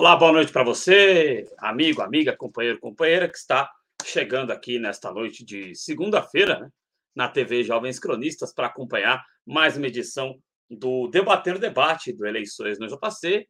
[0.00, 3.70] Olá, boa noite para você, amigo, amiga, companheiro, companheira, que está
[4.02, 6.70] chegando aqui nesta noite de segunda-feira, né,
[7.14, 12.86] na TV Jovens Cronistas, para acompanhar mais uma edição do Debater Debate do Eleições no
[12.86, 13.46] JC,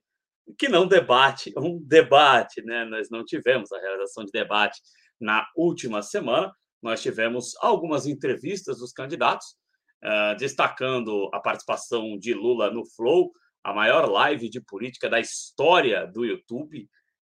[0.58, 2.84] que não debate, um debate, né?
[2.84, 4.80] Nós não tivemos a realização de debate
[5.20, 9.54] na última semana, nós tivemos algumas entrevistas dos candidatos,
[10.04, 13.30] uh, destacando a participação de Lula no Flow,
[13.62, 16.88] a maior live de política da história do YouTube.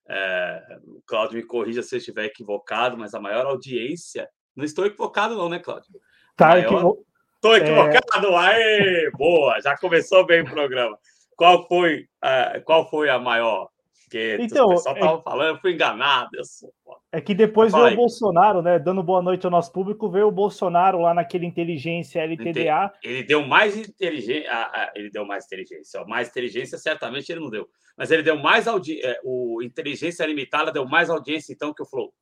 [0.08, 4.28] É, o Cláudio me corrija se eu estiver equivocado, mas a maior audiência.
[4.54, 5.88] Não estou equivocado, não, né, Cláudio?
[6.36, 6.64] Tá maior...
[6.64, 7.06] equivo...
[7.36, 8.28] Estou equivocado?
[8.28, 8.36] É...
[8.36, 9.60] Aê, boa!
[9.60, 10.98] Já começou bem o programa.
[11.34, 13.69] Qual foi, uh, qual foi a maior?
[14.10, 15.22] Porque então, o pessoal estava é...
[15.22, 16.30] falando, eu fui enganado.
[16.34, 16.72] Eu sou...
[17.12, 18.76] É que depois veio o Bolsonaro, né?
[18.76, 22.92] Dando boa noite ao nosso público, veio o Bolsonaro lá naquele inteligência LTDA.
[23.04, 24.50] Ele deu mais inteligência.
[24.96, 26.04] Ele deu mais inteligência.
[26.06, 27.68] Mais inteligência, certamente ele não deu.
[27.96, 29.06] Mas ele deu mais audiência.
[29.06, 32.12] É, o inteligência limitada deu mais audiência, então, que o Flow.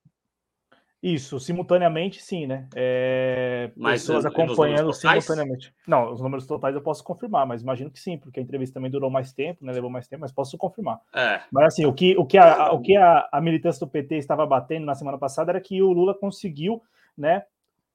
[1.01, 2.67] Isso, simultaneamente, sim, né?
[2.75, 5.73] É, mas pessoas acompanhando simultaneamente.
[5.87, 8.91] Não, os números totais eu posso confirmar, mas imagino que sim, porque a entrevista também
[8.91, 9.73] durou mais tempo, né?
[9.73, 11.01] Levou mais tempo, mas posso confirmar.
[11.15, 11.41] É.
[11.53, 14.45] Mas assim, o que, o que, a, o que a, a militância do PT estava
[14.45, 16.83] batendo na semana passada era que o Lula conseguiu,
[17.17, 17.45] né?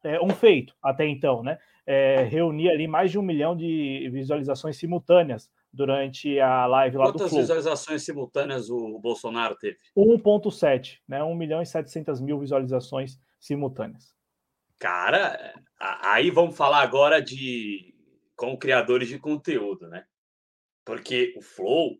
[0.01, 1.57] É, um feito até então, né?
[1.85, 7.21] É, reunir ali mais de um milhão de visualizações simultâneas durante a live lá Quantas
[7.23, 7.41] do Flow.
[7.41, 9.77] visualizações simultâneas o Bolsonaro teve?
[9.97, 11.23] 1.7, né?
[11.23, 14.13] 1 milhão e 700 mil visualizações simultâneas.
[14.79, 17.93] Cara, aí vamos falar agora de
[18.35, 20.05] com criadores de conteúdo, né?
[20.85, 21.97] Porque o Flow,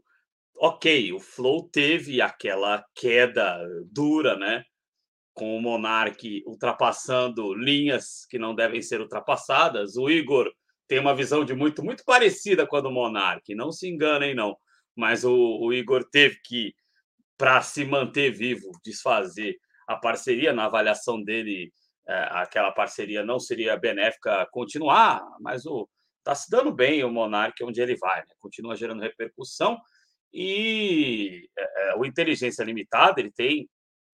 [0.58, 3.60] ok, o Flow teve aquela queda
[3.92, 4.64] dura, né?
[5.34, 9.96] Com o Monark ultrapassando linhas que não devem ser ultrapassadas.
[9.96, 10.52] O Igor
[10.94, 13.56] tem uma visão de muito, muito parecida com a do Monark.
[13.56, 14.56] Não se enganem, não.
[14.96, 16.76] Mas o, o Igor teve que,
[17.36, 20.54] para se manter vivo, desfazer a parceria.
[20.54, 21.74] Na avaliação dele,
[22.08, 25.90] é, aquela parceria não seria benéfica continuar, mas o
[26.20, 28.36] está se dando bem o Monark onde ele vai, né?
[28.40, 29.80] continua gerando repercussão.
[30.32, 33.68] E é, é, o Inteligência Limitada, ele tem.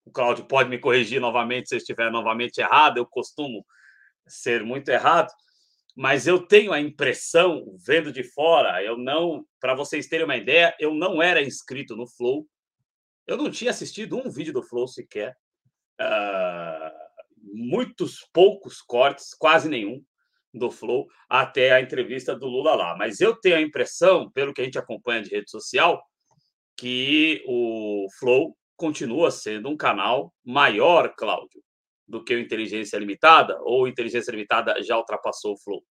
[0.06, 3.66] O Cláudio pode me corrigir novamente se eu estiver novamente errado, eu costumo
[4.26, 5.30] ser muito errado
[5.96, 10.76] mas eu tenho a impressão, vendo de fora, eu não, para vocês terem uma ideia,
[10.80, 12.48] eu não era inscrito no Flow,
[13.28, 15.36] eu não tinha assistido um vídeo do Flow sequer,
[16.02, 17.10] uh,
[17.42, 20.04] muitos poucos cortes, quase nenhum
[20.54, 22.98] do Flow, até a entrevista do Lula lá.
[22.98, 26.02] Mas eu tenho a impressão, pelo que a gente acompanha de rede social,
[26.76, 31.62] que o Flow continua sendo um canal maior, Cláudio,
[32.10, 33.58] do que o Inteligência Limitada?
[33.62, 35.84] Ou o Inteligência Limitada já ultrapassou o Flow?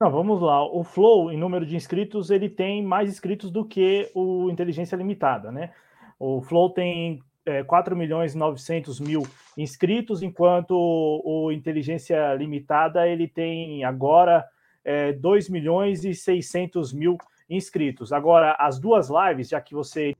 [0.00, 0.64] Não, vamos lá.
[0.64, 5.50] O Flow, em número de inscritos, ele tem mais inscritos do que o Inteligência Limitada,
[5.50, 5.74] né?
[6.20, 9.22] O Flow tem é, 4 milhões e 900 mil
[9.56, 14.46] inscritos, enquanto o Inteligência Limitada ele tem agora
[14.84, 17.18] é, 2 milhões e 600 mil
[17.50, 18.12] inscritos.
[18.12, 20.14] Agora, as duas lives, já que você.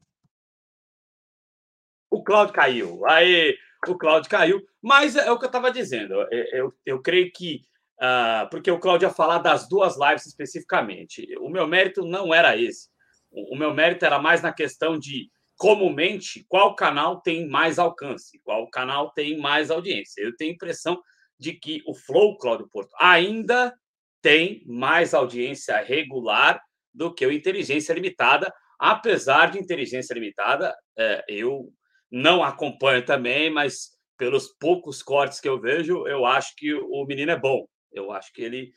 [2.10, 3.06] O Cláudio caiu.
[3.06, 3.56] Aí,
[3.86, 4.60] o Cláudio caiu.
[4.82, 6.14] Mas é o que eu estava dizendo.
[6.52, 7.62] Eu, eu, creio que.
[8.00, 11.26] Uh, porque o Cláudio ia falar das duas lives especificamente.
[11.40, 12.88] O meu mérito não era esse.
[13.30, 18.40] O, o meu mérito era mais na questão de, comumente, qual canal tem mais alcance,
[18.44, 20.22] qual canal tem mais audiência.
[20.22, 21.02] Eu tenho a impressão
[21.38, 23.74] de que o Flow Cláudio Porto ainda
[24.22, 26.60] tem mais audiência regular
[26.92, 31.72] do que o Inteligência Limitada, apesar de Inteligência Limitada, é, eu
[32.10, 37.30] não acompanho também, mas pelos poucos cortes que eu vejo, eu acho que o menino
[37.30, 37.66] é bom.
[37.92, 38.72] Eu acho que ele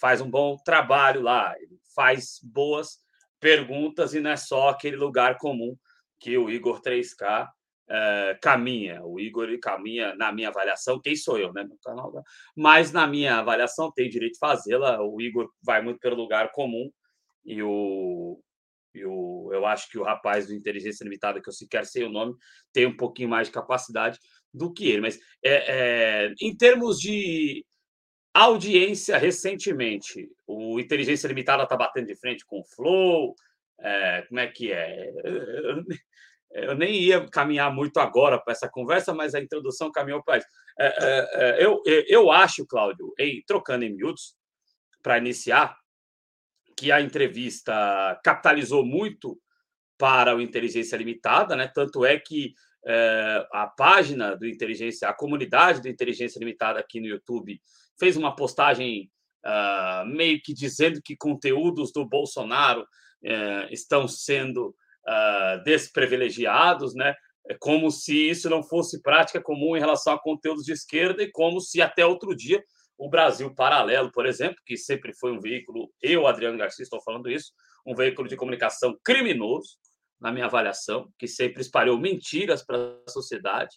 [0.00, 2.98] faz um bom trabalho lá, ele faz boas
[3.40, 5.76] perguntas e não é só aquele lugar comum
[6.18, 7.48] que o Igor 3K
[7.88, 9.04] é, eh, caminha.
[9.04, 11.62] O Igor caminha, na minha avaliação, quem sou eu, né?
[11.62, 12.12] No canal,
[12.56, 15.02] mas na minha avaliação tem direito de fazê-la.
[15.02, 16.90] O Igor vai muito pelo lugar comum
[17.44, 18.40] e o,
[18.94, 22.34] eu, eu acho que o rapaz do Inteligência Limitada, que eu sequer sei o nome,
[22.72, 24.18] tem um pouquinho mais de capacidade
[24.52, 25.00] do que ele.
[25.00, 27.64] Mas é, é, em termos de
[28.32, 33.34] audiência, recentemente, o Inteligência Limitada está batendo de frente com o Flow.
[33.80, 35.12] É, como é que é?
[35.24, 35.84] Eu,
[36.54, 40.46] eu nem ia caminhar muito agora para essa conversa, mas a introdução caminhou para isso.
[40.78, 44.36] É, é, é, eu, eu acho, Cláudio, em, trocando em miúdos,
[45.02, 45.76] para iniciar,
[46.84, 49.40] que a entrevista capitalizou muito
[49.96, 51.66] para o Inteligência Limitada, né?
[51.66, 52.52] Tanto é que
[52.86, 57.58] é, a página do Inteligência, a comunidade do Inteligência Limitada aqui no YouTube
[57.98, 59.10] fez uma postagem
[59.46, 64.68] uh, meio que dizendo que conteúdos do Bolsonaro uh, estão sendo
[65.08, 67.14] uh, desprivilegiados, né?
[67.48, 71.30] É como se isso não fosse prática comum em relação a conteúdos de esquerda e
[71.30, 72.62] como se até outro dia
[72.96, 77.30] o Brasil Paralelo, por exemplo, que sempre foi um veículo, eu, Adriano Garcia, estou falando
[77.30, 77.52] isso,
[77.86, 79.76] um veículo de comunicação criminoso,
[80.20, 83.76] na minha avaliação, que sempre espalhou mentiras para a sociedade,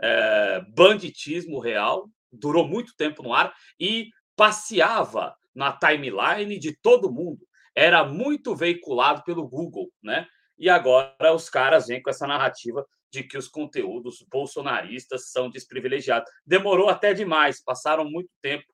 [0.00, 7.40] é, banditismo real, durou muito tempo no ar e passeava na timeline de todo mundo.
[7.74, 10.26] Era muito veiculado pelo Google, né?
[10.56, 16.30] E agora os caras vêm com essa narrativa de que os conteúdos bolsonaristas são desprivilegiados.
[16.46, 18.64] Demorou até demais, passaram muito tempo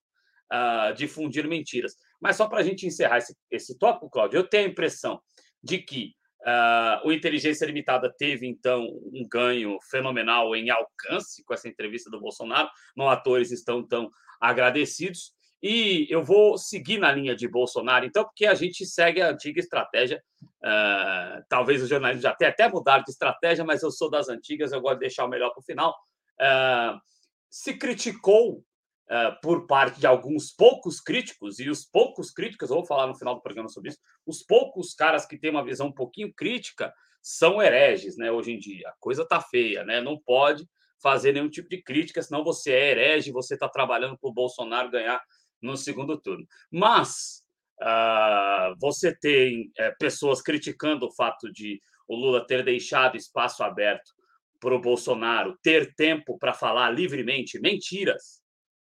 [0.53, 1.95] uh, difundir mentiras.
[2.21, 5.21] Mas só para a gente encerrar esse, esse tópico, Cláudio, eu tenho a impressão
[5.63, 11.69] de que uh, o Inteligência Limitada teve, então, um ganho fenomenal em alcance com essa
[11.69, 12.69] entrevista do Bolsonaro.
[12.97, 14.11] Não atores estão tão
[14.41, 15.33] agradecidos.
[15.67, 19.59] E eu vou seguir na linha de Bolsonaro, então, porque a gente segue a antiga
[19.59, 20.23] estratégia.
[20.63, 24.73] Uh, talvez os jornalistas já tenham até mudado de estratégia, mas eu sou das antigas,
[24.73, 25.97] eu gosto de deixar o melhor para o final.
[26.39, 27.01] Uh,
[27.49, 32.85] se criticou uh, por parte de alguns poucos críticos, e os poucos críticos, eu vou
[32.85, 35.95] falar no final do programa sobre isso, os poucos caras que têm uma visão um
[35.95, 38.31] pouquinho crítica são hereges, né?
[38.31, 38.91] Hoje em dia.
[38.91, 39.99] A coisa tá feia, né?
[39.99, 40.69] Não pode
[41.03, 44.91] fazer nenhum tipo de crítica, senão você é herege, você está trabalhando para o Bolsonaro
[44.91, 45.23] ganhar
[45.65, 46.47] no segundo turno.
[46.71, 47.43] Mas
[47.81, 54.13] uh, você tem uh, pessoas criticando o fato de o Lula ter deixado espaço aberto
[54.61, 58.43] para o Bolsonaro ter tempo para falar livremente mentiras,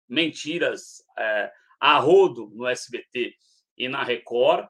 [0.08, 1.50] mentiras uh,
[1.80, 3.34] a rodo no SBT
[3.78, 4.68] e na Record.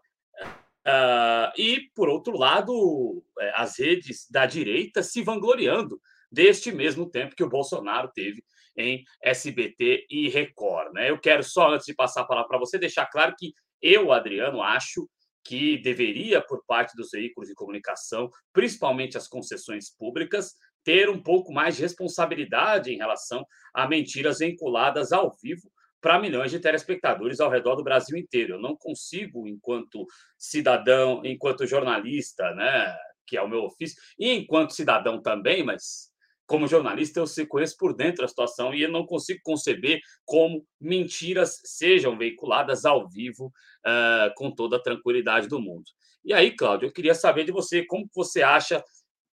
[0.87, 5.99] Uh, e, por outro lado, eh, as redes da direita se vangloriando
[6.31, 8.43] deste mesmo tempo que o Bolsonaro teve
[8.77, 10.93] em SBT e Record.
[10.93, 11.09] Né?
[11.09, 14.61] Eu quero só, antes de passar a palavra para você, deixar claro que eu, Adriano,
[14.61, 15.07] acho
[15.43, 21.53] que deveria, por parte dos veículos de comunicação, principalmente as concessões públicas, ter um pouco
[21.53, 27.49] mais de responsabilidade em relação a mentiras vinculadas ao vivo para milhões de telespectadores ao
[27.49, 28.53] redor do Brasil inteiro.
[28.53, 30.05] Eu não consigo, enquanto
[30.37, 32.95] cidadão, enquanto jornalista, né,
[33.25, 36.11] que é o meu ofício, e enquanto cidadão também, mas
[36.45, 40.65] como jornalista, eu se conheço por dentro da situação e eu não consigo conceber como
[40.79, 45.85] mentiras sejam veiculadas ao vivo uh, com toda a tranquilidade do mundo.
[46.23, 48.83] E aí, Cláudio, eu queria saber de você como você acha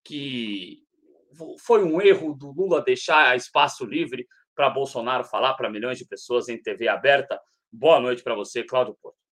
[0.04, 0.82] que
[1.60, 6.48] foi um erro do Lula deixar espaço livre para Bolsonaro falar para milhões de pessoas
[6.48, 7.40] em TV aberta?
[7.72, 9.29] Boa noite para você, Cláudio Porto.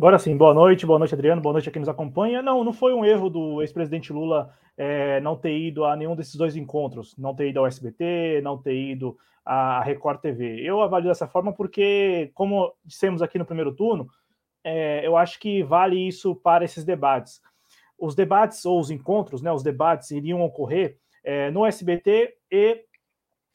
[0.00, 2.40] Agora sim, boa noite, boa noite, Adriano, boa noite a quem nos acompanha.
[2.40, 6.36] Não, não foi um erro do ex-presidente Lula é, não ter ido a nenhum desses
[6.36, 10.62] dois encontros, não ter ido ao SBT, não ter ido à Record TV.
[10.62, 14.08] Eu avalio dessa forma porque, como dissemos aqui no primeiro turno,
[14.64, 17.38] é, eu acho que vale isso para esses debates.
[17.98, 22.86] Os debates ou os encontros, né, os debates iriam ocorrer é, no SBT e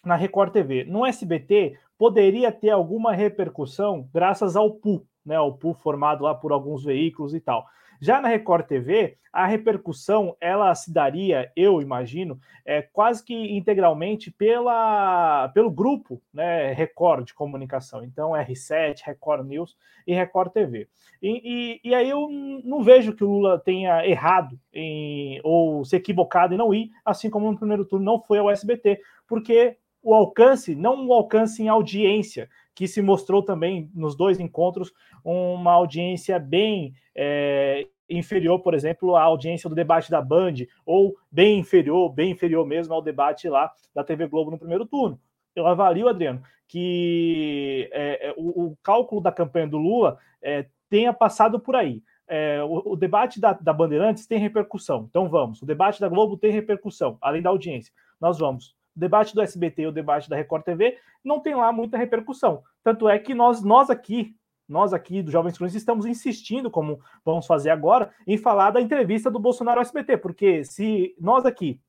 [0.06, 0.84] na Record TV.
[0.84, 6.51] No SBT poderia ter alguma repercussão graças ao PU, né, o pool formado lá por
[6.51, 7.65] alguns veículos e tal.
[8.00, 14.32] Já na Record TV, a repercussão ela se daria, eu imagino, é, quase que integralmente
[14.32, 18.03] pela, pelo grupo né, Record de comunicação.
[18.03, 20.88] Então, R7, Record News e Record TV.
[21.22, 22.29] E, e, e aí eu
[22.63, 27.29] não vejo que o Lula tenha errado em, ou se equivocado em não ir, assim
[27.29, 31.67] como no primeiro turno não foi ao SBT, porque o alcance, não o alcance em
[31.67, 34.91] audiência, que se mostrou também nos dois encontros
[35.24, 40.55] uma audiência bem é, inferior, por exemplo, à audiência do debate da Band,
[40.86, 45.20] ou bem inferior, bem inferior mesmo ao debate lá da TV Globo no primeiro turno.
[45.55, 51.13] Eu avalio, Adriano, que é, é o, o, cálculo da campanha do Lula é, tenha
[51.13, 52.03] passado por aí.
[52.27, 55.62] É, o, o, debate da, da Bandeirantes tem repercussão, então vamos.
[55.62, 57.94] O debate da Globo tem repercussão, além da audiência.
[58.20, 61.98] Nós vamos o debate do SBT o debate da Record TV não tem lá muita
[61.98, 62.64] repercussão.
[62.84, 64.36] Tanto é que nós, nós aqui,
[64.68, 69.30] nós aqui do Jovens Cronistas, estamos insistindo, como vamos fazer agora, em falar da entrevista
[69.30, 71.80] do Bolsonaro ao SBT, porque se nós aqui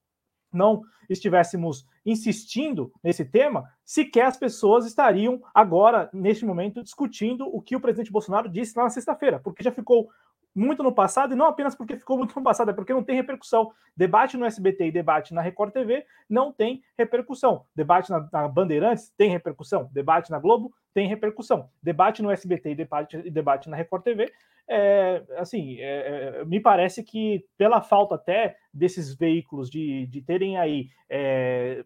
[0.52, 7.76] não estivéssemos insistindo nesse tema, sequer as pessoas estariam agora, neste momento, discutindo o que
[7.76, 10.08] o presidente Bolsonaro disse lá na sexta-feira, porque já ficou
[10.56, 13.14] muito no passado, e não apenas porque ficou muito no passado, é porque não tem
[13.14, 13.70] repercussão.
[13.94, 17.66] Debate no SBT e debate na Record TV não tem repercussão.
[17.74, 19.90] Debate na, na Bandeirantes tem repercussão.
[19.92, 21.68] Debate na Globo tem repercussão.
[21.82, 24.32] Debate no SBT e debate, e debate na Record TV,
[24.68, 30.56] é, assim, é, é, me parece que pela falta até desses veículos de, de terem
[30.56, 31.84] aí é,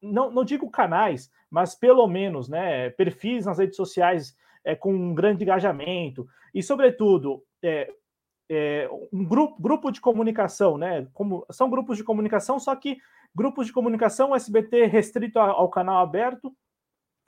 [0.00, 5.14] não, não digo canais, mas pelo menos né, perfis nas redes sociais é, com um
[5.14, 7.92] grande engajamento e, sobretudo, é,
[8.48, 11.06] é, um grupo, grupo de comunicação, né?
[11.12, 12.98] Como, são grupos de comunicação, só que
[13.34, 16.54] grupos de comunicação, SBT restrito ao canal aberto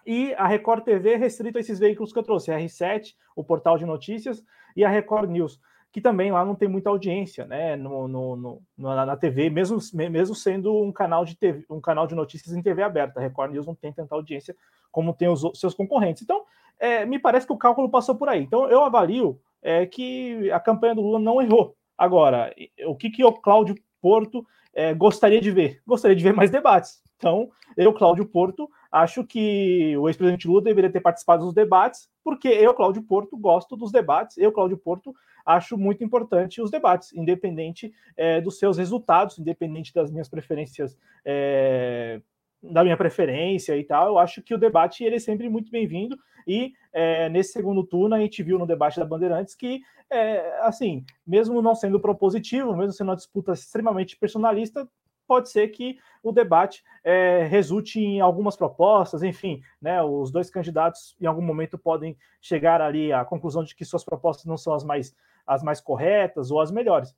[0.07, 3.77] e a Record TV restrito a esses veículos que eu trouxe, a R7, o portal
[3.77, 4.43] de notícias,
[4.77, 5.61] e a Record News,
[5.97, 7.75] que também lá não tem muita audiência, né?
[7.75, 12.15] No, no, no na TV, mesmo, mesmo sendo um canal de TV, um canal de
[12.15, 13.19] notícias em TV aberta.
[13.19, 14.55] A Record News não tem tanta audiência
[14.93, 16.23] como tem os seus concorrentes.
[16.23, 16.45] Então,
[16.79, 18.43] é, me parece que o cálculo passou por aí.
[18.43, 21.75] Então, eu avalio é, que a campanha do Lula não errou.
[21.97, 22.55] Agora,
[22.87, 25.81] o que, que o Cláudio Porto é, gostaria de ver?
[25.87, 27.03] Gostaria de ver mais debates.
[27.17, 32.47] Então, eu, Cláudio Porto, acho que o ex-presidente Lula deveria ter participado dos debates, porque
[32.49, 34.37] eu, Cláudio Porto, gosto dos debates.
[34.37, 35.15] Eu, Cláudio Porto,
[35.47, 40.95] acho muito importante os debates, independente é, dos seus resultados, independente das minhas preferências.
[41.25, 42.21] É,
[42.63, 46.17] da minha preferência e tal, eu acho que o debate ele é sempre muito bem-vindo
[46.47, 51.05] e é, nesse segundo turno a gente viu no debate da Bandeirantes que, é, assim,
[51.27, 54.89] mesmo não sendo propositivo, mesmo sendo uma disputa extremamente personalista,
[55.27, 61.17] pode ser que o debate é, resulte em algumas propostas, enfim, né, os dois candidatos
[61.21, 64.85] em algum momento podem chegar ali à conclusão de que suas propostas não são as
[64.85, 65.15] mais,
[65.47, 67.15] as mais corretas ou as melhores.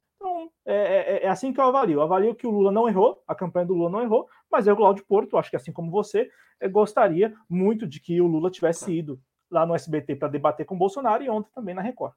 [0.68, 1.98] Então, é, é, é assim que eu avalio.
[1.98, 4.76] Eu avalio que o Lula não errou, a campanha do Lula não errou, mas eu,
[4.76, 6.30] Cláudio Porto, acho que assim como você,
[6.70, 9.18] gostaria muito de que o Lula tivesse ido
[9.50, 12.12] lá no SBT para debater com o Bolsonaro e ontem também na Record.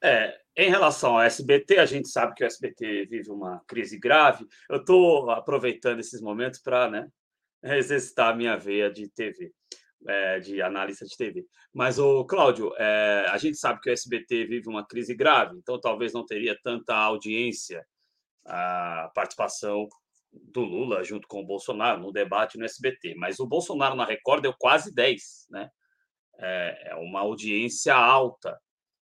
[0.00, 4.46] É, em relação ao SBT, a gente sabe que o SBT vive uma crise grave.
[4.68, 7.08] Eu estou aproveitando esses momentos para né,
[7.76, 9.52] exercitar a minha veia de TV,
[10.06, 11.46] é, de analista de TV.
[11.72, 15.80] Mas, o Cláudio, é, a gente sabe que o SBT vive uma crise grave, então
[15.80, 17.84] talvez não teria tanta audiência
[18.44, 19.88] a participação
[20.32, 23.14] do Lula junto com o Bolsonaro no debate no SBT.
[23.16, 25.68] Mas o Bolsonaro na Record deu quase 10, né?
[26.38, 28.56] É, é uma audiência alta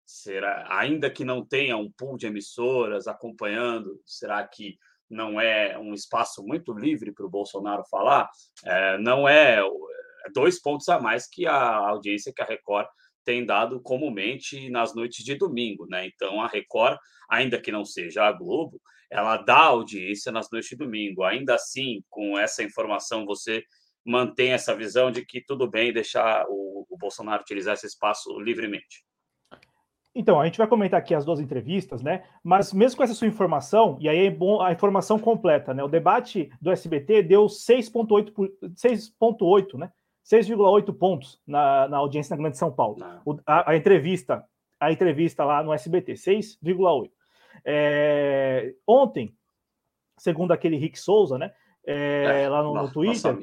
[0.08, 4.78] Será, ainda que não tenha um pool de emissoras acompanhando, será que
[5.10, 8.30] não é um espaço muito livre para o Bolsonaro falar?
[8.64, 9.64] É, não é, é
[10.34, 12.88] dois pontos a mais que a audiência que a Record
[13.24, 16.08] tem dado comumente nas noites de domingo, né?
[16.08, 16.98] Então a Record,
[17.30, 18.82] ainda que não seja a Globo,
[19.12, 21.24] ela dá audiência nas noites de domingo.
[21.24, 23.64] Ainda assim, com essa informação, você
[24.06, 29.06] mantém essa visão de que tudo bem deixar o, o Bolsonaro utilizar esse espaço livremente.
[30.16, 32.24] Então, a gente vai comentar aqui as duas entrevistas, né?
[32.44, 35.84] Mas mesmo com essa sua informação, e aí é bom a informação completa, né?
[35.84, 38.34] O debate do SBT deu 6,8,
[38.74, 39.92] 6,8, né?
[40.32, 42.98] 6,8 pontos na, na audiência na Grande São Paulo.
[43.26, 44.44] O, a, a, entrevista,
[44.80, 47.10] a entrevista lá no SBT, 6,8.
[47.66, 49.34] É, ontem,
[50.18, 51.52] segundo aquele Rick Souza, né?
[51.86, 53.38] É, é, lá no, no Twitter,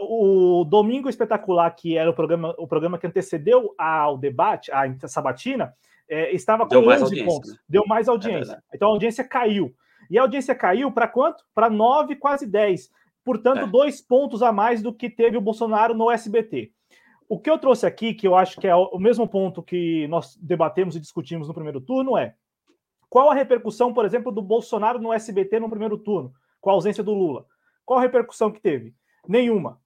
[0.00, 5.74] o Domingo Espetacular, que era o programa, o programa que antecedeu ao debate, a sabatina,
[6.08, 7.58] é, estava com 11 pontos, né?
[7.68, 8.62] deu mais é audiência.
[8.72, 9.74] Então a audiência caiu.
[10.10, 11.44] E a audiência caiu para quanto?
[11.54, 12.90] Para 9, quase 10.
[13.28, 13.66] Portanto, é.
[13.66, 16.72] dois pontos a mais do que teve o Bolsonaro no SBT.
[17.28, 20.34] O que eu trouxe aqui, que eu acho que é o mesmo ponto que nós
[20.40, 22.34] debatemos e discutimos no primeiro turno, é
[23.10, 27.04] qual a repercussão, por exemplo, do Bolsonaro no SBT no primeiro turno, com a ausência
[27.04, 27.44] do Lula?
[27.84, 28.94] Qual a repercussão que teve?
[29.28, 29.78] Nenhuma.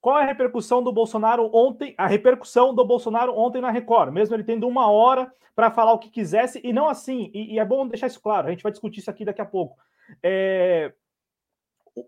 [0.00, 1.92] Qual a repercussão do Bolsonaro ontem?
[1.98, 5.98] A repercussão do Bolsonaro ontem na Record, mesmo ele tendo uma hora para falar o
[5.98, 8.70] que quisesse, e não assim, e, e, é bom deixar isso claro, a gente vai
[8.70, 9.76] discutir isso aqui daqui a pouco.
[10.22, 10.92] É,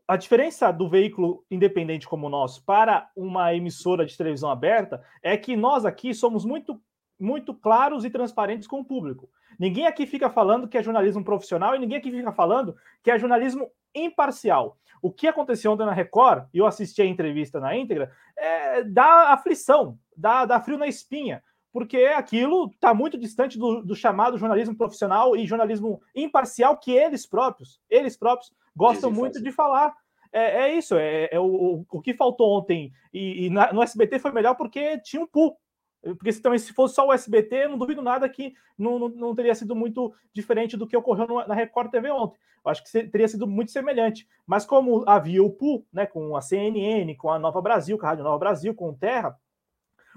[0.07, 5.37] a diferença do veículo independente como o nosso para uma emissora de televisão aberta é
[5.37, 6.81] que nós aqui somos muito,
[7.19, 9.29] muito claros e transparentes com o público.
[9.59, 13.19] Ninguém aqui fica falando que é jornalismo profissional e ninguém aqui fica falando que é
[13.19, 14.79] jornalismo imparcial.
[15.01, 19.33] O que aconteceu ontem na Record, e eu assisti a entrevista na íntegra, é, dá
[19.33, 24.77] aflição, dá, dá frio na espinha, porque aquilo está muito distante do, do, chamado jornalismo
[24.77, 29.95] profissional e jornalismo imparcial que eles próprios, eles próprios gostam muito de falar.
[30.33, 34.19] É, é isso, é, é o, o, que faltou ontem e, e na, no SBT
[34.19, 35.59] foi melhor porque tinha um pool,
[36.03, 39.35] porque se, também, se fosse só o SBT, não duvido nada que não, não, não
[39.35, 42.39] teria sido muito diferente do que ocorreu no, na Record TV ontem.
[42.65, 44.27] Eu acho que teria sido muito semelhante.
[44.47, 48.11] Mas como havia o PU, né, com a CNN, com a Nova Brasil, com a
[48.11, 49.39] Rádio Nova Brasil, com o Terra,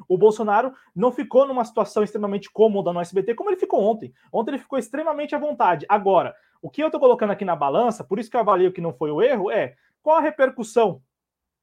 [0.08, 4.14] o Bolsonaro não ficou numa situação extremamente cômoda no SBT, como ele ficou ontem.
[4.32, 5.86] Ontem ele ficou extremamente à vontade.
[5.90, 6.36] Agora,
[6.66, 8.92] o que eu estou colocando aqui na balança, por isso que eu avalio que não
[8.92, 11.00] foi o erro, é qual a repercussão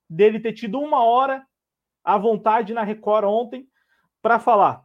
[0.09, 1.45] dele ter tido uma hora
[2.05, 3.69] à vontade na Record ontem
[4.23, 4.85] para falar.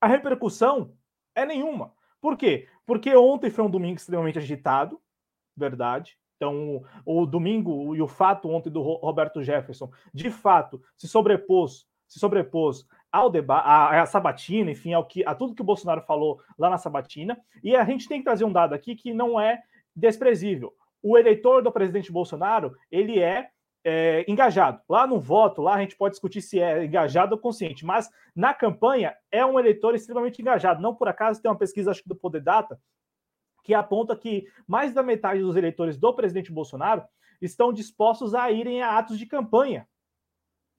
[0.00, 0.96] A repercussão
[1.34, 1.92] é nenhuma.
[2.20, 2.68] Por quê?
[2.86, 5.02] Porque ontem foi um domingo extremamente agitado,
[5.56, 6.16] verdade.
[6.36, 11.88] Então, o, o domingo e o fato ontem do Roberto Jefferson, de fato, se sobrepôs,
[12.06, 16.02] se sobrepôs ao debate, a, a, sabatina, enfim, ao que, a tudo que o Bolsonaro
[16.02, 17.38] falou lá na sabatina.
[17.62, 19.62] E a gente tem que trazer um dado aqui que não é
[19.94, 20.74] desprezível.
[21.02, 23.48] O eleitor do presidente Bolsonaro, ele é,
[23.84, 24.80] é engajado.
[24.88, 28.52] Lá no voto, lá a gente pode discutir se é engajado ou consciente, mas na
[28.52, 30.82] campanha é um eleitor extremamente engajado.
[30.82, 32.78] Não por acaso tem uma pesquisa, acho que do Poder Data,
[33.62, 37.02] que aponta que mais da metade dos eleitores do presidente Bolsonaro
[37.40, 39.88] estão dispostos a irem a atos de campanha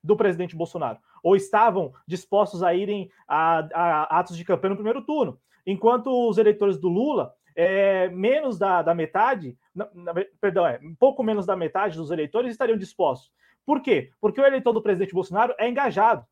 [0.03, 5.01] do presidente Bolsonaro, ou estavam dispostos a irem a, a atos de campanha no primeiro
[5.01, 10.79] turno, enquanto os eleitores do Lula, é, menos da, da metade, na, na, perdão, é,
[10.99, 13.31] pouco menos da metade dos eleitores estariam dispostos.
[13.65, 14.11] Por quê?
[14.21, 16.25] Porque o eleitor do presidente Bolsonaro é engajado.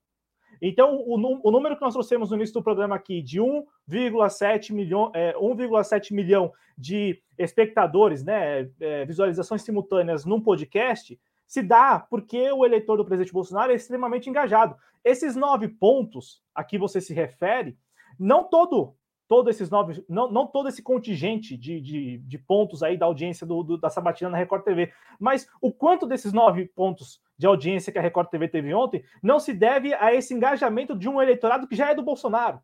[0.62, 1.16] Então, o,
[1.48, 6.14] o número que nós trouxemos no início do programa aqui, de 1,7 milhão, é, 1,7
[6.14, 13.06] milhão de espectadores, né, é, visualizações simultâneas num podcast, se dá porque o eleitor do
[13.06, 14.76] presidente Bolsonaro é extremamente engajado.
[15.04, 17.78] Esses nove pontos a que você se refere,
[18.20, 18.96] não todo,
[19.28, 23.46] todo esses nove, não, não todo esse contingente de, de, de pontos aí da audiência
[23.46, 27.92] do, do, da Sabatina na Record TV, mas o quanto desses nove pontos de audiência
[27.92, 31.68] que a Record TV teve ontem não se deve a esse engajamento de um eleitorado
[31.68, 32.60] que já é do Bolsonaro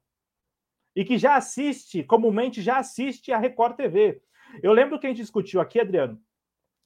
[0.96, 4.22] e que já assiste, comumente já assiste a Record TV.
[4.62, 6.20] Eu lembro que a gente discutiu aqui, Adriano,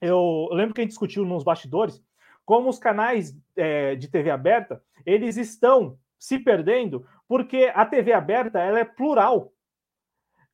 [0.01, 2.03] eu lembro que a gente discutiu nos bastidores
[2.45, 8.59] como os canais é, de TV aberta eles estão se perdendo porque a TV aberta
[8.59, 9.51] ela é plural.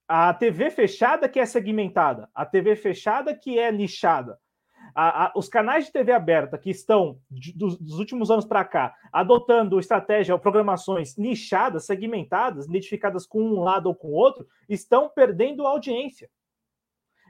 [0.07, 4.37] A TV fechada que é segmentada, a TV fechada que é nichada.
[4.93, 8.65] A, a, os canais de TV aberta que estão, de, dos, dos, últimos anos para
[8.65, 14.45] cá, adotando estratégia ou programações nichadas, segmentadas, identificadas com um lado ou com o outro,
[14.67, 16.29] estão perdendo audiência.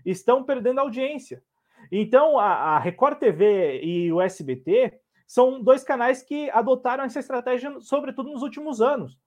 [0.04, 1.44] Estão perdendo audiência.
[1.92, 4.94] Então, a, a Record TV e o SBT
[5.28, 9.20] são dois canais que adotaram essa estratégia, sobretudo nos últimos anos.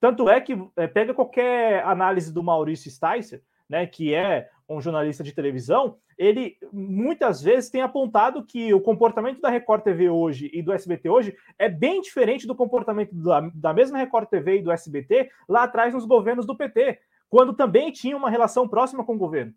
[0.00, 5.22] Tanto é que é, pega qualquer análise do Maurício Sticer, né, que é um jornalista
[5.22, 10.62] de televisão, ele muitas vezes tem apontado que o comportamento da Record TV hoje e
[10.62, 14.72] do SBT hoje é bem diferente do comportamento da, da mesma Record TV e do
[14.72, 16.98] SBT lá atrás nos governos do PT,
[17.28, 19.52] quando também tinha uma relação próxima com o governo.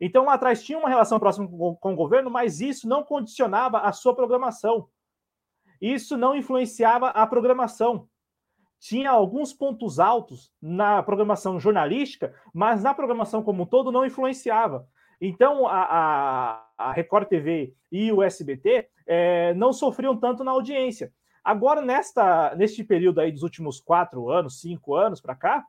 [0.00, 3.92] Então, lá atrás tinha uma relação próxima com, o governo, mas isso não condicionava a
[3.92, 4.88] sua programação.
[5.80, 8.08] Isso não influenciava a programação.
[8.78, 14.88] Tinha alguns pontos altos na programação jornalística, mas na programação como um todo não influenciava.
[15.20, 21.12] Então, a, a, a Record TV e o SBT é, não sofriam tanto na audiência.
[21.44, 25.64] Agora, nesta, neste período aí dos últimos quatro anos, cinco anos para cá,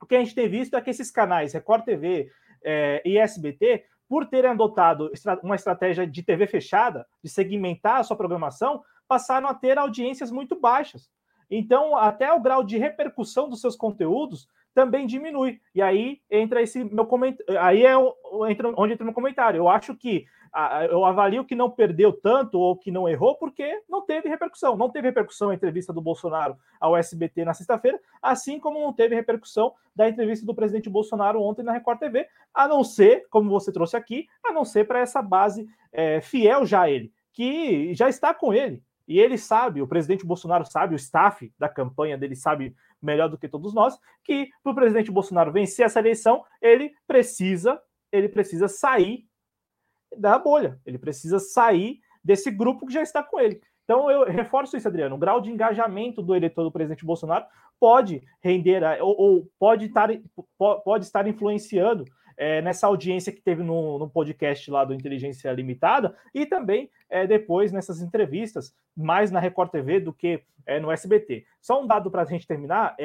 [0.00, 2.28] o que a gente tem visto é que esses canais, Record TV,
[2.64, 5.10] é, e SBT, por terem adotado
[5.42, 10.58] uma estratégia de TV fechada, de segmentar a sua programação, passaram a ter audiências muito
[10.58, 11.10] baixas.
[11.50, 15.60] Então, até o grau de repercussão dos seus conteúdos também diminui.
[15.74, 17.60] E aí entra esse meu comentário.
[17.60, 18.52] Aí é onde
[18.92, 19.58] entra o meu comentário.
[19.58, 20.24] Eu acho que
[20.90, 24.76] eu avalio que não perdeu tanto ou que não errou porque não teve repercussão.
[24.76, 29.14] Não teve repercussão a entrevista do Bolsonaro ao SBT na sexta-feira, assim como não teve
[29.14, 33.72] repercussão da entrevista do presidente Bolsonaro ontem na Record TV, a não ser, como você
[33.72, 38.08] trouxe aqui, a não ser para essa base é, fiel já a ele, que já
[38.08, 38.82] está com ele.
[39.08, 43.38] E ele sabe, o presidente Bolsonaro sabe, o staff da campanha dele sabe melhor do
[43.38, 47.80] que todos nós, que para o presidente Bolsonaro vencer essa eleição, ele precisa,
[48.12, 49.26] ele precisa sair
[50.16, 50.78] da bolha.
[50.84, 53.60] Ele precisa sair desse grupo que já está com ele.
[53.84, 55.16] Então, eu reforço isso, Adriano.
[55.16, 57.44] O grau de engajamento do eleitor do presidente Bolsonaro
[57.80, 60.08] pode render, ou, ou pode, estar,
[60.84, 62.04] pode estar influenciando
[62.36, 67.26] é, nessa audiência que teve no, no, podcast lá do Inteligência Limitada e também é,
[67.26, 71.44] depois nessas entrevistas, mais na Record TV do que é, no SBT.
[71.60, 72.96] Só um dado para a gente terminar,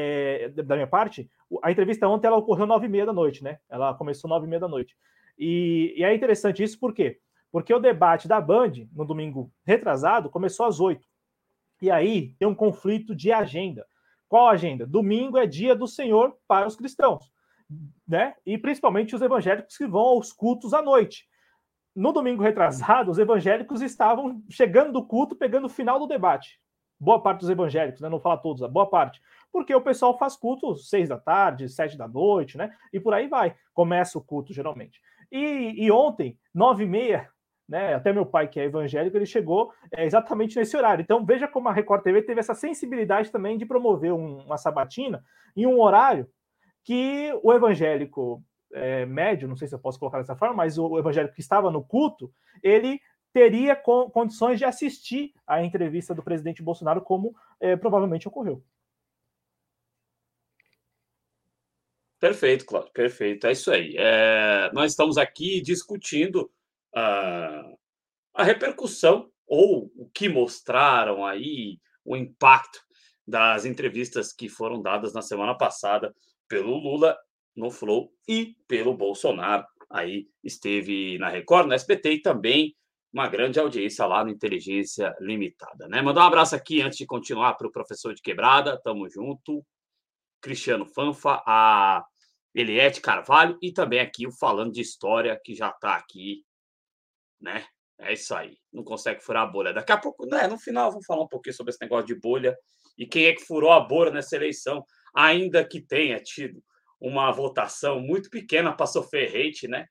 [0.64, 1.30] da minha parte,
[1.64, 3.58] a entrevista ontem ela ocorreu nove e meia da noite, né?
[3.70, 4.96] Ela começou nove e meia da noite.
[5.38, 7.20] E, e é interessante isso por quê?
[7.52, 11.08] Porque o debate da Band, no domingo retrasado, começou às oito.
[11.82, 13.86] E aí tem um conflito de agenda.
[14.28, 14.86] Qual agenda?
[14.86, 17.32] Domingo é dia do Senhor para os cristãos,
[18.08, 18.36] né?
[18.46, 21.26] E principalmente os evangélicos que vão aos cultos à noite.
[21.96, 26.60] No domingo retrasado, os evangélicos estavam chegando do culto, pegando o final do debate.
[27.00, 28.10] Boa parte dos evangélicos, né?
[28.10, 29.22] Não falar todos, a boa parte
[29.52, 32.72] porque o pessoal faz culto seis da tarde, sete da noite, né?
[32.92, 33.56] E por aí vai.
[33.74, 35.02] Começa o culto geralmente.
[35.32, 37.30] E, e ontem, nove e meia,
[37.68, 37.96] né?
[37.96, 41.02] Até meu pai, que é evangélico, ele chegou é, exatamente nesse horário.
[41.02, 45.24] Então veja como a Record TV teve essa sensibilidade também de promover um, uma sabatina
[45.56, 46.28] em um horário
[46.84, 48.42] que o evangélico
[48.74, 51.70] é, médio, não sei se eu posso colocar dessa forma, mas o evangélico que estava
[51.70, 52.32] no culto,
[52.64, 53.00] ele
[53.34, 58.64] teria condições de assistir à entrevista do presidente Bolsonaro, como é, provavelmente ocorreu.
[62.20, 63.46] Perfeito, Cláudio, perfeito.
[63.46, 63.96] É isso aí.
[63.98, 66.52] É, nós estamos aqui discutindo
[66.96, 67.78] uh,
[68.34, 72.80] a repercussão ou o que mostraram aí, o impacto
[73.26, 76.14] das entrevistas que foram dadas na semana passada
[76.48, 77.18] pelo Lula
[77.56, 79.66] no Flow e pelo Bolsonaro.
[79.90, 82.76] Aí esteve na Record, no SBT e também
[83.12, 85.88] uma grande audiência lá no Inteligência Limitada.
[85.88, 86.02] Né?
[86.02, 89.66] Mandar um abraço aqui antes de continuar para o professor de quebrada, tamo junto.
[90.42, 92.06] Cristiano Fanfa, a
[92.54, 96.44] Eliette Carvalho e também aqui o Falando de História, que já está aqui,
[97.40, 97.66] né?
[98.00, 98.58] É isso aí.
[98.72, 99.74] Não consegue furar a bolha.
[99.74, 100.48] Daqui a pouco, né?
[100.48, 102.56] No final, vou falar um pouquinho sobre esse negócio de bolha
[102.98, 104.84] e quem é que furou a bolha nessa eleição,
[105.16, 106.64] ainda que tenha tido
[107.00, 109.86] uma votação muito pequena para sofrer hate, né?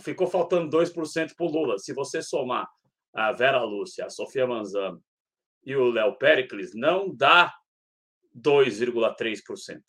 [0.00, 1.78] Ficou faltando 2% para o Lula.
[1.78, 2.68] Se você somar
[3.12, 5.00] a Vera Lúcia, a Sofia Manzano
[5.64, 7.54] e o Léo Pericles, não dá
[8.36, 9.80] 2,3%.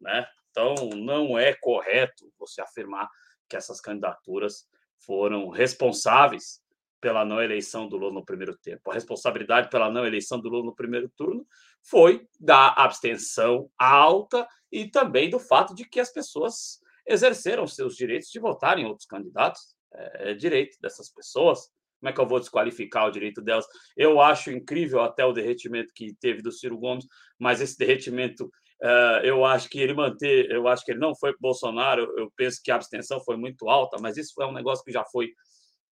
[0.00, 0.26] Né?
[0.50, 3.08] Então, não é correto você afirmar
[3.48, 4.66] que essas candidaturas
[4.98, 6.62] foram responsáveis
[7.00, 8.88] pela não eleição do Lula no primeiro tempo.
[8.90, 11.44] A responsabilidade pela não eleição do Lula no primeiro turno
[11.82, 18.28] foi da abstenção alta e também do fato de que as pessoas exerceram seus direitos
[18.30, 19.74] de votar em outros candidatos.
[19.92, 21.68] É, é direito dessas pessoas.
[22.02, 23.64] Como é que eu vou desqualificar o direito delas?
[23.96, 27.06] Eu acho incrível até o derretimento que teve do Ciro Gomes,
[27.38, 28.50] mas esse derretimento
[28.84, 32.02] Uh, eu acho que ele manter, eu acho que ele não foi para Bolsonaro.
[32.18, 35.04] Eu penso que a abstenção foi muito alta, mas isso é um negócio que já
[35.04, 35.30] foi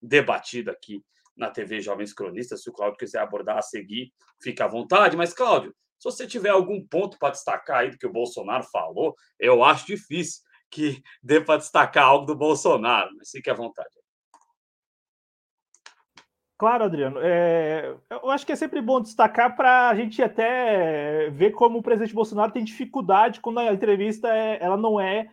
[0.01, 1.01] debatido aqui
[1.33, 2.61] na TV Jovens Cronistas.
[2.61, 4.11] Se o Cláudio quiser abordar a seguir,
[4.43, 5.15] fica à vontade.
[5.15, 9.15] Mas, Cláudio, se você tiver algum ponto para destacar aí do que o Bolsonaro falou,
[9.39, 14.00] eu acho difícil que dê para destacar algo do Bolsonaro, mas fique à vontade.
[16.61, 17.17] Claro, Adriano.
[17.19, 21.81] É, eu acho que é sempre bom destacar para a gente até ver como o
[21.81, 25.27] presidente Bolsonaro tem dificuldade quando a entrevista é, ela não é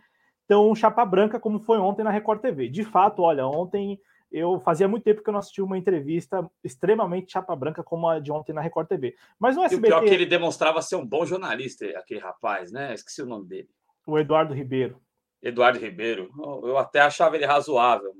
[0.46, 2.70] tão chapa branca como foi ontem na Record TV.
[2.70, 4.00] De fato, olha, ontem
[4.32, 8.18] eu fazia muito tempo que eu não assisti uma entrevista extremamente chapa branca como a
[8.18, 9.14] de ontem na Record TV.
[9.38, 9.86] Mas no SBT...
[9.86, 12.94] E o pior é que ele demonstrava ser um bom jornalista, aquele rapaz, né?
[12.94, 13.68] Esqueci o nome dele.
[14.06, 14.98] O Eduardo Ribeiro.
[15.42, 16.30] Eduardo Ribeiro.
[16.62, 18.14] Eu até achava ele razoável.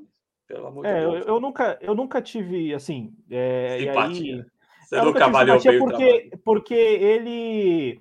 [0.49, 1.27] Pelo amor é, de Deus.
[1.27, 3.13] Eu, eu, nunca, eu nunca tive, assim.
[3.31, 4.37] É, simpatia.
[4.37, 4.45] Aí,
[4.83, 8.01] Você eu nunca valeu bem porque, porque ele,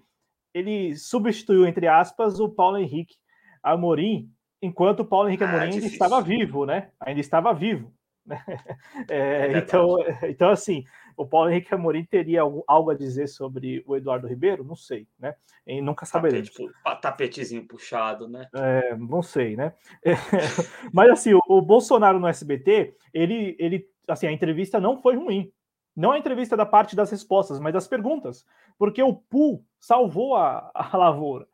[0.53, 3.17] ele substituiu, entre aspas, o Paulo Henrique
[3.61, 4.31] Amorim,
[4.61, 6.89] enquanto o Paulo Henrique ah, Amorim ainda estava vivo, né?
[7.01, 7.93] Ainda estava vivo.
[8.25, 8.41] Né?
[9.09, 10.83] É, é então, então, assim,
[11.17, 14.63] o Paulo Henrique Amorim teria algo a dizer sobre o Eduardo Ribeiro?
[14.63, 15.35] Não sei, né?
[15.65, 16.51] E nunca saberemos.
[16.51, 18.47] Tapete, tapetezinho puxado, né?
[18.53, 19.73] É, não sei, né?
[20.05, 20.11] É,
[20.93, 25.51] mas assim, o, o, Bolsonaro no SBT, ele, ele, assim, a entrevista não foi ruim.
[25.95, 28.45] Não a entrevista da parte das respostas, mas das perguntas,
[28.77, 31.47] porque o Pool salvou a, a lavoura.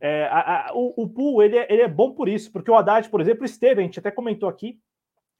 [0.00, 2.74] É, a, a, o, o Pool ele é, ele é bom por isso, porque o
[2.74, 4.80] Haddad, por exemplo, esteve, a gente até comentou aqui,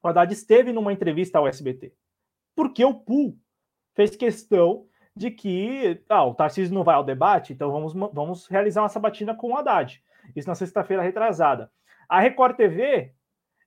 [0.01, 1.93] o Haddad esteve numa entrevista ao SBT.
[2.55, 3.37] Porque o Pool
[3.97, 8.83] fez questão de que ah, o Tarcísio não vai ao debate, então vamos, vamos realizar
[8.83, 10.03] uma sabatina com o Haddad.
[10.37, 11.71] Isso na sexta-feira retrasada.
[12.09, 13.13] A Record TV,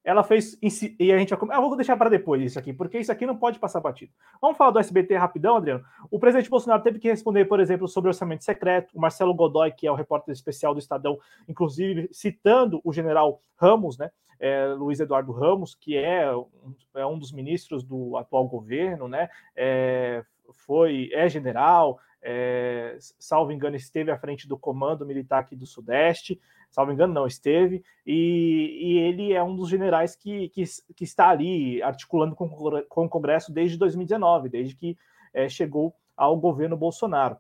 [0.04, 0.58] ela fez.
[1.00, 1.58] E a gente vai.
[1.58, 4.12] Eu vou deixar para depois isso aqui, porque isso aqui não pode passar batido.
[4.42, 5.84] Vamos falar do SBT rapidão, Adriano.
[6.10, 8.98] O presidente Bolsonaro teve que responder, por exemplo, sobre orçamento secreto.
[8.98, 13.98] O Marcelo Godoy, que é o repórter especial do Estadão, inclusive citando o general Ramos,
[13.98, 14.10] né?
[14.40, 19.30] É, Luiz Eduardo Ramos, que é um, é um dos ministros do atual governo, né?
[19.54, 25.66] É, foi é general, é, salvo engano, esteve à frente do comando militar aqui do
[25.66, 30.64] Sudeste, salvo engano, não esteve, e, e ele é um dos generais que, que,
[30.96, 32.48] que está ali articulando com,
[32.88, 34.98] com, o Congresso desde 2019, desde que
[35.34, 37.38] é, chegou ao governo Bolsonaro.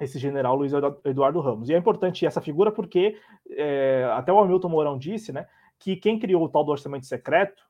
[0.00, 0.72] Esse general Luiz
[1.04, 1.68] Eduardo Ramos.
[1.68, 3.16] E é importante essa figura porque
[3.50, 5.46] é, até o Hamilton Mourão disse né,
[5.78, 7.62] que quem criou o tal do orçamento secreto,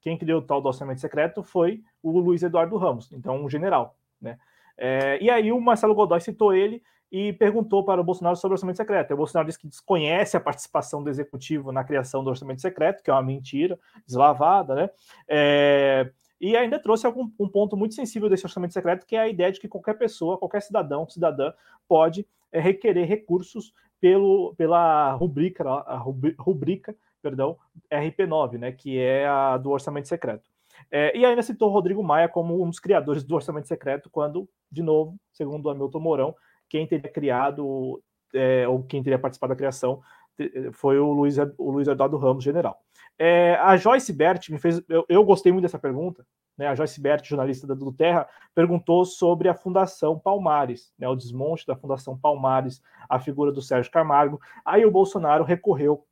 [0.00, 3.96] quem criou o tal do orçamento secreto foi o Luiz Eduardo Ramos, então um general.
[4.20, 4.38] Né?
[4.76, 6.82] É, e aí o Marcelo Godoy citou ele
[7.12, 9.10] e perguntou para o Bolsonaro sobre o orçamento secreto.
[9.10, 13.02] E o Bolsonaro disse que desconhece a participação do executivo na criação do orçamento secreto,
[13.02, 14.90] que é uma mentira deslavada, né?
[15.28, 19.28] É, e ainda trouxe algum, um ponto muito sensível desse orçamento secreto, que é a
[19.28, 21.52] ideia de que qualquer pessoa, qualquer cidadão, cidadã,
[21.86, 27.56] pode é, requerer recursos pelo, pela rubrica, a rubrica perdão,
[27.90, 30.50] RP9, né, que é a do orçamento secreto.
[30.90, 34.82] É, e ainda citou Rodrigo Maia como um dos criadores do orçamento secreto, quando, de
[34.82, 36.34] novo, segundo Hamilton Mourão,
[36.72, 40.00] quem teria criado, é, ou quem teria participado da criação,
[40.72, 42.80] foi o Luiz, o Luiz Eduardo Ramos, general.
[43.18, 44.82] É, a Joyce Bert me fez.
[44.88, 49.50] Eu, eu, gostei muito dessa pergunta, né, a Joyce Bert, jornalista do Terra, perguntou sobre
[49.50, 54.40] a Fundação Palmares, né, o desmonte da Fundação Palmares, a figura do Sérgio Camargo.
[54.64, 56.06] Aí o Bolsonaro recorreu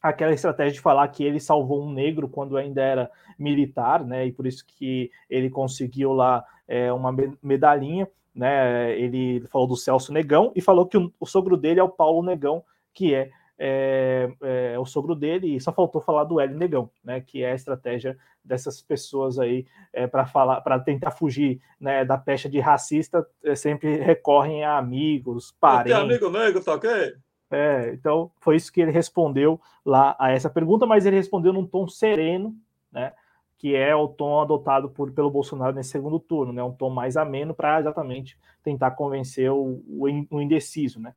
[0.00, 4.32] àquela estratégia de falar que ele salvou um negro quando ainda era militar, né, e
[4.32, 8.08] por isso que ele conseguiu lá é, uma medalhinha.
[8.36, 11.88] Né, ele falou do Celso Negão e falou que o, o sogro dele é o
[11.88, 16.58] Paulo Negão, que é é, é, o sogro dele, e só faltou falar do Hélio
[16.58, 21.60] Negão, né, que é a estratégia dessas pessoas aí é, para falar, para tentar fugir
[21.80, 25.98] né, da pecha de racista, é, sempre recorrem a amigos, parentes.
[25.98, 27.14] amigo negro, tá ok?
[27.50, 31.66] É, então foi isso que ele respondeu lá a essa pergunta, mas ele respondeu num
[31.66, 32.54] tom sereno,
[32.92, 33.12] né?
[33.58, 36.62] Que é o tom adotado por, pelo Bolsonaro nesse segundo turno, né?
[36.62, 41.14] Um tom mais ameno para exatamente tentar convencer o, o indeciso, né?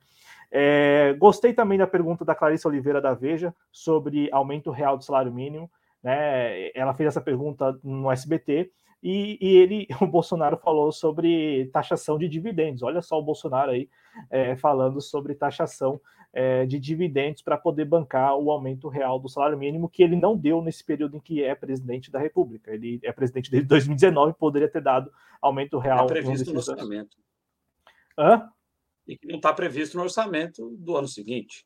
[0.51, 5.31] É, gostei também da pergunta da Clarice Oliveira da Veja sobre aumento real do salário
[5.31, 5.69] mínimo.
[6.01, 6.71] Né?
[6.73, 8.71] Ela fez essa pergunta no SBT
[9.01, 12.83] e, e, ele, o Bolsonaro falou sobre taxação de dividendos.
[12.83, 13.89] Olha só o Bolsonaro aí
[14.29, 16.01] é, falando sobre taxação
[16.33, 20.37] é, de dividendos para poder bancar o aumento real do salário mínimo que ele não
[20.37, 22.71] deu nesse período em que é presidente da República.
[22.71, 25.11] Ele é presidente desde 2019, poderia ter dado
[25.41, 26.05] aumento real.
[26.05, 27.17] Está previsto no orçamento.
[28.17, 28.49] Hã?
[29.09, 31.65] e que não está previsto no orçamento do ano seguinte.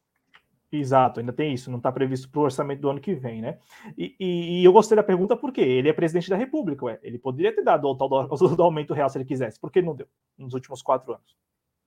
[0.71, 3.59] Exato, ainda tem isso, não está previsto para o orçamento do ano que vem, né?
[3.97, 6.99] E, e, e, eu gostei da pergunta porque ele é presidente da República, ué.
[7.03, 9.81] ele poderia ter dado o tal do, do, aumento real se ele quisesse, por que
[9.81, 11.37] não deu nos últimos quatro anos?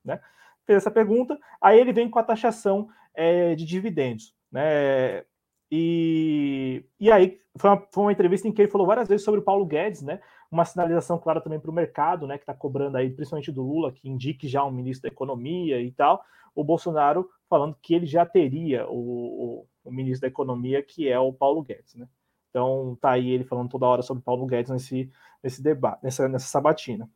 [0.04, 0.20] Né?
[0.66, 5.24] Fez essa pergunta, aí ele vem com a taxação é, de dividendos, né?
[5.70, 9.40] E, e aí foi uma, foi uma entrevista em que ele falou várias vezes sobre
[9.40, 10.20] o Paulo Guedes, né?
[10.50, 13.92] uma sinalização clara também para o mercado, né, que está cobrando aí, principalmente do Lula,
[13.92, 16.22] que indique já um ministro da Economia e tal,
[16.54, 21.18] o Bolsonaro falando que ele já teria o, o, o ministro da Economia, que é
[21.18, 22.08] o Paulo Guedes, né?
[22.50, 25.10] Então tá aí ele falando toda hora sobre Paulo Guedes nesse,
[25.42, 27.08] nesse debate, nessa, nessa sabatina.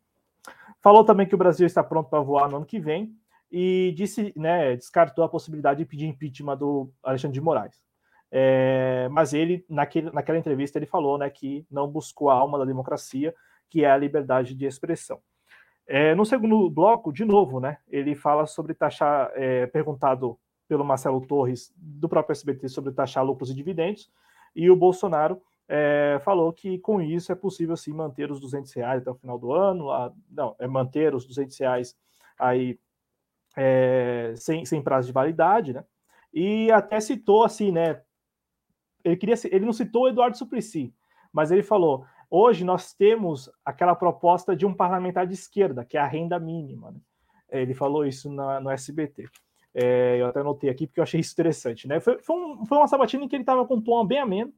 [0.82, 3.16] Falou também que o Brasil está pronto para voar no ano que vem
[3.50, 7.82] e disse, né, descartou a possibilidade de pedir impeachment do Alexandre de Moraes.
[8.30, 12.64] É, mas ele, naquele, naquela entrevista, ele falou né, que não buscou a alma da
[12.64, 13.34] democracia,
[13.68, 15.20] que é a liberdade de expressão.
[15.86, 21.20] É, no segundo bloco, de novo, né, ele fala sobre taxar, é, perguntado pelo Marcelo
[21.26, 24.08] Torres, do próprio SBT, sobre taxar lucros e dividendos,
[24.54, 29.02] e o Bolsonaro é, falou que com isso é possível sim manter os 200 reais
[29.02, 31.96] até o final do ano, a, não, é manter os 200 reais
[32.38, 32.78] aí
[33.56, 35.84] é, sem, sem prazo de validade, né?
[36.32, 38.00] E até citou assim, né?
[39.04, 40.94] ele queria ele não citou o Eduardo Suplicy,
[41.32, 46.00] mas ele falou: hoje nós temos aquela proposta de um parlamentar de esquerda, que é
[46.00, 46.92] a renda mínima.
[46.92, 47.00] Né?
[47.50, 49.28] Ele falou isso na, no SBT.
[49.72, 51.86] É, eu até anotei aqui porque eu achei isso interessante.
[51.86, 52.00] Né?
[52.00, 54.52] Foi, foi, um, foi uma sabatina em que ele estava com um tom bem ameno.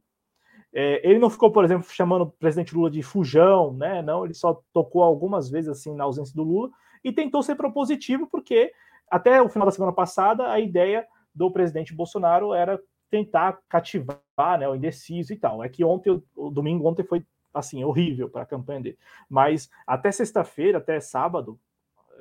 [0.75, 4.01] É, ele não ficou, por exemplo, chamando o presidente Lula de fujão, né?
[4.01, 6.71] Não, ele só tocou algumas vezes assim na ausência do Lula
[7.03, 8.71] e tentou ser propositivo, porque
[9.09, 14.19] até o final da semana passada a ideia do presidente Bolsonaro era tentar cativar
[14.59, 15.63] né, o indeciso e tal.
[15.63, 18.97] É que ontem, o domingo ontem foi assim, horrível para a campanha dele.
[19.29, 21.59] Mas até sexta-feira, até sábado,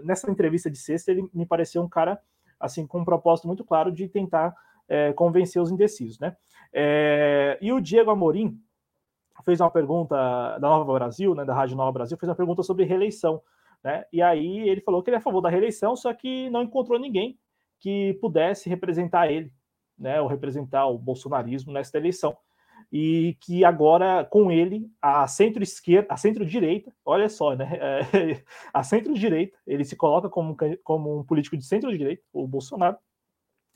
[0.04, 2.20] nessa entrevista de sexta, ele me pareceu um cara
[2.60, 4.54] assim com um propósito muito claro de tentar
[4.88, 6.36] é, convencer os indecisos, né?
[6.72, 8.60] É, e o Diego Amorim
[9.44, 10.14] fez uma pergunta
[10.58, 13.42] da Nova Brasil, né, da Rádio Nova Brasil, fez uma pergunta sobre reeleição,
[13.82, 14.04] né?
[14.12, 16.98] E aí ele falou que ele é a favor da reeleição, só que não encontrou
[16.98, 17.38] ninguém
[17.80, 19.52] que pudesse representar ele
[19.98, 22.36] né, ou representar o bolsonarismo nesta eleição.
[22.90, 27.78] E que agora, com ele, a centro-esquerda, a centro-direita, olha só, né?
[28.12, 28.42] É,
[28.72, 32.98] a centro-direita, ele se coloca como, como um político de centro-direita, o Bolsonaro,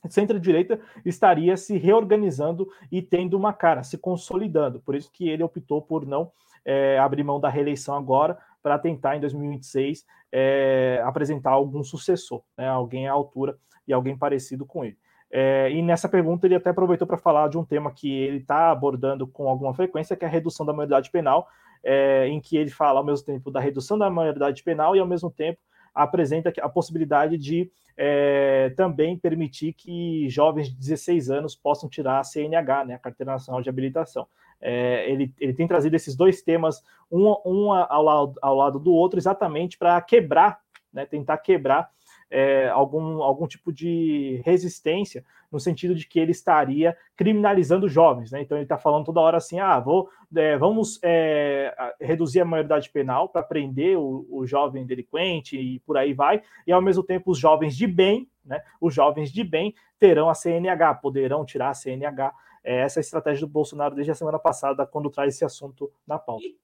[0.09, 4.79] centro-direita estaria se reorganizando e tendo uma cara, se consolidando.
[4.81, 6.31] Por isso que ele optou por não
[6.63, 12.67] é, abrir mão da reeleição agora, para tentar, em 2026, é, apresentar algum sucessor, né,
[12.67, 14.97] alguém à altura e alguém parecido com ele.
[15.31, 18.69] É, e nessa pergunta ele até aproveitou para falar de um tema que ele está
[18.69, 21.47] abordando com alguma frequência, que é a redução da maioridade penal,
[21.81, 25.07] é, em que ele fala ao mesmo tempo da redução da maioridade penal e ao
[25.07, 25.59] mesmo tempo
[25.95, 32.23] apresenta a possibilidade de é, também permitir que jovens de 16 anos possam tirar a
[32.23, 34.27] CNH, né, a Carteira Nacional de Habilitação.
[34.61, 38.91] É, ele, ele tem trazido esses dois temas, um, um ao, lado, ao lado do
[38.91, 40.59] outro, exatamente para quebrar,
[40.91, 41.89] né, tentar quebrar
[42.29, 48.31] é, algum, algum tipo de resistência, no sentido de que ele estaria criminalizando jovens.
[48.31, 48.41] Né?
[48.41, 52.89] Então ele está falando toda hora assim: ah, vou, é, vamos é, reduzir a maioridade
[52.89, 57.31] penal para prender o, o, jovem delinquente e por aí vai, e ao mesmo tempo
[57.31, 61.73] os jovens de bem, né, os jovens de bem terão a CNH, poderão tirar a
[61.73, 62.33] CNH.
[62.69, 66.19] É essa a estratégia do Bolsonaro desde a semana passada, quando traz esse assunto na
[66.19, 66.45] pauta.
[66.45, 66.59] E,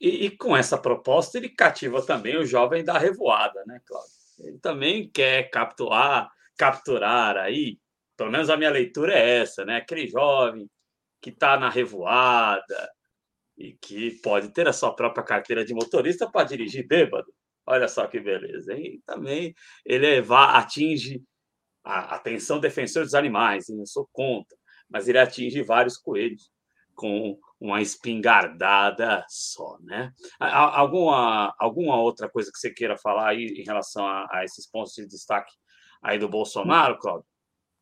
[0.00, 4.10] E, e, com essa proposta, ele cativa também o jovem da revoada, né, Cláudio?
[4.40, 7.78] Ele também quer capturar, capturar aí,
[8.16, 9.76] pelo menos a minha leitura é essa, né?
[9.76, 10.68] Aquele jovem
[11.20, 12.90] que está na revoada
[13.56, 17.32] e que pode ter a sua própria carteira de motorista para dirigir bêbado.
[17.66, 18.74] Olha só que beleza.
[18.74, 21.22] E também ele atinge
[21.84, 24.56] a atenção defensor dos animais, eu sou contra,
[24.92, 26.52] mas ele atinge vários coelhos
[26.94, 30.12] com uma espingardada só, né?
[30.38, 34.92] Alguma, alguma outra coisa que você queira falar aí em relação a, a esses pontos
[34.92, 35.52] de destaque
[36.02, 37.26] aí do Bolsonaro, Claudio?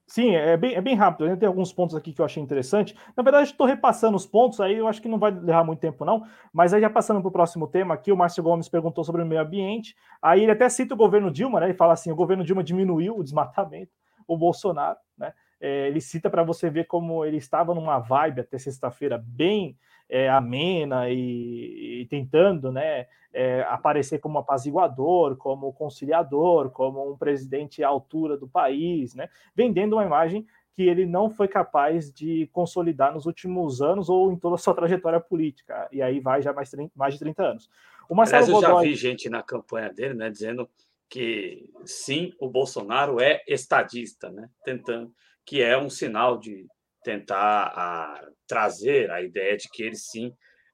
[0.07, 1.37] Sim, é bem, é bem rápido.
[1.37, 2.96] Tem alguns pontos aqui que eu achei interessante.
[3.16, 6.05] Na verdade, estou repassando os pontos aí, eu acho que não vai levar muito tempo,
[6.05, 6.27] não.
[6.53, 9.27] Mas aí, já passando para o próximo tema aqui, o Márcio Gomes perguntou sobre o
[9.27, 9.94] meio ambiente.
[10.20, 11.66] Aí ele até cita o governo Dilma, né?
[11.66, 13.92] Ele fala assim: o governo Dilma diminuiu o desmatamento,
[14.27, 15.33] o Bolsonaro, né?
[15.61, 19.77] É, ele cita para você ver como ele estava numa vibe até sexta-feira bem
[20.09, 27.85] é, amena e, e, tentando né, é, aparecer como apaziguador, como conciliador, como um presidente
[27.85, 30.44] à altura do país, né, vendendo uma imagem
[30.75, 34.75] que ele não foi capaz de consolidar nos últimos anos ou em toda a sua
[34.75, 35.88] trajetória política.
[35.92, 37.70] E aí vai já mais, mais de 30 anos.
[38.09, 38.85] O Marcelo Aliás, eu Godoy...
[38.85, 40.68] já vi gente na campanha dele né, dizendo
[41.09, 45.12] que sim, o Bolsonaro é estadista, né, tentando,
[45.46, 46.66] que é um sinal de
[47.03, 50.33] tentar a, trazer a ideia de que ele sim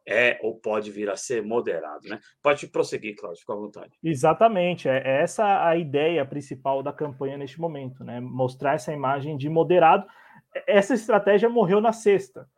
[0.08, 2.20] é ou pode vir a ser moderado, né?
[2.40, 3.90] Pode prosseguir, Cláudio, fica à vontade.
[4.02, 8.20] Exatamente, é, é essa a ideia principal da campanha neste momento, né?
[8.20, 10.06] Mostrar essa imagem de moderado.
[10.66, 12.48] Essa estratégia morreu na sexta,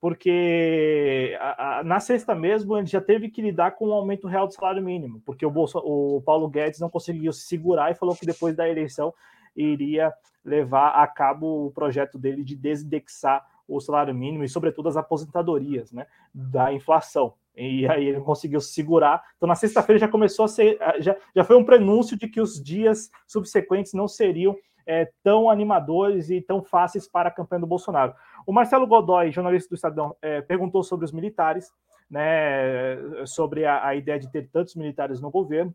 [0.00, 4.28] porque a, a, na sexta mesmo ele já teve que lidar com o um aumento
[4.28, 7.96] real do salário mínimo, porque o, Bolso, o Paulo Guedes não conseguiu se segurar e
[7.96, 9.12] falou que depois da eleição
[9.56, 10.12] iria
[10.44, 15.92] levar a cabo o projeto dele de desindexar o salário mínimo e, sobretudo, as aposentadorias
[15.92, 17.34] né, da inflação.
[17.56, 19.22] E aí ele conseguiu segurar.
[19.36, 20.76] Então, na sexta-feira já começou a ser.
[20.98, 26.30] Já, já foi um prenúncio de que os dias subsequentes não seriam é, tão animadores
[26.30, 28.14] e tão fáceis para a campanha do Bolsonaro.
[28.46, 31.72] O Marcelo Godoy, jornalista do Estadão, é, perguntou sobre os militares,
[32.10, 35.74] né, sobre a, a ideia de ter tantos militares no governo.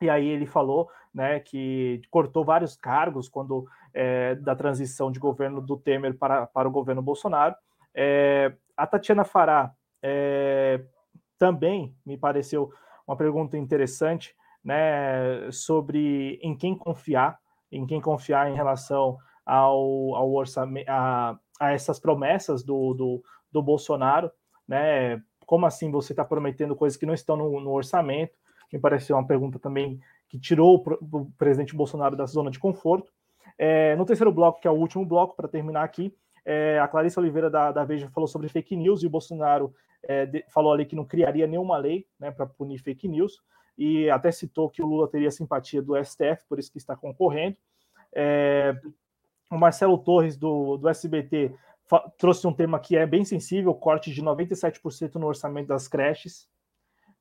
[0.00, 5.60] E aí ele falou né, que cortou vários cargos quando é, da transição de governo
[5.60, 7.54] do Temer para, para o governo Bolsonaro.
[7.94, 9.72] É, a Tatiana Fará
[10.02, 10.82] é,
[11.38, 12.72] também me pareceu
[13.06, 17.38] uma pergunta interessante né, sobre em quem confiar,
[17.70, 23.62] em quem confiar em relação ao, ao orçamento, a, a essas promessas do, do, do
[23.62, 24.30] Bolsonaro,
[24.66, 25.20] né?
[25.44, 28.32] Como assim você está prometendo coisas que não estão no, no orçamento?
[28.72, 30.00] me pareceu uma pergunta também
[30.32, 33.12] que tirou o presidente Bolsonaro da zona de conforto.
[33.58, 36.10] É, no terceiro bloco, que é o último bloco, para terminar aqui,
[36.42, 40.24] é, a Clarice Oliveira da, da, Veja falou sobre fake news e o Bolsonaro é,
[40.24, 43.42] de, falou ali que não criaria nenhuma lei né, para punir fake news
[43.76, 47.58] e até citou que o Lula teria simpatia do STF, por isso que está concorrendo.
[48.14, 48.74] É,
[49.50, 51.54] o Marcelo Torres, do, do SBT,
[52.16, 56.48] trouxe um tema que é bem sensível, corte de 97% no orçamento das creches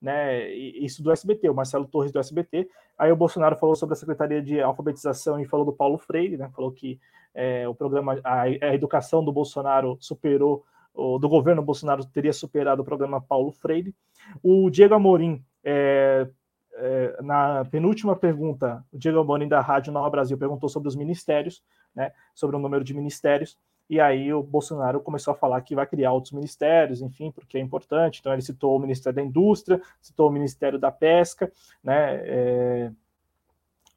[0.02, 0.50] né?
[0.52, 2.68] Isso do SBT, o Marcelo Torres do SBT.
[2.98, 6.50] Aí o Bolsonaro falou sobre a Secretaria de Alfabetização e falou do Paulo Freire, né?
[6.56, 7.00] Falou que
[7.34, 12.82] é, o programa, a, a, educação do Bolsonaro superou, o, do governo Bolsonaro teria superado
[12.82, 13.96] o programa Paulo Freire.
[14.42, 16.28] O Diego Amorim, é,
[16.74, 21.64] é, na penúltima pergunta, o Diego Amorim da Rádio Nova Brasil perguntou sobre os ministérios,
[21.96, 22.12] né?
[22.34, 23.58] Sobre o número de ministérios.
[23.89, 27.62] E aí o Bolsonaro começou a falar que vai criar outros ministérios, enfim, porque é
[27.62, 28.20] importante.
[28.20, 31.52] Então ele citou o Ministério da Indústria, citou o Ministério da Pesca,
[31.84, 32.22] né?
[32.24, 32.91] É...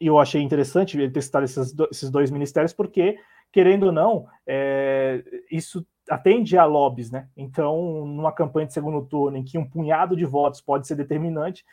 [0.00, 3.16] E eu achei interessante ele ter citado esses, esses dois ministérios, porque,
[3.52, 5.22] querendo ou não, é...
[5.50, 7.28] isso atende a lobbies, né?
[7.36, 11.64] Então, numa campanha de segundo turno em que um punhado de votos pode ser determinante,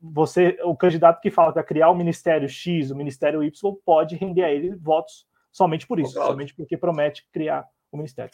[0.00, 4.16] você, o candidato que fala que vai criar o Ministério X, o Ministério Y, pode
[4.16, 8.32] render a ele votos somente por isso, somente porque promete criar o ministério.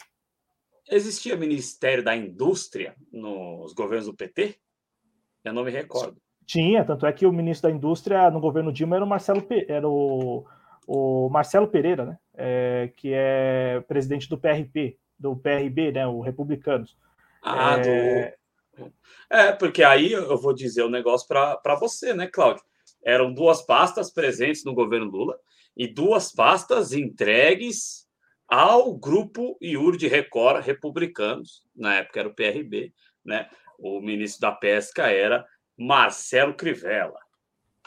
[0.89, 4.57] Existia Ministério da Indústria nos governos do PT?
[5.43, 6.19] Eu não me recordo.
[6.45, 9.87] Tinha, tanto é que o ministro da Indústria no governo Dilma era o Marcelo, era
[9.87, 10.45] o,
[10.87, 12.17] o Marcelo Pereira, né?
[12.35, 16.07] É, que é presidente do PRP, do PRB, né?
[16.07, 16.97] O Republicanos.
[17.43, 18.35] Ah, é...
[18.75, 18.91] do.
[19.29, 22.63] É, porque aí eu vou dizer o um negócio para você, né, Cláudio?
[23.03, 25.37] Eram duas pastas presentes no governo Lula
[25.75, 28.07] e duas pastas entregues
[28.47, 32.93] ao grupo IUR de Record republicanos, na época era o PRB,
[33.23, 33.49] né?
[33.79, 35.45] O ministro da Pesca era
[35.77, 37.19] Marcelo Crivella,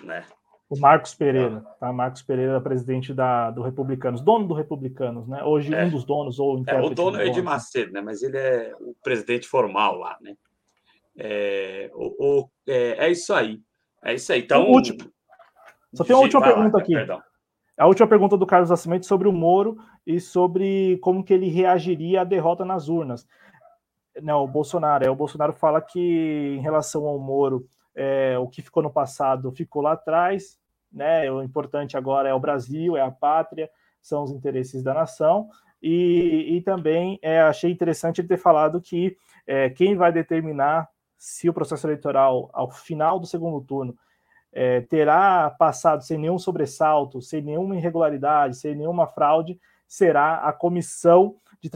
[0.03, 0.25] né?
[0.69, 1.93] O Marcos Pereira, tá?
[1.93, 5.45] Marcos Pereira, presidente da, do Republicanos, dono do Republicanos, né?
[5.45, 5.85] Hoje é.
[5.85, 8.01] um dos donos ou é, o dono é Edir Macedo, né?
[8.01, 10.35] Mas ele é o presidente formal lá, né?
[11.17, 13.61] É, o, o, é, é, isso aí.
[14.03, 14.41] É isso aí.
[14.41, 14.99] Então, último.
[15.93, 16.95] Só tem uma última pergunta lá, aqui.
[16.95, 17.23] Perdão.
[17.77, 22.21] A última pergunta do Carlos Nascimento sobre o Moro e sobre como que ele reagiria
[22.21, 23.27] à derrota nas urnas.
[24.23, 25.05] Não, o Bolsonaro.
[25.05, 29.51] É, o Bolsonaro fala que em relação ao Moro, é, o que ficou no passado
[29.51, 30.57] ficou lá atrás,
[30.93, 31.29] né?
[31.31, 33.69] O importante agora é o Brasil, é a pátria,
[34.01, 35.49] são os interesses da nação.
[35.83, 39.17] E, e também é, achei interessante ele ter falado que
[39.47, 43.97] é, quem vai determinar se o processo eleitoral, ao final do segundo turno,
[44.55, 51.37] é, terá passado sem nenhum sobressalto, sem nenhuma irregularidade, sem nenhuma fraude, será a comissão
[51.61, 51.69] de,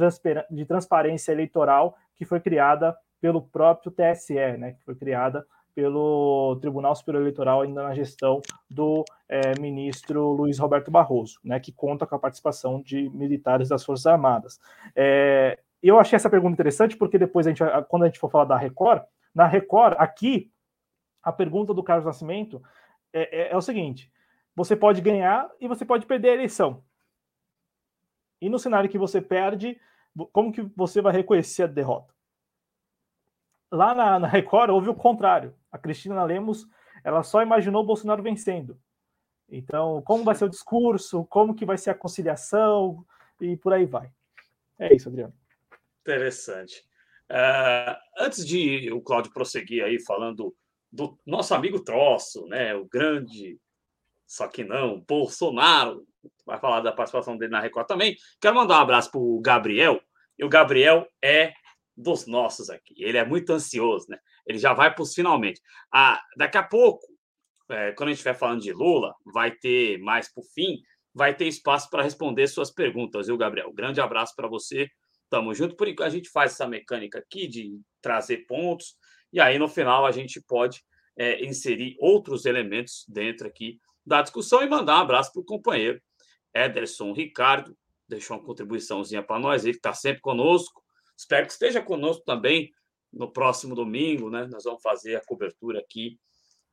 [0.49, 6.95] de transparência eleitoral que foi criada pelo próprio TSE, né, que foi criada pelo Tribunal
[6.95, 12.15] Superior Eleitoral ainda na gestão do é, ministro Luiz Roberto Barroso, né, que conta com
[12.15, 14.61] a participação de militares das Forças Armadas.
[14.95, 18.45] É, eu achei essa pergunta interessante porque depois, a gente, quando a gente for falar
[18.45, 19.03] da Record,
[19.35, 20.51] na Record, aqui,
[21.23, 22.63] a pergunta do Carlos Nascimento
[23.13, 24.13] é, é, é o seguinte:
[24.55, 26.83] você pode ganhar e você pode perder a eleição.
[28.41, 29.81] E no cenário que você perde,
[30.33, 32.15] como que você vai reconhecer a derrota?
[33.71, 35.55] Lá na, na Record houve o contrário.
[35.71, 36.67] A Cristina Lemos
[37.05, 38.81] ela só imaginou Bolsonaro vencendo.
[39.49, 43.05] Então, como vai ser o discurso, como que vai ser a conciliação
[43.41, 44.11] e por aí vai.
[44.79, 45.33] É isso, Adriano.
[46.03, 46.85] Interessante.
[47.31, 50.55] Uh, antes de o Cláudio prosseguir aí falando
[50.91, 53.59] do nosso amigo Troço, né, o grande,
[54.27, 56.07] só que não, Bolsonaro,
[56.45, 58.17] vai falar da participação dele na Record também.
[58.41, 60.01] Quero mandar um abraço para o Gabriel,
[60.39, 61.53] e o Gabriel é
[61.97, 62.95] dos nossos aqui.
[62.99, 64.19] Ele é muito ansioso, né?
[64.47, 65.61] Ele já vai para os finalmente.
[65.93, 67.05] Ah, daqui a pouco,
[67.69, 70.81] é, quando a gente estiver falando de Lula, vai ter mais o fim,
[71.13, 73.73] vai ter espaço para responder suas perguntas, viu, Gabriel?
[73.73, 74.89] Grande abraço para você.
[75.29, 75.77] Tamo junto.
[75.77, 78.95] Por enquanto, a gente faz essa mecânica aqui de trazer pontos,
[79.33, 80.83] e aí no final a gente pode
[81.17, 86.01] é, inserir outros elementos dentro aqui da discussão e mandar um abraço para o companheiro
[86.55, 87.77] Ederson Ricardo,
[88.09, 90.83] deixou uma contribuiçãozinha para nós, ele está sempre conosco.
[91.17, 92.71] Espero que esteja conosco também
[93.13, 94.47] no próximo domingo, né?
[94.51, 96.19] Nós vamos fazer a cobertura aqui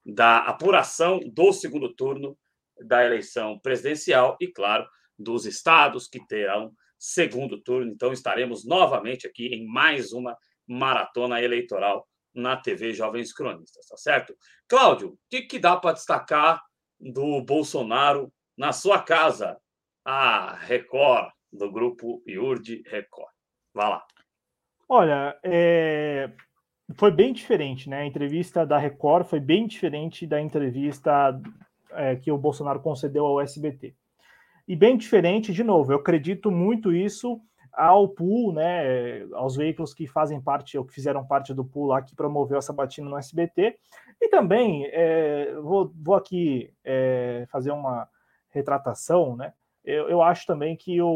[0.06, 2.38] da apuração do segundo turno
[2.80, 4.88] da eleição presidencial e, claro,
[5.18, 7.92] dos estados que terão segundo turno.
[7.92, 10.38] Então, estaremos novamente aqui em mais uma
[10.68, 14.36] maratona eleitoral na TV Jovens Cronistas, tá certo?
[14.68, 16.62] Cláudio, o que, que dá para destacar
[17.00, 19.58] do Bolsonaro na sua casa,
[20.04, 23.32] a Record, do grupo Iurde Record?
[23.74, 24.06] Vá lá.
[24.88, 26.30] Olha, é...
[26.96, 28.02] foi bem diferente, né?
[28.02, 31.42] A entrevista da Record foi bem diferente da entrevista
[31.92, 33.96] é, que o Bolsonaro concedeu ao SBT.
[34.68, 37.40] E bem diferente, de novo, eu acredito muito isso
[37.76, 42.02] ao pool, né, aos veículos que fazem parte ou que fizeram parte do pool lá
[42.02, 43.78] que promoveu essa batina no SBT.
[44.22, 48.08] E também é, vou, vou, aqui é, fazer uma
[48.50, 49.54] retratação, né?
[49.84, 51.08] Eu, eu acho também que o,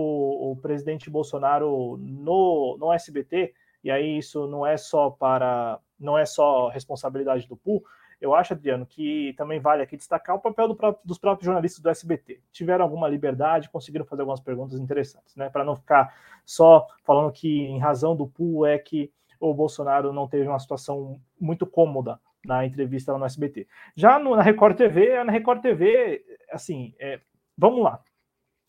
[0.52, 3.54] o, presidente Bolsonaro no, no SBT,
[3.84, 7.84] e aí isso não é só para não é só responsabilidade do pool,
[8.20, 11.82] eu acho, Adriano, que também vale aqui destacar o papel do próprio, dos próprios jornalistas
[11.82, 12.42] do SBT.
[12.52, 15.50] Tiveram alguma liberdade, conseguiram fazer algumas perguntas interessantes, né?
[15.50, 16.14] Para não ficar
[16.46, 21.22] só falando que, em razão do pool, é que o Bolsonaro não teve uma situação
[21.40, 23.68] muito cômoda na entrevista lá no SBT.
[23.96, 27.22] Já no, na Record TV, na Record TV, assim, é,
[27.58, 28.02] vamos lá.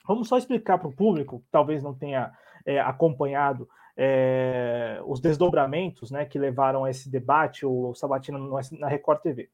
[0.07, 2.32] Vamos só explicar para o público, que talvez não tenha
[2.64, 8.38] é, acompanhado é, os desdobramentos né, que levaram a esse debate, o Sabatina
[8.72, 9.49] na Record TV.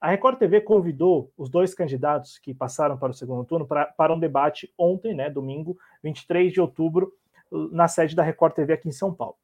[0.00, 4.14] A Record TV convidou os dois candidatos que passaram para o segundo turno para, para
[4.14, 7.12] um debate ontem, né, domingo, 23 de outubro,
[7.50, 9.36] na sede da Record TV aqui em São Paulo.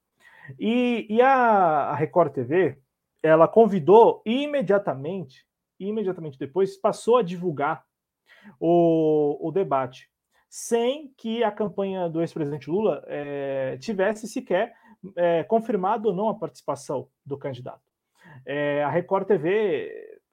[0.59, 2.78] E, e a, a Record TV,
[3.22, 5.47] ela convidou imediatamente,
[5.80, 7.84] imediatamente depois, passou a divulgar
[8.61, 10.11] o, o debate
[10.57, 14.72] sem que a campanha do ex-presidente Lula é, tivesse sequer
[15.16, 17.82] é, confirmado ou não a participação do candidato.
[18.46, 19.90] É, a Record TV,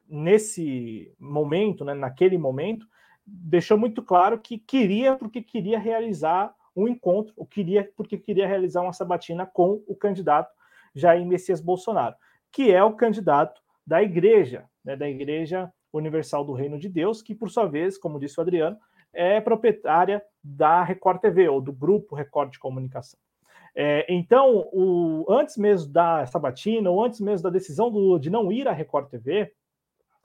[0.07, 2.85] nesse momento, né, naquele momento,
[3.25, 8.83] deixou muito claro que queria, porque queria realizar um encontro, ou queria, porque queria realizar
[8.83, 10.53] uma sabatina com o candidato
[10.93, 12.15] Jair Messias Bolsonaro,
[12.51, 17.33] que é o candidato da igreja, né, da Igreja Universal do Reino de Deus, que,
[17.33, 18.77] por sua vez, como disse o Adriano,
[19.13, 23.19] é proprietária da Record TV, ou do grupo Record de Comunicação.
[23.75, 28.29] É, então, o, antes mesmo da sabatina, ou antes mesmo da decisão do Lula de
[28.29, 29.53] não ir à Record TV,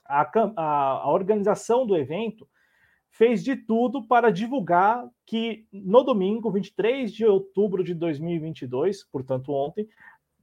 [0.05, 0.21] a,
[0.55, 2.47] a, a organização do evento
[3.09, 9.87] fez de tudo para divulgar que no domingo, 23 de outubro de 2022, portanto ontem,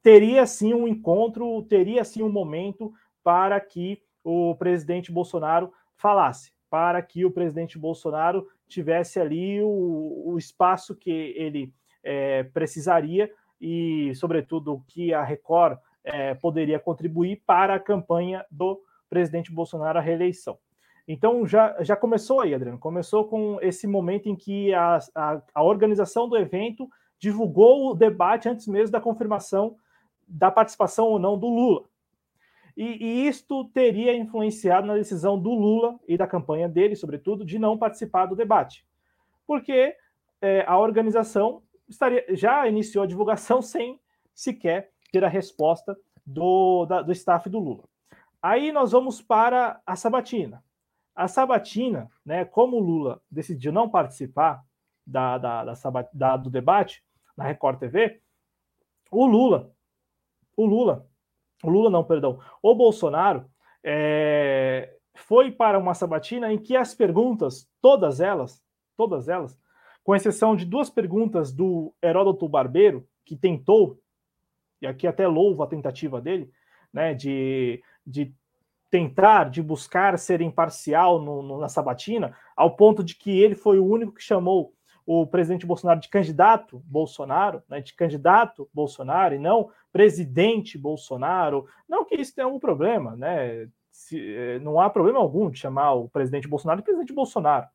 [0.02, 2.92] teria sim um encontro, teria sim um momento
[3.22, 10.36] para que o presidente Bolsonaro falasse, para que o presidente Bolsonaro tivesse ali o, o
[10.36, 11.72] espaço que ele
[12.02, 19.52] é, precisaria e, sobretudo, que a Record é, poderia contribuir para a campanha do presidente
[19.52, 20.58] Bolsonaro à reeleição.
[21.06, 22.76] Então já, já começou aí, Adriano.
[22.76, 26.88] Começou com esse momento em que a, a, a organização do evento
[27.20, 29.76] divulgou o debate antes mesmo da confirmação
[30.26, 31.84] da participação ou não do Lula.
[32.76, 37.58] E, e, isto teria influenciado na decisão do Lula e da campanha dele, sobretudo, de
[37.58, 38.84] não participar do debate.
[39.46, 39.96] Porque
[40.40, 44.00] é, a organização estaria, já iniciou a divulgação sem
[44.34, 45.96] sequer ter a resposta
[46.26, 47.84] do, da, do staff do Lula.
[48.42, 50.62] Aí nós vamos para a sabatina.
[51.14, 54.64] A sabatina, né, como o Lula decidiu não participar
[55.06, 55.74] da, da, da,
[56.12, 57.04] da, do debate
[57.36, 58.20] na Record TV,
[59.10, 59.72] o Lula,
[60.56, 61.08] o Lula,
[61.68, 63.46] o Lula não, perdão, o Bolsonaro
[63.82, 68.62] é, foi para uma sabatina em que as perguntas, todas elas,
[68.96, 69.58] todas elas,
[70.02, 73.98] com exceção de duas perguntas do Heródoto Barbeiro, que tentou,
[74.80, 76.50] e aqui até louvo a tentativa dele,
[76.92, 78.34] né, de, de
[78.90, 83.78] tentar, de buscar ser imparcial no, no, na sabatina, ao ponto de que ele foi
[83.78, 84.74] o único que chamou
[85.06, 91.66] o presidente Bolsonaro de candidato Bolsonaro, né, de candidato Bolsonaro e não presidente Bolsonaro.
[91.88, 93.68] Não que isso tenha algum problema, né?
[93.90, 97.66] Se, eh, não há problema algum de chamar o presidente Bolsonaro de presidente Bolsonaro.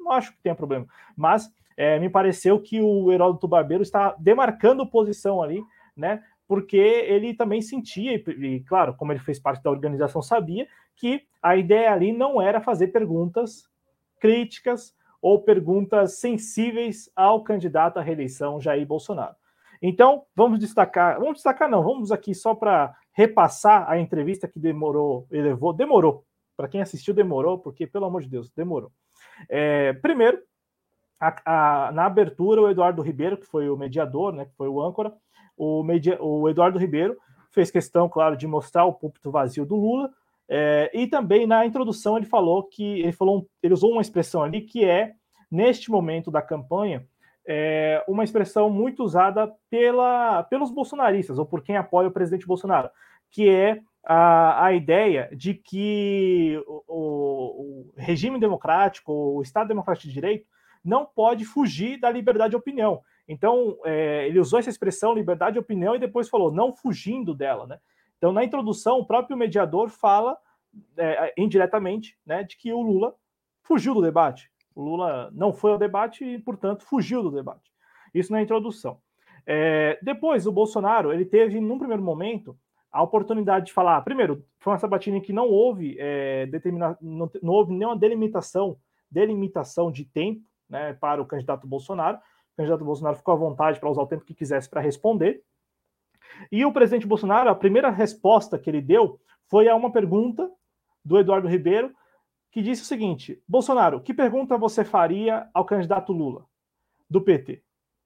[0.00, 0.86] Não acho que tenha problema.
[1.16, 5.62] Mas é, me pareceu que o Heródoto Barbeiro está demarcando posição ali,
[5.96, 6.22] né?
[6.52, 11.56] porque ele também sentia, e, claro, como ele fez parte da organização, sabia que a
[11.56, 13.66] ideia ali não era fazer perguntas
[14.20, 19.36] críticas ou perguntas sensíveis ao candidato à reeleição Jair Bolsonaro.
[19.80, 25.26] Então, vamos destacar, vamos destacar não, vamos aqui só para repassar a entrevista que demorou,
[25.30, 26.24] elevou, demorou.
[26.56, 28.90] Para quem assistiu, demorou, porque, pelo amor de Deus, demorou.
[29.48, 30.38] É, primeiro,
[31.20, 34.80] a, a, na abertura, o Eduardo Ribeiro, que foi o mediador, né, que foi o
[34.82, 35.12] âncora,
[35.56, 37.16] o, media, o Eduardo Ribeiro
[37.50, 40.10] fez questão, claro, de mostrar o púlpito vazio do Lula.
[40.48, 44.60] É, e também na introdução ele falou que ele falou, ele usou uma expressão ali
[44.60, 45.14] que é
[45.50, 47.06] neste momento da campanha
[47.46, 52.90] é, uma expressão muito usada pela, pelos bolsonaristas ou por quem apoia o presidente Bolsonaro,
[53.30, 60.14] que é a, a ideia de que o, o, regime democrático, o Estado democrático de
[60.14, 60.46] direito,
[60.84, 63.00] não pode fugir da liberdade de opinião.
[63.28, 67.66] Então, é, ele usou essa expressão liberdade de opinião e depois falou não fugindo dela,
[67.66, 67.78] né?
[68.22, 70.38] Então, na introdução, o próprio mediador fala
[70.96, 73.16] é, indiretamente, né, de que o Lula
[73.64, 74.48] fugiu do debate.
[74.76, 77.72] O Lula não foi ao debate e, portanto, fugiu do debate.
[78.14, 79.00] Isso na introdução.
[79.44, 82.56] É, depois, o Bolsonaro, ele teve, num primeiro momento,
[82.92, 84.00] a oportunidade de falar.
[84.02, 88.76] Primeiro, foi uma sabatina em que não houve é, determina, não, não houve nenhuma delimitação,
[89.10, 92.18] delimitação de tempo né, para o candidato Bolsonaro.
[92.18, 95.42] O candidato Bolsonaro ficou à vontade para usar o tempo que quisesse para responder.
[96.50, 100.50] E o presidente Bolsonaro, a primeira resposta que ele deu foi a uma pergunta
[101.04, 101.92] do Eduardo Ribeiro,
[102.50, 106.44] que disse o seguinte: Bolsonaro, que pergunta você faria ao candidato Lula,
[107.08, 107.62] do PT?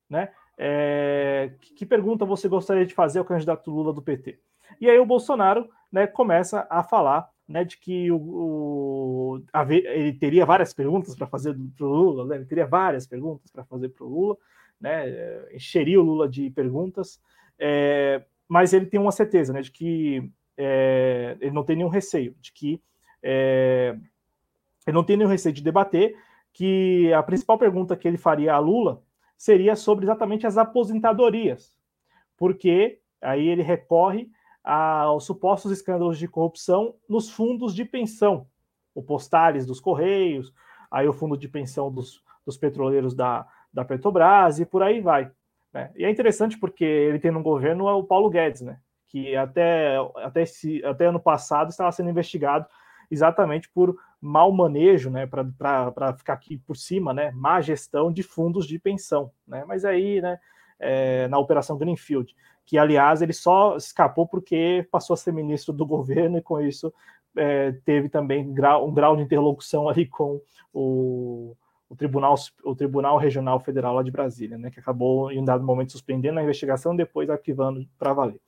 [0.09, 0.31] Né?
[0.59, 4.39] É, que pergunta você gostaria de fazer ao candidato Lula do PT?
[4.81, 10.13] E aí o Bolsonaro né, começa a falar né, de que o, o a, ele
[10.15, 13.91] teria várias perguntas para fazer para o Lula, né, ele teria várias perguntas para fazer
[13.91, 14.37] para o Lula,
[14.81, 17.21] né, encheria o Lula de perguntas,
[17.59, 22.35] é, mas ele tem uma certeza né, de que é, ele não tem nenhum receio,
[22.41, 22.83] de que
[23.23, 23.97] é,
[24.87, 26.17] ele não tem nenhum receio de debater,
[26.53, 29.03] que a principal pergunta que ele faria a Lula
[29.37, 31.77] seria sobre exatamente as aposentadorias,
[32.37, 34.31] porque aí ele recorre
[34.65, 38.47] aos supostos escândalos de corrupção nos fundos de pensão,
[38.95, 40.53] o Postales dos Correios,
[40.91, 45.31] aí o fundo de pensão dos, dos petroleiros da, da Petrobras e por aí vai.
[45.77, 45.91] Né?
[45.95, 48.79] E é interessante porque ele tem no governo o Paulo Guedes, né?
[49.09, 52.67] que até, até, esse, até ano passado estava sendo investigado
[53.11, 58.67] exatamente por mau manejo, né, para ficar aqui por cima, né, má gestão de fundos
[58.67, 60.41] de pensão, né, mas aí, né,
[60.81, 65.87] é, na Operação Greenfield que, aliás, ele só escapou porque passou a ser ministro do
[65.87, 66.93] governo e, com isso,
[67.37, 70.41] é, teve também grau, um grau de interlocução ali com
[70.75, 71.57] o,
[71.89, 72.35] o, Tribunal,
[72.65, 76.39] o Tribunal Regional Federal lá de Brasília, né, que acabou, em um dado momento, suspendendo
[76.39, 78.41] a investigação depois arquivando para valer.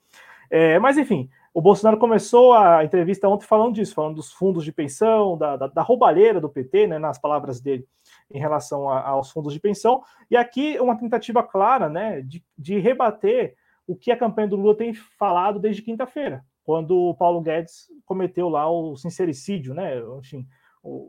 [0.50, 4.72] É, mas, enfim, o Bolsonaro começou a entrevista ontem falando disso, falando dos fundos de
[4.72, 7.86] pensão, da, da, da roubalheira do PT, né, nas palavras dele,
[8.30, 10.02] em relação a, aos fundos de pensão.
[10.30, 14.76] E aqui uma tentativa clara né, de, de rebater o que a campanha do Lula
[14.76, 19.98] tem falado desde quinta-feira, quando o Paulo Guedes cometeu lá o sincericídio, né?
[20.18, 20.46] Enfim,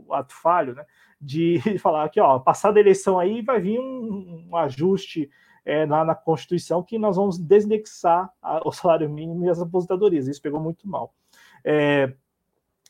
[0.08, 0.86] o ato falho, né?
[1.20, 5.30] De falar que, ó, passada a eleição aí vai vir um, um ajuste
[5.66, 10.28] é, lá na Constituição que nós vamos desindexar a, o salário mínimo e as aposentadorias.
[10.28, 11.14] Isso pegou muito mal.
[11.64, 12.14] É,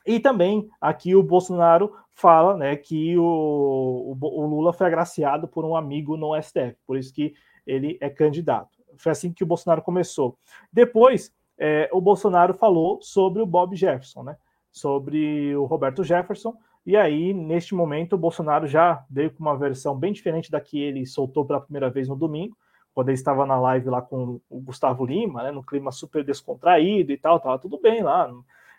[0.05, 5.65] e também aqui o Bolsonaro fala né, que o, o, o, Lula foi agraciado por
[5.65, 7.33] um amigo no STF, por isso que
[7.65, 8.77] ele é candidato.
[8.97, 10.37] Foi assim que o Bolsonaro começou.
[10.71, 14.37] Depois, é, o Bolsonaro falou sobre o Bob Jefferson, né,
[14.71, 19.97] sobre o Roberto Jefferson, e aí, neste momento, o Bolsonaro já veio com uma versão
[19.97, 22.57] bem diferente da que ele soltou pela primeira vez no domingo,
[22.93, 27.11] quando ele estava na live lá com o Gustavo Lima, né, no clima super descontraído
[27.11, 28.31] e tal, estava tudo bem lá,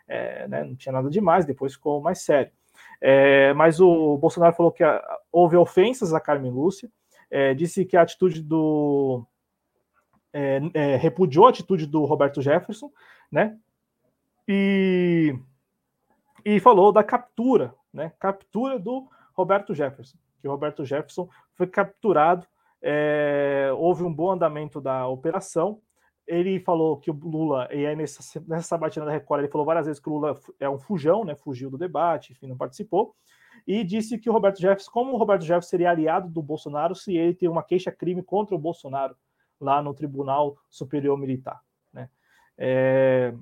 [0.08, 2.50] é, né, não tinha nada demais, depois ficou mais sério.
[3.00, 6.90] É, mas o Bolsonaro falou que a, houve ofensas a Carmen Lúcia,
[7.30, 9.24] é, disse que a atitude do.
[10.32, 12.90] É, é, repudiou a atitude do Roberto Jefferson,
[13.30, 13.56] né?
[14.46, 15.36] E,
[16.44, 18.12] e falou da captura, né?
[18.18, 22.46] Captura do Roberto Jefferson, que o Roberto Jefferson foi capturado.
[22.82, 25.80] É, houve um bom andamento da operação,
[26.30, 29.86] ele falou que o Lula, e aí nessa, nessa sabatina da Record, ele falou várias
[29.86, 31.34] vezes que o Lula é um fujão, né?
[31.34, 33.16] Fugiu do debate, enfim, não participou.
[33.66, 37.16] E disse que o Roberto Jefferson, como o Roberto Jefferson seria aliado do Bolsonaro se
[37.16, 39.16] ele tem uma queixa-crime contra o Bolsonaro
[39.60, 41.60] lá no Tribunal Superior Militar,
[41.92, 42.08] né?
[42.56, 43.34] É,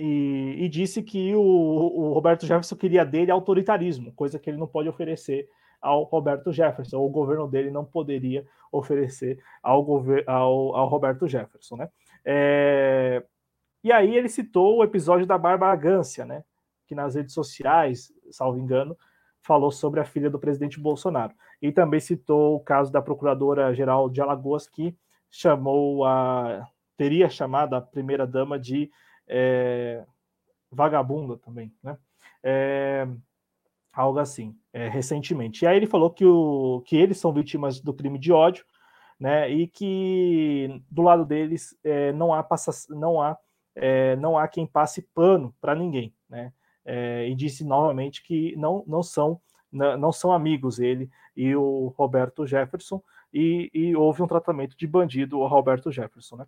[0.00, 4.66] e, e, disse que o, o Roberto Jefferson queria dele autoritarismo, coisa que ele não
[4.66, 5.48] pode oferecer
[5.80, 6.98] ao Roberto Jefferson.
[6.98, 9.84] O governo dele não poderia oferecer ao,
[10.26, 11.88] ao, ao Roberto Jefferson, né?
[12.24, 13.22] É...
[13.82, 16.44] E aí ele citou o episódio da Bárbara Gância, né?
[16.86, 18.96] Que nas redes sociais, salvo engano,
[19.40, 21.32] falou sobre a filha do presidente Bolsonaro.
[21.62, 24.96] E também citou o caso da procuradora-geral de Alagoas, que
[25.30, 26.66] chamou a.
[26.96, 28.90] teria chamado a primeira-dama de
[29.28, 30.04] é...
[30.70, 31.96] vagabunda também, né?
[32.42, 33.06] É
[33.98, 35.64] algo assim, é, recentemente.
[35.64, 38.64] E aí ele falou que, o, que eles são vítimas do crime de ódio,
[39.18, 43.36] né, e que do lado deles é, não há passa, não há
[43.74, 46.52] é, não há quem passe pano para ninguém, né,
[46.84, 52.46] é, e disse novamente que não não são não são amigos ele e o Roberto
[52.46, 53.02] Jefferson
[53.34, 56.46] e, e houve um tratamento de bandido ao Roberto Jefferson, né,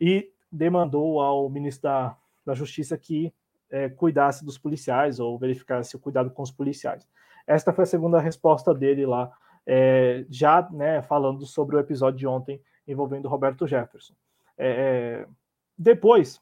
[0.00, 3.32] e demandou ao ministro da, da Justiça que
[3.70, 7.06] é, cuidasse dos policiais ou verificasse o cuidado com os policiais.
[7.46, 9.30] Esta foi a segunda resposta dele lá,
[9.66, 14.14] é, já né, falando sobre o episódio de ontem envolvendo Roberto Jefferson.
[14.56, 15.28] É, é,
[15.76, 16.40] depois,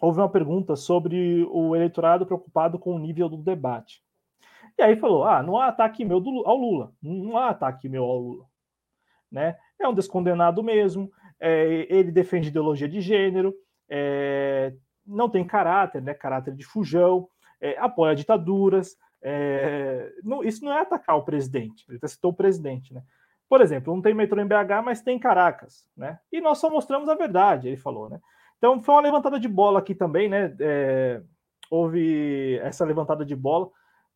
[0.00, 4.02] houve uma pergunta sobre o eleitorado preocupado com o nível do debate.
[4.78, 8.04] E aí falou: ah, não há ataque meu do, ao Lula, não há ataque meu
[8.04, 8.46] ao Lula.
[9.30, 9.56] Né?
[9.78, 11.10] É um descondenado mesmo,
[11.40, 13.54] é, ele defende ideologia de gênero,
[13.88, 14.72] é,
[15.06, 16.14] não tem caráter, né?
[16.14, 17.28] Caráter de fujão,
[17.60, 18.96] é, apoia ditaduras.
[19.22, 21.84] É, não, isso não é atacar o presidente.
[21.88, 23.02] Ele citou o presidente, né?
[23.48, 26.20] Por exemplo, não tem metrô em BH, mas tem Caracas, né?
[26.30, 28.20] E nós só mostramos a verdade, ele falou, né?
[28.58, 30.54] Então foi uma levantada de bola aqui também, né?
[30.60, 31.20] É,
[31.68, 33.68] houve essa levantada de bola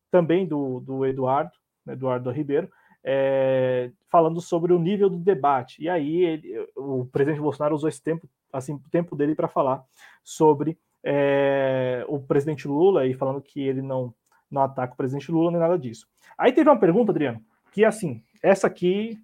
[0.09, 1.51] também do, do Eduardo,
[1.85, 1.93] né?
[1.93, 2.69] Eduardo Ribeiro,
[3.07, 5.81] é, falando sobre o nível do debate.
[5.83, 9.83] E aí ele, o presidente Bolsonaro usou esse tempo, assim, o tempo dele para falar
[10.23, 14.11] sobre é, o presidente Lula e falando que ele não,
[14.49, 16.07] não ataca o presidente Lula nem nada disso.
[16.35, 17.39] Aí teve uma pergunta, Adriano,
[17.71, 19.19] que assim, essa aqui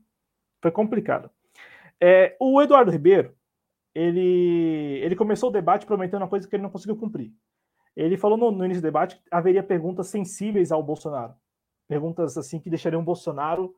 [0.62, 1.32] foi complicada.
[2.00, 3.34] É, o Eduardo Ribeiro,
[3.96, 7.32] ele, ele começou o debate prometendo uma coisa que ele não conseguiu cumprir.
[7.96, 11.34] Ele falou no, no início do debate que haveria perguntas sensíveis ao Bolsonaro.
[11.92, 13.76] Perguntas assim que deixariam Bolsonaro.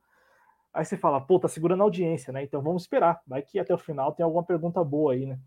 [0.71, 2.43] Aí você fala, pô, tá segurando a audiência, né?
[2.43, 3.19] Então vamos esperar.
[3.25, 5.39] Vai que até o final tem alguma pergunta boa aí, né?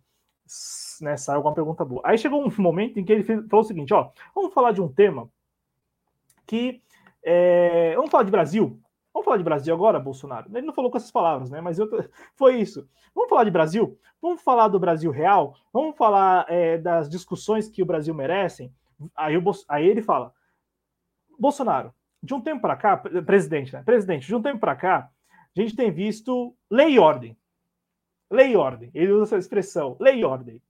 [1.00, 2.02] né, saiu alguma pergunta boa.
[2.04, 4.92] Aí chegou um momento em que ele falou o seguinte: ó, vamos falar de um
[4.92, 5.30] tema
[6.44, 6.82] que.
[7.22, 8.80] É, vamos falar de Brasil?
[9.14, 10.50] Vamos falar de Brasil agora, Bolsonaro?
[10.52, 11.60] Ele não falou com essas palavras, né?
[11.60, 11.88] Mas eu,
[12.34, 12.88] foi isso.
[13.14, 13.96] Vamos falar de Brasil?
[14.20, 15.54] Vamos falar do Brasil real?
[15.72, 18.72] Vamos falar é, das discussões que o Brasil merece?
[19.14, 20.34] Aí, o, aí ele fala:
[21.38, 21.94] Bolsonaro,
[22.26, 23.82] de um tempo para cá, presidente, né?
[23.82, 25.10] Presidente, de um tempo para cá,
[25.56, 27.36] a gente tem visto lei e ordem.
[28.30, 28.90] Lei e ordem.
[28.92, 30.60] Ele usa essa expressão, lei e ordem.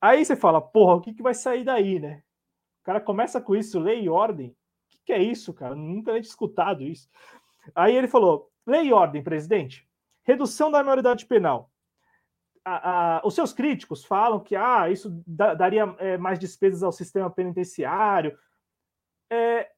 [0.00, 2.22] Aí você fala, porra, o que, que vai sair daí, né?
[2.82, 4.48] O cara começa com isso, lei e ordem.
[4.48, 4.54] O
[4.90, 5.74] que, que é isso, cara?
[5.74, 7.08] Nunca tinha escutado isso.
[7.74, 9.88] Aí ele falou: lei e ordem, presidente.
[10.22, 11.70] Redução da maioridade penal.
[12.64, 16.92] A, a, os seus críticos falam que ah, isso da, daria é, mais despesas ao
[16.92, 18.36] sistema penitenciário.
[19.30, 19.70] É,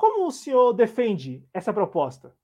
[0.00, 2.34] como o senhor defende essa proposta?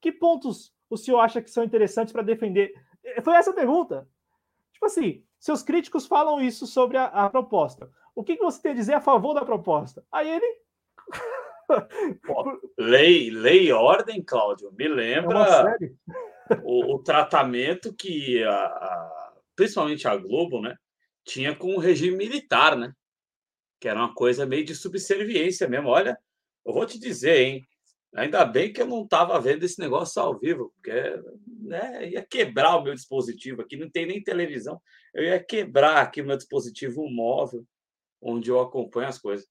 [0.00, 2.74] Que, pontos o senhor acha que são interessantes para defender
[3.22, 4.08] Foi essa a pergunta.
[4.72, 7.88] Tipo assim, seus críticos falam isso sobre a, a proposta.
[8.16, 10.04] O que, que você tem a dizer a favor da proposta?
[10.10, 10.60] Aí ele.
[12.26, 15.76] Pô, lei, lei e ordem, Cláudio, me lembra
[16.50, 20.74] é o, o, tratamento que a, a, principalmente a Globo, né,
[21.24, 22.92] tinha com o regime militar, né?
[23.78, 25.88] Que era uma coisa meio de subserviência mesmo.
[25.88, 26.18] Olha,
[26.68, 27.66] eu vou te dizer, hein?
[28.14, 32.76] Ainda bem que eu não estava vendo esse negócio ao vivo, porque né, ia quebrar
[32.76, 34.80] o meu dispositivo aqui, não tem nem televisão.
[35.14, 37.64] Eu ia quebrar aqui o meu dispositivo móvel,
[38.20, 39.46] onde eu acompanho as coisas.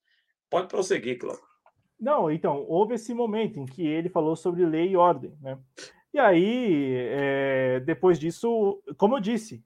[0.50, 1.44] Pode prosseguir, Cláudio.
[2.00, 5.58] Não, então, houve esse momento em que ele falou sobre lei e ordem, né?
[6.14, 9.64] E aí, é, depois disso, como eu disse,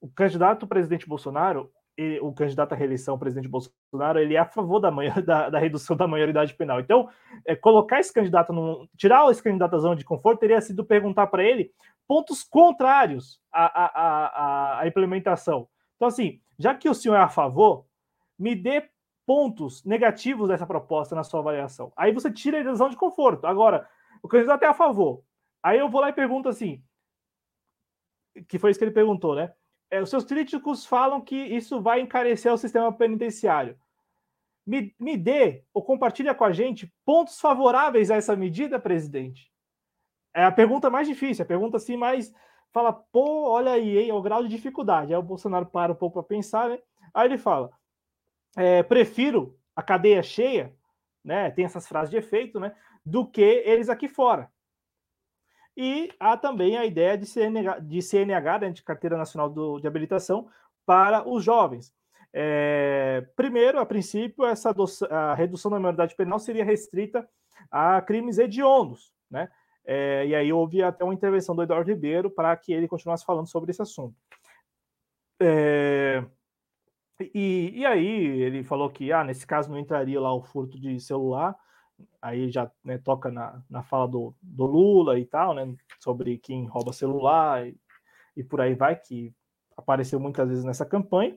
[0.00, 1.70] o candidato presidente Bolsonaro,
[2.22, 4.90] o candidato à reeleição, o presidente Bolsonaro, ele é a favor da,
[5.20, 6.80] da, da redução da maioridade penal.
[6.80, 7.08] Então,
[7.44, 11.26] é, colocar esse candidato, no, tirar esse candidato da zona de conforto, teria sido perguntar
[11.26, 11.72] para ele
[12.06, 15.68] pontos contrários à, à, à, à, implementação.
[15.96, 17.86] Então, assim, já que o senhor é a favor,
[18.38, 18.88] me dê
[19.26, 21.92] pontos negativos dessa proposta na sua avaliação.
[21.96, 23.46] Aí você tira a da de conforto.
[23.46, 23.88] Agora,
[24.22, 25.22] o candidato é a favor.
[25.62, 26.82] Aí eu vou lá e pergunto assim,
[28.48, 29.52] que foi isso que ele perguntou, né?
[29.90, 33.76] É, os seus críticos falam que isso vai encarecer o sistema penitenciário.
[34.66, 39.50] Me, me dê ou compartilha com a gente pontos favoráveis a essa medida, presidente.
[40.32, 42.32] É a pergunta mais difícil, a pergunta assim mais
[42.72, 45.12] fala, pô, olha aí, hein, é o grau de dificuldade.
[45.12, 46.78] Aí o Bolsonaro para um pouco para pensar, né?
[47.12, 47.70] Aí ele fala:
[48.56, 50.72] é, prefiro a cadeia cheia,
[51.24, 51.50] né?
[51.50, 52.74] Tem essas frases de efeito, né?
[53.04, 54.50] Do que eles aqui fora.
[55.76, 59.86] E há também a ideia de CNH, de, CNH, né, de Carteira Nacional do, de
[59.86, 60.48] Habilitação,
[60.84, 61.92] para os jovens.
[62.32, 64.74] É, primeiro, a princípio, essa
[65.10, 67.28] a redução da maioridade penal seria restrita
[67.70, 69.48] a crimes hediondos, né?
[69.84, 73.48] É, e aí houve até uma intervenção do Eduardo Ribeiro para que ele continuasse falando
[73.48, 74.14] sobre esse assunto.
[75.40, 76.24] É,
[77.34, 78.06] e, e aí
[78.42, 81.56] ele falou que, ah, nesse caso não entraria lá o furto de celular,
[82.20, 86.66] aí já né, toca na, na fala do, do Lula e tal, né, sobre quem
[86.66, 87.76] rouba celular e,
[88.36, 89.34] e por aí vai, que
[89.76, 91.36] apareceu muitas vezes nessa campanha,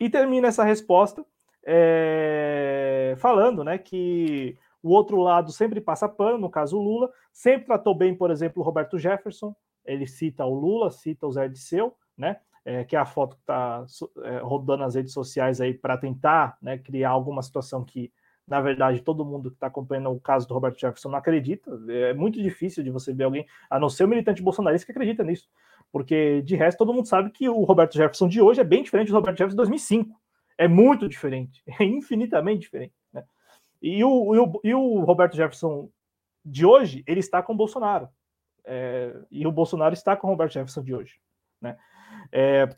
[0.00, 1.24] e termina essa resposta
[1.64, 7.66] é, falando né, que o outro lado sempre passa pano, no caso o Lula, sempre
[7.66, 9.54] tratou bem, por exemplo, o Roberto Jefferson,
[9.84, 13.42] ele cita o Lula, cita o Zé Disseu, né, é, que é a foto que
[13.42, 13.84] está
[14.24, 18.12] é, rodando nas redes sociais aí para tentar né, criar alguma situação que
[18.46, 21.70] na verdade, todo mundo que está acompanhando o caso do Roberto Jefferson não acredita.
[21.88, 25.22] É muito difícil de você ver alguém, a não ser o militante bolsonarista, que acredita
[25.22, 25.48] nisso.
[25.90, 29.08] Porque, de resto, todo mundo sabe que o Roberto Jefferson de hoje é bem diferente
[29.08, 30.20] do Roberto Jefferson de 2005.
[30.58, 31.62] É muito diferente.
[31.80, 32.94] É infinitamente diferente.
[33.12, 33.24] Né?
[33.80, 35.88] E, o, e, o, e o Roberto Jefferson
[36.44, 38.08] de hoje, ele está com o Bolsonaro.
[38.64, 41.14] É, e o Bolsonaro está com o Roberto Jefferson de hoje.
[41.60, 41.76] Né?
[42.30, 42.68] É,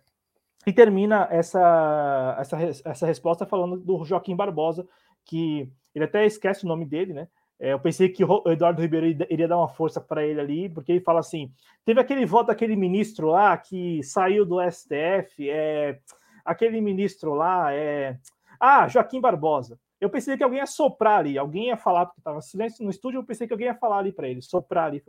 [0.67, 4.87] e termina essa, essa, essa resposta falando do Joaquim Barbosa,
[5.25, 7.29] que ele até esquece o nome dele, né?
[7.59, 10.93] É, eu pensei que o Eduardo Ribeiro iria dar uma força para ele ali, porque
[10.93, 11.53] ele fala assim:
[11.85, 15.99] teve aquele voto daquele ministro lá que saiu do STF, é,
[16.45, 18.19] aquele ministro lá é.
[18.59, 19.79] Ah, Joaquim Barbosa.
[20.01, 23.19] Eu pensei que alguém ia soprar ali, alguém ia falar, porque estava silêncio no estúdio,
[23.19, 25.03] eu pensei que alguém ia falar ali para ele, soprar ali,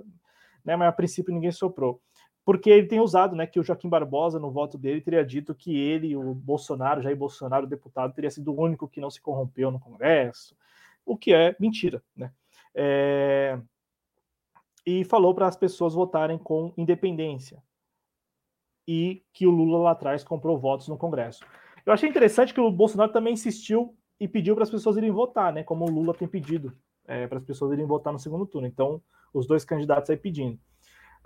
[0.63, 0.75] né?
[0.75, 1.99] Mas a princípio ninguém soprou
[2.45, 5.75] porque ele tem usado, né, que o Joaquim Barbosa, no voto dele, teria dito que
[5.75, 9.71] ele, o Bolsonaro, Jair Bolsonaro, o deputado, teria sido o único que não se corrompeu
[9.71, 10.55] no Congresso,
[11.03, 12.31] o que é mentira, né?
[12.73, 13.59] É...
[14.85, 17.63] E falou para as pessoas votarem com independência
[18.87, 21.43] e que o Lula lá atrás comprou votos no Congresso.
[21.83, 25.51] Eu achei interessante que o Bolsonaro também insistiu e pediu para as pessoas irem votar,
[25.51, 25.63] né?
[25.63, 26.77] Como o Lula tem pedido
[27.07, 28.67] é, para as pessoas irem votar no segundo turno.
[28.67, 29.01] Então,
[29.33, 30.59] os dois candidatos aí pedindo.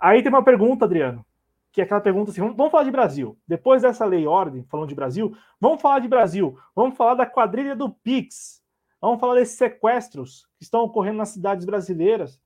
[0.00, 1.24] Aí tem uma pergunta, Adriano,
[1.70, 3.38] que é aquela pergunta assim: vamos, falar de Brasil.
[3.46, 6.58] Depois dessa lei ordem, falando de Brasil, vamos falar de Brasil.
[6.74, 8.62] Vamos falar da quadrilha do Pix.
[9.00, 12.40] Vamos falar desses sequestros que estão ocorrendo nas cidades brasileiras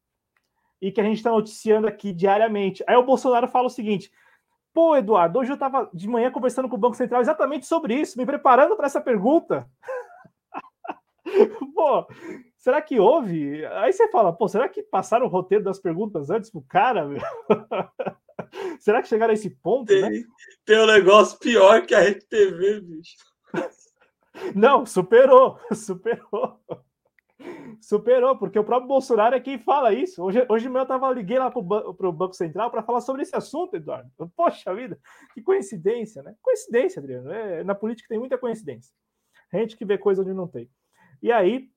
[0.81, 2.85] e que a gente está noticiando aqui diariamente.
[2.87, 4.11] Aí o Bolsonaro fala o seguinte:
[4.73, 8.19] pô, Eduardo, hoje eu estava de manhã conversando com o Banco Central exatamente sobre isso,
[8.19, 9.69] me preparando para essa pergunta.
[11.75, 12.07] pô,
[12.57, 13.65] será que houve?
[13.67, 17.21] Aí você fala, pô, será que passaram o roteiro das perguntas antes pro cara, meu?
[18.81, 20.23] será que chegaram a esse ponto, tem, né?
[20.65, 23.17] Tem um negócio pior que a RTV, bicho.
[24.55, 26.61] Não, superou, superou.
[27.81, 30.23] Superou, porque o próprio Bolsonaro é quem fala isso.
[30.23, 33.37] Hoje, hoje mesmo eu tava, liguei lá para o Banco Central para falar sobre esse
[33.37, 34.11] assunto, Eduardo.
[34.35, 34.99] Poxa vida,
[35.35, 36.35] que coincidência, né?
[36.41, 37.31] Coincidência, Adriano.
[37.31, 38.93] É, na política tem muita coincidência.
[39.53, 40.69] Gente que vê coisa onde não tem.
[41.25, 41.71] E aí,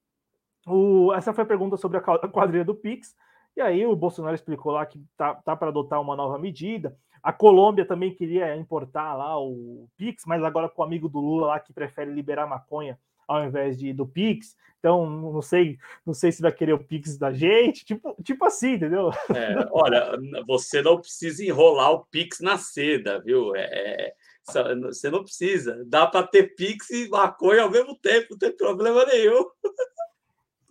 [0.68, 3.16] o, essa foi a pergunta sobre a quadrilha do Pix.
[3.56, 6.98] E aí o Bolsonaro explicou lá que tá, tá para adotar uma nova medida.
[7.24, 11.48] A Colômbia também queria importar lá o Pix, mas agora com o amigo do Lula
[11.48, 14.58] lá que prefere liberar maconha ao invés de do Pix.
[14.80, 18.74] Então, não sei, não sei se vai querer o Pix da gente, tipo, tipo assim,
[18.74, 19.12] entendeu?
[19.34, 20.12] É, olha,
[20.46, 23.56] você não precisa enrolar o Pix na seda, viu?
[23.56, 24.14] É, é
[24.48, 25.84] você não precisa.
[25.86, 29.46] Dá para ter Pix e maconha ao mesmo tempo, não tem problema nenhum.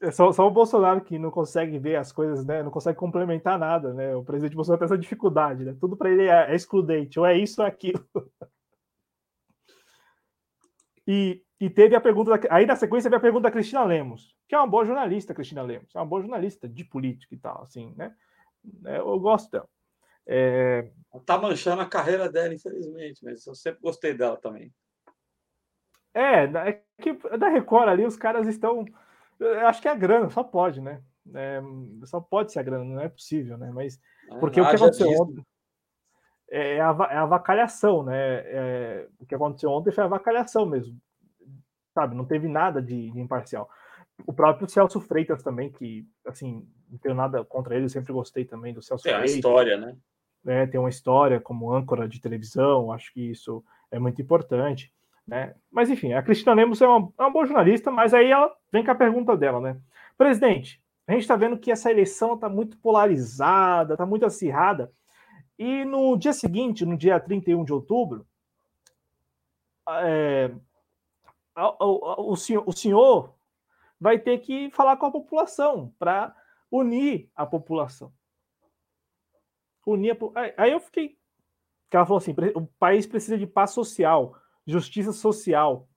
[0.01, 2.63] É só, só, o Bolsonaro que não consegue ver as coisas, né?
[2.63, 4.15] Não consegue complementar nada, né?
[4.15, 5.75] O presidente Bolsonaro tem essa dificuldade, né?
[5.81, 8.05] Tudo para ele é, é, excludente, ou é isso ou é aquilo.
[11.09, 14.35] E, e teve a pergunta, da, aí na sequência veio a pergunta da Cristina Lemos,
[14.49, 17.63] que é uma boa jornalista, Cristina Lemos, é uma boa jornalista de política e tal,
[17.63, 18.13] assim, né?
[18.87, 19.69] É, eu gosto dela.
[20.27, 20.91] É...
[21.25, 24.73] Tá manchando a carreira dela, infelizmente, mas eu sempre gostei dela também.
[26.13, 28.87] É, é que da Record ali os caras estão
[29.39, 31.03] eu acho que é a grana, só pode, né?
[31.35, 31.61] É,
[32.05, 33.71] só pode ser a grana, não é possível, né?
[33.73, 34.01] Mas
[34.31, 35.45] é, porque o que aconteceu ontem
[36.51, 38.17] é, é a, é a avacalhação, né?
[38.17, 40.97] É, o que aconteceu ontem foi a avacalhação mesmo,
[41.93, 42.15] sabe?
[42.15, 43.69] Não teve nada de, de, imparcial.
[44.27, 48.45] O próprio Celso Freitas também, que assim, não tenho nada contra ele, eu sempre gostei
[48.45, 49.33] também do Celso tem Freitas.
[49.33, 49.97] Tem uma história, né?
[50.47, 54.93] É, tem uma história como âncora de televisão, acho que isso é muito importante.
[55.27, 55.55] Né?
[55.71, 58.85] Mas enfim, a Cristina Lemos é uma, é uma boa jornalista, mas aí ela vem
[58.85, 59.77] com a pergunta dela, né?
[60.17, 64.93] Presidente, a gente está vendo que essa eleição está muito polarizada, está muito acirrada,
[65.59, 68.27] e no dia seguinte, no dia 31 de outubro,
[69.89, 70.51] é,
[71.57, 73.35] o, senhor, o senhor
[74.01, 76.35] vai ter que falar com a população para
[76.71, 78.13] unir a população.
[79.87, 81.17] Unir a, aí eu fiquei.
[81.91, 85.89] Ela falou assim: o país precisa de paz social justiça social.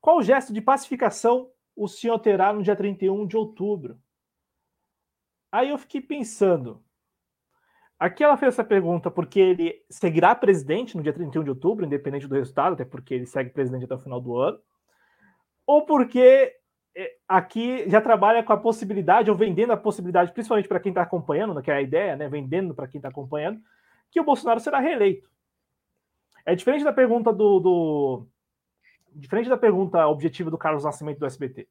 [0.00, 3.98] Qual gesto de pacificação o senhor terá no dia 31 de outubro?
[5.52, 6.84] Aí eu fiquei pensando.
[7.98, 12.26] Aqui ela fez essa pergunta porque ele seguirá presidente no dia 31 de outubro, independente
[12.26, 14.58] do resultado, até porque ele segue presidente até o final do ano.
[15.66, 16.56] Ou porque
[17.28, 21.54] aqui já trabalha com a possibilidade, ou vendendo a possibilidade, principalmente para quem está acompanhando,
[21.54, 23.60] né, que é a ideia, né, vendendo para quem está acompanhando,
[24.10, 25.30] que o Bolsonaro será reeleito.
[26.44, 28.26] É diferente da pergunta do, do.
[29.14, 31.68] Diferente da pergunta objetiva do Carlos Nascimento do SBT.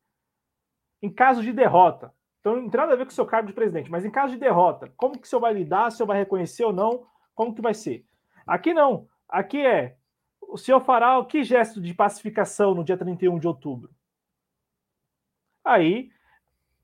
[1.02, 3.54] Em caso de derrota, então não tem nada a ver com o seu cargo de
[3.54, 6.08] presidente, mas em caso de derrota, como que o senhor vai lidar, se o senhor
[6.08, 8.06] vai reconhecer ou não, como que vai ser?
[8.46, 9.08] Aqui não.
[9.28, 9.96] Aqui é,
[10.42, 13.90] o senhor fará que gesto de pacificação no dia 31 de outubro?
[15.64, 16.10] Aí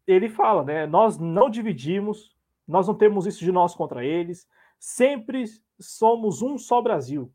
[0.08, 0.86] ele fala, né?
[0.86, 2.36] Nós não dividimos,
[2.68, 4.48] nós não temos isso de nós contra eles,
[4.80, 5.46] sempre
[5.80, 7.32] somos um só Brasil.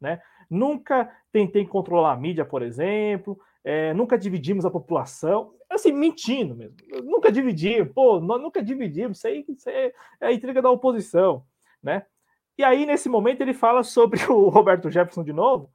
[0.00, 0.20] Né?
[0.48, 6.76] Nunca tentei controlar a mídia, por exemplo, é, nunca dividimos a população, assim, mentindo mesmo.
[7.02, 11.44] Nunca dividimos, pô, nós nunca dividimos, isso aí, isso aí é a intriga da oposição,
[11.82, 12.06] né?
[12.56, 15.70] E aí, nesse momento, ele fala sobre o Roberto Jefferson de novo,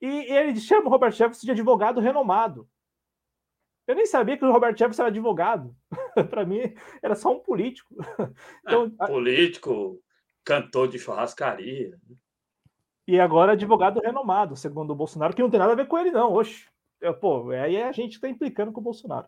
[0.00, 2.68] e ele chama o Roberto Jefferson de advogado renomado.
[3.86, 5.74] Eu nem sabia que o Roberto Jefferson era advogado.
[6.30, 6.60] Para mim,
[7.02, 7.94] era só um político.
[8.66, 10.00] Então, é, político,
[10.44, 11.98] cantor de churrascaria.
[13.06, 16.10] E agora advogado renomado, segundo o Bolsonaro, que não tem nada a ver com ele,
[16.10, 16.32] não.
[16.32, 16.66] Oxe,
[17.02, 19.26] é, pô, aí a gente está implicando com o Bolsonaro.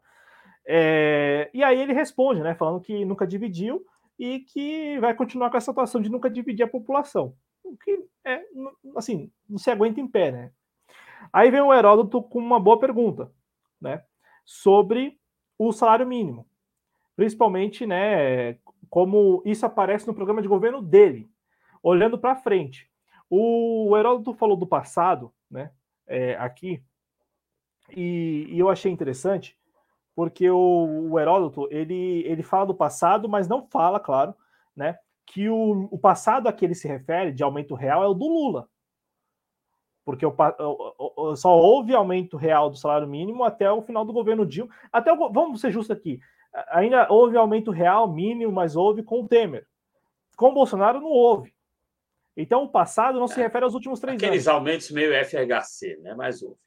[0.67, 3.85] É, e aí ele responde, né, falando que nunca dividiu
[4.19, 7.35] e que vai continuar com essa situação de nunca dividir a população.
[7.63, 8.43] O que é,
[8.97, 10.53] assim, não se aguenta em pé, né?
[11.33, 13.31] Aí vem o Heródoto com uma boa pergunta,
[13.81, 14.03] né,
[14.47, 15.19] sobre
[15.59, 16.47] o salário mínimo.
[17.17, 18.55] Principalmente, né,
[18.89, 21.29] como isso aparece no programa de governo dele,
[21.83, 22.89] olhando para frente.
[23.29, 25.73] O Heródoto falou do passado, né?
[26.07, 26.81] É, aqui,
[27.95, 29.59] e, e, eu achei interessante,
[30.15, 34.35] porque o, o, Heródoto ele, ele fala do passado, mas não fala, claro,
[34.75, 34.97] né?
[35.27, 38.29] Que o, o passado a que ele se refere, de aumento real, é o do
[38.29, 38.69] Lula.
[40.07, 40.25] Porque
[41.37, 44.73] só houve aumento real do salário mínimo até o final do governo Dilma.
[44.93, 46.21] Até o, vamos ser justos aqui.
[46.71, 49.67] Ainda houve aumento real mínimo, mas houve com o Temer.
[50.37, 51.53] Com o Bolsonaro não houve.
[52.37, 53.43] Então, o passado não se é.
[53.43, 54.63] refere aos últimos três Aqueles anos.
[54.63, 56.15] Aqueles aumentos meio FHC, né?
[56.15, 56.66] Mas houve.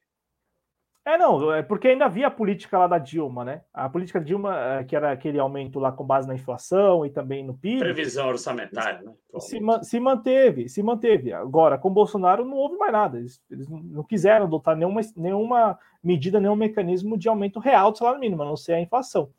[1.05, 3.61] É, não, é porque ainda havia a política lá da Dilma, né?
[3.73, 7.43] A política Dilma, é, que era aquele aumento lá com base na inflação e também
[7.43, 7.79] no PIB.
[7.79, 9.13] Previsão orçamentária, né?
[9.39, 11.33] Se, se, manteve, se manteve.
[11.33, 13.17] Agora, com Bolsonaro não houve mais nada.
[13.17, 18.19] Eles, eles, não quiseram adotar nenhuma, nenhuma medida, nenhum mecanismo de aumento real do salário
[18.19, 19.29] mínimo, a não ser a inflação.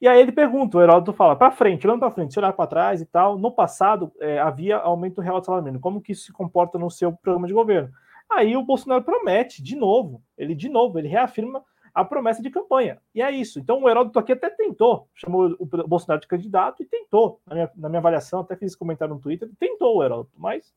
[0.00, 2.68] E aí ele pergunta, o Heródoto fala, para frente, olhando para frente, se olhar para
[2.68, 6.26] trás e tal, no passado é, havia aumento real do salário mínimo, como que isso
[6.26, 7.90] se comporta no seu programa de governo?
[8.30, 11.64] Aí o Bolsonaro promete, de novo, ele de novo, ele reafirma
[11.94, 13.00] a promessa de campanha.
[13.14, 13.58] E é isso.
[13.58, 17.70] Então o Heródoto aqui até tentou, chamou o Bolsonaro de candidato e tentou, na minha,
[17.74, 20.72] na minha avaliação, até fiz comentário no Twitter, tentou o Heródoto, mas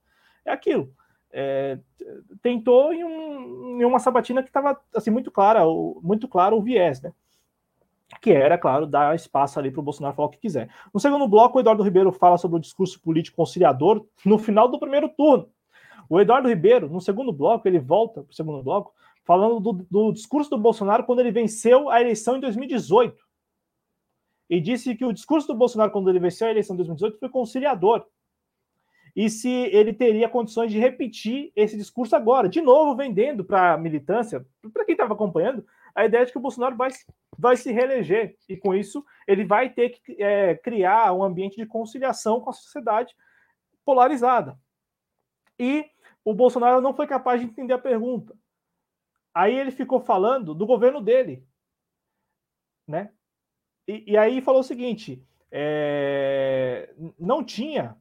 [0.45, 0.91] é aquilo.
[1.33, 1.77] É,
[2.41, 5.61] tentou em, um, em, uma sabatina que estava assim, muito clara,
[6.01, 7.13] muito claro o viés, né?
[8.19, 10.69] Que era, claro, dar espaço ali para o Bolsonaro falar o que quiser.
[10.93, 14.79] No segundo bloco, o Eduardo Ribeiro fala sobre o discurso político conciliador no final do
[14.79, 15.49] primeiro turno.
[16.11, 18.93] O Eduardo Ribeiro, no segundo bloco, ele volta para o segundo bloco,
[19.23, 23.15] falando do, do discurso do Bolsonaro quando ele venceu a eleição em 2018.
[24.49, 27.29] E disse que o discurso do Bolsonaro quando ele venceu a eleição em 2018 foi
[27.29, 28.05] conciliador.
[29.15, 33.77] E se ele teria condições de repetir esse discurso agora, de novo vendendo para a
[33.77, 36.89] militância, para quem estava acompanhando, a ideia de que o Bolsonaro vai,
[37.39, 38.35] vai se reeleger.
[38.49, 42.53] E com isso, ele vai ter que é, criar um ambiente de conciliação com a
[42.53, 43.15] sociedade
[43.85, 44.59] polarizada.
[45.57, 45.85] E
[46.23, 48.35] o Bolsonaro não foi capaz de entender a pergunta.
[49.33, 51.45] Aí ele ficou falando do governo dele,
[52.87, 53.11] né?
[53.87, 57.95] E, e aí falou o seguinte: é, não tinha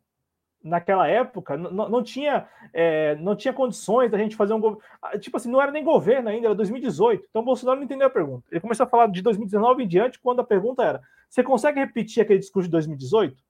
[0.63, 4.85] naquela época não, tinha é, não tinha condições da gente fazer um governo
[5.19, 8.45] tipo assim não era nem governo ainda era 2018 então Bolsonaro não entendeu a pergunta
[8.51, 11.01] ele começou a falar de 2019 em diante quando a pergunta era
[11.31, 13.43] você consegue repetir aquele discurso de 2018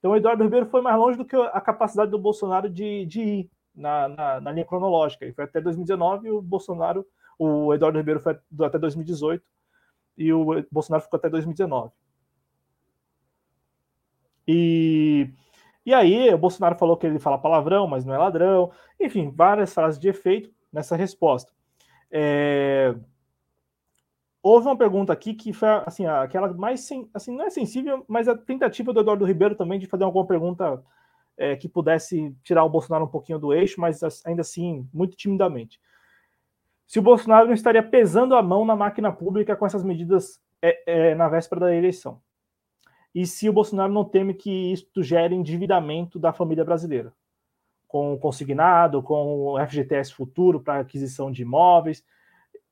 [0.00, 3.22] então o Eduardo Ribeiro foi mais longe do que a capacidade do Bolsonaro de, de
[3.22, 7.06] ir na, na, na linha cronológica ele foi até 2019 e o Bolsonaro
[7.38, 9.44] o Eduardo Ribeiro foi até 2018
[10.16, 11.92] e o Bolsonaro ficou até 2019.
[14.48, 15.28] E,
[15.84, 18.70] e aí, o Bolsonaro falou que ele fala palavrão, mas não é ladrão.
[18.98, 21.52] Enfim, várias frases de efeito nessa resposta.
[22.10, 22.94] É...
[24.42, 28.36] Houve uma pergunta aqui que foi assim, aquela mais assim, não é sensível, mas a
[28.36, 30.82] tentativa do Eduardo Ribeiro também de fazer alguma pergunta
[31.36, 35.80] é, que pudesse tirar o Bolsonaro um pouquinho do eixo, mas ainda assim, muito timidamente
[36.86, 41.10] se o Bolsonaro não estaria pesando a mão na máquina pública com essas medidas é,
[41.10, 42.20] é, na véspera da eleição.
[43.14, 47.12] E se o Bolsonaro não teme que isso gere endividamento da família brasileira,
[47.88, 52.04] com o consignado, com o FGTS futuro para aquisição de imóveis,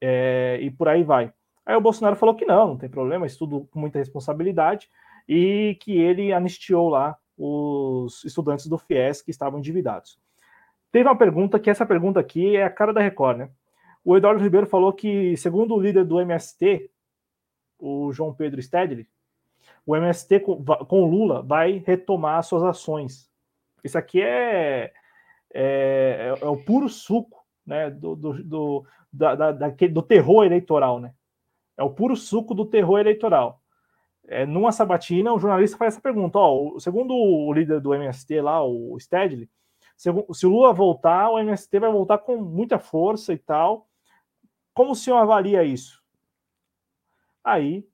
[0.01, 1.33] é, e por aí vai.
[1.65, 4.89] Aí o Bolsonaro falou que não, não tem problema, isso tudo com muita responsabilidade,
[5.27, 10.19] e que ele anistiou lá os estudantes do FIES que estavam endividados.
[10.93, 13.51] Teve uma pergunta, que essa pergunta aqui é a cara da Record, né?
[14.05, 16.91] O Eduardo Ribeiro falou que, segundo o líder do MST,
[17.79, 19.09] o João Pedro Stedley,
[19.87, 23.31] o MST com, Lula vai retomar suas ações.
[23.83, 24.93] Isso aqui é,
[25.53, 31.01] é, é o puro suco né, do, do, do, da, da, do terror eleitoral.
[31.01, 31.13] Né?
[31.77, 33.61] É o puro suco do terror eleitoral.
[34.27, 38.65] É, numa sabatina, o jornalista faz essa pergunta: ó, segundo o líder do MST lá,
[38.65, 39.49] o Stedley,
[39.97, 43.89] se, se o Lula voltar, o MST vai voltar com muita força e tal.
[44.73, 46.03] Como o senhor avalia isso?
[47.45, 47.87] Aí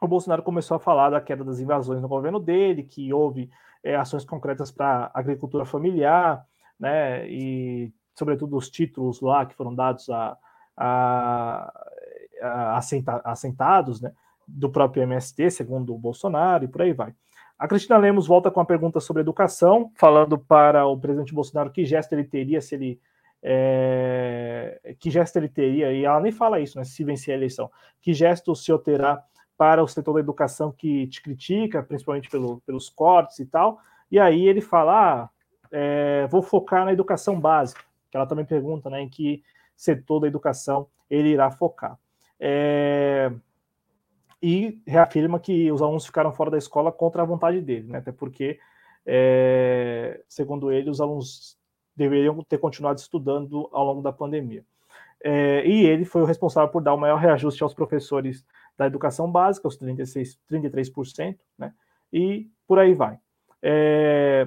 [0.00, 3.50] o Bolsonaro começou a falar da queda das invasões no governo dele, que houve
[3.82, 6.46] é, ações concretas para agricultura familiar,
[6.78, 10.36] né, e sobretudo os títulos lá que foram dados a,
[10.76, 11.72] a,
[12.42, 12.78] a
[13.24, 14.12] assentados, né,
[14.46, 17.14] do próprio MST, segundo o Bolsonaro, e por aí vai.
[17.58, 21.84] A Cristina Lemos volta com a pergunta sobre educação, falando para o presidente Bolsonaro que
[21.84, 23.00] gesto ele teria se ele
[23.46, 27.70] é, que gesto ele teria, e ela nem fala isso, né, se vencer a eleição,
[28.00, 29.22] que gesto o senhor terá
[29.56, 33.78] para o setor da educação que te critica, principalmente pelo, pelos cortes e tal,
[34.10, 35.30] e aí ele fala, ah,
[35.70, 39.42] é, vou focar na educação básica, que ela também pergunta, né, em que
[39.76, 41.98] setor da educação ele irá focar.
[42.40, 43.30] É,
[44.44, 48.12] e reafirma que os alunos ficaram fora da escola contra a vontade dele, né, até
[48.12, 48.58] porque,
[49.06, 51.56] é, segundo ele, os alunos
[51.96, 54.62] deveriam ter continuado estudando ao longo da pandemia.
[55.24, 58.44] É, e ele foi o responsável por dar o maior reajuste aos professores
[58.76, 61.72] da educação básica, os 36, 33%, né?
[62.12, 63.18] E por aí vai.
[63.62, 64.46] É,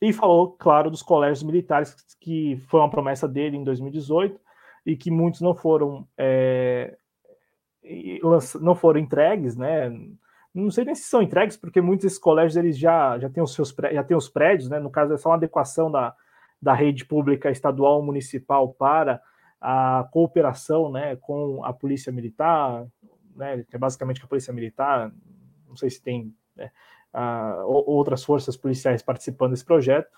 [0.00, 4.40] e falou, claro, dos colégios militares, que foi uma promessa dele em 2018
[4.86, 6.96] e que muitos não foram é,
[8.60, 9.90] não foram entregues, né?
[10.54, 13.54] Não sei nem se são entregues, porque muitos desses colégios eles já, já têm os
[13.54, 14.78] seus já têm os prédios, né?
[14.78, 16.14] No caso é só uma adequação da,
[16.60, 19.20] da rede pública estadual municipal para
[19.60, 22.84] a cooperação né, com a polícia militar,
[23.36, 25.12] né, que é basicamente a polícia militar,
[25.68, 26.70] não sei se tem né,
[27.12, 30.08] a, outras forças policiais participando desse projeto,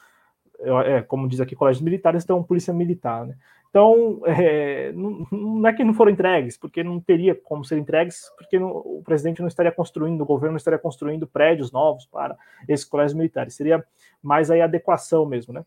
[0.60, 3.26] é, como diz aqui, colégios militares, então polícia militar.
[3.26, 3.34] Né?
[3.70, 8.30] Então, é, não, não, é que não foram entregues, porque não teria como ser entregues,
[8.36, 12.36] porque não, o presidente não estaria construindo, o governo não estaria construindo prédios novos para
[12.68, 13.84] esses colégios militares, seria
[14.22, 15.64] mais aí adequação mesmo, né?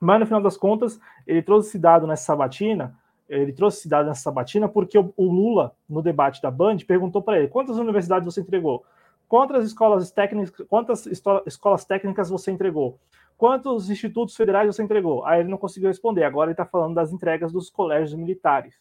[0.00, 2.96] Mas no final das contas, ele trouxe esse dado nessa sabatina
[3.28, 7.22] ele trouxe esse dado nessa sabatina porque o, o Lula, no debate da Band, perguntou
[7.22, 8.84] para ele quantas universidades você entregou,
[9.32, 11.06] quantas escolas técnicas, quantas
[11.46, 13.00] escolas técnicas você entregou,
[13.34, 15.24] quantos institutos federais você entregou.
[15.24, 16.24] Aí ele não conseguiu responder.
[16.24, 18.78] Agora ele está falando das entregas dos colégios militares,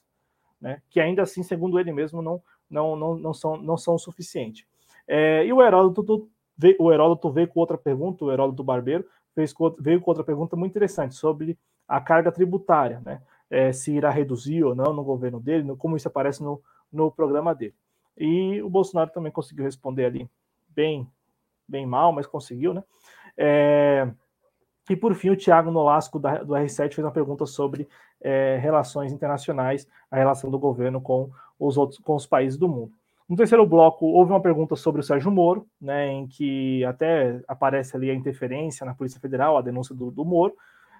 [0.59, 0.81] né?
[0.89, 4.67] Que ainda assim, segundo ele mesmo, não não não, não são não são o suficiente.
[5.07, 6.29] É, e o Heródoto
[6.79, 10.71] o Heródoto veio com outra pergunta, o Heródoto Barbeiro fez, veio com outra pergunta muito
[10.71, 13.21] interessante sobre a carga tributária, né?
[13.49, 17.55] É, se irá reduzir ou não no governo dele, como isso aparece no, no programa
[17.55, 17.73] dele.
[18.17, 20.29] E o Bolsonaro também conseguiu responder ali
[20.75, 21.07] bem,
[21.67, 22.83] bem mal, mas conseguiu, né?
[23.37, 24.07] É,
[24.89, 27.87] e por fim, o Tiago Nolasco, da, do R7, fez uma pergunta sobre
[28.19, 32.91] é, relações internacionais, a relação do governo com os outros, com os países do mundo.
[33.29, 37.95] No terceiro bloco, houve uma pergunta sobre o Sérgio Moro, né, em que até aparece
[37.95, 40.53] ali a interferência na Polícia Federal, a denúncia do, do Moro,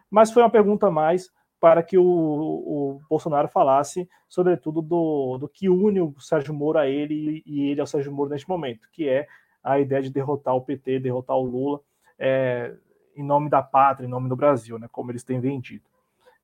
[0.09, 5.69] mas foi uma pergunta mais para que o, o Bolsonaro falasse, sobretudo, do, do que
[5.69, 9.27] une o Sérgio Moro a ele e ele ao Sérgio Moro neste momento, que é
[9.63, 11.81] a ideia de derrotar o PT, derrotar o Lula,
[12.17, 12.73] é,
[13.15, 15.83] em nome da pátria, em nome do Brasil, né, como eles têm vendido.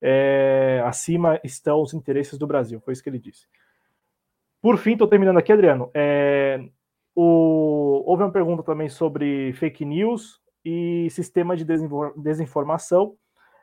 [0.02, 3.48] É, acima estão os interesses do Brasil, foi isso que ele disse.
[4.62, 5.90] Por fim, estou terminando aqui, Adriano.
[5.94, 6.64] É,
[7.16, 11.66] o, houve uma pergunta também sobre fake news e sistema de
[12.16, 13.16] desinformação.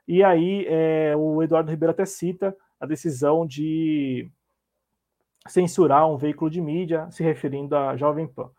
[0.06, 4.30] E aí é, o Eduardo Ribeiro até cita a decisão de
[5.46, 8.50] censurar um veículo de mídia se referindo à Jovem Pan.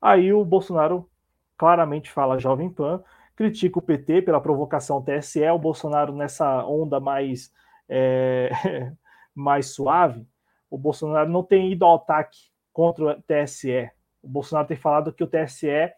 [0.00, 1.08] Aí o Bolsonaro
[1.56, 3.02] claramente fala Jovem Pan,
[3.34, 7.52] critica o PT pela provocação TSE, o Bolsonaro nessa onda mais,
[7.88, 8.50] é,
[9.34, 10.26] mais suave,
[10.70, 12.38] o Bolsonaro não tem ido ao ataque
[12.72, 13.90] contra o TSE.
[14.22, 15.92] O Bolsonaro tem falado que o TSE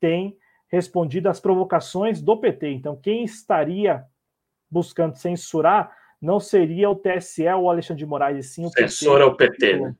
[0.00, 0.36] tem
[0.68, 2.70] respondido às provocações do PT.
[2.70, 4.04] Então, quem estaria
[4.70, 9.22] buscando censurar não seria o TSE ou o Alexandre de Moraes, sim o Censor PT.
[9.22, 9.96] é o PT, né?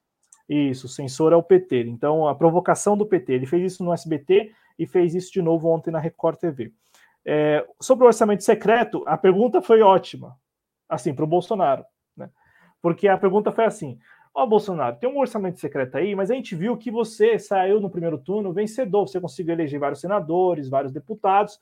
[0.49, 1.85] Isso, censor é o PT.
[1.87, 3.33] Então, a provocação do PT.
[3.33, 6.73] Ele fez isso no SBT e fez isso de novo ontem na Record TV.
[7.25, 10.37] É, sobre o orçamento secreto, a pergunta foi ótima,
[10.89, 11.85] assim, para o Bolsonaro.
[12.17, 12.29] Né?
[12.83, 13.99] Porque a pergunta foi assim:
[14.35, 17.81] Ó, oh, Bolsonaro, tem um orçamento secreto aí, mas a gente viu que você saiu
[17.81, 21.61] no primeiro turno vencedor, você conseguiu eleger vários senadores, vários deputados.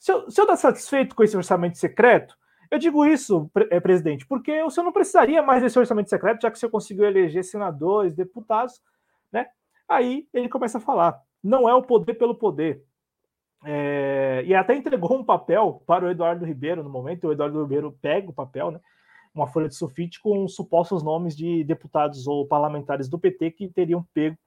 [0.00, 2.36] Se eu, se eu estar satisfeito com esse orçamento secreto,
[2.72, 6.50] eu digo isso, é, presidente, porque o senhor não precisaria mais desse orçamento secreto, já
[6.50, 8.80] que o senhor conseguiu eleger senadores, deputados,
[9.30, 9.46] né?
[9.86, 12.82] Aí ele começa a falar: não é o poder pelo poder.
[13.62, 17.92] É, e até entregou um papel para o Eduardo Ribeiro no momento, o Eduardo Ribeiro
[18.00, 18.80] pega o papel, né?
[19.34, 24.02] uma folha de sulfite com supostos nomes de deputados ou parlamentares do PT que teriam
[24.14, 24.38] pego,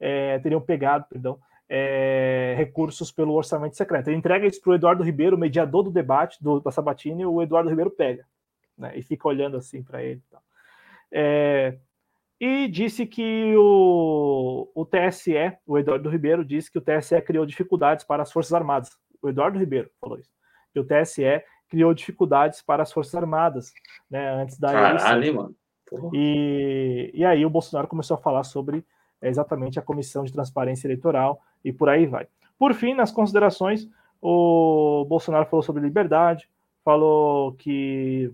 [0.00, 4.08] é, teriam pegado, perdão, é, recursos pelo orçamento secreto.
[4.08, 7.42] Ele entrega isso para o Eduardo Ribeiro, mediador do debate do, da Sabatini, e o
[7.42, 8.24] Eduardo Ribeiro pega,
[8.76, 10.22] né, e fica olhando assim para ele.
[11.12, 11.76] É,
[12.40, 18.04] e disse que o, o TSE, o Eduardo Ribeiro, disse que o TSE criou dificuldades
[18.04, 18.90] para as Forças Armadas.
[19.22, 20.30] O Eduardo Ribeiro falou isso.
[20.72, 23.72] Que o TSE criou dificuldades para as Forças Armadas,
[24.10, 25.42] né, antes da Caralho, eleição.
[25.42, 25.56] mano.
[26.12, 28.84] E, e aí o Bolsonaro começou a falar sobre
[29.22, 32.28] exatamente a Comissão de Transparência Eleitoral e por aí vai.
[32.56, 33.88] Por fim, nas considerações,
[34.22, 36.48] o Bolsonaro falou sobre liberdade,
[36.84, 38.32] falou que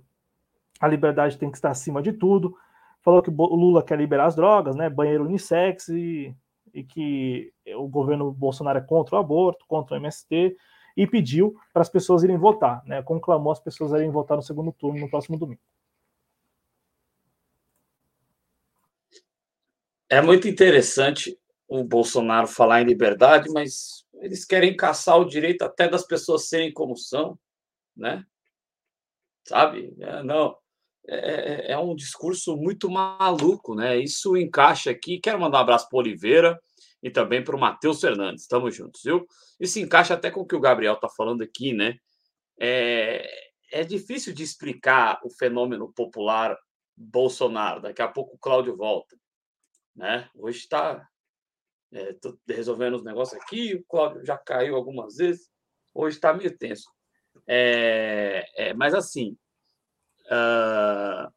[0.79, 2.55] a liberdade tem que estar acima de tudo,
[3.01, 6.37] falou que o Lula quer liberar as drogas, né, banheiro unissex e,
[6.75, 10.55] e que o governo Bolsonaro é contra o aborto, contra o MST,
[10.95, 13.03] e pediu para as pessoas irem votar, né?
[13.03, 15.61] conclamou as pessoas irem votar no segundo turno no próximo domingo.
[20.07, 21.41] É muito interessante
[21.73, 26.71] o Bolsonaro falar em liberdade, mas eles querem caçar o direito até das pessoas serem
[26.71, 27.39] como são,
[27.97, 28.25] né?
[29.49, 29.95] Sabe?
[29.99, 30.55] É, não.
[31.09, 33.99] É, é, é um discurso muito maluco, né?
[33.99, 35.19] Isso encaixa aqui.
[35.19, 36.61] Quero mandar um abraço para Oliveira,
[37.03, 38.43] e também para o Matheus Fernandes.
[38.43, 39.27] Estamos juntos, viu?
[39.65, 41.97] Se encaixa até com o que o Gabriel está falando aqui, né?
[42.61, 43.27] É,
[43.73, 46.55] é difícil de explicar o fenômeno popular
[46.95, 47.81] Bolsonaro.
[47.81, 49.17] Daqui a pouco o Cláudio volta.
[49.97, 50.29] Né?
[50.35, 51.09] Hoje está
[51.93, 52.17] é,
[52.49, 55.51] resolvendo os negócios aqui, o Cláudio já caiu algumas vezes,
[55.95, 56.91] hoje está meio tenso.
[57.47, 59.37] É, é, mas assim,
[60.27, 61.33] uh,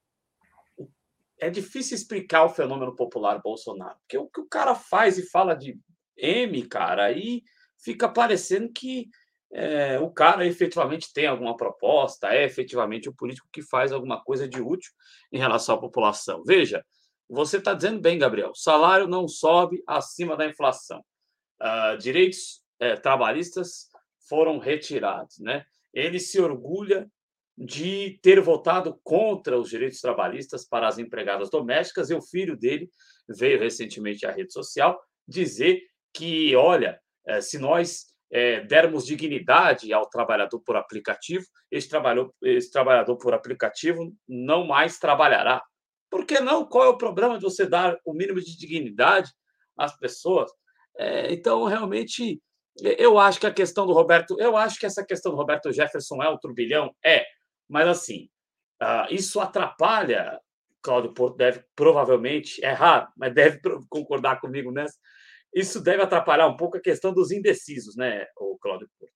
[1.40, 5.54] é difícil explicar o fenômeno popular Bolsonaro, porque o que o cara faz e fala
[5.56, 5.78] de
[6.18, 7.44] M, cara, aí
[7.78, 9.10] fica parecendo que
[9.52, 14.48] é, o cara efetivamente tem alguma proposta, é efetivamente o político que faz alguma coisa
[14.48, 14.92] de útil
[15.32, 16.44] em relação à população.
[16.46, 16.86] Veja,
[17.30, 21.04] você está dizendo bem, Gabriel, salário não sobe acima da inflação.
[21.62, 23.90] Uh, direitos é, trabalhistas
[24.28, 25.66] foram retirados, né?
[25.94, 27.10] Ele se orgulha
[27.58, 32.90] de ter votado contra os direitos trabalhistas para as empregadas domésticas, e o filho dele
[33.30, 35.82] veio recentemente à rede social dizer
[36.14, 41.90] que, olha, eh, se nós eh, dermos dignidade ao trabalhador por aplicativo, esse,
[42.44, 45.64] esse trabalhador por aplicativo não mais trabalhará.
[46.16, 46.66] Por que não?
[46.66, 49.34] Qual é o problema de você dar o mínimo de dignidade
[49.78, 50.50] às pessoas?
[50.98, 52.42] É, então, realmente,
[52.82, 56.24] eu acho que a questão do Roberto, eu acho que essa questão do Roberto Jefferson
[56.24, 57.26] é um turbilhão, é,
[57.68, 58.30] mas assim,
[58.82, 60.40] uh, isso atrapalha.
[60.82, 63.60] Cláudio Porto deve provavelmente errar, mas deve
[63.90, 64.98] concordar comigo nessa.
[65.54, 69.14] Isso deve atrapalhar um pouco a questão dos indecisos, né, o Cláudio Porto?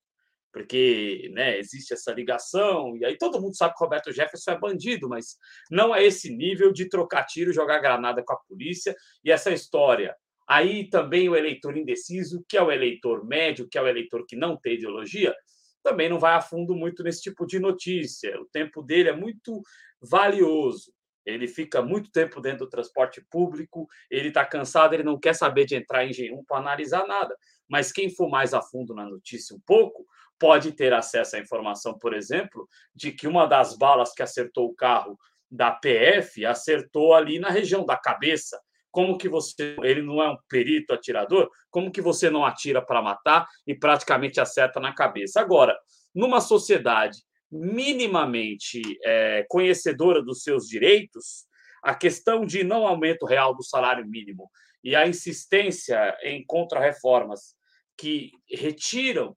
[0.52, 5.08] Porque né, existe essa ligação, e aí todo mundo sabe que Roberto Jefferson é bandido,
[5.08, 5.38] mas
[5.70, 10.16] não é esse nível de trocar tiro, jogar granada com a polícia, e essa história
[10.50, 14.36] Aí também o eleitor indeciso, que é o eleitor médio, que é o eleitor que
[14.36, 15.36] não tem ideologia,
[15.84, 18.36] também não vai a fundo muito nesse tipo de notícia.
[18.42, 19.62] O tempo dele é muito
[20.02, 20.92] valioso.
[21.24, 25.66] Ele fica muito tempo dentro do transporte público, ele está cansado, ele não quer saber
[25.66, 27.38] de entrar em G1 para analisar nada.
[27.70, 30.04] Mas quem for mais a fundo na notícia um pouco,
[30.40, 34.76] pode ter acesso à informação, por exemplo, de que uma das balas que acertou o
[34.76, 35.20] carro
[35.52, 38.60] da PF acertou ali na região da cabeça,
[38.92, 43.02] como que você, ele não é um perito atirador, como que você não atira para
[43.02, 45.40] matar e praticamente acerta na cabeça?
[45.40, 45.78] Agora,
[46.14, 47.20] numa sociedade
[47.52, 51.46] minimamente é, conhecedora dos seus direitos,
[51.84, 54.50] a questão de não aumento real do salário mínimo
[54.84, 57.56] e a insistência em contra-reformas
[57.98, 59.36] que retiram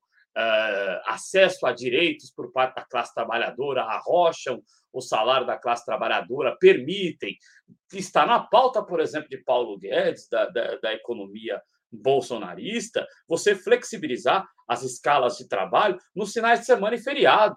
[1.04, 7.36] acesso a direitos por parte da classe trabalhadora, arrocham o salário da classe trabalhadora, permitem.
[7.92, 11.60] Está na pauta, por exemplo, de Paulo Guedes, da, da, da economia
[11.92, 17.56] bolsonarista, você flexibilizar as escalas de trabalho nos finais de semana e feriado.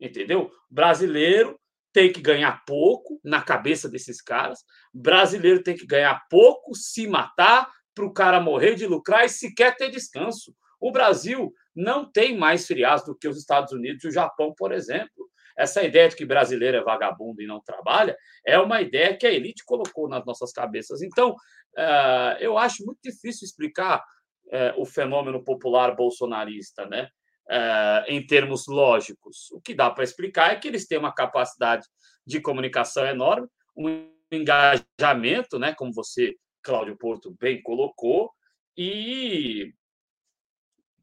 [0.00, 0.50] Entendeu?
[0.70, 1.58] Brasileiro
[1.92, 4.60] tem que ganhar pouco na cabeça desses caras,
[4.94, 9.76] brasileiro tem que ganhar pouco, se matar para o cara morrer de lucrar e sequer
[9.76, 10.54] ter descanso.
[10.80, 14.72] O Brasil não tem mais feriados do que os Estados Unidos e o Japão, por
[14.72, 15.28] exemplo.
[15.56, 18.16] Essa ideia de que brasileiro é vagabundo e não trabalha
[18.46, 21.02] é uma ideia que a elite colocou nas nossas cabeças.
[21.02, 21.34] Então,
[21.76, 24.02] eh, eu acho muito difícil explicar
[24.50, 27.08] eh, o fenômeno popular bolsonarista, né?
[27.50, 29.50] Eh, em termos lógicos.
[29.52, 31.86] O que dá para explicar é que eles têm uma capacidade
[32.26, 35.74] de comunicação enorme, um engajamento, né?
[35.74, 38.30] Como você, Cláudio Porto, bem colocou,
[38.76, 39.74] e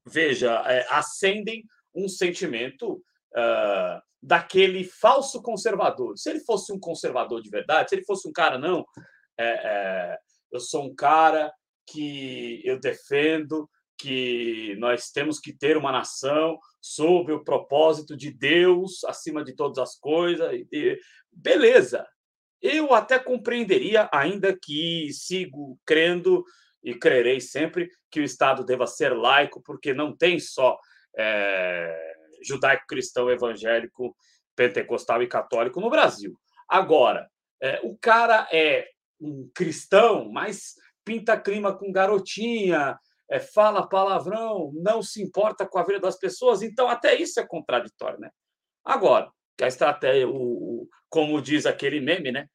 [0.08, 1.64] veja, acendem
[1.94, 6.18] um sentimento uh, daquele falso conservador.
[6.18, 8.86] Se ele fosse um conservador de verdade, se ele fosse um cara, não,
[9.38, 10.18] é, é,
[10.52, 11.52] eu sou um cara
[11.86, 19.04] que eu defendo que nós temos que ter uma nação sob o propósito de Deus
[19.06, 20.52] acima de todas as coisas.
[20.72, 21.00] E,
[21.32, 22.06] beleza,
[22.62, 26.44] eu até compreenderia, ainda que sigo crendo
[26.84, 30.78] e crerei sempre que o Estado deva ser laico, porque não tem só
[31.18, 34.16] é, judaico-cristão, evangélico,
[34.56, 36.34] pentecostal e católico no Brasil.
[36.68, 37.30] Agora,
[37.62, 38.88] é, o cara é
[39.20, 42.98] um cristão, mas pinta clima com garotinha,
[43.30, 47.46] é, fala palavrão, não se importa com a vida das pessoas, então até isso é
[47.46, 48.30] contraditório, né?
[48.84, 52.48] Agora, que a estratégia, o, o, como diz aquele meme, né?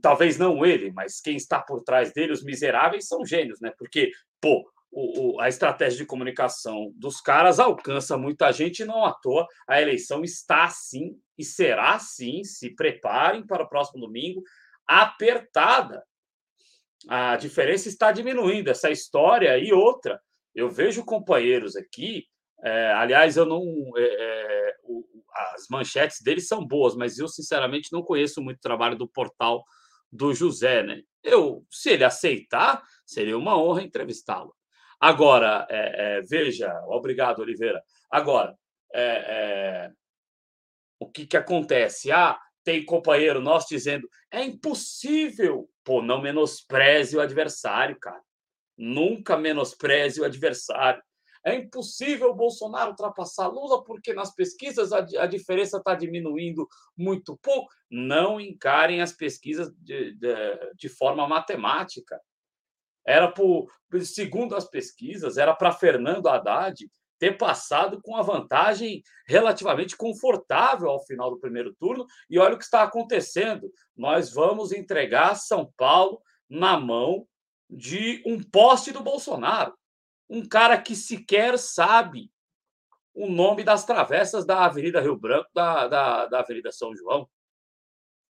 [0.00, 3.72] Talvez não ele, mas quem está por trás dele, os miseráveis, são gênios, né?
[3.78, 4.10] Porque,
[4.40, 9.46] pô, o, o, a estratégia de comunicação dos caras alcança muita gente, não à toa
[9.66, 12.44] a eleição está assim e será assim.
[12.44, 14.42] Se preparem para o próximo domingo,
[14.86, 16.02] apertada.
[17.08, 20.20] A diferença está diminuindo, essa história e outra.
[20.54, 22.26] Eu vejo companheiros aqui,
[22.62, 23.62] é, aliás, eu não.
[23.96, 24.74] É, é,
[25.34, 29.64] as manchetes deles são boas, mas eu, sinceramente, não conheço muito o trabalho do portal
[30.10, 31.02] do José, né?
[31.22, 34.54] Eu, se ele aceitar, seria uma honra entrevistá-lo.
[35.00, 37.82] Agora, é, é, veja, obrigado, Oliveira.
[38.10, 38.56] Agora,
[38.94, 39.90] é, é,
[41.00, 42.12] o que, que acontece?
[42.12, 45.68] Ah, tem companheiro nosso dizendo é impossível.
[45.82, 48.22] Pô, não menospreze o adversário, cara.
[48.76, 51.02] Nunca menospreze o adversário.
[51.44, 57.36] É impossível o Bolsonaro ultrapassar Lula porque nas pesquisas a, a diferença está diminuindo muito
[57.42, 57.68] pouco.
[57.90, 60.34] Não encarem as pesquisas de, de,
[60.76, 62.20] de forma matemática.
[63.04, 63.68] Era por,
[64.02, 66.88] segundo as pesquisas, era para Fernando Haddad
[67.18, 72.04] ter passado com a vantagem relativamente confortável ao final do primeiro turno.
[72.28, 73.70] E olha o que está acontecendo.
[73.96, 76.20] Nós vamos entregar São Paulo
[76.50, 77.24] na mão
[77.70, 79.72] de um poste do Bolsonaro.
[80.32, 82.32] Um cara que sequer sabe
[83.12, 87.28] o nome das travessas da Avenida Rio Branco, da, da, da Avenida São João,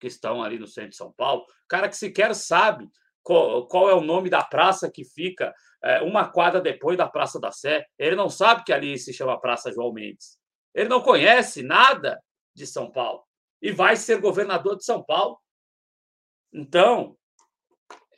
[0.00, 1.46] que estão ali no centro de São Paulo.
[1.68, 2.90] Cara que sequer sabe
[3.22, 7.38] qual, qual é o nome da praça que fica é, uma quadra depois da Praça
[7.38, 7.86] da Sé.
[7.96, 10.36] Ele não sabe que ali se chama Praça João Mendes.
[10.74, 12.20] Ele não conhece nada
[12.52, 13.22] de São Paulo
[13.62, 15.38] e vai ser governador de São Paulo.
[16.52, 17.16] Então,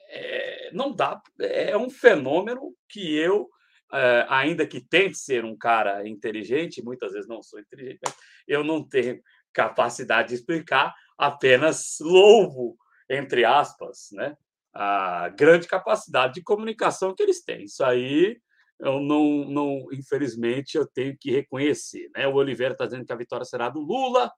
[0.09, 1.20] é, não dá.
[1.39, 3.51] É um fenômeno que eu
[3.94, 8.00] é, ainda que tente ser um cara inteligente, muitas vezes não sou inteligente,
[8.46, 9.20] eu não tenho
[9.52, 12.76] capacidade de explicar, apenas louvo,
[13.08, 14.36] entre aspas, né,
[14.72, 17.64] a grande capacidade de comunicação que eles têm.
[17.64, 18.36] Isso aí
[18.80, 22.10] eu não, não infelizmente, eu tenho que reconhecer.
[22.14, 22.26] Né?
[22.26, 24.32] O Oliveira está dizendo que a vitória será do Lula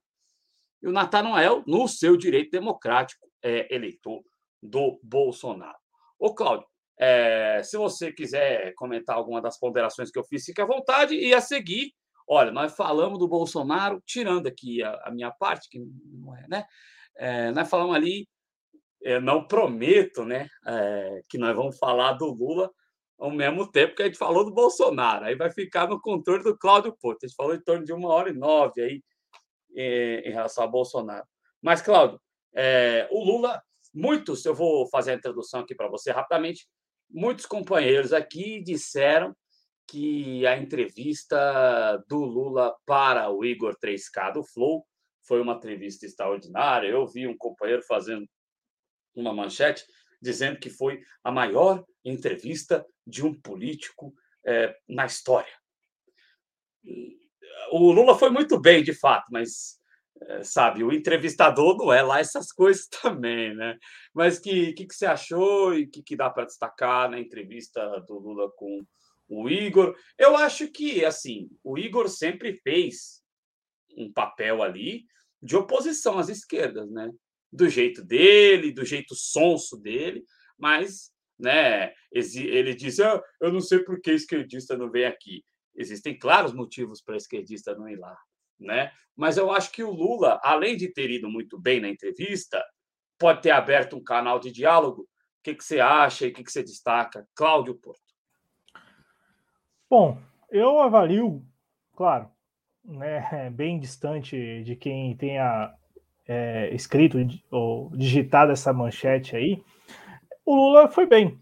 [0.82, 4.22] e o Natanael, no seu direito democrático, é eleitor
[4.62, 5.78] do Bolsonaro.
[6.18, 6.66] Ô, Cláudio,
[6.98, 11.14] é, se você quiser comentar alguma das ponderações que eu fiz, fique à vontade.
[11.14, 11.92] E a seguir,
[12.26, 16.64] olha, nós falamos do Bolsonaro, tirando aqui a, a minha parte, que não é, né?
[17.16, 18.28] É, nós falamos ali,
[19.00, 22.70] eu não prometo, né, é, que nós vamos falar do Lula
[23.18, 25.24] ao mesmo tempo que a gente falou do Bolsonaro.
[25.24, 27.24] Aí vai ficar no controle do Cláudio Porto.
[27.24, 29.02] A gente falou em torno de uma hora e nove aí
[29.74, 31.24] em, relação ao Bolsonaro.
[31.62, 32.20] Mas, Cláudio,
[33.10, 33.62] o Lula,
[33.94, 36.66] muitos, eu vou fazer a introdução aqui para você rapidamente,
[37.08, 39.34] muitos companheiros aqui disseram
[39.88, 44.84] que a entrevista do Lula para o Igor 3K do Flow
[45.22, 46.88] foi uma entrevista extraordinária.
[46.88, 48.26] Eu vi um companheiro fazendo
[49.14, 49.84] uma manchete
[50.20, 54.12] dizendo que foi a maior entrevista de um político
[54.44, 55.52] é, na história.
[57.70, 59.78] O Lula foi muito bem, de fato, mas
[60.42, 63.78] sabe, o entrevistador não é lá essas coisas também, né?
[64.14, 68.18] Mas que que, que você achou e que, que dá para destacar na entrevista do
[68.18, 68.84] Lula com
[69.28, 69.96] o Igor?
[70.18, 73.22] Eu acho que assim, o Igor sempre fez
[73.96, 75.04] um papel ali
[75.42, 77.10] de oposição às esquerdas, né?
[77.52, 80.24] Do jeito dele, do jeito sonso dele,
[80.58, 85.44] mas né, ele diz: ah, eu não sei por que esquerdista não vem aqui.
[85.74, 88.16] Existem claros motivos para esquerdista não ir lá
[88.58, 88.92] né?
[89.16, 92.62] Mas eu acho que o Lula, além de ter ido muito bem na entrevista,
[93.18, 95.02] pode ter aberto um canal de diálogo.
[95.02, 97.26] O que, que você acha e o que, que você destaca?
[97.34, 98.02] Cláudio Porto.
[99.88, 100.20] Bom,
[100.50, 101.44] eu avalio,
[101.94, 102.30] claro,
[102.84, 105.72] né, bem distante de quem tenha
[106.26, 107.18] é, escrito
[107.50, 109.62] ou digitado essa manchete aí,
[110.44, 111.40] o Lula foi bem.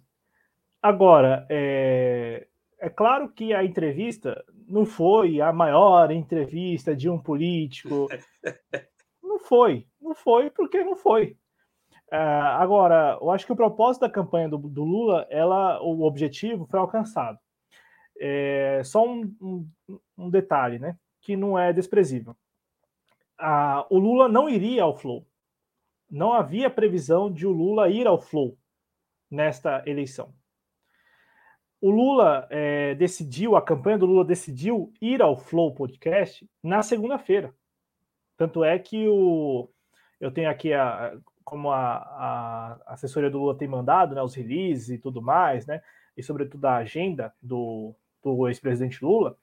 [0.82, 2.46] Agora, é,
[2.84, 8.08] é claro que a entrevista não foi a maior entrevista de um político.
[9.22, 11.36] Não foi, não foi porque não foi.
[12.12, 16.66] Uh, agora, eu acho que o propósito da campanha do, do Lula, ela, o objetivo
[16.66, 17.36] foi alcançado.
[18.16, 19.68] É, só um, um,
[20.16, 22.36] um, detalhe, né, que não é desprezível.
[23.40, 25.26] Uh, o Lula não iria ao Flow.
[26.08, 28.56] Não havia previsão de o Lula ir ao Flow
[29.28, 30.32] nesta eleição
[31.84, 37.54] o Lula é, decidiu, a campanha do Lula decidiu ir ao Flow Podcast na segunda-feira.
[38.38, 39.68] Tanto é que o,
[40.18, 41.96] eu tenho aqui, a, como a,
[42.86, 45.82] a assessoria do Lula tem mandado, né, os releases e tudo mais, né,
[46.16, 49.36] e sobretudo a agenda do, do ex-presidente Lula,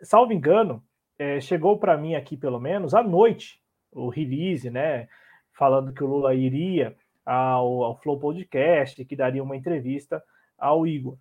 [0.00, 0.80] salvo engano,
[1.18, 3.60] é, chegou para mim aqui pelo menos à noite
[3.90, 5.08] o release, né,
[5.50, 10.22] falando que o Lula iria ao, ao Flow Podcast, que daria uma entrevista
[10.56, 11.18] ao Igor.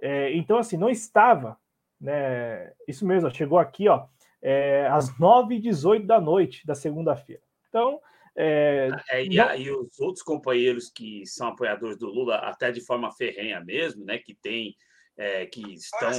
[0.00, 1.58] É, então, assim, não estava,
[2.00, 2.72] né?
[2.86, 4.06] Isso mesmo, chegou aqui, ó,
[4.40, 7.42] é, às 9h18 da noite da segunda-feira.
[7.68, 8.00] Então.
[8.40, 9.56] É, é, e, não...
[9.56, 14.18] e, os outros companheiros que são apoiadores do Lula, até de forma ferrenha mesmo, né?
[14.18, 14.76] Que tem.
[15.16, 16.12] É, que estão.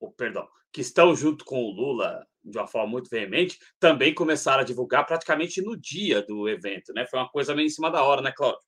[0.00, 4.60] Oh, perdão, que estão junto com o Lula de uma forma muito veemente, também começaram
[4.60, 7.06] a divulgar praticamente no dia do evento, né?
[7.06, 8.60] Foi uma coisa meio em cima da hora, né, Cláudio?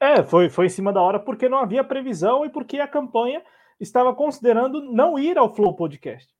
[0.00, 3.42] É, foi, foi em cima da hora porque não havia previsão e porque a campanha
[3.80, 6.34] estava considerando não ir ao Flow Podcast.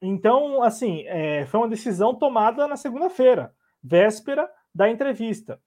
[0.00, 5.60] Então, assim, é, foi uma decisão tomada na segunda-feira, véspera da entrevista.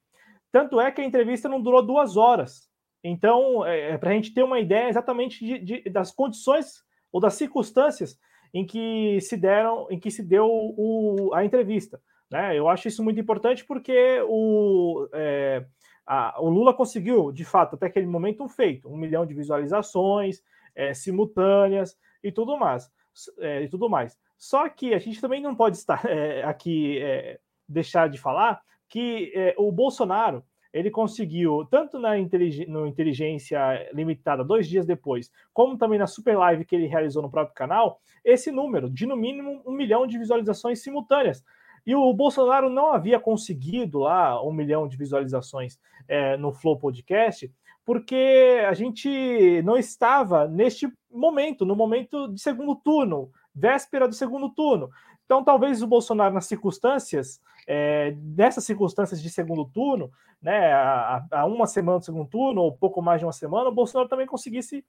[0.51, 2.69] Tanto é que a entrevista não durou duas horas.
[3.01, 7.21] Então, é, é para a gente ter uma ideia exatamente de, de, das condições ou
[7.21, 8.19] das circunstâncias
[8.53, 12.01] em que se deram, em que se deu o, a entrevista.
[12.29, 12.57] Né?
[12.57, 15.65] Eu acho isso muito importante porque o, é,
[16.05, 20.41] a, o Lula conseguiu, de fato, até aquele momento, um feito: um milhão de visualizações
[20.75, 22.91] é, simultâneas e tudo mais.
[23.39, 24.17] É, e tudo mais.
[24.37, 29.31] Só que a gente também não pode estar é, aqui é, deixar de falar que
[29.33, 35.77] é, o Bolsonaro ele conseguiu, tanto na intelig no Inteligência Limitada, dois dias depois, como
[35.77, 39.63] também na Super Live que ele realizou no próprio canal, esse número de no mínimo
[39.65, 41.41] um milhão de visualizações simultâneas.
[41.85, 47.51] E o Bolsonaro não havia conseguido lá um milhão de visualizações é, no Flow Podcast,
[47.85, 54.49] porque a gente não estava neste momento, no momento de segundo turno, véspera do segundo
[54.49, 54.89] turno.
[55.25, 61.45] Então, talvez o Bolsonaro, nas circunstâncias, é, nessas circunstâncias de segundo turno, né, a, a,
[61.45, 64.85] uma semana do segundo turno, ou pouco mais de uma semana, o Bolsonaro também conseguisse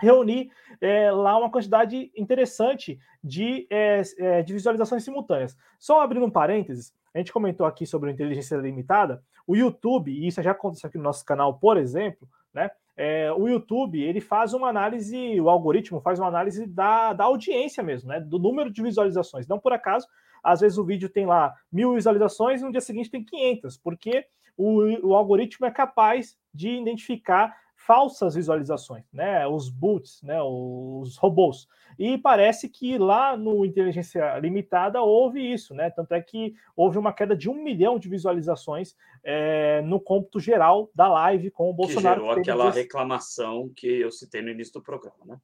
[0.00, 0.50] reunir
[0.80, 5.56] é, lá uma quantidade interessante de, é, é de visualizações simultâneas.
[5.78, 10.42] Só abrindo um parênteses, a gente comentou aqui sobre inteligência limitada, o YouTube, e isso
[10.42, 12.70] já aconteceu aqui no nosso canal, por exemplo, né?
[12.96, 17.82] É, o YouTube ele faz uma análise, o algoritmo faz uma análise da, da audiência
[17.82, 18.20] mesmo, né?
[18.20, 19.48] Do número de visualizações.
[19.48, 20.06] Não por acaso,
[20.42, 24.26] às vezes o vídeo tem lá mil visualizações e no dia seguinte tem 500, porque
[24.56, 29.46] o, o algoritmo é capaz de identificar falsas visualizações, né?
[29.46, 30.40] Os bots, né?
[30.42, 31.68] Os robôs.
[31.98, 35.90] E parece que lá no Inteligência Limitada houve isso, né?
[35.90, 40.90] Tanto é que houve uma queda de um milhão de visualizações é, no cômputo geral
[40.94, 42.20] da live com o Bolsonaro.
[42.20, 45.38] Que gerou aquela reclamação que eu citei no início do programa, né?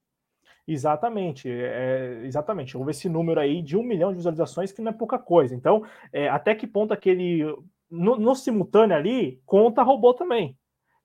[0.66, 2.76] Exatamente, é, exatamente.
[2.76, 5.54] Houve esse número aí de um milhão de visualizações, que não é pouca coisa.
[5.54, 7.44] Então, é, até que ponto aquele.
[7.90, 10.56] No, no simultâneo ali, conta robô também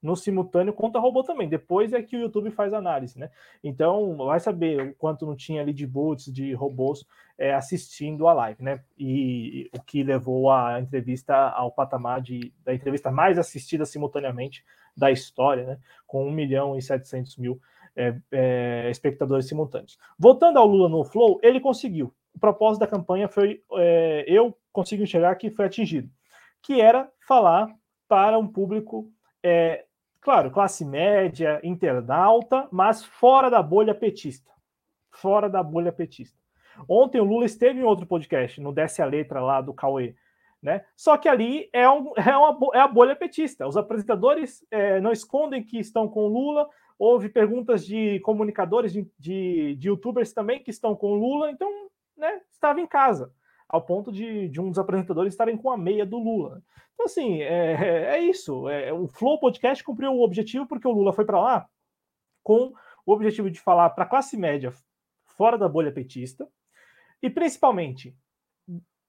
[0.06, 1.50] no simultâneo conta robô também.
[1.50, 3.32] Depois é que o YouTube faz análise, né?
[3.64, 7.04] Então, vai saber o quanto não tinha ali de bots, de robôs
[7.38, 8.84] é, assistindo a live, né?
[8.98, 14.64] E, o que levou a entrevista ao patamar de, da entrevista mais assistida simultaneamente
[14.96, 15.80] da história, né?
[16.06, 17.60] Com 1 milhão e 700 mil
[17.96, 19.98] é, é, espectadores simultâneos.
[20.20, 22.14] Voltando ao Lula no Flow, ele conseguiu.
[22.36, 26.10] O propósito da campanha foi, é, eu consigo enxergar que foi atingido,
[26.62, 27.74] que era falar
[28.08, 29.10] para um público
[29.48, 29.85] é,
[30.26, 34.52] claro, classe média, internauta, mas fora da bolha petista.
[35.12, 36.36] Fora da bolha petista.
[36.90, 40.16] Ontem o Lula esteve em outro podcast, no Desce a Letra lá do Cauê.
[40.64, 40.84] Né?
[40.96, 43.68] Só que ali é, um, é, uma, é a bolha petista.
[43.68, 46.68] Os apresentadores é, não escondem que estão com Lula.
[46.98, 51.52] Houve perguntas de comunicadores, de, de, de youtubers também que estão com Lula.
[51.52, 51.70] Então,
[52.18, 53.32] né, estava em casa
[53.68, 56.62] ao ponto de, de um dos apresentadores estarem com a meia do Lula.
[56.94, 58.70] Então, assim, é, é isso.
[58.70, 61.68] É, o Flow Podcast cumpriu o objetivo porque o Lula foi para lá
[62.44, 62.74] com
[63.06, 64.72] o objetivo de falar para a classe média
[65.26, 66.48] fora da bolha petista
[67.22, 68.16] e, principalmente,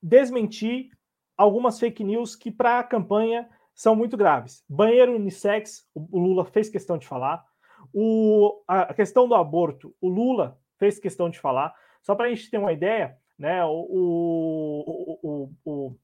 [0.03, 0.91] desmentir
[1.37, 4.65] algumas fake news que, para a campanha, são muito graves.
[4.67, 7.45] Banheiro unissex, o Lula fez questão de falar.
[7.93, 11.75] O, a questão do aborto, o Lula fez questão de falar.
[12.03, 13.65] Só para a gente ter uma ideia, né?
[13.65, 13.87] O,
[15.23, 15.97] o, o,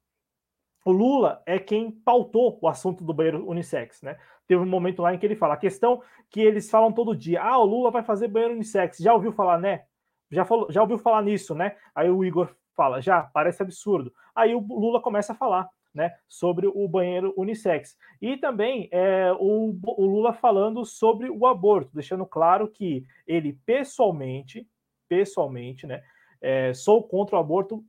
[0.84, 4.18] o, Lula é quem pautou o assunto do banheiro unissex, né?
[4.46, 7.42] Teve um momento lá em que ele fala a questão que eles falam todo dia:
[7.42, 8.98] ah, o Lula vai fazer banheiro unissex.
[8.98, 9.84] Já ouviu falar, né?
[10.30, 11.76] Já, falou, já ouviu falar nisso, né?
[11.94, 14.12] Aí o Igor fala: já, parece absurdo.
[14.34, 15.68] Aí o Lula começa a falar.
[15.94, 17.98] Né, sobre o banheiro unissex.
[18.18, 24.66] E também é, o, o Lula falando sobre o aborto, deixando claro que ele pessoalmente,
[25.06, 26.02] pessoalmente, né,
[26.43, 27.82] é, sou contra o aborto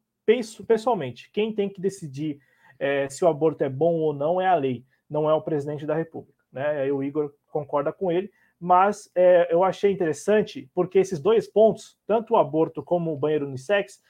[0.67, 1.29] pessoalmente.
[1.33, 2.39] Quem tem que decidir
[2.79, 5.85] é, se o aborto é bom ou não é a lei, não é o presidente
[5.85, 6.37] da República.
[6.51, 6.65] Né?
[6.81, 11.97] Aí o Igor concorda com ele, mas é, eu achei interessante porque esses dois pontos,
[12.05, 14.01] tanto o aborto como o banheiro unissex,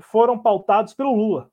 [0.00, 1.50] foram pautados pelo Lula.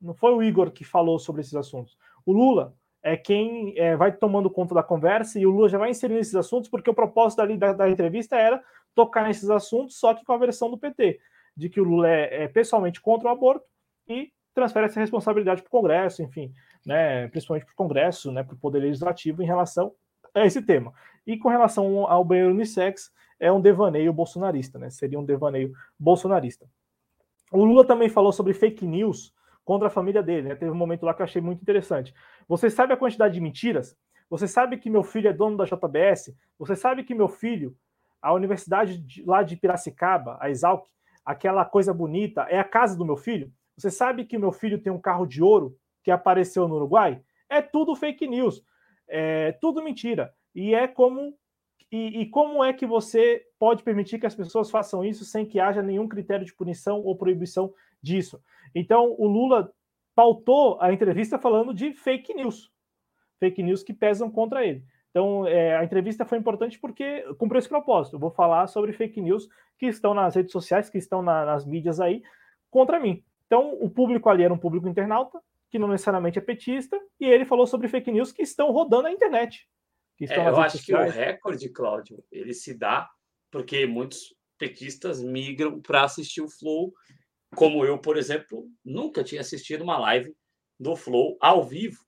[0.00, 1.96] Não foi o Igor que falou sobre esses assuntos.
[2.24, 5.90] O Lula é quem é, vai tomando conta da conversa e o Lula já vai
[5.90, 8.62] inserindo esses assuntos, porque o propósito da, da entrevista era
[8.94, 11.20] tocar nesses assuntos, só que com a versão do PT
[11.58, 13.66] de que o Lula é, é pessoalmente contra o aborto
[14.08, 16.54] e transfere essa responsabilidade para o Congresso, enfim,
[16.86, 19.92] né, principalmente para o Congresso, né, para o Poder Legislativo em relação
[20.32, 20.92] a esse tema.
[21.26, 23.10] E com relação ao banheiro unissex,
[23.40, 26.64] é um devaneio bolsonarista, né, seria um devaneio bolsonarista.
[27.50, 31.04] O Lula também falou sobre fake news contra a família dele, né, teve um momento
[31.04, 32.14] lá que eu achei muito interessante.
[32.46, 33.96] Você sabe a quantidade de mentiras?
[34.30, 36.34] Você sabe que meu filho é dono da JBS?
[36.58, 37.76] Você sabe que meu filho,
[38.22, 40.86] a universidade de, lá de Piracicaba, a Exalc,
[41.28, 43.52] aquela coisa bonita, é a casa do meu filho.
[43.76, 47.20] Você sabe que meu filho tem um carro de ouro que apareceu no Uruguai?
[47.50, 48.64] É tudo fake news,
[49.06, 50.32] é tudo mentira.
[50.54, 51.36] E é como
[51.92, 55.58] e, e, como é que você pode permitir que as pessoas façam isso sem que
[55.58, 57.72] haja nenhum critério de punição ou proibição
[58.02, 58.42] disso?
[58.74, 59.72] Então, o Lula
[60.14, 62.70] pautou a entrevista falando de fake news,
[63.38, 64.84] fake news que pesam contra ele.
[65.18, 68.14] Então, é, a entrevista foi importante porque cumpriu esse propósito.
[68.14, 71.66] Eu vou falar sobre fake news que estão nas redes sociais, que estão na, nas
[71.66, 72.22] mídias aí,
[72.70, 73.24] contra mim.
[73.44, 75.40] Então, o público ali era um público internauta,
[75.72, 79.10] que não necessariamente é petista, e ele falou sobre fake news que estão rodando na
[79.10, 79.68] internet.
[80.20, 83.08] É, eu acho que o recorde, Cláudio, ele se dá
[83.50, 86.92] porque muitos petistas migram para assistir o Flow,
[87.56, 90.32] como eu, por exemplo, nunca tinha assistido uma live
[90.78, 91.98] do Flow ao vivo.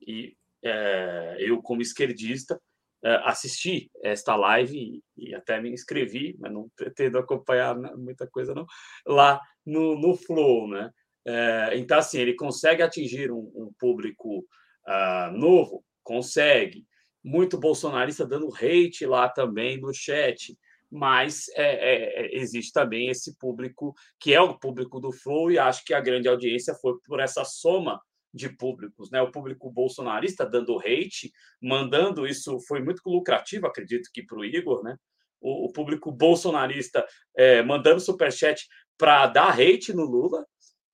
[0.00, 2.60] E é, eu, como esquerdista,
[3.02, 8.66] é, assisti esta live e, até me inscrevi, mas não pretendo acompanhar muita coisa não,
[9.06, 10.90] lá no, no Flow, né?
[11.26, 14.38] É, então, assim, ele consegue atingir um, um público
[14.86, 15.84] uh, novo?
[16.02, 16.86] Consegue.
[17.22, 20.56] Muito bolsonarista dando hate lá também no chat,
[20.90, 25.84] mas é, é, existe também esse público que é o público do Flow, e acho
[25.84, 28.00] que a grande audiência foi por essa soma
[28.32, 29.20] de públicos, né?
[29.20, 34.82] O público bolsonarista dando hate, mandando isso foi muito lucrativo, acredito que para o Igor,
[34.82, 34.96] né?
[35.40, 37.04] O, o público bolsonarista
[37.36, 38.66] é, mandando superchat
[38.96, 40.46] para dar hate no Lula,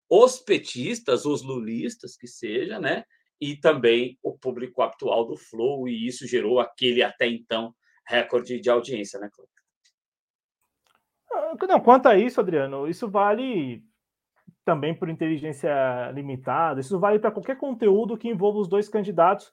[0.09, 3.05] os petistas, os lulistas que seja, né?
[3.41, 7.75] E também o público atual do Flow, e isso gerou aquele até então
[8.07, 9.53] recorde de audiência, né, Cláudio?
[11.33, 13.83] Ah, não, quanto a isso, Adriano, isso vale
[14.67, 19.53] também por inteligência limitada, isso vale para qualquer conteúdo que envolva os dois candidatos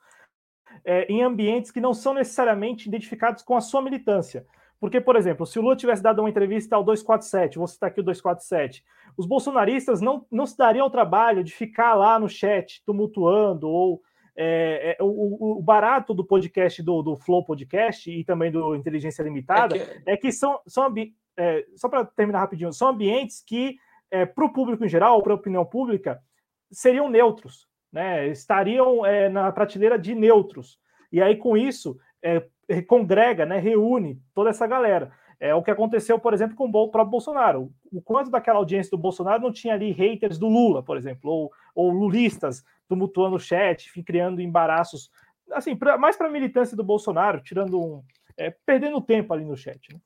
[0.83, 4.43] é, em ambientes que não são necessariamente identificados com a sua militância.
[4.79, 7.99] Porque, por exemplo, se o Lula tivesse dado uma entrevista ao 247, vou citar aqui
[7.99, 8.83] o 247,
[9.15, 14.01] os bolsonaristas não, não se dariam o trabalho de ficar lá no chat tumultuando ou
[14.35, 19.21] é, é, o, o, barato do podcast do, do, Flow Podcast e também do Inteligência
[19.21, 20.91] Limitada é que, é que são, são
[21.37, 23.77] é, só para terminar rapidinho, são ambientes que
[24.13, 26.21] é, para o público em geral, para a opinião pública,
[26.71, 28.27] seriam neutros, né?
[28.27, 30.77] estariam é, na prateleira de neutros.
[31.11, 32.45] E aí, com isso, é,
[32.87, 35.11] congrega, né, reúne toda essa galera.
[35.39, 37.73] É o que aconteceu, por exemplo, com o próprio Bolsonaro.
[37.91, 41.51] O quanto daquela audiência do Bolsonaro não tinha ali haters do Lula, por exemplo, ou,
[41.75, 45.09] ou lulistas tumultuando o chat, enfim, criando embaraços,
[45.51, 48.03] assim, pra, mais para a militância do Bolsonaro, tirando um.
[48.37, 49.91] É, perdendo tempo ali no chat.
[49.91, 49.99] Né?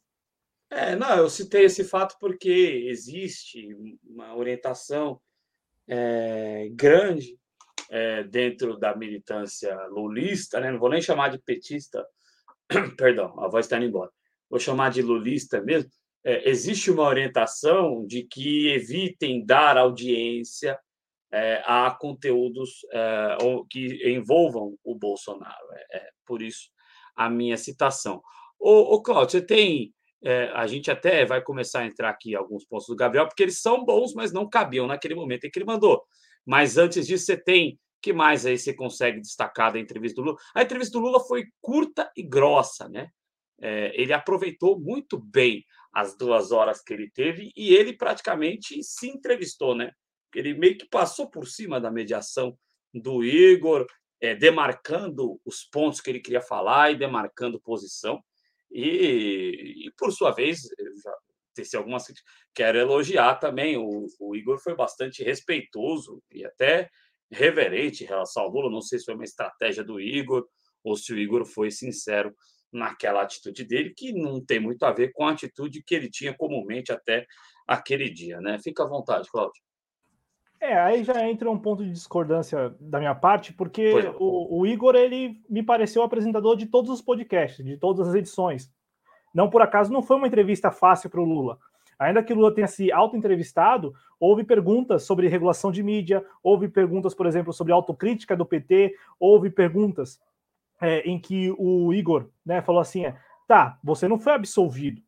[0.70, 3.70] É, não, eu citei esse fato porque existe
[4.04, 5.20] uma orientação
[5.88, 7.38] é, grande
[7.90, 10.72] é, dentro da militância lulista, né?
[10.72, 12.06] não vou nem chamar de petista,
[12.98, 14.12] perdão, a voz está indo embora,
[14.50, 15.90] vou chamar de lulista mesmo.
[16.24, 20.78] É, existe uma orientação de que evitem dar audiência
[21.32, 23.38] é, a conteúdos é,
[23.70, 25.68] que envolvam o Bolsonaro.
[25.74, 26.70] É, é, por isso
[27.16, 28.22] a minha citação.
[28.60, 32.88] Ô Cláudio, você tem é, a gente até vai começar a entrar aqui alguns pontos
[32.88, 36.04] do Gabriel, porque eles são bons, mas não cabiam naquele momento em que ele mandou.
[36.46, 37.80] Mas antes disso, você tem.
[38.02, 40.38] que mais aí você consegue destacar da entrevista do Lula?
[40.56, 43.10] A entrevista do Lula foi curta e grossa, né?
[43.60, 49.10] É, ele aproveitou muito bem as duas horas que ele teve e ele praticamente se
[49.10, 49.92] entrevistou, né?
[50.34, 52.58] Ele meio que passou por cima da mediação
[52.94, 53.86] do Igor,
[54.22, 58.24] é, demarcando os pontos que ele queria falar e demarcando posição.
[58.72, 60.62] E, e por sua vez,
[61.04, 61.14] já
[61.56, 62.06] teci algumas
[62.54, 63.78] quero elogiar também.
[63.78, 66.90] O, o, Igor foi bastante respeitoso e até
[67.32, 68.70] reverente em relação ao Lula.
[68.70, 70.46] Não sei se foi uma estratégia do Igor
[70.84, 72.34] ou se o Igor foi sincero
[72.72, 76.36] naquela atitude dele, que não tem muito a ver com a atitude que ele tinha
[76.36, 77.26] comumente até
[77.68, 78.60] aquele dia, né?
[78.60, 79.62] Fica à vontade, Cláudio.
[80.60, 84.96] É, aí já entra um ponto de discordância da minha parte, porque o, o, Igor
[84.96, 88.72] ele me pareceu apresentador de todos os podcasts, de todas as edições.
[89.34, 91.60] Não por acaso não foi uma entrevista fácil para o Lula.
[92.00, 97.14] Ainda que o Lula tenha se auto-entrevistado, houve perguntas sobre regulação de mídia, houve perguntas,
[97.14, 100.20] por exemplo, sobre autocrítica do PT, houve perguntas
[100.82, 103.16] é, em que o Igor né, falou assim: é,
[103.48, 105.02] tá, você não foi absolvido,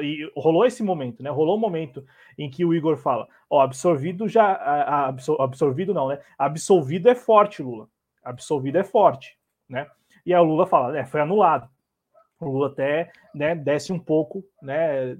[0.00, 1.30] e rolou esse momento, né?
[1.30, 2.04] Rolou um momento
[2.36, 5.08] em que o Igor fala: Ó, absorvido já.
[5.38, 6.20] absorvido não, né?
[6.38, 7.88] Absolvido é forte, Lula.
[8.22, 9.38] Absolvido é forte,
[9.68, 9.86] né?
[10.24, 11.68] E aí o Lula fala: é, foi anulado.
[12.40, 15.16] O Lula até né, desce um pouco, né?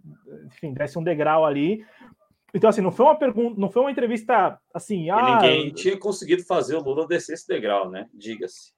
[0.46, 1.84] Enfim, desce um degrau ali.
[2.52, 5.10] Então, assim, não foi uma pergunta, não foi uma entrevista assim.
[5.10, 8.08] Ah, ninguém tinha conseguido fazer o Lula descer esse degrau, né?
[8.12, 8.75] Diga-se.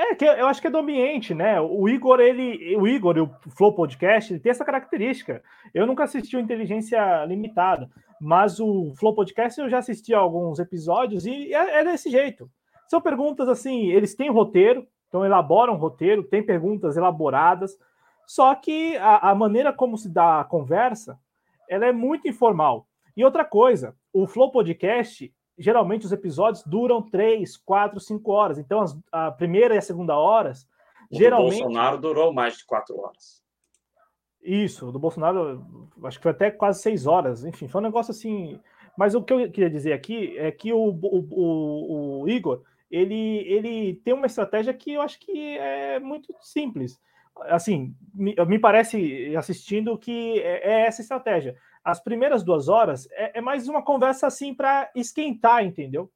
[0.00, 1.60] É, que eu acho que é do ambiente, né?
[1.60, 5.42] O Igor, ele, o Igor, o Flow Podcast, ele tem essa característica.
[5.74, 10.60] Eu nunca assisti o Inteligência Limitada, mas o Flow Podcast eu já assisti a alguns
[10.60, 12.48] episódios e é, é desse jeito.
[12.86, 17.76] São perguntas assim, eles têm roteiro, então elaboram roteiro, tem perguntas elaboradas,
[18.24, 21.18] só que a, a maneira como se dá a conversa,
[21.68, 22.86] ela é muito informal.
[23.16, 28.58] E outra coisa, o Flow Podcast, geralmente os episódios duram três, quatro, cinco horas.
[28.58, 30.68] Então, as, a primeira e a segunda horas,
[31.10, 31.56] o geralmente.
[31.56, 33.42] O Bolsonaro durou mais de quatro horas.
[34.40, 37.44] Isso, do Bolsonaro, acho que foi até quase seis horas.
[37.44, 38.58] Enfim, foi um negócio assim,
[38.96, 43.44] Mas o que eu queria dizer aqui é que o, o, o, o Igor ele,
[43.46, 47.00] ele tem uma estratégia que eu acho que é muito simples.
[47.42, 51.56] Assim, me, me parece assistindo que é, é, essa estratégia.
[51.84, 56.10] As primeiras duas horas é, é mais uma conversa assim para esquentar, entendeu?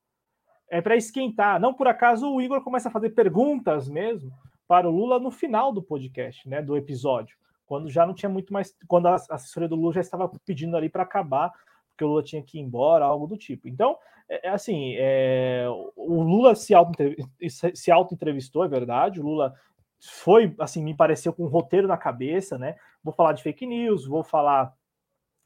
[0.68, 1.60] É para esquentar.
[1.60, 4.32] Não por acaso o Igor começa a fazer perguntas mesmo
[4.66, 7.36] para o Lula no final do podcast, né, do episódio,
[7.66, 10.88] quando já não tinha muito mais, quando a assessoria do Lula já estava pedindo ali
[10.88, 11.52] para acabar,
[11.90, 13.68] porque o Lula tinha que ir embora, algo do tipo.
[13.68, 13.98] Então,
[14.28, 19.54] é, é assim, é, o Lula se auto-entrevistou, é verdade, o Lula
[20.00, 22.74] foi, assim, me pareceu com um roteiro na cabeça, né?
[23.04, 24.72] Vou falar de fake news, vou falar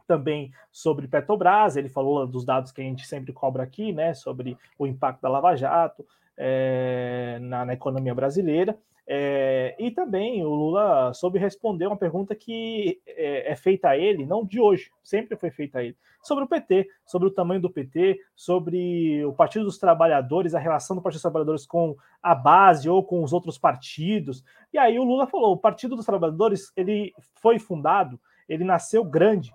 [0.07, 4.15] também sobre Petrobras, ele falou dos dados que a gente sempre cobra aqui, né?
[4.15, 6.07] Sobre o impacto da Lava Jato
[6.37, 8.79] é, na, na economia brasileira.
[9.09, 14.27] É, e também o Lula soube responder uma pergunta que é, é, feita a ele,
[14.27, 17.71] não de hoje, sempre foi feita a ele, sobre o PT, sobre o tamanho do
[17.71, 22.89] PT, sobre o Partido dos Trabalhadores, a relação do Partido dos Trabalhadores com a base
[22.89, 24.43] ou com os outros partidos.
[24.73, 28.19] E aí o Lula falou: o Partido dos Trabalhadores ele foi fundado,
[28.49, 29.55] ele nasceu grande,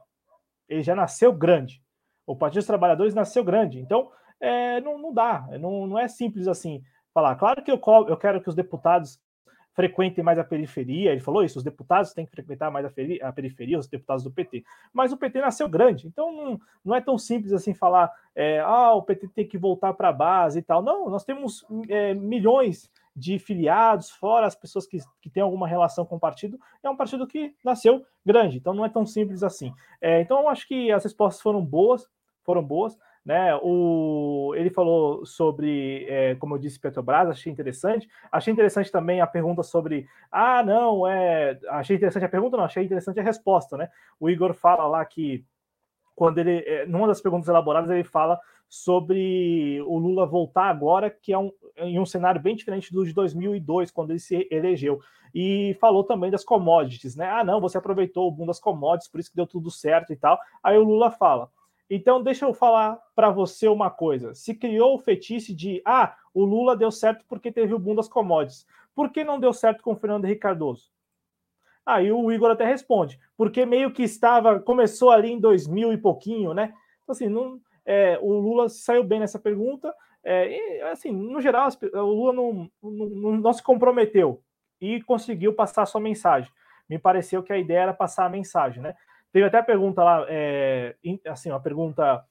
[0.72, 1.82] ele já nasceu grande.
[2.26, 6.48] O Partido dos Trabalhadores nasceu grande, então é, não, não dá, não, não é simples
[6.48, 6.82] assim
[7.14, 7.36] falar.
[7.36, 9.20] Claro que eu, eu quero que os deputados
[9.74, 11.12] frequentem mais a periferia.
[11.12, 12.92] Ele falou isso: os deputados têm que frequentar mais a,
[13.28, 14.64] a periferia, os deputados do PT.
[14.94, 18.94] Mas o PT nasceu grande, então não, não é tão simples assim falar, é, ah,
[18.94, 20.82] o PT tem que voltar para a base e tal.
[20.82, 26.06] Não, nós temos é, milhões de filiados, fora as pessoas que, que têm alguma relação
[26.06, 29.74] com o partido, é um partido que nasceu grande, então não é tão simples assim.
[30.00, 32.08] É, então, eu acho que as respostas foram boas,
[32.44, 32.98] foram boas.
[33.24, 33.56] Né?
[33.62, 38.10] O, ele falou sobre, é, como eu disse, Petrobras, achei interessante.
[38.32, 41.60] Achei interessante também a pergunta sobre, ah, não, é.
[41.70, 43.90] Achei interessante a pergunta, não, achei interessante a resposta, né?
[44.20, 45.46] O Igor fala lá que
[46.16, 48.40] quando ele, é, numa das perguntas elaboradas, ele fala
[48.72, 53.12] sobre o Lula voltar agora, que é um, em um cenário bem diferente do de
[53.12, 55.02] 2002, quando ele se elegeu.
[55.36, 57.30] E falou também das commodities, né?
[57.30, 60.16] Ah, não, você aproveitou o boom das commodities, por isso que deu tudo certo e
[60.16, 60.40] tal.
[60.64, 61.52] Aí o Lula fala:
[61.90, 64.34] então, deixa eu falar para você uma coisa.
[64.34, 68.08] Se criou o fetiche de, ah, o Lula deu certo porque teve o boom das
[68.08, 68.66] commodities.
[68.96, 70.90] Por que não deu certo com o Fernando Henrique Cardoso?
[71.86, 76.54] Aí o Igor até responde, porque meio que estava, começou ali em 2000 e pouquinho,
[76.54, 76.74] né?
[77.04, 79.94] Então, assim, não, é, o Lula saiu bem nessa pergunta.
[80.24, 84.42] É, e, assim, no geral, o Lula não, não, não se comprometeu
[84.80, 86.52] e conseguiu passar a sua mensagem.
[86.90, 88.96] Me pareceu que a ideia era passar a mensagem, né?
[89.32, 90.96] Teve até a pergunta lá, é,
[91.26, 92.26] assim, uma pergunta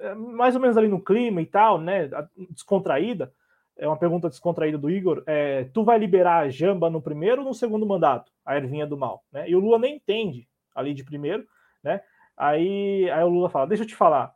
[0.00, 2.10] é, mais ou menos ali no clima e tal, né?
[2.50, 3.32] Descontraída.
[3.76, 5.22] É uma pergunta descontraída do Igor.
[5.26, 8.32] É, tu vai liberar a Jamba no primeiro ou no segundo mandato?
[8.44, 9.48] A Ervinha do Mal, né?
[9.48, 11.46] E o Lula nem entende ali de primeiro,
[11.82, 12.00] né?
[12.36, 14.34] Aí, aí o Lula fala, deixa eu te falar.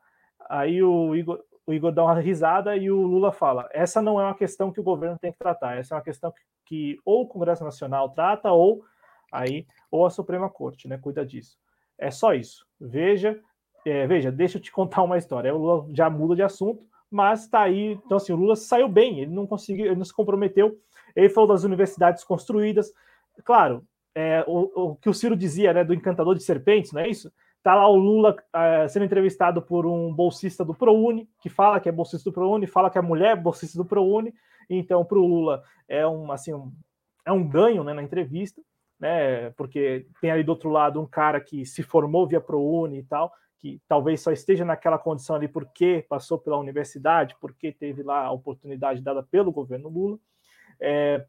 [0.49, 4.25] Aí o Igor, o Igor dá uma risada e o Lula fala: essa não é
[4.25, 6.33] uma questão que o governo tem que tratar, essa é uma questão
[6.65, 8.85] que, ou o Congresso Nacional trata ou
[9.33, 10.99] aí ou a Suprema Corte, né?
[10.99, 11.59] Cuida disso.
[11.99, 12.67] É só isso.
[12.81, 13.41] Veja,
[13.85, 15.55] é, veja, deixa eu te contar uma história.
[15.55, 17.93] O Lula já muda de assunto, mas está aí.
[18.05, 20.79] Então, assim, o Lula saiu bem, ele não conseguiu, ele não se comprometeu.
[21.15, 22.93] Ele falou das universidades construídas.
[23.45, 27.09] Claro, é, o, o, que o Ciro dizia, né, do encantador de serpentes, não é
[27.09, 27.33] isso?
[27.67, 31.89] Tá lá o Lula é, sendo entrevistado por um bolsista do ProUni, que fala que
[31.89, 34.33] é bolsista do ProUni, fala que a mulher é bolsista do ProUni.
[34.71, 36.73] Então, para o Lula é um, assim, um,
[37.25, 38.63] é um ganho né, na entrevista
[39.01, 39.51] né?
[39.51, 43.33] Porque tem ali do outro lado um cara que se formou via ProUni e tal,
[43.59, 48.33] que talvez só esteja naquela condição ali porque passou pela universidade, porque teve lá a
[48.33, 50.19] oportunidade dada pelo governo Lula.
[50.81, 51.25] É,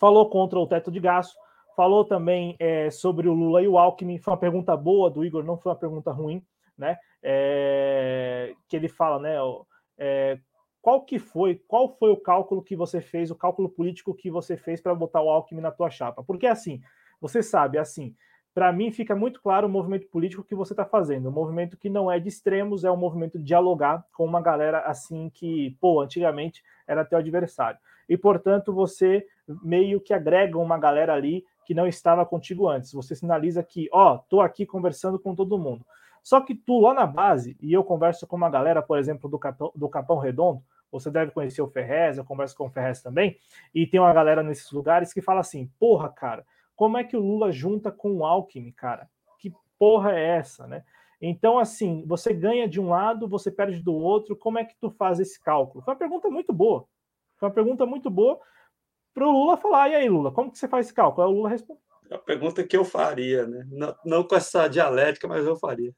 [0.00, 1.36] falou contra o teto de gasto,
[1.78, 4.18] falou também é, sobre o Lula e o Alckmin.
[4.18, 6.42] Foi uma pergunta boa do Igor, não foi uma pergunta ruim,
[6.76, 6.98] né?
[7.22, 9.36] É, que ele fala, né?
[9.96, 10.40] É,
[10.82, 14.56] qual que foi, qual foi o cálculo que você fez, o cálculo político que você
[14.56, 16.24] fez para botar o Alckmin na tua chapa?
[16.24, 16.80] Porque assim,
[17.20, 18.12] você sabe, assim,
[18.52, 21.28] para mim fica muito claro o movimento político que você está fazendo.
[21.28, 24.80] Um movimento que não é de extremos, é um movimento de dialogar com uma galera
[24.80, 27.78] assim que, pô, antigamente era teu adversário.
[28.08, 29.24] E, portanto, você
[29.62, 32.94] meio que agrega uma galera ali que não estava contigo antes.
[32.94, 35.84] Você sinaliza que, ó, tô aqui conversando com todo mundo.
[36.22, 39.38] Só que tu lá na base, e eu converso com uma galera, por exemplo, do
[39.38, 43.36] Capão, do Capão Redondo, você deve conhecer o Ferrez, eu converso com o Ferrez também,
[43.74, 46.42] e tem uma galera nesses lugares que fala assim: porra, cara,
[46.74, 49.06] como é que o Lula junta com o Alckmin, cara?
[49.38, 50.84] Que porra é essa, né?
[51.20, 54.88] Então, assim, você ganha de um lado, você perde do outro, como é que tu
[54.88, 55.84] faz esse cálculo?
[55.84, 56.86] Foi uma pergunta muito boa.
[57.36, 58.40] Foi uma pergunta muito boa
[59.18, 59.88] para o Lula falar.
[59.90, 61.26] E aí, Lula, como que você faz esse cálculo?
[61.26, 61.80] Aí o Lula responde.
[62.08, 63.66] É a pergunta que eu faria, né?
[63.70, 65.92] Não, não com essa dialética, mas eu faria.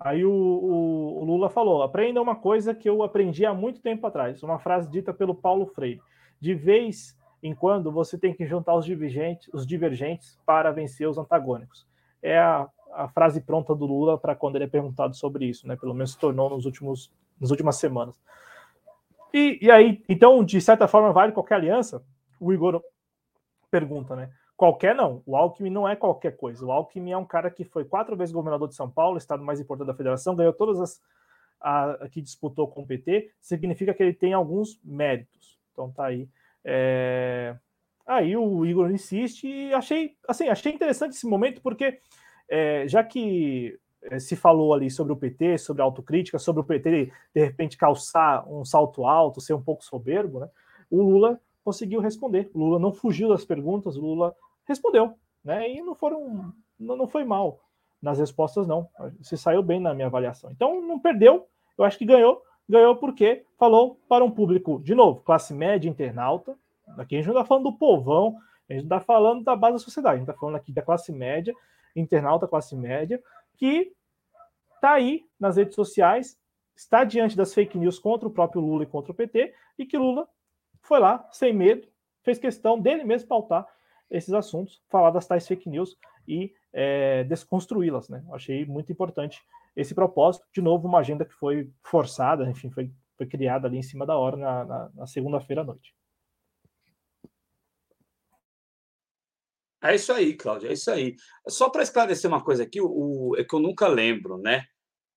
[0.00, 4.06] Aí o, o, o, Lula falou: aprenda uma coisa que eu aprendi há muito tempo
[4.06, 6.00] atrás, uma frase dita pelo Paulo Freire.
[6.40, 11.18] De vez em quando você tem que juntar os divergentes, os divergentes para vencer os
[11.18, 11.86] antagônicos.
[12.22, 15.76] É a, a frase pronta do Lula para quando ele é perguntado sobre isso, né?
[15.76, 18.18] Pelo menos se tornou nos últimos, nas últimas semanas.
[19.32, 22.02] E, e aí, então, de certa forma, vale qualquer aliança?
[22.40, 22.82] O Igor
[23.70, 24.30] pergunta, né?
[24.56, 25.22] Qualquer não.
[25.26, 26.64] O Alckmin não é qualquer coisa.
[26.64, 29.60] O Alckmin é um cara que foi quatro vezes governador de São Paulo, estado mais
[29.60, 31.00] importante da federação, ganhou todas as
[31.60, 35.58] a, que disputou com o PT, significa que ele tem alguns méritos.
[35.72, 36.28] Então tá aí.
[36.62, 37.56] É...
[38.06, 42.00] Aí o Igor insiste e achei, assim, achei interessante esse momento porque
[42.46, 46.64] é, já que é, se falou ali sobre o PT, sobre a autocrítica, sobre o
[46.64, 50.50] PT de repente calçar um salto alto, ser um pouco soberbo, né?
[50.90, 52.50] O Lula conseguiu responder.
[52.54, 54.36] Lula não fugiu das perguntas, Lula
[54.66, 55.70] respondeu, né?
[55.70, 57.60] E não foram, não, não foi mal
[58.00, 58.88] nas respostas, não.
[59.22, 60.50] Se saiu bem na minha avaliação.
[60.50, 62.42] Então não perdeu, eu acho que ganhou.
[62.68, 66.56] Ganhou porque falou para um público, de novo, classe média, internauta.
[66.98, 68.38] Aqui a gente não está falando do povão,
[68.68, 71.12] a gente está falando da base da sociedade, a gente está falando aqui da classe
[71.12, 71.54] média,
[71.96, 73.22] internauta, classe média,
[73.56, 73.92] que
[74.74, 76.38] está aí nas redes sociais,
[76.76, 79.96] está diante das fake news contra o próprio Lula e contra o PT, e que
[79.96, 80.28] Lula
[80.84, 81.88] foi lá, sem medo,
[82.22, 83.66] fez questão dele mesmo pautar
[84.10, 85.96] esses assuntos, falar das tais fake news
[86.28, 88.08] e é, desconstruí-las.
[88.08, 88.24] Né?
[88.32, 89.42] Achei muito importante
[89.74, 90.46] esse propósito.
[90.52, 94.16] De novo, uma agenda que foi forçada, enfim, foi, foi criada ali em cima da
[94.16, 95.94] hora na, na, na segunda-feira à noite.
[99.82, 101.14] É isso aí, Cláudio, é isso aí.
[101.46, 104.64] Só para esclarecer uma coisa aqui, o, é que eu nunca lembro, né?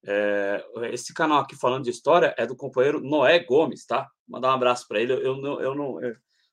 [0.06, 4.10] É, esse canal aqui falando de história é do companheiro Noé Gomes, tá?
[4.28, 5.14] Mandar um abraço para ele.
[5.14, 6.00] Eu, não, eu não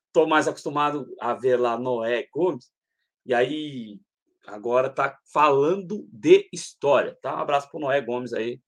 [0.07, 2.71] estou mais acostumado a ver lá Noé Gomes,
[3.25, 3.99] e aí
[4.47, 7.35] agora tá falando de história, tá?
[7.35, 8.61] Um abraço para Noé Gomes aí,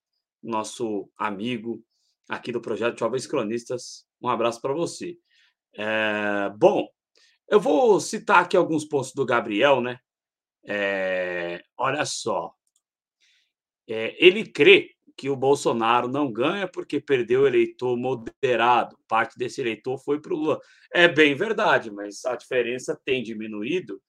[0.43, 1.83] nosso amigo
[2.27, 4.05] aqui do projeto Jovens Cronistas.
[4.21, 5.17] Um abraço para você.
[5.73, 6.87] É, bom,
[7.47, 9.99] eu vou citar aqui alguns pontos do Gabriel, né?
[10.65, 12.53] É, olha só.
[13.87, 18.95] É, ele crê que o Bolsonaro não ganha porque perdeu eleitor moderado.
[19.07, 20.59] Parte desse eleitor foi para o Lula.
[20.93, 23.99] É bem verdade, mas a diferença tem diminuído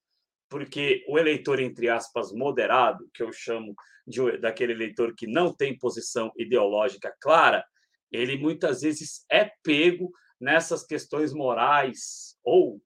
[0.51, 3.75] porque o eleitor, entre aspas, moderado, que eu chamo
[4.07, 7.65] de, daquele eleitor que não tem posição ideológica clara,
[8.11, 10.11] ele muitas vezes é pego
[10.41, 12.81] nessas questões morais ou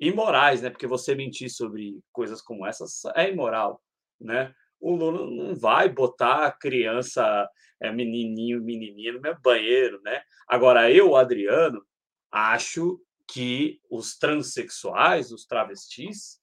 [0.00, 0.70] imorais, né?
[0.70, 3.80] Porque você mentir sobre coisas como essas é imoral,
[4.20, 4.52] né?
[4.80, 7.48] O Lula não vai botar criança,
[7.80, 10.22] é, menininho, menininha no meu banheiro, né?
[10.48, 11.84] Agora, eu, Adriano,
[12.30, 16.38] acho que os transexuais, os travestis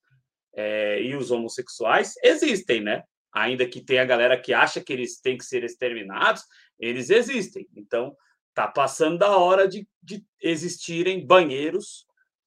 [0.56, 3.04] é, e os homossexuais existem, né?
[3.34, 6.44] Ainda que tenha a galera que acha que eles têm que ser exterminados,
[6.80, 7.68] eles existem.
[7.76, 8.16] Então,
[8.54, 12.06] tá passando da hora de, de existirem banheiros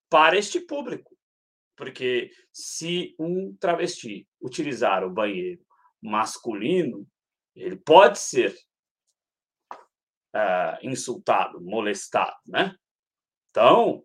[0.09, 1.17] para este público.
[1.77, 5.66] Porque se um travesti utilizar o banheiro
[6.03, 7.07] masculino,
[7.55, 8.55] ele pode ser
[10.35, 12.75] uh, insultado, molestado, né?
[13.51, 14.05] Então,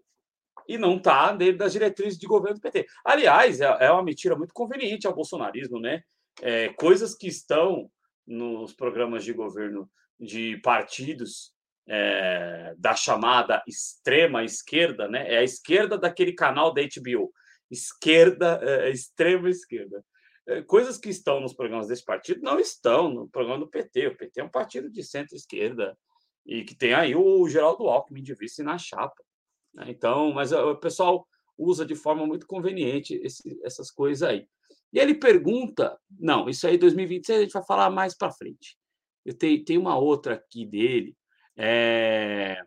[0.68, 2.85] e não está dentro das diretrizes de governo do PT.
[3.03, 6.01] Aliás, é, é uma mentira muito conveniente ao bolsonarismo, né?
[6.41, 7.91] É, coisas que estão
[8.26, 11.53] nos programas de governo de partidos
[11.88, 15.34] é, da chamada extrema esquerda, né?
[15.34, 17.34] É a esquerda daquele canal da HBO,
[17.69, 20.03] esquerda, é, extrema esquerda.
[20.51, 24.07] É, coisas que estão nos programas desse partido não estão no programa do PT.
[24.07, 25.97] O PT é um partido de centro-esquerda
[26.45, 29.23] e que tem aí o Geraldo Alckmin de vice na chapa.
[29.73, 29.85] Né?
[29.87, 31.25] Então, mas o pessoal
[31.57, 34.45] usa de forma muito conveniente esse, essas coisas aí.
[34.91, 38.77] E ele pergunta, não, isso aí 2026 a gente vai falar mais para frente.
[39.23, 41.15] Eu tenho, tenho uma outra aqui dele.
[41.55, 42.61] É...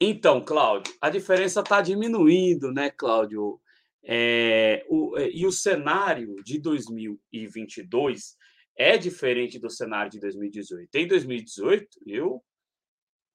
[0.00, 3.60] Então, Cláudio, a diferença está diminuindo, né, Cláudio?
[4.04, 8.36] É, o, é, e o cenário de 2022
[8.76, 10.88] é diferente do cenário de 2018.
[10.94, 12.42] Em 2018, eu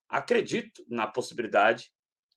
[0.07, 1.91] acredito na possibilidade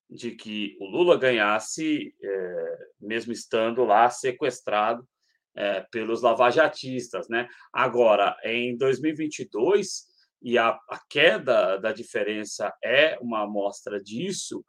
[0.08, 5.06] de que o Lula ganhasse, é, mesmo estando lá sequestrado
[5.54, 7.28] é, pelos lavajatistas.
[7.28, 7.48] Né?
[7.72, 10.04] Agora, em 2022,
[10.42, 14.64] e a, a queda da diferença é uma amostra disso,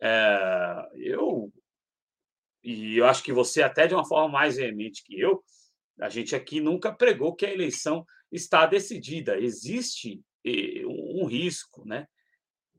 [0.00, 1.52] é, eu
[2.62, 5.42] e eu acho que você, até de uma forma mais veemente que eu,
[6.00, 9.38] a gente aqui nunca pregou que a eleição está decidida.
[9.38, 12.06] Existe eh, um risco, né,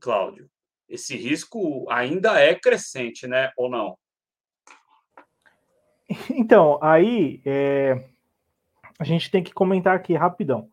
[0.00, 0.50] Cláudio?
[0.88, 3.98] Esse risco ainda é crescente, né, ou não?
[6.30, 8.08] Então, aí é,
[8.98, 10.68] a gente tem que comentar aqui rapidão.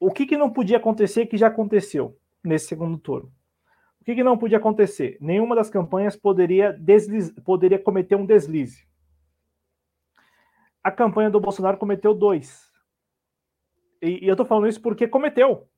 [0.00, 3.32] O que, que não podia acontecer que já aconteceu nesse segundo turno?
[4.02, 5.16] O que, que não podia acontecer?
[5.20, 6.76] Nenhuma das campanhas poderia,
[7.44, 8.84] poderia cometer um deslize.
[10.82, 12.68] A campanha do Bolsonaro cometeu dois.
[14.02, 15.68] E, e eu tô falando isso porque cometeu.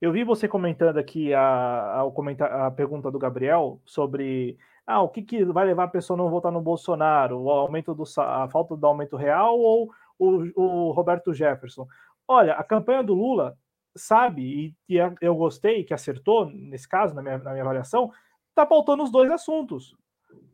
[0.00, 5.22] Eu vi você comentando aqui a, a, a pergunta do Gabriel sobre ah, o que,
[5.22, 7.40] que vai levar a pessoa a não votar no Bolsonaro?
[7.40, 11.86] O aumento do a falta do aumento real ou o, o Roberto Jefferson?
[12.26, 13.56] Olha, a campanha do Lula
[13.96, 18.10] sabe, e, e eu gostei que acertou, nesse caso, na minha, na minha avaliação,
[18.50, 19.96] está pautando os dois assuntos.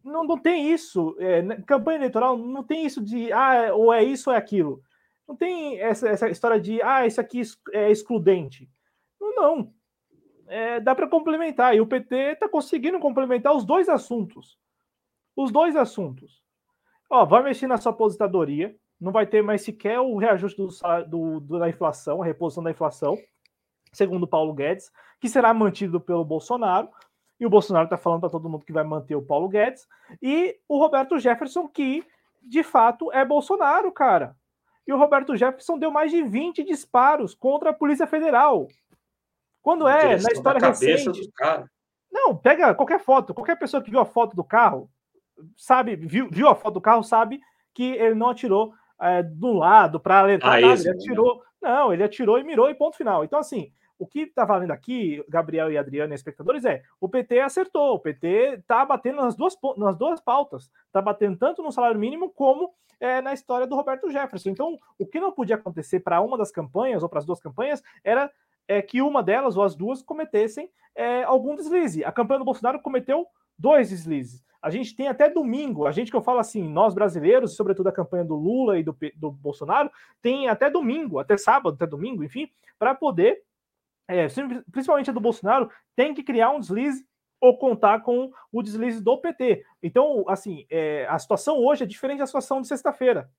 [0.02, 1.16] Não, não tem isso.
[1.18, 4.82] É, campanha eleitoral não tem isso de ah, ou é isso ou é aquilo.
[5.28, 7.42] Não tem essa, essa história de ah, isso aqui
[7.72, 8.68] é excludente.
[9.20, 9.74] Não, não.
[10.48, 11.76] É, dá para complementar.
[11.76, 14.58] E o PT está conseguindo complementar os dois assuntos.
[15.36, 16.42] Os dois assuntos.
[17.08, 18.74] Ó, vai mexer na sua aposentadoria.
[19.00, 23.16] Não vai ter mais sequer o reajuste do, do, da inflação, a reposição da inflação,
[23.92, 24.90] segundo Paulo Guedes,
[25.20, 26.88] que será mantido pelo Bolsonaro.
[27.38, 29.86] E o Bolsonaro está falando para todo mundo que vai manter o Paulo Guedes.
[30.20, 32.04] E o Roberto Jefferson, que
[32.42, 34.36] de fato é Bolsonaro, cara.
[34.86, 38.66] E o Roberto Jefferson deu mais de 20 disparos contra a Polícia Federal.
[39.62, 41.30] Quando é, na história recente.
[42.10, 44.90] Não, pega qualquer foto, qualquer pessoa que viu a foto do carro,
[45.56, 47.40] sabe, viu, viu a foto do carro, sabe
[47.72, 51.36] que ele não atirou é, do lado para alertar ah, nada, ele atirou.
[51.62, 51.70] Né?
[51.70, 53.24] Não, ele atirou e mirou e ponto final.
[53.24, 57.38] Então, assim, o que está valendo aqui, Gabriel e Adriano e espectadores, é o PT
[57.40, 62.00] acertou, o PT está batendo nas duas, nas duas pautas, está batendo tanto no salário
[62.00, 64.48] mínimo como é, na história do Roberto Jefferson.
[64.48, 67.82] Então, o que não podia acontecer para uma das campanhas ou para as duas campanhas
[68.02, 68.32] era
[68.66, 72.02] é, que uma delas ou as duas cometessem é, algum deslize.
[72.02, 73.26] A campanha do Bolsonaro cometeu
[73.58, 74.42] dois deslizes.
[74.62, 77.92] A gente tem até domingo, a gente que eu falo assim, nós brasileiros, sobretudo a
[77.92, 79.90] campanha do Lula e do, do Bolsonaro,
[80.22, 83.42] tem até domingo, até sábado, até domingo, enfim, para poder,
[84.10, 84.26] é,
[84.70, 87.04] principalmente a do Bolsonaro, tem que criar um deslize
[87.40, 89.64] ou contar com o deslize do PT.
[89.82, 93.30] Então, assim, é, a situação hoje é diferente da situação de sexta-feira.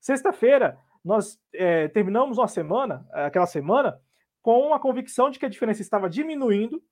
[0.00, 4.00] Sexta-feira, nós é, terminamos uma semana, aquela semana,
[4.40, 6.82] com a convicção de que a diferença estava diminuindo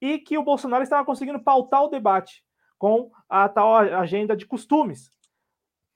[0.00, 2.44] e que o Bolsonaro estava conseguindo pautar o debate
[2.78, 5.10] com a tal agenda de costumes.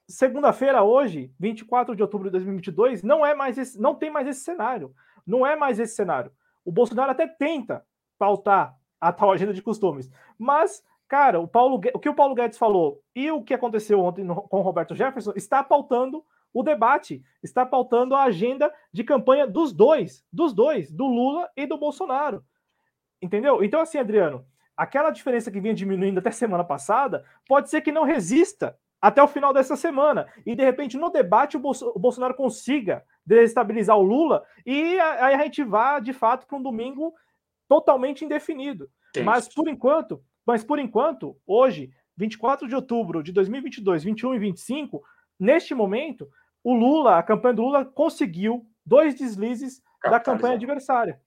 [0.09, 4.40] Segunda-feira, hoje, 24 de outubro de 2022, não é mais esse, não tem mais esse
[4.40, 4.95] cenário.
[5.27, 6.32] Não é mais esse cenário.
[6.69, 7.82] O Bolsonaro até tenta
[8.19, 12.59] pautar a tal agenda de costumes, mas cara, o, Paulo, o que o Paulo Guedes
[12.59, 16.23] falou e o que aconteceu ontem no, com o Roberto Jefferson está pautando
[16.53, 21.66] o debate, está pautando a agenda de campanha dos dois, dos dois, do Lula e
[21.66, 22.45] do Bolsonaro.
[23.23, 23.65] Entendeu?
[23.65, 24.45] Então, assim, Adriano,
[24.77, 29.28] aquela diferença que vinha diminuindo até semana passada, pode ser que não resista até o
[29.28, 30.27] final dessa semana.
[30.45, 35.34] E, de repente, no debate, o, Bolso o Bolsonaro consiga desestabilizar o Lula e aí
[35.34, 37.14] a gente vá, de fato, para um domingo
[37.68, 38.90] totalmente indefinido.
[39.24, 45.02] Mas, por enquanto, mas por enquanto, hoje, 24 de outubro de 2022, 21 e 25,
[45.38, 46.28] neste momento,
[46.64, 51.20] o Lula, a campanha do Lula conseguiu dois deslizes da campanha adversária.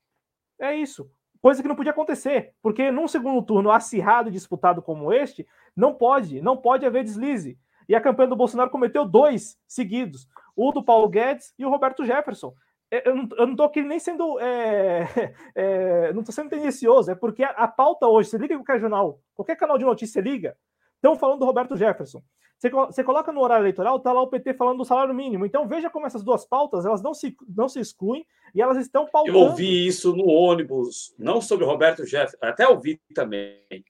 [0.60, 1.10] É isso.
[1.40, 5.94] Coisa que não podia acontecer, porque num segundo turno acirrado e disputado como este, não
[5.94, 7.58] pode, não pode haver deslize.
[7.90, 12.06] E a campanha do Bolsonaro cometeu dois seguidos: o do Paulo Guedes e o Roberto
[12.06, 12.54] Jefferson.
[12.92, 14.40] É, eu não, estou aqui nem sendo.
[14.40, 15.08] É,
[15.56, 19.20] é, não estou sendo tendencioso, é porque a, a, pauta hoje, você liga qualquer jornal,
[19.34, 20.58] qualquer canal de notícia liga,
[20.96, 22.22] estão falando do Roberto Jefferson.
[22.62, 25.48] Você, você coloca no horário eleitoral, está lá o PT falando do salário mínimo.
[25.48, 28.24] Então veja como essas duas pautas elas não se, não se excluem
[28.54, 29.36] e elas estão pautando.
[29.36, 33.84] Eu ouvi isso no ônibus, não sobre Roberto Jefferson, até ouvi também,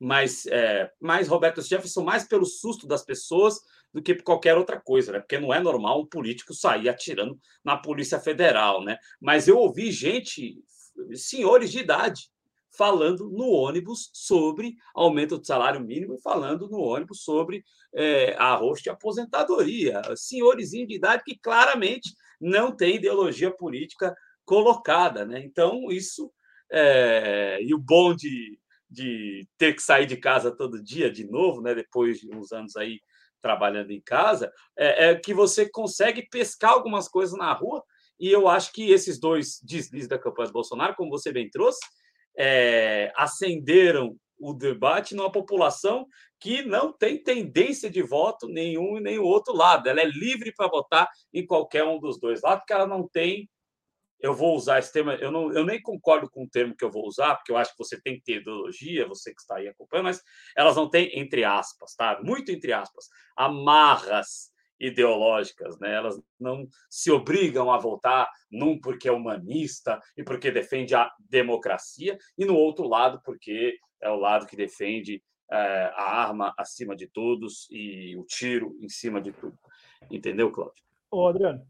[0.00, 3.60] mas é, mais Roberto Jefferson mais pelo susto das pessoas
[3.92, 5.20] do que por qualquer outra coisa, né?
[5.20, 8.98] Porque não é normal um político sair atirando na Polícia Federal, né?
[9.20, 10.58] Mas eu ouvi gente,
[11.14, 12.28] senhores de idade,
[12.76, 17.64] falando no ônibus sobre aumento do salário mínimo e falando no ônibus sobre
[17.94, 20.02] é, arroz de aposentadoria.
[20.14, 24.14] Senhorizinho de idade que claramente não tem ideologia política
[24.44, 25.24] colocada.
[25.24, 25.42] Né?
[25.44, 26.30] Então, isso.
[26.70, 28.58] É, e o bom de,
[28.90, 31.74] de ter que sair de casa todo dia de novo, né?
[31.74, 33.00] depois de uns anos aí
[33.46, 37.80] trabalhando em casa, é, é que você consegue pescar algumas coisas na rua.
[38.18, 41.78] E eu acho que esses dois deslizes da campanha do Bolsonaro, como você bem trouxe,
[42.36, 46.06] é, acenderam o debate numa população
[46.40, 49.88] que não tem tendência de voto nenhum e nem o outro lado.
[49.88, 53.48] Ela é livre para votar em qualquer um dos dois lados, porque ela não tem.
[54.20, 56.90] Eu vou usar esse termo, eu, não, eu nem concordo com o termo que eu
[56.90, 59.68] vou usar, porque eu acho que você tem que ter ideologia, você que está aí
[59.68, 60.22] acompanhando, mas
[60.56, 62.20] elas não têm, entre aspas, tá?
[62.22, 63.06] Muito entre aspas,
[63.36, 65.94] amarras ideológicas, né?
[65.94, 72.18] Elas não se obrigam a votar num porque é humanista e porque defende a democracia
[72.36, 75.56] e no outro lado porque é o lado que defende é,
[75.94, 79.58] a arma acima de todos e o tiro em cima de tudo.
[80.10, 80.82] Entendeu, Cláudio?
[81.10, 81.66] Ô, Adriano,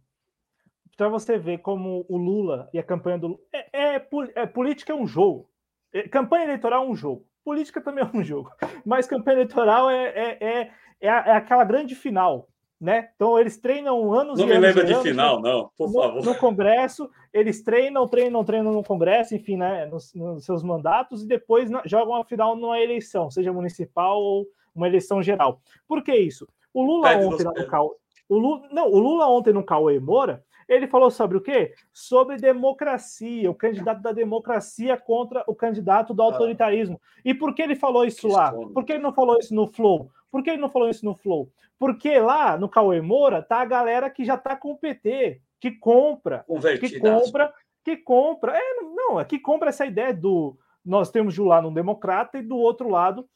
[0.97, 3.41] para você ver como o Lula e a campanha do Lula.
[3.53, 5.49] É, é, é, política é um jogo.
[5.93, 7.25] É, campanha eleitoral é um jogo.
[7.45, 8.51] Política também é um jogo.
[8.85, 10.61] Mas campanha eleitoral é, é, é,
[11.01, 12.49] é, é aquela grande final
[12.81, 13.09] né?
[13.15, 14.55] Então eles treinam anos não e anos.
[14.55, 16.25] Não me lembra de final, não, por no, favor.
[16.25, 19.87] No Congresso, eles treinam, treinam, treinam no Congresso, enfim, né?
[19.87, 24.87] Nos, nos seus mandatos e depois jogam a final numa eleição, seja municipal ou uma
[24.87, 25.61] eleição geral.
[25.89, 26.47] Por que isso?
[26.73, 27.95] O Lula Pede ontem no Cauê,
[28.29, 31.75] o Lula, não, o Lula ontem no Cauê Moura, ele falou sobre o quê?
[31.93, 36.27] Sobre democracia, o candidato da democracia contra o candidato do ah.
[36.27, 37.01] autoritarismo.
[37.25, 38.53] E por que ele falou isso lá?
[38.53, 40.11] Por que ele não falou isso no Flow?
[40.31, 41.51] Por que ele não falou isso no Flow?
[41.79, 45.71] Porque lá no Cauê Moura tá a galera que já tá com o PT, que
[45.71, 46.45] compra,
[46.81, 48.57] que compra, que compra.
[48.57, 52.39] É, não, é que compra essa ideia do nós temos de um lado um democrata
[52.39, 53.29] e do outro lado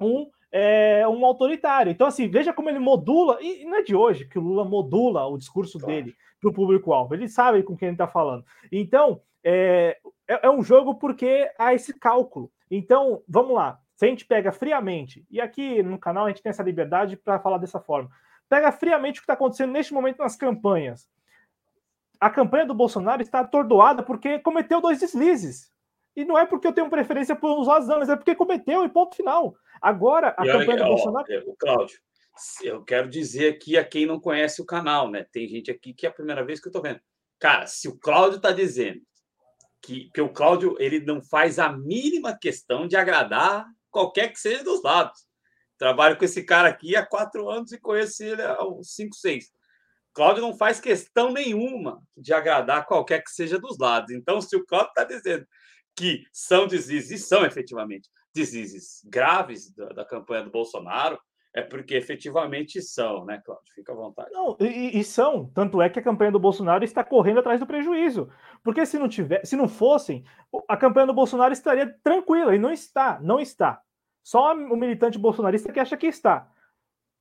[0.00, 1.90] um é, um autoritário.
[1.90, 5.26] Então, assim, veja como ele modula, e não é de hoje que o Lula modula
[5.26, 5.94] o discurso claro.
[5.94, 7.14] dele para o público-alvo.
[7.14, 8.44] Ele sabe com quem ele está falando.
[8.70, 9.98] Então, é,
[10.28, 12.52] é, é um jogo porque há esse cálculo.
[12.70, 13.80] Então, vamos lá.
[13.96, 17.38] Se a gente pega friamente, e aqui no canal a gente tem essa liberdade para
[17.38, 18.10] falar dessa forma,
[18.48, 21.08] pega friamente o que está acontecendo neste momento nas campanhas.
[22.20, 25.72] A campanha do Bolsonaro está atordoada porque cometeu dois deslizes.
[26.14, 29.16] E não é porque eu tenho preferência por uns lados, é porque cometeu e ponto
[29.16, 29.54] final.
[29.82, 31.32] Agora, a e campanha olha, do ó, Bolsonaro.
[31.32, 31.98] É, o Cláudio,
[32.62, 35.26] eu quero dizer aqui a quem não conhece o canal, né?
[35.32, 37.00] Tem gente aqui que é a primeira vez que eu estou vendo.
[37.40, 39.00] Cara, se o Cláudio está dizendo
[39.82, 44.62] que, que o Cláudio ele não faz a mínima questão de agradar qualquer que seja
[44.62, 45.26] dos lados.
[45.76, 49.50] Trabalho com esse cara aqui há quatro anos e conheço ele há uns cinco, seis.
[50.14, 54.12] Cláudio não faz questão nenhuma de agradar qualquer que seja dos lados.
[54.12, 55.44] Então, se o Cláudio está dizendo
[55.96, 61.18] que são deslizes, e são efetivamente deslizes graves da, da, campanha do Bolsonaro,
[61.54, 63.72] é porque efetivamente são, né, Cláudio?
[63.74, 64.30] Fica à vontade.
[64.32, 65.50] Não, e, e, são.
[65.54, 68.30] Tanto é que a campanha do Bolsonaro está correndo atrás do prejuízo.
[68.62, 70.24] Porque se não tiver, se não fossem,
[70.66, 73.82] a campanha do Bolsonaro estaria tranquila, e não está, não está.
[74.22, 76.48] Só o militante bolsonarista que acha que está.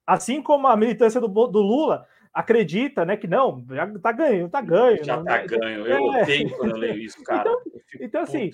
[0.05, 4.61] Assim como a militância do, do Lula acredita, né, que não, já está ganho, está
[4.61, 5.03] ganho.
[5.03, 5.85] Já está ganho.
[5.85, 6.21] Eu é.
[6.21, 7.49] odeio quando eu leio isso, cara.
[7.49, 7.61] Então,
[7.99, 8.51] então assim,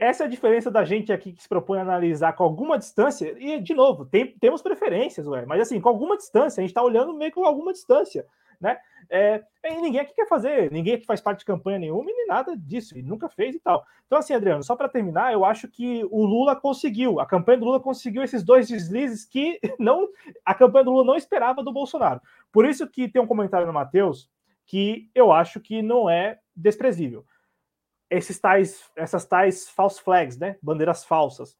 [0.00, 3.34] essa é a diferença da gente aqui que se propõe a analisar com alguma distância,
[3.38, 6.82] e, de novo, tem, temos preferências, ué, mas assim, com alguma distância, a gente está
[6.82, 8.26] olhando meio com alguma distância,
[8.60, 8.78] né?
[9.08, 12.56] É, ninguém aqui quer fazer, ninguém aqui faz parte de campanha nenhuma e nem nada
[12.56, 13.84] disso, e nunca fez e tal.
[14.06, 17.64] Então, assim, Adriano, só para terminar, eu acho que o Lula conseguiu, a campanha do
[17.64, 20.08] Lula conseguiu esses dois deslizes que não
[20.44, 22.20] a campanha do Lula não esperava do Bolsonaro.
[22.52, 24.30] Por isso que tem um comentário no Matheus
[24.66, 27.24] que eu acho que não é desprezível
[28.10, 30.56] esses tais, essas tais false flags, né?
[30.60, 31.56] Bandeiras falsas.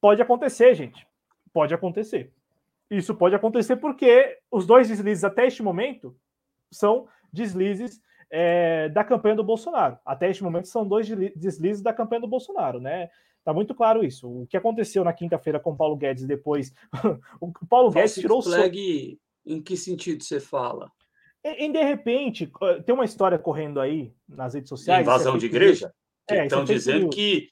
[0.00, 1.06] Pode acontecer, gente.
[1.52, 2.32] Pode acontecer.
[2.90, 6.16] Isso pode acontecer porque os dois deslizes até este momento
[6.70, 8.00] são deslizes
[8.30, 9.98] é, da campanha do Bolsonaro.
[10.04, 13.10] Até este momento são dois deslizes da campanha do Bolsonaro, né?
[13.44, 14.28] Tá muito claro isso.
[14.28, 16.72] O que aconteceu na quinta-feira com o Paulo Guedes depois.
[17.40, 19.52] o Paulo Guedes tirou flag, o.
[19.54, 20.90] Em que sentido você fala?
[21.44, 22.50] Em, de repente,
[22.84, 25.02] tem uma história correndo aí nas redes sociais.
[25.02, 25.94] Invasão é de igreja?
[26.26, 27.48] Que é, estão é dizendo que.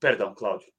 [0.00, 0.70] Perdão, Cláudio.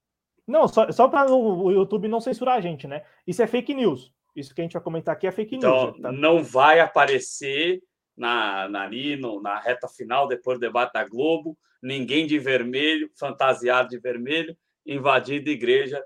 [0.48, 3.06] Não, só, só para o YouTube não censurar a gente, né?
[3.26, 4.14] Isso é fake news.
[4.36, 5.98] Isso que a gente vai comentar aqui é fake então, news.
[5.98, 6.18] Então, tá?
[6.18, 7.82] não vai aparecer
[8.16, 13.10] na, na, ali no, na reta final, depois do debate da Globo, ninguém de vermelho,
[13.18, 14.56] fantasiado de vermelho,
[14.86, 16.04] invadindo a igreja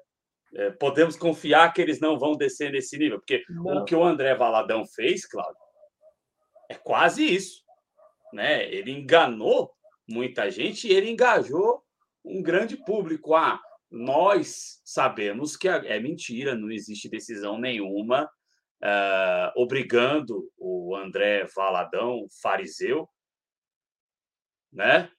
[0.56, 3.82] é, podemos confiar que eles não vão descer nesse nível, porque não.
[3.82, 5.61] o que o André Valadão fez, Cláudio,
[6.69, 7.64] é quase isso.
[8.34, 8.68] Né?
[8.73, 9.72] Ele enganou
[10.07, 11.84] muita gente e ele engajou
[12.23, 13.36] um grande público.
[13.36, 13.61] Ah,
[13.91, 18.30] nós sabemos que é mentira, não existe decisão nenhuma
[18.84, 23.10] uh, obrigando o André Valadão, fariseu,
[24.72, 25.10] né?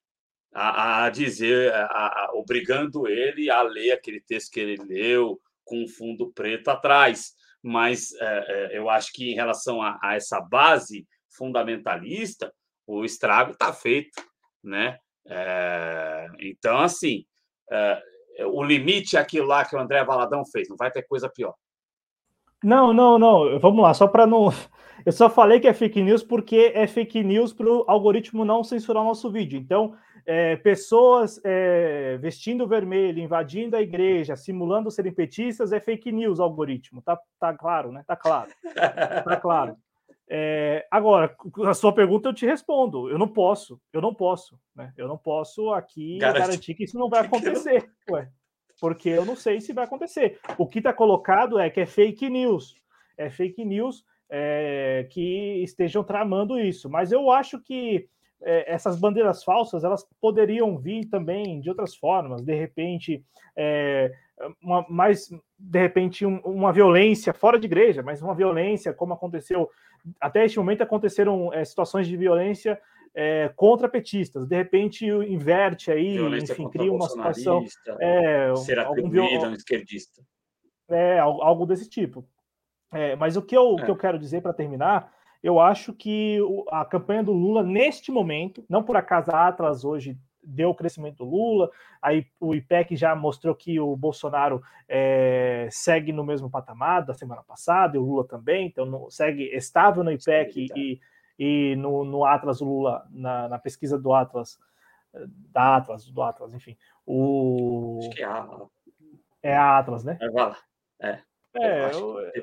[0.52, 5.86] A, a dizer, a, a, obrigando ele a ler aquele texto que ele leu com
[5.86, 7.32] fundo preto atrás.
[7.62, 11.06] Mas é, é, eu acho que em relação a, a essa base
[11.36, 12.52] fundamentalista,
[12.86, 14.22] o estrago está feito,
[14.62, 14.98] né?
[15.26, 17.24] É, então, assim,
[17.70, 18.00] é,
[18.46, 21.54] o limite é aquilo lá que o André Valadão fez, não vai ter coisa pior.
[22.62, 23.58] Não, não, não.
[23.58, 24.50] Vamos lá, só para não.
[25.04, 28.64] Eu só falei que é fake news porque é fake news para o algoritmo não
[28.64, 29.58] censurar o nosso vídeo.
[29.58, 29.94] Então,
[30.26, 37.00] é, pessoas é, vestindo vermelho, invadindo a igreja, simulando serem petistas, é fake news, algoritmo.
[37.00, 38.02] Tá, tá claro, né?
[38.06, 38.50] Tá claro.
[38.74, 39.76] Tá claro.
[40.28, 41.34] É, agora,
[41.66, 43.08] a sua pergunta eu te respondo.
[43.08, 44.92] Eu não posso, eu não posso, né?
[44.96, 48.28] Eu não posso aqui garantir que isso não vai acontecer, ué,
[48.80, 50.40] porque eu não sei se vai acontecer.
[50.58, 52.74] O que está colocado é que é fake news,
[53.16, 56.90] é fake news é, que estejam tramando isso.
[56.90, 58.08] Mas eu acho que
[58.42, 63.24] é, essas bandeiras falsas elas poderiam vir também de outras formas, de repente,
[63.56, 64.12] é,
[64.62, 69.70] uma, mais de repente um, uma violência fora de igreja, mas uma violência como aconteceu
[70.20, 72.80] até este momento aconteceram é, situações de violência
[73.14, 74.46] é, contra petistas.
[74.46, 77.64] De repente inverte aí, violência enfim, cria uma situação
[78.00, 80.22] é, ser atribuída um esquerdista.
[80.88, 82.24] É algo desse tipo.
[82.92, 86.38] É, mas o que eu, que eu quero dizer para terminar eu acho que
[86.68, 91.18] a campanha do Lula, neste momento, não por acaso a Atlas hoje deu o crescimento
[91.18, 97.04] do Lula, aí o IPEC já mostrou que o Bolsonaro é, segue no mesmo patamar
[97.04, 101.00] da semana passada, e o Lula também, então no, segue estável no IPEC e,
[101.38, 104.58] e no, no, Atlas, o Lula, na, na, pesquisa do Atlas,
[105.52, 106.76] da Atlas, do Atlas, enfim.
[107.04, 107.98] O...
[108.00, 108.66] Acho que é a...
[109.42, 110.18] É a Atlas, né?
[111.00, 111.20] É, é.
[111.56, 111.90] é,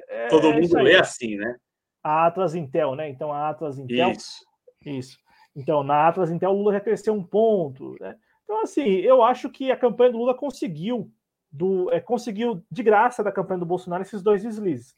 [0.10, 1.56] é todo é mundo lê assim, né?
[2.04, 3.10] A Atlas Intel, né?
[3.10, 4.12] Então a Atlas Intel.
[4.12, 4.46] Isso.
[4.86, 5.18] Isso.
[5.56, 7.96] Então, na Atlas Intel, o Lula já cresceu um ponto.
[8.00, 8.16] Né?
[8.44, 11.12] Então, assim, eu acho que a campanha do Lula conseguiu,
[11.52, 14.96] do, é, conseguiu de graça da campanha do Bolsonaro esses dois deslizes.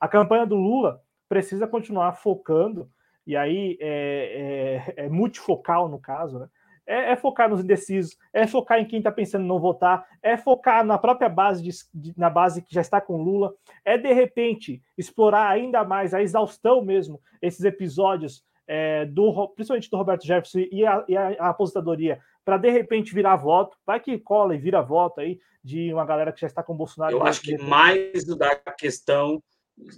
[0.00, 2.88] A campanha do Lula precisa continuar focando,
[3.26, 6.48] e aí é, é, é multifocal no caso, né?
[6.86, 10.36] É, é, focar nos indecisos, é focar em quem está pensando em não votar, é
[10.36, 13.54] focar na própria base, de, de, na base que já está com Lula,
[13.84, 19.96] é de repente explorar ainda mais a exaustão mesmo, esses episódios, é, do, principalmente do
[19.96, 24.18] Roberto Jefferson e a, e a, a aposentadoria, para de repente virar voto, vai que
[24.18, 27.16] cola e vira voto aí de uma galera que já está com o Bolsonaro.
[27.16, 29.42] Eu acho que mais da questão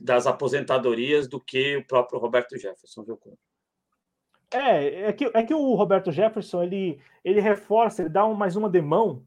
[0.00, 3.20] das aposentadorias do que o próprio Roberto Jefferson, viu?
[4.50, 8.56] É, é que, é que o Roberto Jefferson ele, ele reforça, ele dá um, mais
[8.56, 9.22] uma demão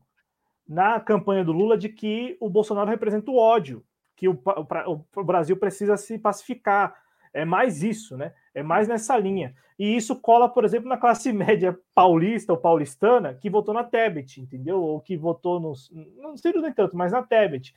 [0.67, 3.83] na campanha do Lula de que o Bolsonaro representa o ódio,
[4.15, 6.95] que o, o, o Brasil precisa se pacificar.
[7.33, 8.33] É mais isso, né?
[8.53, 9.55] É mais nessa linha.
[9.77, 14.41] E isso cola, por exemplo, na classe média paulista ou paulistana que votou na Tebet,
[14.41, 14.81] entendeu?
[14.81, 15.89] Ou que votou nos.
[16.17, 17.73] Não sei nem tanto, mas na Tebet.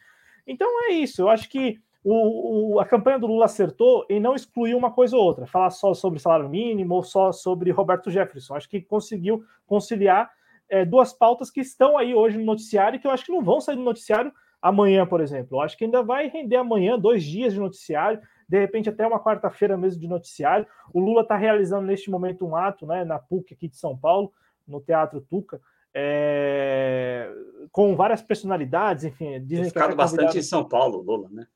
[0.47, 1.23] Então é isso.
[1.23, 5.17] Eu acho que o, o, a campanha do Lula acertou em não excluir uma coisa
[5.17, 8.55] ou outra, falar só sobre salário mínimo ou só sobre Roberto Jefferson.
[8.55, 10.31] Acho que conseguiu conciliar
[10.69, 13.43] é, duas pautas que estão aí hoje no noticiário e que eu acho que não
[13.43, 15.57] vão sair do noticiário amanhã, por exemplo.
[15.57, 19.19] Eu acho que ainda vai render amanhã dois dias de noticiário, de repente até uma
[19.19, 20.67] quarta-feira mesmo de noticiário.
[20.93, 24.31] O Lula está realizando neste momento um ato né, na PUC aqui de São Paulo,
[24.69, 25.59] no Teatro Tuca,
[25.95, 27.31] é,
[27.73, 29.41] com várias personalidades, enfim.
[29.43, 31.47] Dizem Tem ficado bastante em São Paulo, Lula, né?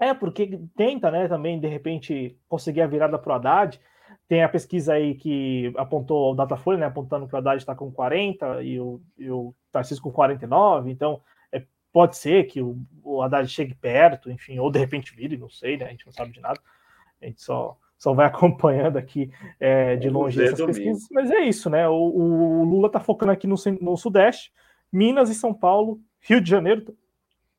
[0.00, 3.78] É, porque tenta, né, também, de repente, conseguir a virada para o Haddad.
[4.26, 7.92] Tem a pesquisa aí que apontou o Datafolha, né, apontando que o Haddad está com
[7.92, 10.90] 40 e o, e o Tarcísio com 49.
[10.90, 11.20] Então,
[11.52, 11.62] é,
[11.92, 15.76] pode ser que o, o Haddad chegue perto, enfim, ou de repente vire, não sei,
[15.76, 16.58] né, a gente não sabe de nada.
[17.20, 21.08] A gente só, só vai acompanhando aqui é, de longe essas pesquisas.
[21.10, 21.86] Mas é isso, né?
[21.86, 24.50] O, o Lula está focando aqui no, no Sudeste,
[24.90, 26.96] Minas e São Paulo, Rio de Janeiro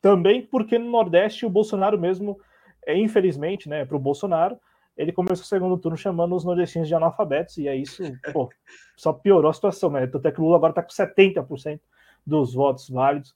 [0.01, 2.39] também porque no Nordeste o Bolsonaro mesmo,
[2.85, 4.57] é, infelizmente, né, para o Bolsonaro,
[4.97, 8.01] ele começou o segundo turno chamando os nordestinos de analfabetos, e é isso,
[8.33, 8.49] pô,
[8.95, 10.05] só piorou a situação, né?
[10.07, 11.79] Tanto é que o Lula agora está com 70%
[12.25, 13.35] dos votos válidos,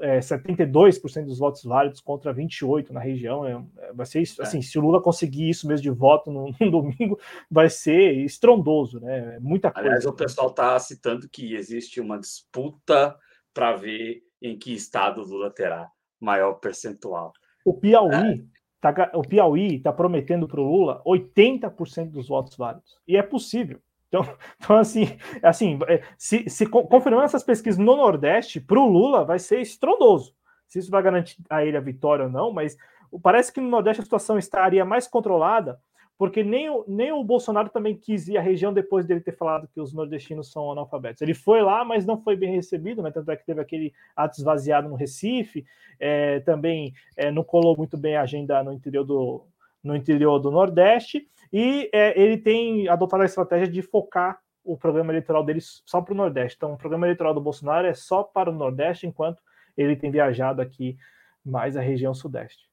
[0.00, 3.46] é, 72% dos votos válidos contra 28% na região.
[3.46, 4.44] É, é, vai ser isso, é.
[4.44, 7.18] assim, se o Lula conseguir isso mesmo de voto no, no domingo,
[7.50, 9.36] vai ser estrondoso, né?
[9.36, 9.88] É muita coisa.
[9.88, 13.16] Aliás, o pessoal está citando que existe uma disputa
[13.52, 15.90] para ver em que estado o Lula terá
[16.22, 17.32] maior percentual.
[17.64, 18.42] O Piauí é.
[18.80, 22.98] tá, o Piauí está prometendo para o Lula 80% dos votos válidos.
[23.06, 23.80] E é possível.
[24.08, 24.22] Então,
[24.56, 29.38] então assim, assim é, se, se confirmando essas pesquisas no Nordeste, para o Lula vai
[29.38, 30.34] ser estrondoso.
[30.68, 32.76] Se isso vai garantir a ele a vitória ou não, mas
[33.22, 35.78] parece que no Nordeste a situação estaria mais controlada
[36.22, 39.66] porque nem o, nem o Bolsonaro também quis ir à região depois dele ter falado
[39.66, 41.20] que os nordestinos são analfabetos.
[41.20, 43.10] Ele foi lá, mas não foi bem recebido, né?
[43.10, 45.66] Tanto é que teve aquele ato esvaziado no Recife,
[45.98, 49.44] é, também é, não colou muito bem a agenda no interior do,
[49.82, 55.10] no interior do Nordeste, e é, ele tem adotado a estratégia de focar o programa
[55.10, 56.56] eleitoral dele só para o Nordeste.
[56.56, 59.42] Então, o programa eleitoral do Bolsonaro é só para o Nordeste, enquanto
[59.76, 60.96] ele tem viajado aqui
[61.44, 62.70] mais a região Sudeste.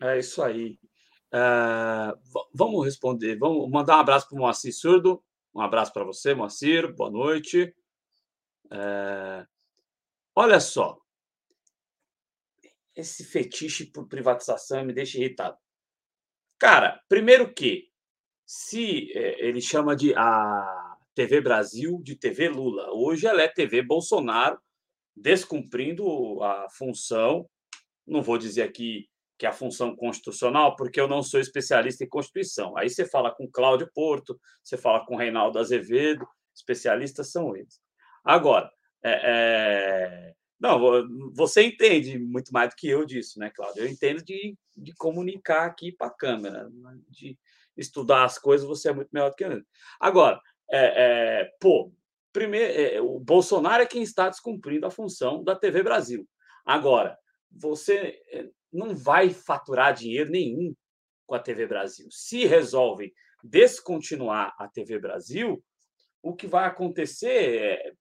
[0.00, 0.78] É isso aí.
[1.32, 2.12] Uh,
[2.52, 5.24] vamos responder, vamos mandar um abraço para o Moacir Surdo.
[5.54, 6.92] Um abraço para você, Moacir.
[6.94, 7.74] Boa noite.
[8.70, 9.46] É...
[10.34, 10.98] Olha só.
[12.94, 15.56] Esse fetiche por privatização me deixa irritado.
[16.58, 17.90] Cara, primeiro que,
[18.46, 23.82] se é, ele chama de a TV Brasil de TV Lula, hoje ela é TV
[23.82, 24.60] Bolsonaro,
[25.16, 27.48] descumprindo a função,
[28.06, 29.08] não vou dizer aqui
[29.42, 32.76] que é a função constitucional, porque eu não sou especialista em Constituição.
[32.76, 36.24] Aí você fala com Cláudio Porto, você fala com Reinaldo Azevedo,
[36.54, 37.80] especialistas são eles.
[38.22, 38.70] Agora,
[39.02, 40.34] é, é...
[40.60, 40.78] não,
[41.34, 43.82] você entende muito mais do que eu disso, né, Cláudio?
[43.82, 46.70] Eu entendo de, de comunicar aqui para a câmera,
[47.08, 47.36] de
[47.76, 49.60] estudar as coisas, você é muito melhor do que eu.
[49.98, 50.40] Agora,
[50.70, 51.92] é, é, pô,
[52.32, 56.28] primeiro, é, o Bolsonaro é quem está descumprindo a função da TV Brasil.
[56.64, 57.18] Agora,
[57.50, 60.74] você é, não vai faturar dinheiro nenhum
[61.26, 62.06] com a TV Brasil.
[62.10, 63.12] Se resolvem
[63.42, 65.62] descontinuar a TV Brasil,
[66.22, 67.92] o que vai acontecer é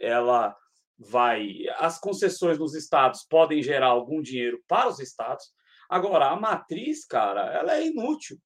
[0.00, 0.56] ela
[0.98, 5.44] vai as concessões nos estados podem gerar algum dinheiro para os estados.
[5.88, 8.38] Agora a matriz, cara, ela é inútil.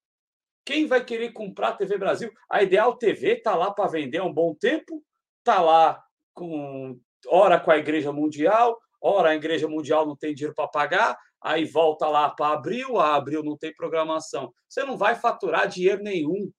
[0.65, 2.31] Quem vai querer comprar a TV Brasil?
[2.51, 5.03] A Ideal TV está lá para vender há um bom tempo,
[5.39, 6.03] está lá
[6.35, 11.19] com hora com a Igreja Mundial, ora a Igreja Mundial não tem dinheiro para pagar,
[11.43, 14.53] aí volta lá para abril, a abril não tem programação.
[14.69, 16.51] Você não vai faturar dinheiro nenhum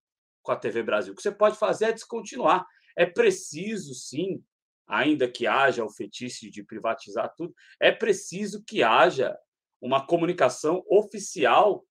[0.41, 1.13] com a TV Brasil.
[1.13, 2.65] O que você pode fazer é descontinuar.
[2.97, 4.43] É preciso, sim,
[4.87, 9.37] ainda que haja o fetiche de privatizar tudo, é preciso que haja
[9.81, 11.85] uma comunicação oficial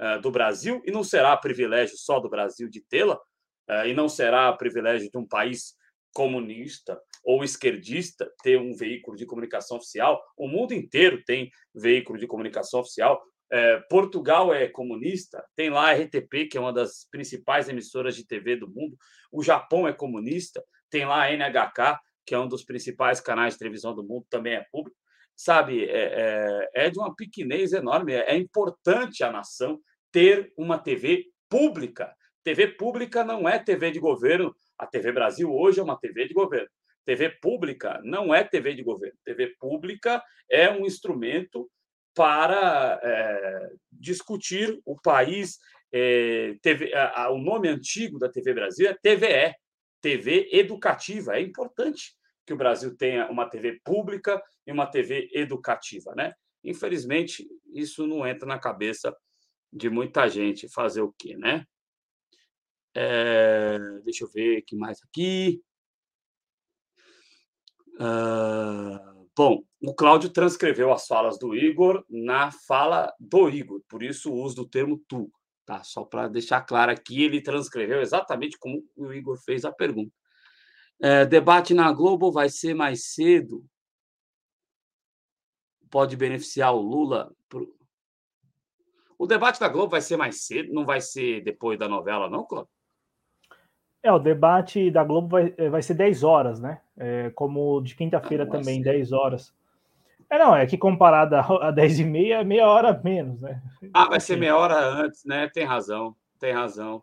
[0.00, 4.08] uh, do Brasil, e não será privilégio só do Brasil de tê-la, uh, e não
[4.08, 5.74] será privilégio de um país
[6.14, 10.22] comunista ou esquerdista ter um veículo de comunicação oficial.
[10.36, 13.22] O mundo inteiro tem veículo de comunicação oficial.
[13.50, 18.26] É, Portugal é comunista, tem lá a RTP, que é uma das principais emissoras de
[18.26, 18.96] TV do mundo.
[19.32, 23.58] O Japão é comunista, tem lá a NHK, que é um dos principais canais de
[23.58, 24.96] televisão do mundo, também é público.
[25.36, 28.12] Sabe, é, é, é de uma pequenez enorme.
[28.12, 29.80] É, é importante a nação
[30.12, 32.14] ter uma TV pública.
[32.44, 36.34] TV pública não é TV de governo a TV Brasil hoje é uma TV de
[36.34, 36.68] governo.
[37.04, 39.18] TV pública não é TV de governo.
[39.24, 41.70] TV pública é um instrumento
[42.14, 45.58] para é, discutir o país.
[45.92, 49.54] É, TV, a, a, o nome antigo da TV Brasil é TVE,
[50.00, 51.36] TV educativa.
[51.36, 52.14] É importante
[52.46, 56.32] que o Brasil tenha uma TV pública e uma TV educativa, né?
[56.62, 59.14] Infelizmente, isso não entra na cabeça
[59.72, 61.66] de muita gente fazer o quê, né?
[62.96, 65.60] É, deixa eu ver o que mais aqui.
[67.94, 74.32] Uh, bom, o Cláudio transcreveu as falas do Igor na fala do Igor, por isso
[74.32, 75.30] o uso do termo tu.
[75.64, 75.82] Tá?
[75.82, 80.12] Só para deixar claro aqui, ele transcreveu exatamente como o Igor fez a pergunta.
[81.00, 83.64] É, debate na Globo vai ser mais cedo.
[85.90, 87.34] Pode beneficiar o Lula.
[87.48, 87.74] Pro...
[89.18, 92.44] O debate da Globo vai ser mais cedo, não vai ser depois da novela, não,
[92.44, 92.73] Cláudio?
[94.04, 96.78] É, o debate da Globo vai, eh, vai ser 10 horas, né?
[96.94, 98.92] É, como de quinta-feira ah, também, ser.
[98.92, 99.54] 10 horas.
[100.28, 103.62] É, não, é que comparado a 10 e meia, é meia hora menos, né?
[103.94, 105.48] Ah, vai ser meia hora antes, né?
[105.48, 107.02] Tem razão, tem razão.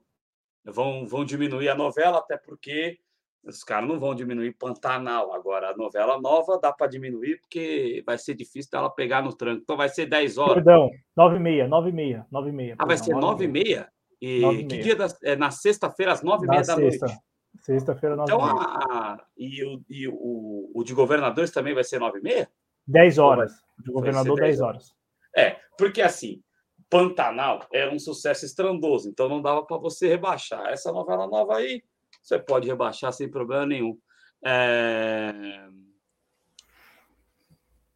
[0.64, 3.00] Vão, vão diminuir a novela, até porque
[3.44, 5.34] os caras não vão diminuir Pantanal.
[5.34, 9.62] Agora, a novela nova dá para diminuir, porque vai ser difícil dela pegar no tranco.
[9.64, 10.64] Então, vai ser 10 horas.
[10.64, 12.76] Perdão, 9 e meia, 9 e meia, 9 e meia.
[12.78, 13.90] Ah, vai ser 9 e meia?
[14.22, 17.08] E que dia da, é na sexta-feira, às nove e meia da sexta.
[17.08, 17.22] noite.
[17.62, 22.20] Sexta-feira, nove então, a, e, o, e o, o de governadores também vai ser nove
[22.20, 22.52] e meia?
[22.88, 23.52] Dez horas.
[23.80, 24.94] O de governador, dez horas.
[25.36, 26.42] É, porque assim,
[26.90, 30.68] Pantanal era um sucesso estrondoso, então não dava para você rebaixar.
[30.68, 31.84] Essa novela nova aí,
[32.22, 33.98] você pode rebaixar sem problema nenhum.
[34.46, 35.34] É...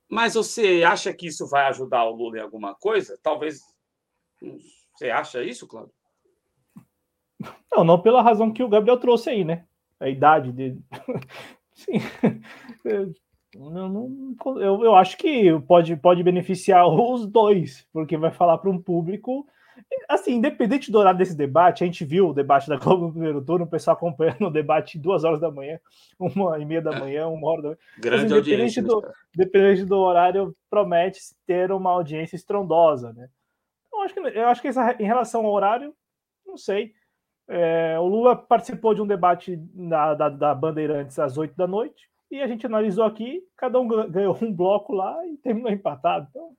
[0.10, 3.18] Mas você acha que isso vai ajudar o Lula em alguma coisa?
[3.22, 3.62] Talvez.
[4.94, 5.94] Você acha isso, Cláudio?
[7.72, 9.66] Não, não pela razão que o Gabriel trouxe aí, né?
[10.00, 10.82] A idade dele.
[11.74, 12.00] Sim.
[12.84, 13.14] Eu,
[13.72, 18.82] não, eu, eu acho que pode, pode beneficiar os dois, porque vai falar para um
[18.82, 19.48] público.
[20.08, 23.44] Assim, independente do horário desse debate, a gente viu o debate da Globo no primeiro
[23.44, 25.80] turno, o pessoal acompanhando o debate duas horas da manhã,
[26.20, 27.80] uma e meia da manhã, uma hora da manhã.
[28.00, 28.84] Grande Mas, audiência.
[28.84, 33.30] Do, independente do horário, promete ter uma audiência estrondosa, né?
[33.88, 35.94] Então, acho que, eu acho que essa, em relação ao horário,
[36.46, 36.94] não sei.
[37.48, 42.10] É, o Lula participou de um debate da, da, da, Bandeirantes às 8 da noite
[42.32, 46.28] e a gente analisou aqui, cada um ganhou um bloco lá e terminou empatado.
[46.30, 46.56] Então,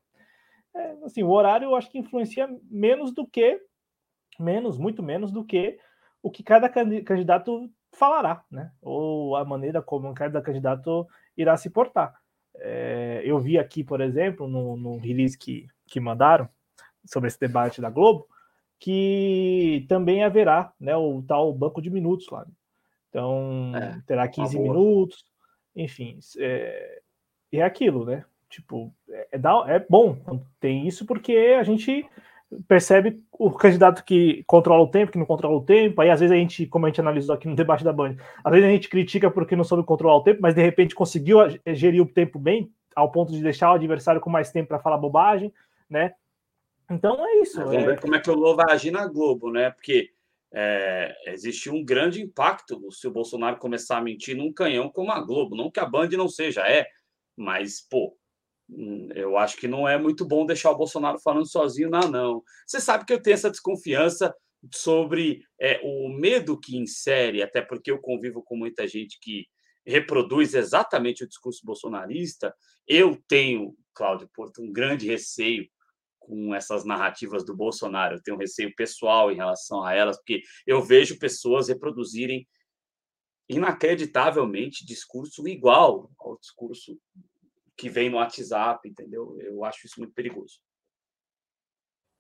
[0.75, 3.61] é, assim, o horário eu acho que influencia menos do que,
[4.39, 5.79] menos, muito menos do que
[6.23, 8.71] o que cada candidato falará, né?
[8.83, 11.07] Ou a maneira como cada candidato
[11.37, 12.15] irá se portar.
[12.57, 16.49] É, eu vi aqui, por exemplo, no, no release que, que mandaram
[17.05, 18.27] sobre esse debate da Globo,
[18.79, 22.47] que também haverá né, o tal banco de minutos lá.
[23.09, 25.25] Então, é, terá 15 minutos,
[25.75, 26.19] enfim.
[26.39, 27.01] É,
[27.53, 28.25] é aquilo, né?
[28.49, 30.17] Tipo, é, é, é bom
[30.61, 32.07] tem isso porque a gente
[32.69, 36.01] percebe o candidato que controla o tempo, que não controla o tempo.
[36.01, 38.53] Aí, às vezes, a gente, como a gente analisou aqui no debate da Band, às
[38.53, 42.03] vezes a gente critica porque não soube controlar o tempo, mas de repente conseguiu gerir
[42.03, 45.53] o tempo bem, ao ponto de deixar o adversário com mais tempo para falar bobagem,
[45.91, 46.13] né?
[46.91, 47.59] Então é isso.
[47.59, 47.87] Vamos é...
[47.87, 49.71] ver como é que o Lula vai agir na Globo, né?
[49.71, 50.11] Porque
[50.55, 55.21] é, existe um grande impacto se o Bolsonaro começar a mentir num canhão como a
[55.21, 55.57] Globo.
[55.57, 56.87] Não que a Band não seja, é,
[57.37, 58.17] mas, pô,
[58.69, 62.43] Hum, eu acho que não é muito bom deixar o Bolsonaro falando sozinho, não, não.
[62.67, 64.35] Você sabe que eu tenho essa desconfiança
[64.75, 69.47] sobre é, o medo que insere, até porque eu convivo com muita gente que
[69.87, 72.53] reproduz exatamente o discurso bolsonarista.
[72.89, 75.69] Eu tenho, Cláudio Porto, um grande receio
[76.27, 78.17] com essas narrativas do Bolsonaro.
[78.17, 82.47] Eu tenho um receio pessoal em relação a elas, porque eu vejo pessoas reproduzirem
[83.49, 86.99] inacreditavelmente discurso igual ao discurso
[87.77, 89.39] que vem no WhatsApp, entendeu?
[89.41, 90.59] Eu acho isso muito perigoso.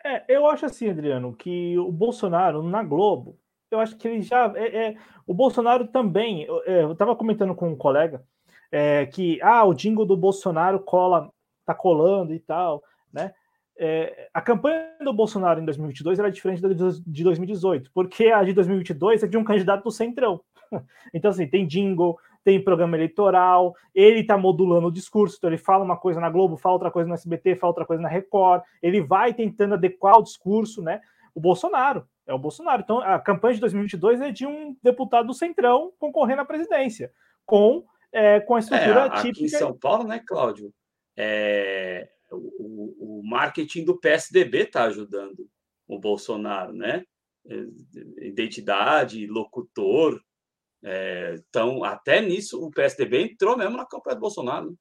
[0.04, 3.40] É, eu acho assim, Adriano, que o Bolsonaro na Globo,
[3.72, 4.52] eu acho que ele já.
[4.54, 4.96] É, é
[5.26, 6.44] o Bolsonaro também.
[6.44, 8.24] Eu estava é, comentando com um colega
[8.70, 11.32] é, que ah, o jingle do Bolsonaro cola,
[11.64, 13.34] tá colando e tal, né?
[13.78, 18.52] É, a campanha do Bolsonaro em 2022 era diferente da de 2018, porque a de
[18.54, 20.40] 2022 é de um candidato do Centrão.
[21.14, 25.84] Então, assim, tem jingle, tem programa eleitoral, ele está modulando o discurso, então ele fala
[25.84, 29.00] uma coisa na Globo, fala outra coisa no SBT, fala outra coisa na Record, ele
[29.00, 31.00] vai tentando adequar o discurso, né?
[31.34, 32.82] O Bolsonaro, é o Bolsonaro.
[32.82, 37.12] Então, a campanha de 2022 é de um deputado do Centrão concorrendo à presidência,
[37.44, 39.30] com, é, com a estrutura é, aqui típica.
[39.30, 40.72] Aqui em São Paulo, né, Cláudio?
[41.16, 45.48] É, o, o marketing do PSDB está ajudando
[45.86, 47.04] o Bolsonaro, né?
[48.20, 50.20] Identidade, locutor,
[50.88, 54.76] é, então, até nisso, o PSDB entrou mesmo na campanha do Bolsonaro.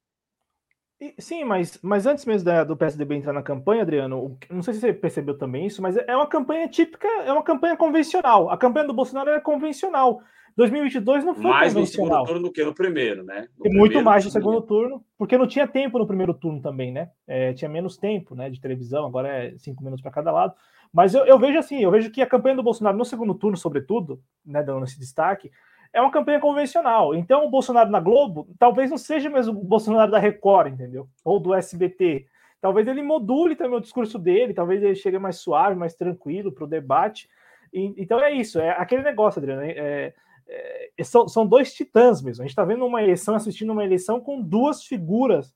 [1.18, 4.80] Sim, mas, mas antes mesmo da, do PSDB entrar na campanha, Adriano, não sei se
[4.80, 8.48] você percebeu também isso, mas é uma campanha típica, é uma campanha convencional.
[8.48, 10.22] A campanha do Bolsonaro é convencional.
[10.56, 11.74] 2022 não foi mais convencional.
[11.74, 13.46] Mais no segundo turno do que no primeiro, né?
[13.58, 16.90] No e muito mais no segundo turno, porque não tinha tempo no primeiro turno também,
[16.90, 17.10] né?
[17.26, 20.54] É, tinha menos tempo né, de televisão, agora é cinco minutos para cada lado.
[20.92, 23.56] Mas eu, eu, vejo assim, eu vejo que a campanha do Bolsonaro no segundo turno,
[23.56, 25.50] sobretudo, né, dando esse destaque,
[25.92, 27.14] é uma campanha convencional.
[27.14, 31.06] Então, o Bolsonaro na Globo talvez não seja mesmo o Bolsonaro da Record, entendeu?
[31.22, 32.26] Ou do SBT.
[32.62, 36.64] Talvez ele module também o discurso dele, talvez ele chegue mais suave, mais tranquilo para
[36.64, 37.28] o debate.
[37.72, 39.62] E, então é isso, é aquele negócio, Adriano.
[39.62, 40.14] É, é,
[40.48, 42.42] é são, são dois titãs mesmo.
[42.42, 45.54] A gente está vendo uma eleição, assistindo uma eleição com duas figuras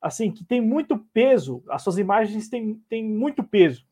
[0.00, 1.62] assim que tem muito peso.
[1.68, 3.84] As suas imagens têm, têm muito peso,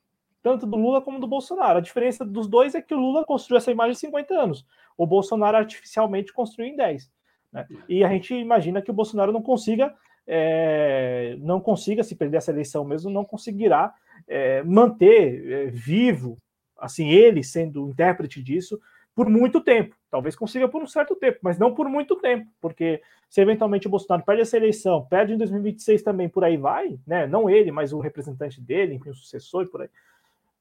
[0.43, 1.79] tanto do Lula como do Bolsonaro.
[1.79, 4.67] A diferença dos dois é que o Lula construiu essa imagem em 50 anos
[4.97, 7.11] o Bolsonaro artificialmente construiu em 10.
[7.53, 7.67] Né?
[7.89, 9.95] E a gente imagina que o Bolsonaro não consiga,
[10.27, 13.95] é, não consiga, se perder essa eleição mesmo, não conseguirá
[14.27, 16.39] é, manter é, vivo,
[16.79, 18.81] assim, ele sendo intérprete disso,
[19.15, 19.97] por muito tempo.
[20.11, 23.91] Talvez consiga por um certo tempo, mas não por muito tempo, porque se eventualmente o
[23.91, 27.27] Bolsonaro perde essa eleição, perde em 2026 também, por aí vai, né?
[27.27, 29.91] Não ele, mas o representante dele, enfim, o sucessor e por aí.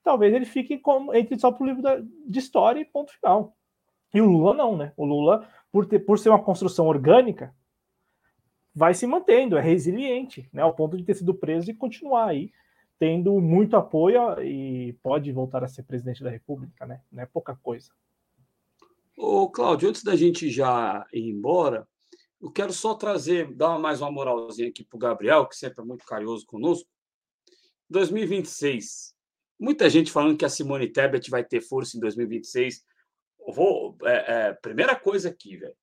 [0.04, 3.56] Talvez ele fique com, entre só para o livro da, de história e ponto final.
[4.14, 4.94] E o Lula não, né?
[4.98, 7.54] O Lula, por, ter, por ser uma construção orgânica,
[8.74, 10.62] vai se mantendo, é resiliente, né?
[10.62, 12.52] Ao ponto de ter sido preso e continuar aí
[12.98, 17.02] tendo muito apoio e pode voltar a ser presidente da República, né?
[17.12, 17.92] Não é pouca coisa.
[19.16, 21.88] Ô, Cláudio, antes da gente já ir embora,
[22.42, 25.86] eu quero só trazer, dar mais uma moralzinha aqui para o Gabriel, que sempre é
[25.86, 26.90] muito carinhoso conosco.
[27.90, 29.16] 2026.
[29.60, 32.84] Muita gente falando que a Simone Tebet vai ter força em 2026
[33.54, 35.76] vou, é, é, primeira coisa aqui, velho.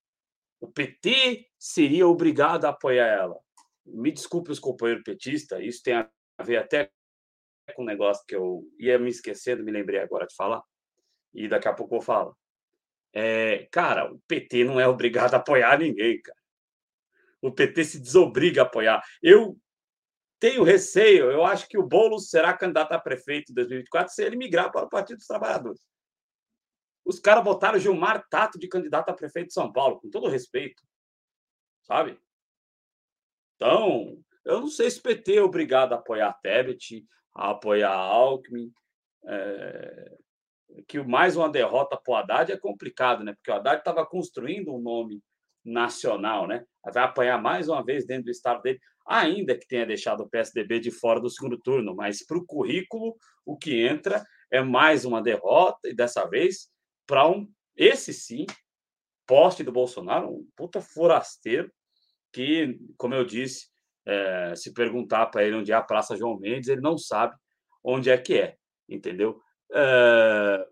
[0.61, 3.39] O PT seria obrigado a apoiar ela.
[3.85, 6.09] Me desculpe os companheiros petistas, isso tem a
[6.43, 6.91] ver até
[7.75, 10.63] com um negócio que eu ia me esquecendo, me lembrei agora de falar,
[11.35, 12.37] e daqui a pouco eu falo.
[13.13, 16.39] É, cara, o PT não é obrigado a apoiar ninguém, cara.
[17.41, 19.03] O PT se desobriga a apoiar.
[19.23, 19.59] Eu
[20.39, 24.37] tenho receio, eu acho que o Boulos será candidato a prefeito em 2024 se ele
[24.37, 25.81] migrar para o Partido dos Trabalhadores.
[27.05, 30.83] Os caras botaram Gilmar Tato de candidato a prefeito de São Paulo, com todo respeito.
[31.83, 32.19] Sabe?
[33.57, 37.93] Então, eu não sei se o PT é obrigado a apoiar a Tebet, a apoiar
[37.93, 38.73] a Alckmin.
[39.25, 40.19] É...
[40.87, 43.35] que mais uma derrota para o Haddad é complicado, né?
[43.35, 45.23] Porque o Haddad estava construindo um nome
[45.65, 46.65] nacional, né?
[46.93, 50.81] Vai apanhar mais uma vez dentro do estado dele, ainda que tenha deixado o PSDB
[50.81, 55.23] de fora do segundo turno, mas para o currículo, o que entra é mais uma
[55.23, 56.69] derrota, e dessa vez
[57.07, 58.47] para um, esse sim,
[59.27, 61.71] poste do Bolsonaro, um puta forasteiro,
[62.33, 63.69] que, como eu disse,
[64.07, 67.37] é, se perguntar para ele onde é a Praça João Mendes, ele não sabe
[67.85, 68.57] onde é que é,
[68.89, 69.41] entendeu?
[69.75, 70.67] É,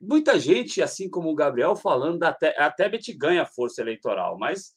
[0.00, 4.74] muita gente, assim como o Gabriel, falando da Te a Tebet ganha força eleitoral, mas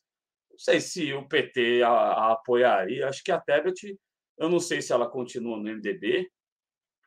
[0.49, 3.07] não sei se o PT a, a apoiaria.
[3.07, 3.98] Acho que a Tebet,
[4.38, 6.30] eu não sei se ela continua no MDB,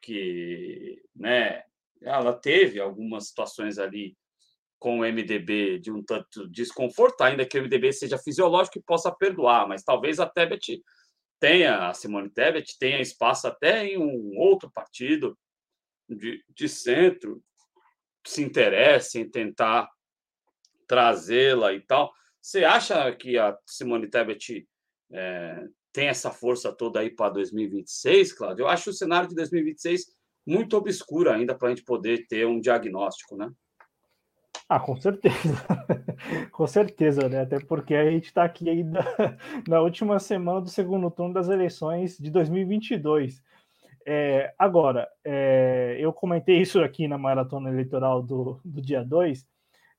[0.03, 1.63] que né,
[2.03, 4.17] ela teve algumas situações ali
[4.79, 9.11] com o MDB de um tanto desconforto, ainda que o MDB seja fisiológico e possa
[9.11, 10.83] perdoar, mas talvez a Tebet
[11.41, 15.39] tenha, a Simone Tebet tenha espaço até em um outro partido
[16.09, 17.43] de, de centro,
[18.27, 19.89] se interesse em tentar
[20.87, 22.13] trazê-la e tal.
[22.41, 24.67] Você acha que a Simone Tebet
[25.13, 28.65] é, tem essa força toda aí para 2026, Cláudio?
[28.65, 30.15] Eu acho o cenário de 2026
[30.47, 33.51] muito obscuro ainda para a gente poder ter um diagnóstico, né?
[34.69, 35.35] Ah, com certeza.
[36.53, 37.43] com certeza, né?
[37.43, 39.01] Até porque a gente está aqui ainda
[39.69, 43.43] na última semana do segundo turno das eleições de 2022.
[44.07, 49.47] É, agora, é, eu comentei isso aqui na maratona eleitoral do, do dia 2,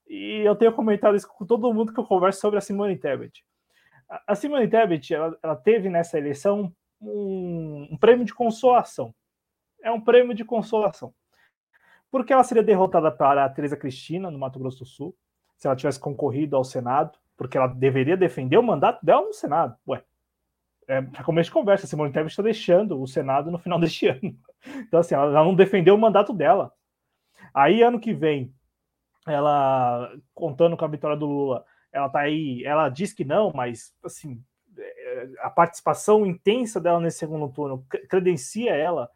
[0.07, 3.43] e eu tenho comentado isso com todo mundo que eu converso sobre a Simone Tebet.
[4.07, 6.71] A, a Simone Tebet, ela, ela, teve nessa eleição
[7.01, 9.13] um, um prêmio de consolação.
[9.81, 11.13] É um prêmio de consolação
[12.15, 15.13] porque ela seria derrotada para a Teresa Cristina, no Mato Grosso do Sul,
[15.57, 19.75] se ela tivesse concorrido ao Senado, porque ela deveria defender o mandato dela no Senado.
[19.85, 20.01] Ué,
[20.87, 24.37] é, para começo de conversa, Simone Tebet está deixando o Senado no final deste ano.
[24.65, 26.71] Então, assim, ela, não defendeu o mandato dela.
[27.53, 28.53] Aí, ano que vem,
[29.27, 33.93] ela, contando com a vitória do Lula, ela tá aí, ela diz que não, mas,
[34.03, 34.41] assim,
[34.77, 39.09] é, a participação intensa dela nesse segundo turno credencia ela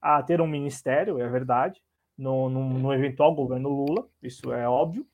[0.00, 1.80] a ter um ministério, é verdade
[2.16, 5.06] no, no, no, eventual governo Lula, isso é óbvio.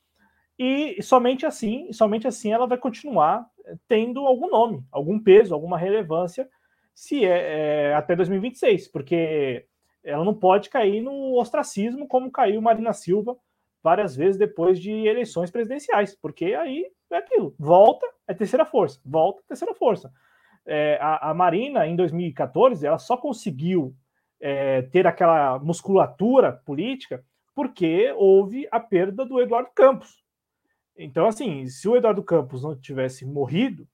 [0.59, 3.47] E somente assim, somente assim ela vai continuar
[3.89, 6.49] tendo algum nome, algum peso, alguma relevância,
[6.95, 9.67] se é, é até 2026, porque
[10.03, 13.37] ela não pode cair no ostracismo como caiu Marina Silva
[13.83, 19.43] várias vezes depois de eleições presidenciais, porque aí é aquilo, volta, é terceira força, volta,
[19.49, 20.13] terceira força.
[20.67, 23.95] É, a, a Marina, em 2014, ela só conseguiu
[24.41, 27.25] é, ter aquela musculatura política,
[27.55, 30.20] porque houve a perda do Eduardo Campos.
[31.03, 33.89] Então, assim, se o Eduardo Campos não tivesse morrido,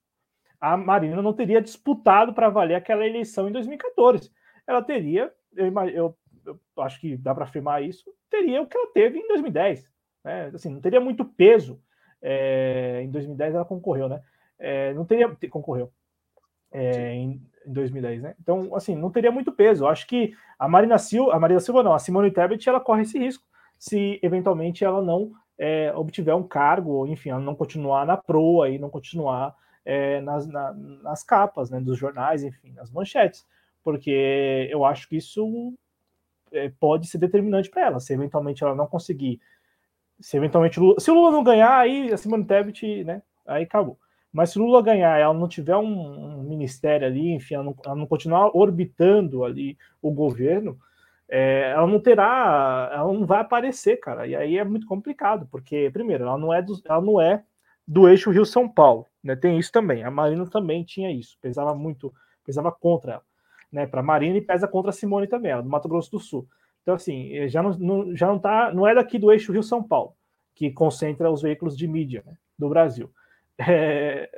[0.60, 4.30] a Marina não teria disputado para valer aquela eleição em 2014.
[4.66, 8.92] Ela teria, eu, eu, eu acho que dá para afirmar isso, teria o que ela
[8.92, 9.88] teve em 2010.
[10.24, 10.50] Né?
[10.52, 11.80] Assim, não teria muito peso.
[12.20, 14.20] É, em 2010 ela concorreu, né?
[14.58, 15.92] É, não teria concorreu
[16.72, 18.34] é, em, em 2010, né?
[18.40, 19.84] Então, assim, não teria muito peso.
[19.84, 23.02] Eu acho que a Marina Silva, a Maria Silva não, a Simone Tebet, ela corre
[23.02, 23.44] esse risco
[23.78, 28.78] se eventualmente ela não é, obtiver um cargo, ou enfim, não continuar na proa e
[28.78, 29.54] não continuar
[29.84, 33.46] é, nas, na, nas capas né, dos jornais, enfim, nas manchetes,
[33.82, 35.72] porque eu acho que isso
[36.52, 38.00] é, pode ser determinante para ela.
[38.00, 39.40] Se eventualmente ela não conseguir,
[40.20, 43.98] se eventualmente Lula, se o Lula não ganhar, aí a Simone Tebet, né, aí acabou.
[44.32, 47.94] Mas se Lula ganhar, ela não tiver um, um ministério ali, enfim, ela não, ela
[47.94, 50.78] não, continuar orbitando ali o governo,
[51.28, 54.26] é, ela não terá, ela não vai aparecer, cara.
[54.26, 57.44] E aí é muito complicado, porque primeiro, ela não é do, ela não é
[57.86, 59.36] do eixo Rio São Paulo, né?
[59.36, 60.04] Tem isso também.
[60.04, 62.12] A Marina também tinha isso, pesava muito,
[62.44, 63.22] pesava contra ela,
[63.72, 63.86] né?
[63.86, 66.48] Para Marina e pesa contra a Simone também, ela do Mato Grosso do Sul.
[66.82, 69.62] Então assim, eh, já não, não, já não tá, não é daqui do eixo Rio
[69.62, 70.14] São Paulo
[70.56, 73.10] que concentra os veículos de mídia né, do Brasil.
[73.58, 74.28] É,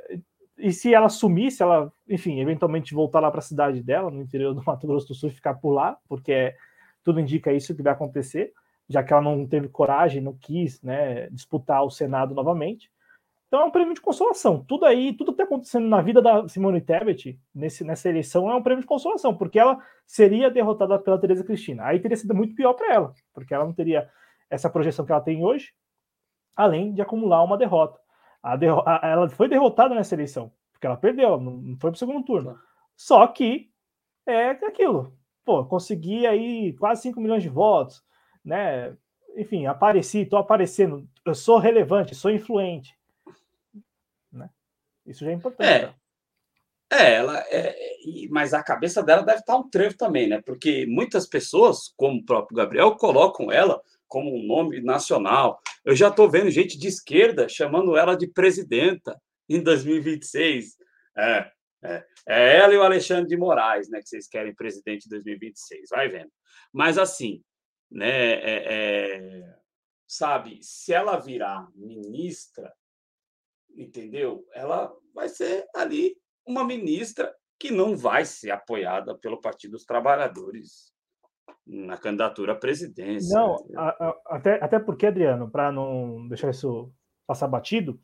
[0.57, 4.53] e se ela sumisse, ela, enfim, eventualmente voltar lá para a cidade dela, no interior
[4.53, 6.55] do Mato Grosso do Sul, e ficar por lá, porque
[7.03, 8.53] tudo indica isso que vai acontecer,
[8.87, 12.91] já que ela não teve coragem, não quis né, disputar o Senado novamente.
[13.47, 14.63] Então é um prêmio de consolação.
[14.63, 18.55] Tudo aí, tudo que está acontecendo na vida da Simone Tebet nesse, nessa eleição é
[18.55, 21.85] um prêmio de consolação, porque ela seria derrotada pela Tereza Cristina.
[21.85, 24.07] Aí teria sido muito pior para ela, porque ela não teria
[24.49, 25.73] essa projeção que ela tem hoje,
[26.55, 27.99] além de acumular uma derrota.
[28.41, 31.95] A derro a, ela foi derrotada nessa eleição, porque ela perdeu, não, não foi para
[31.95, 32.55] o segundo turno.
[32.95, 33.71] Só que
[34.27, 35.17] é aquilo.
[35.49, 38.03] Pô, consegui aí quase 5 milhões de votos,
[38.45, 38.95] né?
[39.35, 42.95] Enfim, apareci, estou aparecendo, eu sou relevante, sou influente.
[44.31, 44.47] Né?
[45.07, 45.67] Isso já é importante.
[45.67, 45.93] É.
[46.91, 47.75] É, ela é,
[48.29, 50.39] mas a cabeça dela deve estar um trevo também, né?
[50.45, 55.59] Porque muitas pessoas, como o próprio Gabriel, colocam ela como um nome nacional.
[55.83, 59.19] Eu já estou vendo gente de esquerda chamando ela de presidenta
[59.49, 60.77] em 2026.
[61.17, 61.51] É,
[61.83, 65.89] é, é ela e o Alexandre de Moraes, né, que vocês querem presidente em 2026.
[65.89, 66.31] Vai vendo.
[66.73, 67.43] Mas assim,
[67.89, 69.55] né, é, é,
[70.07, 72.73] sabe, se ela virar ministra,
[73.75, 74.45] entendeu?
[74.53, 76.15] Ela vai ser ali
[76.45, 80.93] uma ministra que não vai ser apoiada pelo Partido dos Trabalhadores
[81.65, 83.37] na candidatura à presidência.
[83.37, 86.91] Não, a, a, até, até porque, Adriano, para não deixar isso
[87.27, 88.01] passar batido,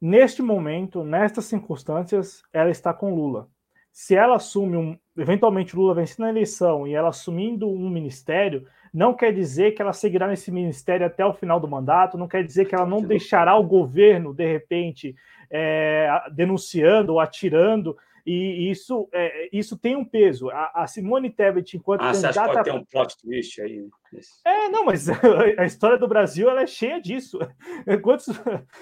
[0.00, 3.48] neste momento, nestas circunstâncias, ela está com Lula.
[3.92, 4.98] Se ela assume um.
[5.16, 9.92] Eventualmente, Lula vencendo a eleição e ela assumindo um ministério, não quer dizer que ela
[9.92, 13.56] seguirá nesse ministério até o final do mandato, não quer dizer que ela não deixará
[13.56, 15.14] o governo, de repente,
[15.50, 17.96] é, denunciando ou atirando
[18.26, 20.50] e isso, é, isso tem um peso.
[20.50, 22.32] A, a Simone Tebet, enquanto ah, candidata...
[22.32, 23.80] Que pode ter um plot twist aí?
[23.80, 24.20] Né?
[24.44, 25.06] É, não, mas
[25.56, 27.38] a história do Brasil ela é cheia disso.
[28.02, 28.26] Quantos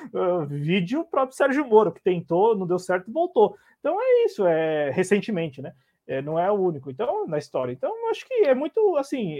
[0.49, 3.55] vídeo o próprio Sérgio Moro, que tentou, não deu certo, voltou.
[3.81, 5.75] Então é isso, é recentemente, né?
[6.07, 6.91] É, não é o único.
[6.91, 7.73] Então, na história.
[7.73, 9.37] Então, acho que é muito assim.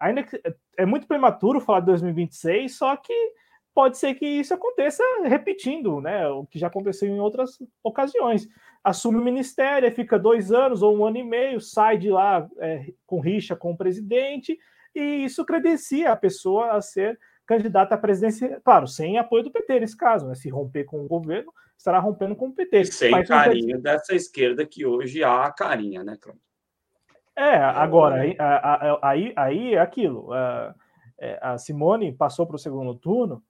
[0.00, 0.40] Ainda que
[0.76, 3.32] é muito prematuro falar de 2026, só que
[3.74, 6.28] pode ser que isso aconteça repetindo, né?
[6.28, 8.48] O que já aconteceu em outras ocasiões
[8.84, 12.92] assume o ministério, fica dois anos ou um ano e meio, sai de lá é,
[13.06, 14.58] com rixa com o presidente,
[14.94, 19.80] e isso credencia a pessoa a ser candidata à presidência, claro, sem apoio do PT
[19.80, 20.34] nesse caso, né?
[20.34, 22.84] Se romper com o governo, estará rompendo com o PT.
[22.84, 26.42] Sem Mas, carinho dessa esquerda que hoje há a carinha, né, Cláudio?
[27.36, 28.36] É, agora, aí,
[29.02, 30.32] aí, aí é aquilo.
[30.32, 30.74] A,
[31.18, 33.42] é, a Simone passou para o segundo turno,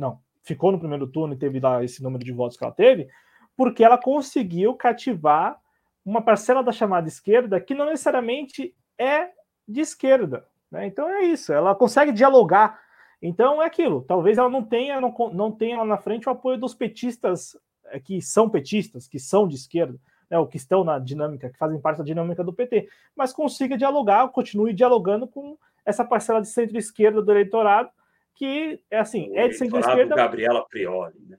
[0.00, 3.08] não, ficou no primeiro turno e teve lá esse número de votos que ela teve,
[3.56, 5.60] porque ela conseguiu cativar
[6.04, 9.28] uma parcela da chamada esquerda que não necessariamente é
[9.68, 10.46] de esquerda.
[10.70, 10.86] Né?
[10.86, 12.80] Então é isso, ela consegue dialogar.
[13.22, 14.02] Então é aquilo.
[14.02, 17.56] Talvez ela não tenha, não, não tenha lá na frente o apoio dos petistas
[17.86, 19.98] é, que são petistas, que são de esquerda,
[20.30, 23.76] né, ou que estão na dinâmica, que fazem parte da dinâmica do PT, mas consiga
[23.76, 27.90] dialogar, continue dialogando com essa parcela de centro-esquerda do eleitorado,
[28.34, 30.16] que é assim, é de centro-esquerda.
[30.16, 31.38] Gabriela Prioli, né?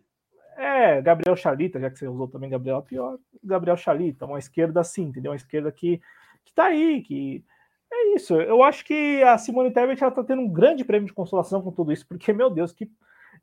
[0.57, 5.03] É, Gabriel Chalita, já que você usou também Gabriel pior, Gabriel Chalita, uma esquerda assim,
[5.05, 5.31] entendeu?
[5.31, 5.99] Uma esquerda que,
[6.45, 7.43] que tá aí, que
[7.91, 8.39] é isso.
[8.39, 11.72] Eu acho que a Simone Tebet ela tá tendo um grande prêmio de consolação com
[11.72, 12.91] tudo isso, porque, meu Deus, que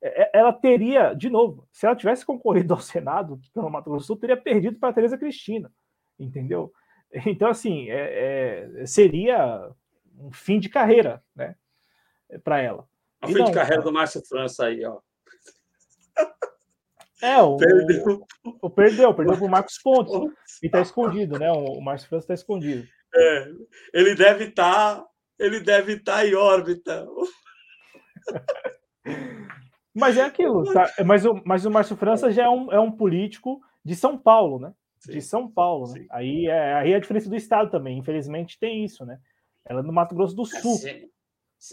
[0.01, 4.05] é, é, ela teria, de novo, se ela tivesse concorrido ao Senado pelo Mato Grosso
[4.05, 5.73] do Sul, teria perdido para Tereza Cristina,
[6.19, 6.73] entendeu?
[7.27, 9.71] Então, assim, é, é, seria
[10.21, 11.57] um fim de carreira, né,
[12.45, 12.87] para ela.
[13.23, 15.01] Um fim de carreira do Márcio França aí, ó.
[17.21, 18.27] É, o perdeu,
[18.63, 20.15] o, perdeu, perdeu pro Marcos Pontes.
[20.63, 21.51] E tá escondido, né?
[21.51, 22.87] O, o Márcio França tá escondido.
[23.15, 23.49] É,
[23.93, 25.07] ele deve estar, tá,
[25.39, 27.07] ele deve estar tá em órbita.
[29.95, 30.89] Mas é aquilo, tá?
[31.05, 34.61] Mas o, mas o Márcio França já é um, é um político de São Paulo,
[34.61, 34.73] né?
[35.01, 36.07] Sim, de São Paulo, né?
[36.11, 37.99] Aí é, aí é a diferença do estado também.
[37.99, 39.19] Infelizmente tem isso, né?
[39.65, 40.79] Ela é no Mato Grosso do é, Sul.
[40.87, 41.03] É,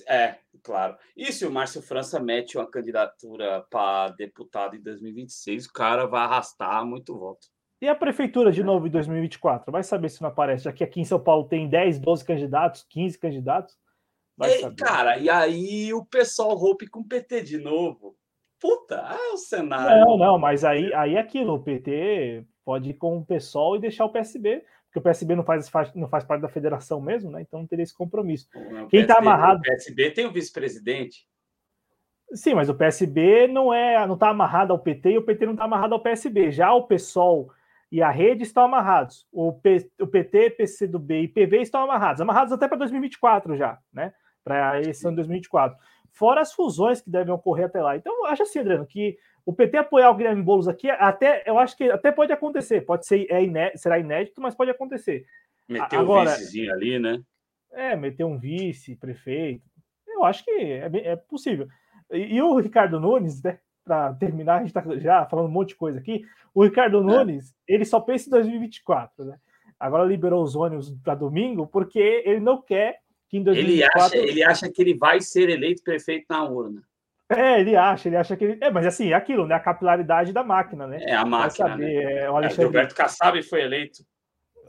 [0.07, 0.97] é, claro.
[1.15, 6.23] E se o Márcio França mete uma candidatura para deputado em 2026, o cara vai
[6.23, 7.47] arrastar muito voto.
[7.81, 8.63] E a prefeitura de é.
[8.63, 9.71] novo em 2024?
[9.71, 12.85] Vai saber se não aparece, já que aqui em São Paulo tem 10, 12 candidatos,
[12.89, 13.77] 15 candidatos.
[14.37, 18.17] Vai Ei, cara, e aí o pessoal rompe com o PT de novo.
[18.59, 20.03] Puta, é o cenário.
[20.03, 23.79] Não, não, mas aí, aí é aquilo, o PT pode ir com o pessoal e
[23.79, 24.63] deixar o PSB
[24.95, 27.41] porque o PSB não faz, não faz parte da federação mesmo, né?
[27.41, 28.47] Então não teria esse compromisso.
[28.72, 29.59] Não, Quem está amarrado.
[29.59, 31.27] O PSB tem o vice-presidente.
[32.34, 35.53] Sim, mas o PSB não é, não está amarrado ao PT e o PT não
[35.53, 36.49] está amarrado ao PSB.
[36.51, 37.51] Já o PSOL
[37.91, 39.27] e a rede estão amarrados.
[39.31, 44.13] O, P, o PT, PCdoB e PV estão amarrados, amarrados até para 2024 já, né?
[44.43, 45.77] Para a eleição de 2024.
[46.11, 47.97] Fora as fusões que devem ocorrer até lá.
[47.97, 51.77] Então, acho assim, Adriano, que o PT apoiar o Guilherme Boulos aqui, até eu acho
[51.77, 52.81] que até pode acontecer.
[52.81, 55.26] Pode ser é inédito, será inédito, mas pode acontecer.
[55.69, 57.22] Meter Agora, um vicezinho ali, né?
[57.72, 59.63] É, meter um vice, prefeito.
[60.07, 61.67] Eu acho que é, é possível.
[62.11, 63.59] E, e, o Ricardo Nunes, né?
[63.84, 66.23] Para terminar, a gente está já falando um monte de coisa aqui.
[66.53, 67.03] O Ricardo é.
[67.03, 69.38] Nunes, ele só pensa em 2024, né?
[69.80, 72.99] Agora liberou os ônibus para domingo, porque ele não quer
[73.30, 74.17] que em 2024.
[74.17, 76.81] Ele acha, ele acha que ele vai ser eleito prefeito na urna.
[77.30, 78.57] É, ele acha, ele acha que ele.
[78.61, 79.56] É, mas assim, é aquilo, né?
[79.56, 80.99] A capilaridade da máquina, né?
[81.02, 81.69] É a máquina.
[81.69, 82.14] Saber, né?
[82.22, 82.64] é, o Alexandre...
[82.64, 84.03] É, Roberto Kassab foi eleito.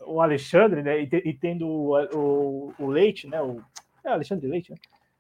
[0.07, 1.03] O Alexandre, né?
[1.03, 3.43] E, e tendo o, o, o, Leite, né?
[3.43, 3.63] O,
[4.05, 4.77] é Alexandre Leite, né?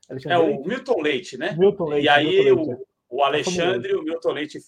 [0.09, 0.61] Alexandre é Leite.
[0.61, 1.57] o Milton Leite, né?
[1.59, 2.05] Milton Leite.
[2.05, 2.79] E aí Leite, o, é.
[3.11, 4.59] o Alexandre e o Milton Leite,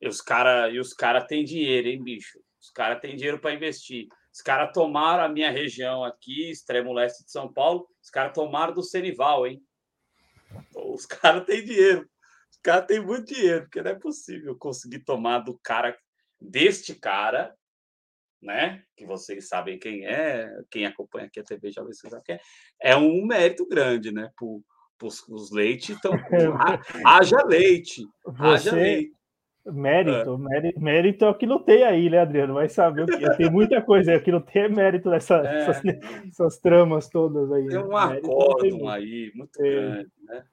[0.00, 2.40] e os caras e os cara têm dinheiro, hein, bicho?
[2.60, 4.08] Os caras têm dinheiro para investir.
[4.32, 8.74] Os caras tomaram a minha região aqui, extremo leste de São Paulo, os caras tomaram
[8.74, 9.62] do Senival, hein?
[10.74, 12.06] Os caras têm dinheiro.
[12.66, 15.96] Os caras têm muito dinheiro, porque não é possível conseguir tomar do cara,
[16.40, 17.54] deste cara,
[18.42, 18.82] né?
[18.96, 22.40] Que vocês sabem quem é, quem acompanha aqui a TV já sabe quem é.
[22.82, 24.32] É um mérito grande, né?
[24.36, 24.60] Por,
[25.28, 26.10] os leite, então
[27.06, 28.42] haja leite, Você...
[28.42, 29.14] haja leite.
[29.64, 30.38] Mérito, é.
[30.38, 32.54] mérito, mérito é o que não tem aí, né, Adriano?
[32.54, 33.36] Vai saber o que.
[33.36, 35.56] Tem muita coisa, é o que não tem é mérito nessas é.
[35.56, 35.82] essas,
[36.28, 37.68] essas tramas todas aí.
[37.68, 39.70] Tem um acórdão aí, muito é.
[39.70, 40.44] grande, né?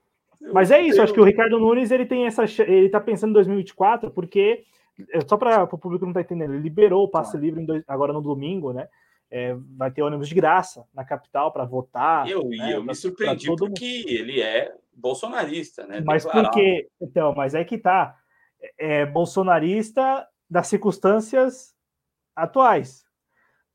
[0.52, 2.44] Mas é isso, acho que o Ricardo Nunes ele tem essa.
[2.64, 4.64] Ele tá pensando em 2024, porque,
[5.11, 8.11] é, só para o público não tá entendendo, ele liberou o passe livre dois, agora
[8.11, 8.88] no domingo, né?
[9.32, 12.30] É, vai ter ônibus de graça na capital para votar.
[12.30, 16.03] Eu, né, eu me surpreendi porque ele é bolsonarista, né?
[16.06, 16.88] Mas porque.
[17.02, 18.15] Então, mas é que tá
[18.78, 21.74] é, bolsonarista das circunstâncias
[22.36, 23.06] atuais.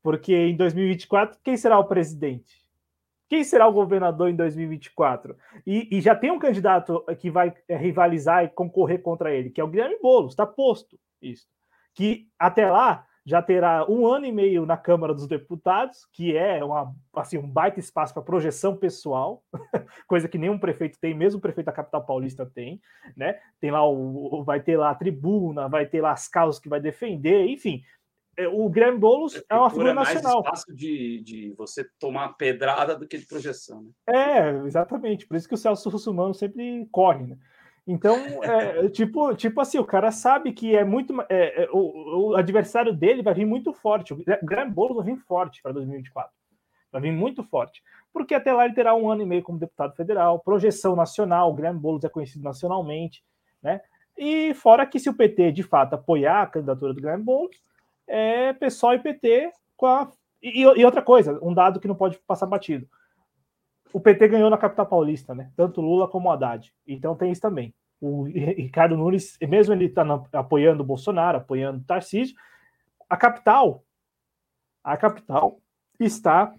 [0.01, 2.58] Porque em 2024, quem será o presidente?
[3.29, 5.37] Quem será o governador em 2024?
[5.65, 9.61] E, e já tem um candidato que vai é, rivalizar e concorrer contra ele, que
[9.61, 11.45] é o Guilherme Boulos, está posto isso.
[11.93, 16.63] Que até lá já terá um ano e meio na Câmara dos Deputados, que é
[16.63, 19.43] uma, assim, um baita espaço para projeção pessoal,
[20.07, 22.81] coisa que nenhum prefeito tem, mesmo o prefeito da capital paulista tem,
[23.15, 23.39] né?
[23.59, 26.79] Tem lá o, vai ter lá a tribuna, vai ter lá as causas que vai
[26.79, 27.83] defender, enfim.
[28.39, 30.39] É, o Guilherme Boulos é uma figura nacional.
[30.39, 33.83] É mais espaço de, de você tomar pedrada do que de projeção.
[33.83, 33.91] Né?
[34.07, 35.27] É, exatamente.
[35.27, 37.37] Por isso que o Celso Russumano sempre corre, né?
[37.85, 41.13] Então, é, tipo, tipo assim, o cara sabe que é muito.
[41.27, 44.13] É, é, o, o, adversário dele vai vir muito forte.
[44.13, 46.31] O Graham Boulos vai vir forte para 2024.
[46.93, 47.83] Vai vir muito forte.
[48.13, 51.53] Porque até lá ele terá um ano e meio como deputado federal, projeção nacional, o
[51.53, 53.21] Graham Boulos é conhecido nacionalmente,
[53.61, 53.81] né?
[54.17, 57.61] E fora que se o PT de fato apoiar a candidatura do Graham Boulos,
[58.09, 60.11] é PSOL e PT com a.
[60.41, 62.87] E, e outra coisa, um dado que não pode passar batido
[63.91, 65.51] o PT ganhou na capital paulista, né?
[65.55, 66.73] Tanto Lula como Haddad.
[66.87, 67.73] Então tem isso também.
[67.99, 70.03] O Ricardo Nunes, mesmo ele tá
[70.33, 72.35] apoiando o Bolsonaro, apoiando o Tarcísio,
[73.09, 73.83] a capital,
[74.83, 75.59] a capital
[75.99, 76.53] está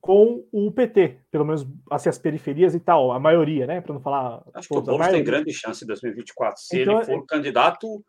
[0.00, 3.80] com o PT, pelo menos assim, as periferias e tal, a maioria, né?
[3.80, 4.42] Para não falar.
[4.52, 6.60] Acho que o Boulos tem grande chance em 2024.
[6.60, 7.26] Se então, ele for é...
[7.26, 8.04] candidato,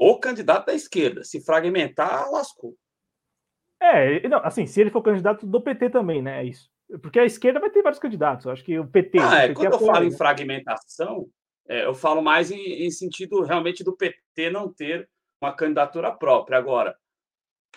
[0.00, 2.74] o candidato da esquerda, se fragmentar, lascou.
[3.82, 6.40] É, não, assim, se ele for candidato do PT também, né?
[6.40, 6.70] É isso.
[7.02, 8.46] Porque a esquerda vai ter vários candidatos.
[8.46, 9.18] Acho que o PT.
[9.18, 10.16] Ah, o PT quando eu falo em né?
[10.16, 11.28] fragmentação,
[11.68, 15.06] é, eu falo mais em, em, sentido realmente do PT não ter
[15.40, 16.56] uma candidatura própria.
[16.56, 16.96] Agora,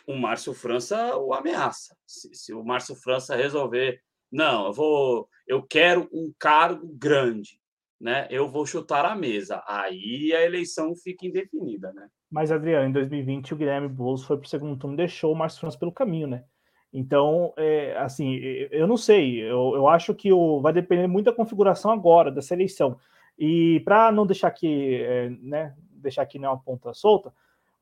[0.08, 1.96] o Márcio França o ameaça.
[2.08, 7.60] Se, se, o Márcio França resolver, não, eu vou, eu quero um cargo grande,
[8.04, 8.28] né?
[8.30, 9.64] Eu vou chutar a mesa.
[9.66, 12.10] Aí a eleição fica indefinida, né?
[12.30, 15.36] Mas, Adriano, em 2020 o Guilherme Boulos foi para o segundo turno e deixou o
[15.36, 16.44] Márcio França pelo caminho, né?
[16.92, 18.36] Então, é, assim,
[18.70, 22.54] eu não sei, eu, eu acho que o, vai depender muito da configuração agora, dessa
[22.54, 22.98] eleição.
[23.40, 27.34] E para não deixar aqui, é, né, deixar aqui nenhuma ponta solta,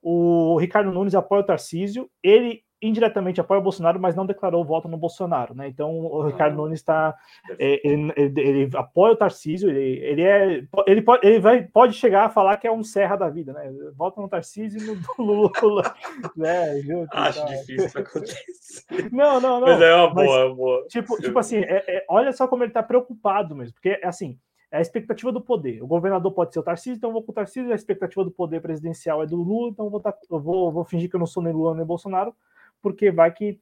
[0.02, 4.88] o Ricardo Nunes apoia o Tarcísio, ele indiretamente apoia o Bolsonaro, mas não declarou voto
[4.88, 5.68] no Bolsonaro, né?
[5.68, 7.16] Então o Ricardo ah, Nunes está,
[7.60, 11.94] é, ele, ele, ele, apoia o Tarcísio, ele, ele é, ele pode, ele vai, pode
[11.94, 13.72] chegar a falar que é um serra da vida, né?
[13.96, 15.52] Vota no Tarcísio e no Lula,
[16.36, 16.82] né?
[16.82, 17.46] Junto, Acho tá.
[17.46, 18.42] difícil isso acontecer.
[19.12, 19.68] Não, não, não.
[19.68, 20.88] Mas é uma boa, mas, é boa.
[20.88, 24.38] Tipo, tipo assim, é, é, olha só como ele está preocupado mesmo, porque assim.
[24.74, 25.84] É a expectativa do poder.
[25.84, 27.74] O governador pode ser o Tarcísio, então eu vou com o Tarcísio.
[27.74, 30.86] A expectativa do poder presidencial é do Lula, então eu vou, tá, eu vou, vou
[30.86, 32.34] fingir que eu não sou nem Lula nem Bolsonaro
[32.82, 33.60] porque vai que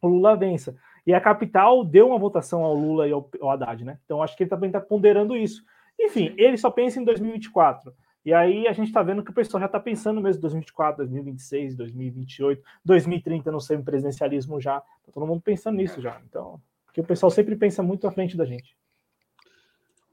[0.00, 0.76] o Lula vença.
[1.06, 3.98] E a capital deu uma votação ao Lula e ao, ao Haddad, né?
[4.04, 5.62] Então acho que ele também está ponderando isso.
[6.00, 7.92] Enfim, ele só pensa em 2024.
[8.24, 10.96] E aí a gente está vendo que o pessoal já está pensando mesmo em 2024,
[11.04, 14.80] 2026, 2028, 2030 no semipresidencialismo já.
[14.80, 16.20] Tá todo mundo pensando nisso já.
[16.26, 16.60] Então,
[16.92, 18.76] que o pessoal sempre pensa muito à frente da gente.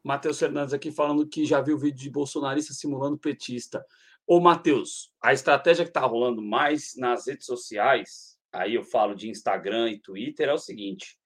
[0.03, 3.86] Matheus Fernandes aqui falando que já viu vídeo de bolsonarista simulando petista.
[4.28, 9.30] Ô, Matheus, a estratégia que está rolando mais nas redes sociais, aí eu falo de
[9.30, 11.17] Instagram e Twitter, é o seguinte: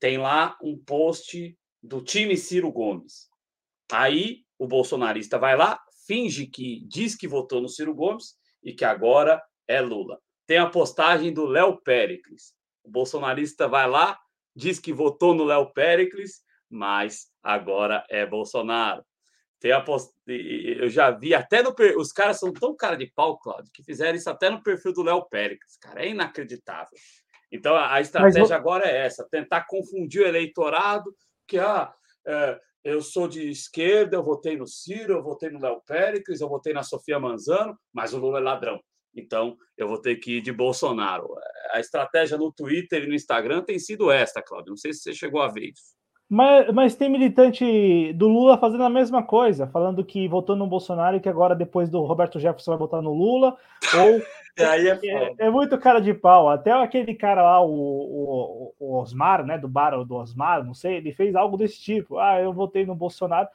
[0.00, 3.28] tem lá um post do time Ciro Gomes.
[3.90, 8.84] Aí o bolsonarista vai lá, finge que diz que votou no Ciro Gomes e que
[8.84, 10.20] agora é Lula.
[10.46, 12.54] Tem a postagem do Léo Pericles.
[12.84, 14.18] O bolsonarista vai lá,
[14.54, 19.04] diz que votou no Léo Pericles, mas agora é Bolsonaro.
[19.62, 20.12] Tem apost...
[20.26, 21.72] Eu já vi até no.
[21.96, 25.04] Os caras são tão cara de pau, Claudio, que fizeram isso até no perfil do
[25.04, 25.78] Léo Pérez.
[25.80, 26.98] Cara, é inacreditável.
[27.50, 28.50] Então a estratégia Mas...
[28.50, 31.14] agora é essa: tentar confundir o eleitorado,
[31.46, 31.94] que ah,
[32.26, 36.48] é, eu sou de esquerda, eu votei no Ciro, eu votei no Léo Pérez, eu
[36.48, 38.80] votei na Sofia Manzano, mas o Lula é ladrão.
[39.14, 41.28] Então eu vou ter que ir de Bolsonaro.
[41.70, 44.70] A estratégia no Twitter e no Instagram tem sido esta, Cláudio.
[44.70, 46.01] Não sei se você chegou a ver isso.
[46.34, 51.14] Mas, mas tem militante do Lula fazendo a mesma coisa, falando que votou no Bolsonaro
[51.14, 53.54] e que agora, depois do Roberto Jefferson, vai votar no Lula.
[53.94, 54.22] Ou
[54.56, 56.48] é, é, muito cara de pau.
[56.48, 59.58] Até aquele cara lá, o, o, o, Osmar, né?
[59.58, 62.18] Do bar do Osmar, não sei, ele fez algo desse tipo.
[62.18, 63.46] Ah, eu votei no Bolsonaro.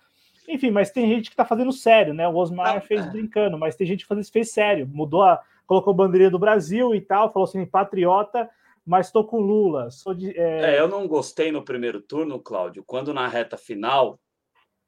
[0.48, 2.28] Enfim, mas tem gente que tá fazendo sério, né?
[2.28, 3.10] O Osmar fez é.
[3.10, 4.88] brincando, mas tem gente que fez, fez sério.
[4.88, 5.42] Mudou a.
[5.66, 8.48] colocou a bandeirinha do Brasil e tal, falou assim, patriota
[8.88, 9.92] mas estou com Lula.
[9.92, 10.76] Sou de, é...
[10.76, 14.18] É, eu não gostei no primeiro turno, Cláudio, quando na reta final,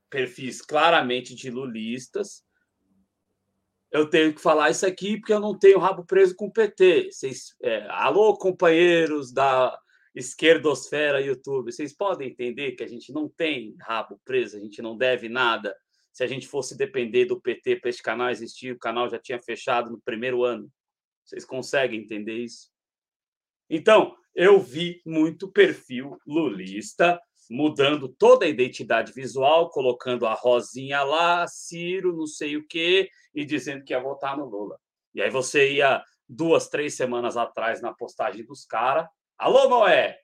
[0.10, 2.45] perfis claramente de lulistas,
[3.92, 7.11] eu tenho que falar isso aqui porque eu não tenho rabo preso com o PT.
[7.11, 9.78] Vocês, é, alô, companheiros da
[10.16, 14.98] esquerdosfera YouTube, vocês podem entender que a gente não tem rabo preso, a gente não
[14.98, 15.76] deve nada.
[16.14, 19.40] Se a gente fosse depender do PT para esse canal existir, o canal já tinha
[19.40, 20.72] fechado no primeiro ano.
[21.26, 22.68] Vocês conseguem entender isso?
[23.69, 31.48] Então, eu vi muito perfil lulista mudando toda a identidade visual, colocando a Rosinha lá,
[31.48, 34.80] Ciro, não sei o quê, e dizendo que ia votar no Lula.
[35.14, 39.07] E aí você ia duas, três semanas atrás na postagem dos caras.
[39.38, 40.19] Alô, Noé!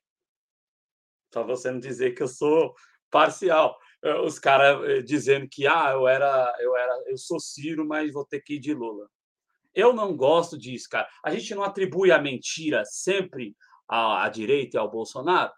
[1.31, 2.75] Para você não dizer que eu sou
[3.09, 3.77] parcial.
[4.03, 8.13] Eh, os caras eh, dizendo que ah, eu era, eu era, eu sou Ciro, mas
[8.13, 9.09] vou ter que ir de Lula.
[9.75, 11.07] Eu não gosto disso, cara.
[11.23, 13.55] A gente não atribui a mentira sempre
[13.87, 15.51] à, à direita e ao Bolsonaro.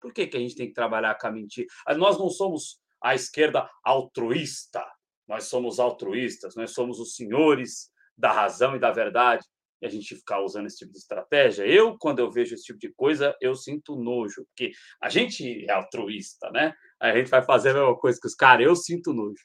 [0.00, 1.66] Por que, que a gente tem que trabalhar com a mentira?
[1.84, 4.84] Ah, nós não somos a esquerda altruísta.
[5.26, 9.44] Nós somos altruístas, nós somos os senhores da razão e da verdade.
[9.82, 11.66] E a gente ficar usando esse tipo de estratégia.
[11.66, 14.72] Eu, quando eu vejo esse tipo de coisa, eu sinto nojo, porque
[15.02, 16.72] a gente é altruísta, né?
[17.00, 19.44] A gente vai fazer a mesma coisa que os caras, eu sinto nojo.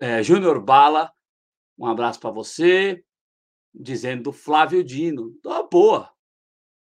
[0.00, 1.10] É, Júnior Bala,
[1.76, 3.02] um abraço para você
[3.74, 5.32] dizendo do Flávio Dino.
[5.42, 6.10] Tá boa.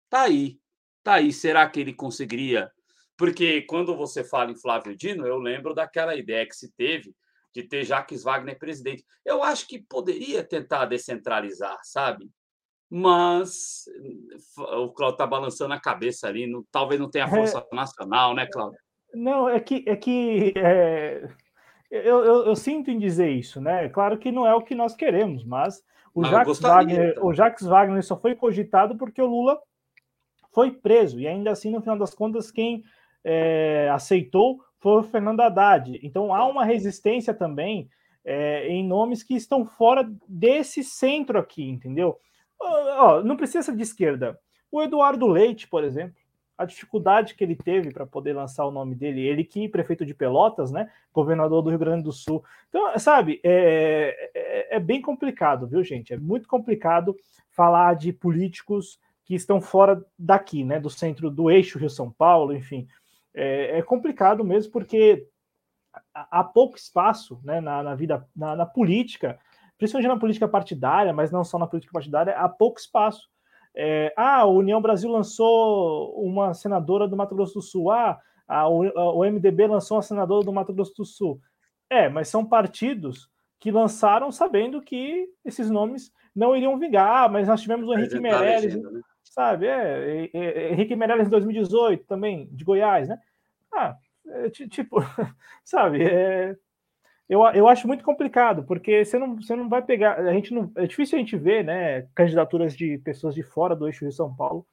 [0.08, 0.60] Tá aí.
[1.02, 1.32] Tá aí.
[1.32, 2.70] Será que ele conseguiria?
[3.16, 7.14] Porque quando você fala em Flávio Dino, eu lembro daquela ideia que se teve
[7.54, 9.04] de ter Jacques Wagner presidente.
[9.24, 12.30] Eu acho que poderia tentar descentralizar, sabe?
[12.88, 13.84] Mas
[14.58, 16.46] o Cláudio está balançando a cabeça ali.
[16.46, 18.78] Não, talvez não tenha força é, nacional, né, Cláudio?
[19.14, 21.28] Não, é que, é que é,
[21.90, 23.88] eu, eu, eu, sinto em dizer isso, né?
[23.88, 25.82] Claro que não é o que nós queremos, mas
[26.16, 27.26] o, ah, Jacques Wagner, então.
[27.26, 29.60] o Jacques Wagner só foi cogitado porque o Lula
[30.50, 32.82] foi preso, e ainda assim, no final das contas, quem
[33.22, 36.00] é, aceitou foi o Fernando Haddad.
[36.02, 37.90] Então há uma resistência também
[38.24, 42.18] é, em nomes que estão fora desse centro aqui, entendeu?
[42.58, 44.38] Ó, não precisa ser de esquerda.
[44.72, 46.16] O Eduardo Leite, por exemplo,
[46.58, 50.14] a dificuldade que ele teve para poder lançar o nome dele, ele que prefeito de
[50.14, 52.42] Pelotas, né, governador do Rio Grande do Sul.
[52.68, 56.14] Então, sabe, é, é, é, bem complicado, viu, gente?
[56.14, 57.14] É muito complicado
[57.50, 62.86] falar de políticos que estão fora daqui, né, do centro do eixo Rio-São Paulo, enfim.
[63.34, 65.26] É, é, complicado mesmo porque
[66.14, 69.38] há pouco espaço né, na, na vida, na, na política,
[69.76, 73.28] principalmente na política partidária, mas não só na política partidária, há pouco espaço
[73.76, 77.90] é, ah, a União Brasil lançou uma senadora do Mato Grosso do Sul.
[77.90, 81.40] Ah, a, o MDB lançou uma senadora do Mato Grosso do Sul.
[81.90, 83.28] É, mas são partidos
[83.60, 87.24] que lançaram sabendo que esses nomes não iriam vingar.
[87.24, 89.00] Ah, mas nós tivemos o Henrique Meirelles, né?
[89.24, 89.66] sabe?
[89.66, 93.18] É, é, é, Henrique Meirelles em 2018 também, de Goiás, né?
[93.72, 93.96] Ah,
[94.26, 94.96] é, tipo,
[95.62, 96.02] sabe?
[96.02, 96.56] É,
[97.28, 100.18] eu, eu acho muito complicado, porque você não, você não vai pegar.
[100.18, 103.86] A gente não, é difícil a gente ver né, candidaturas de pessoas de fora do
[103.86, 104.66] eixo de São Paulo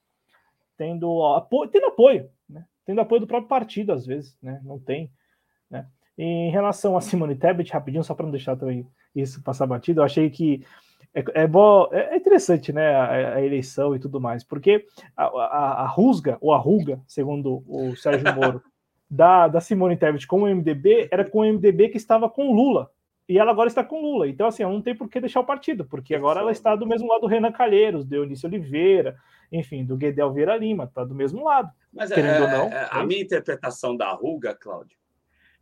[0.78, 2.66] tendo apoio, tendo apoio, né?
[2.86, 4.60] Tendo apoio do próprio partido, às vezes, né?
[4.64, 5.10] Não tem.
[5.70, 5.86] Né?
[6.18, 10.06] Em relação a Simone Tebet, rapidinho, só para não deixar também isso passar batido, eu
[10.06, 10.66] achei que
[11.14, 15.26] é, é, bom, é, é interessante né, a, a, eleição e tudo mais, porque a,
[15.26, 18.64] a, a rusga, ou a ruga, segundo o Sérgio Moro,
[19.14, 22.90] da, da Simone Tebet com o MDB era com o MDB que estava com Lula.
[23.30, 24.28] E ela agora está com Lula.
[24.28, 26.88] Então, assim, ela não tem por que deixar o partido, porque agora ela está do
[26.88, 29.16] mesmo lado do Renan Calheiros, do Eunício Oliveira,
[29.52, 31.70] enfim, do Guedel Vieira Lima, está do mesmo lado.
[31.94, 32.76] Mas querendo é, ou não.
[32.76, 34.98] É, a minha interpretação da ruga, Cláudio,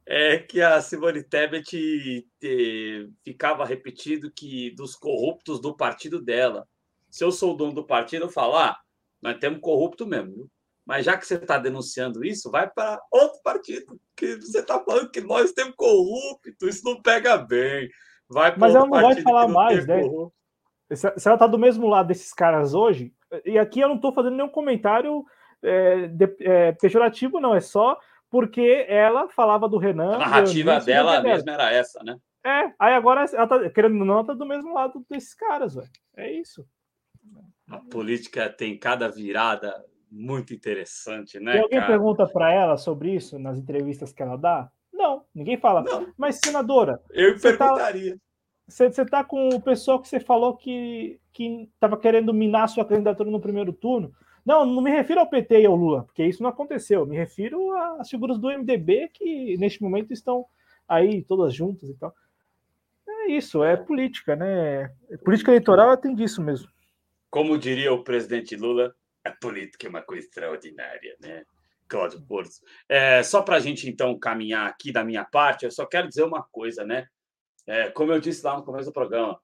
[0.06, 6.66] é que a Simone Tebet eh, ficava repetindo que dos corruptos do partido dela.
[7.10, 8.78] Se eu sou o dono do partido, eu falo, ah,
[9.22, 10.34] nós temos corrupto mesmo.
[10.34, 10.50] Viu?
[10.86, 14.00] Mas já que você está denunciando isso, vai para outro partido.
[14.16, 17.90] Que você está falando que nós temos corrupto, isso não pega bem.
[18.28, 20.02] Vai Mas ela não vai falar mais, né?
[20.94, 23.14] Se ela está do mesmo lado desses caras hoje,
[23.46, 25.24] e aqui eu não estou fazendo nenhum comentário
[25.64, 27.98] é, de, é, pejorativo, não, é só
[28.30, 30.16] porque ela falava do Renan.
[30.16, 32.18] A narrativa dela mesma era essa, né?
[32.44, 35.76] É, aí agora ela tá, querendo ou não, ela tá do mesmo lado desses caras,
[35.76, 35.90] velho.
[36.16, 36.66] É isso.
[37.70, 41.56] A política tem cada virada muito interessante, né?
[41.56, 41.92] E alguém cara?
[41.92, 44.70] pergunta para ela sobre isso nas entrevistas que ela dá?
[44.92, 45.82] Não, ninguém fala.
[45.82, 46.12] Não.
[46.18, 47.00] Mas, senadora.
[47.12, 48.14] Eu tá perguntaria.
[48.16, 48.20] Tá,
[48.68, 53.40] você está com o pessoal que você falou que estava querendo minar sua candidatura no
[53.40, 54.14] primeiro turno.
[54.46, 57.06] Não, não me refiro ao PT e ao Lula, porque isso não aconteceu.
[57.06, 60.46] Me refiro às figuras do MDB que, neste momento, estão
[60.88, 62.14] aí todas juntas e tal.
[63.08, 64.92] É isso, é política, né?
[65.24, 66.68] Política eleitoral tem disso mesmo.
[67.30, 71.46] Como diria o presidente Lula, a política é uma coisa extraordinária, né?
[71.88, 72.52] Cláudio Porto.
[72.88, 76.24] É, só para a gente, então, caminhar aqui da minha parte, eu só quero dizer
[76.24, 77.08] uma coisa, né?
[77.68, 79.40] É, como eu disse lá no começo do programa,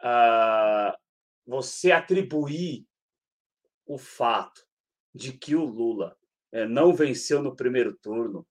[0.00, 0.96] uh,
[1.46, 2.84] você atribuir
[3.86, 4.66] o fato
[5.14, 6.16] de que o Lula
[6.52, 8.46] é, não venceu no primeiro turno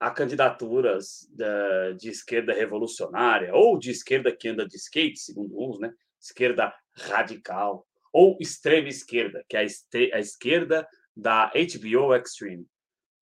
[0.00, 5.78] a candidaturas da, de esquerda revolucionária ou de esquerda que anda de skate, segundo uns,
[5.78, 5.92] né?
[6.18, 12.66] Esquerda radical ou extrema esquerda, que é a, a esquerda da HBO Extreme.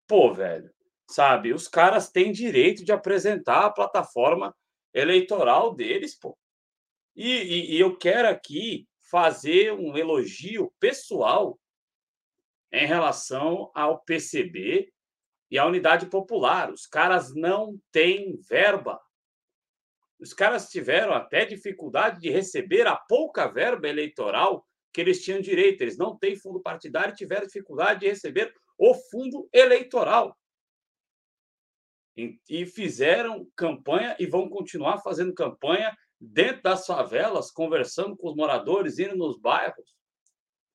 [0.08, 0.70] Pô, velho,
[1.10, 1.54] sabe?
[1.54, 4.56] Os caras têm direito de apresentar a plataforma
[4.94, 6.38] eleitoral deles, pô.
[7.16, 11.60] E, e, e eu quero aqui fazer um elogio pessoal
[12.72, 14.92] em relação ao PCB
[15.50, 16.72] e à Unidade Popular.
[16.72, 19.02] Os caras não têm verba.
[20.20, 24.66] Os caras tiveram até dificuldade de receber a pouca verba eleitoral
[24.98, 25.82] que eles tinham direito.
[25.82, 30.36] Eles não têm fundo partidário e tiveram dificuldade de receber o fundo eleitoral.
[32.50, 38.98] E fizeram campanha e vão continuar fazendo campanha dentro das favelas, conversando com os moradores,
[38.98, 39.96] indo nos bairros.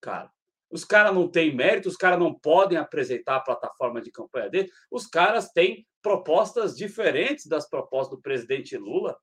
[0.00, 0.30] Cara,
[0.70, 4.70] os caras não têm mérito, os caras não podem apresentar a plataforma de campanha dele,
[4.88, 9.18] os caras têm propostas diferentes das propostas do presidente Lula.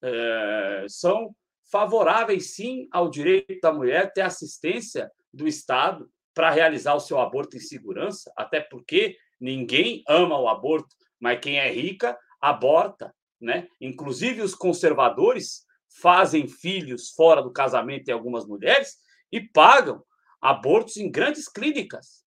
[0.00, 1.34] É, são
[1.70, 7.56] favoráveis, sim, ao direito da mulher ter assistência do Estado para realizar o seu aborto
[7.56, 13.68] em segurança, até porque ninguém ama o aborto, mas quem é rica aborta, né?
[13.80, 15.64] Inclusive os conservadores
[16.00, 18.96] fazem filhos fora do casamento em algumas mulheres
[19.32, 20.02] e pagam
[20.40, 22.24] abortos em grandes clínicas.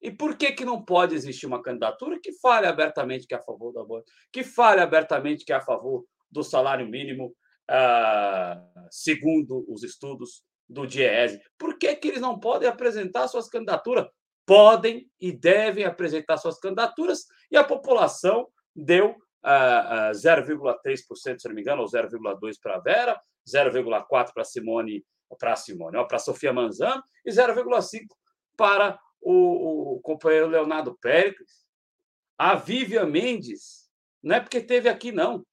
[0.00, 3.42] E por que, que não pode existir uma candidatura que fale abertamente que é a
[3.42, 7.34] favor do aborto, que fale abertamente que é a favor do salário mínimo,
[7.70, 11.40] uh, segundo os estudos do DIEESE?
[11.58, 14.06] Por que, que eles não podem apresentar suas candidaturas?
[14.44, 21.54] Podem e devem apresentar suas candidaturas e a população deu uh, uh, 0,3%, se não
[21.54, 25.04] me engano, ou 0,2% para a Vera, 0,4% para Simone,
[25.38, 28.06] para Simone, para Sofia Manzano e 0,5%
[28.56, 31.66] para o, o companheiro Leonardo Péricles.
[32.38, 33.88] A Vivian Mendes,
[34.22, 35.44] não é porque teve aqui, não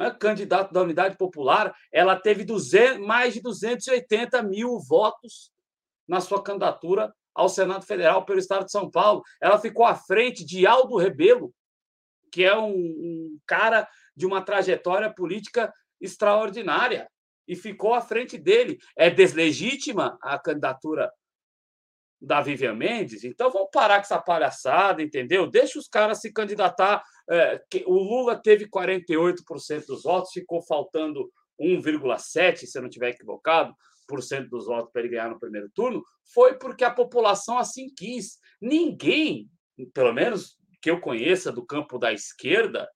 [0.00, 5.52] né, candidato da Unidade Popular, ela teve 200, mais de 280 mil votos
[6.08, 9.22] na sua candidatura ao Senado Federal pelo Estado de São Paulo.
[9.40, 11.52] Ela ficou à frente de Aldo Rebelo,
[12.32, 17.06] que é um, um cara de uma trajetória política extraordinária,
[17.46, 18.78] e ficou à frente dele.
[18.96, 21.12] É deslegítima a candidatura
[22.20, 25.46] da Vivian Mendes, então vamos parar com essa palhaçada, entendeu?
[25.50, 27.02] Deixa os caras se candidatar.
[27.30, 33.74] É, o Lula teve 48% dos votos, ficou faltando 1,7%, se eu não estiver equivocado,
[34.08, 36.02] por cento dos votos para ele ganhar no primeiro turno,
[36.34, 38.38] foi porque a população assim quis.
[38.60, 39.48] Ninguém,
[39.94, 42.90] pelo menos que eu conheça do campo da esquerda,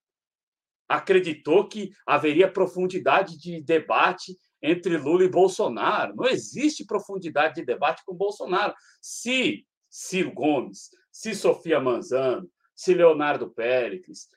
[0.89, 6.17] acreditou que haveria profundidade de debate entre Lula e Bolsonaro.
[6.17, 8.75] Não existe profundidade de debate com Bolsonaro.
[9.01, 14.29] Se Ciro Gomes, se Sofia Manzano, se Leonardo Péricles,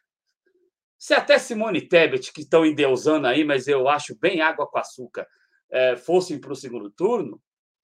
[0.98, 5.28] se até Simone Tebet, que estão endeusando aí, mas eu acho bem água com açúcar,
[5.70, 7.42] é, fossem para o segundo turno,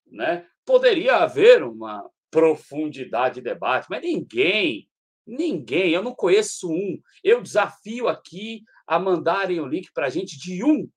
[0.07, 4.89] né, poderia haver uma profundidade de debate, mas ninguém,
[5.25, 6.99] ninguém, eu não conheço um.
[7.23, 10.89] Eu desafio aqui a mandarem o link para a gente de um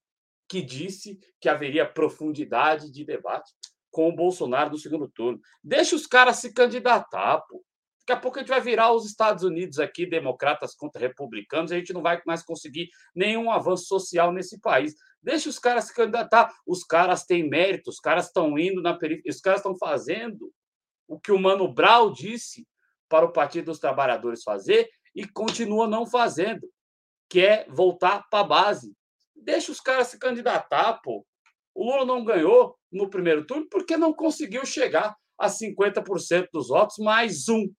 [0.49, 3.51] que disse que haveria profundidade de debate
[3.91, 5.39] com o Bolsonaro no segundo turno.
[5.63, 7.63] Deixa os caras se candidatar, pô.
[8.07, 11.75] Daqui a pouco a gente vai virar os Estados Unidos aqui, democratas contra republicanos, a
[11.75, 14.95] gente não vai mais conseguir nenhum avanço social nesse país.
[15.21, 16.53] Deixa os caras se candidatar.
[16.65, 20.53] Os caras têm mérito, os caras estão indo na periferia, os caras estão fazendo
[21.05, 22.65] o que o Mano Brown disse
[23.09, 26.65] para o Partido dos Trabalhadores fazer e continua não fazendo,
[27.29, 28.95] que é voltar para a base,
[29.47, 31.25] Deixa os caras se candidatar, pô.
[31.73, 36.97] O Lula não ganhou no primeiro turno porque não conseguiu chegar a 50% dos votos,
[36.97, 37.71] mais um.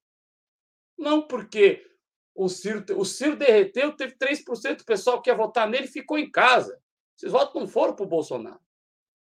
[0.99, 1.87] Não porque
[2.35, 6.31] o Ciro, o Ciro derreteu, teve 3% do pessoal que ia votar nele ficou em
[6.31, 6.79] casa.
[7.17, 8.61] Esses votos não foram para o Bolsonaro.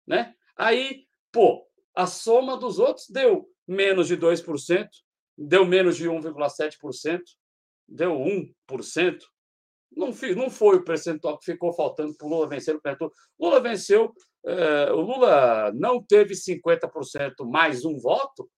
[0.07, 0.35] Né?
[0.57, 4.89] Aí, pô, A soma dos outros deu menos de 2%,
[5.39, 7.21] deu menos de 1,7%,
[7.89, 9.21] deu 1%.
[9.97, 13.61] Não, não foi o percentual que ficou faltando para o Lula vencer o primeiro Lula
[13.61, 14.13] venceu,
[14.45, 18.51] eh, o Lula não teve 50% mais um voto,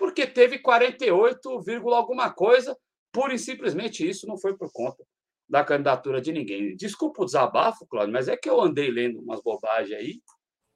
[0.00, 1.62] porque teve 48,
[1.92, 2.74] alguma coisa,
[3.12, 5.04] pura e simplesmente isso não foi por conta
[5.46, 6.74] da candidatura de ninguém.
[6.74, 10.22] Desculpa o desabafo, Cláudio, mas é que eu andei lendo umas bobagens aí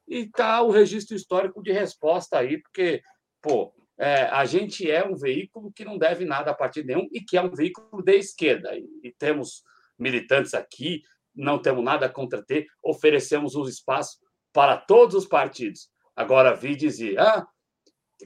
[0.06, 3.00] e tá o registro histórico de resposta aí, porque,
[3.40, 7.22] pô, é, a gente é um veículo que não deve nada a partido nenhum e
[7.22, 8.76] que é um veículo de esquerda.
[8.76, 9.62] E, e temos
[9.98, 11.00] militantes aqui,
[11.34, 14.18] não temos nada contra ter, oferecemos um espaço
[14.52, 15.88] para todos os partidos.
[16.14, 17.46] Agora, vi dizer, ah,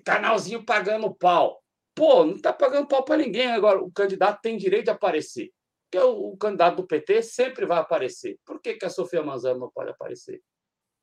[0.05, 1.62] canalzinho pagando pau.
[1.94, 3.49] Pô, não está pagando pau para ninguém.
[3.49, 5.51] Agora, o candidato tem direito de aparecer.
[5.91, 8.39] Porque o, o, candidato do PT sempre vai aparecer.
[8.44, 10.41] Por que, que a Sofia Manzano não pode aparecer?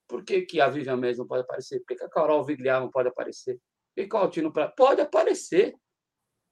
[0.07, 1.80] Por que, que a Vivian Mendes não pode aparecer?
[1.80, 3.59] Por que, que a Carol Vigliar não pode aparecer?
[3.98, 5.75] E qual Altino para Pode aparecer.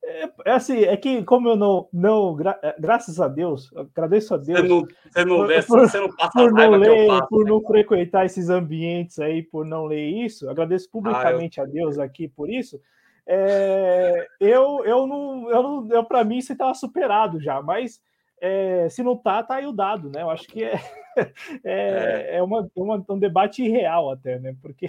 [0.08, 4.36] É, é, assim, é que como eu não, não gra, é, graças a Deus, agradeço
[4.36, 4.62] a Deus.
[4.62, 7.50] Você não, você não, lê, por, você não passa por não ler, passo, por né?
[7.50, 11.68] não frequentar esses ambientes aí, por não ler isso, agradeço publicamente ah, eu...
[11.68, 12.80] a Deus aqui por isso.
[13.26, 18.00] É, eu, eu não, eu não, eu para mim você estava superado já, mas
[18.46, 20.22] é, se não tá, tá aí o dado, né?
[20.22, 20.80] Eu acho que é,
[21.64, 24.56] é, é uma, uma, um debate irreal até, né?
[24.62, 24.88] Porque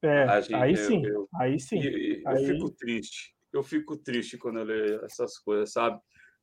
[0.02, 3.34] É, gente, aí, sim, eu, aí sim, eu, aí fico triste.
[3.54, 5.98] Eu fico triste quando eu leio essas coisas, sabe?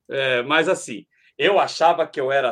[0.09, 1.05] É, mas assim,
[1.37, 2.51] eu achava que eu era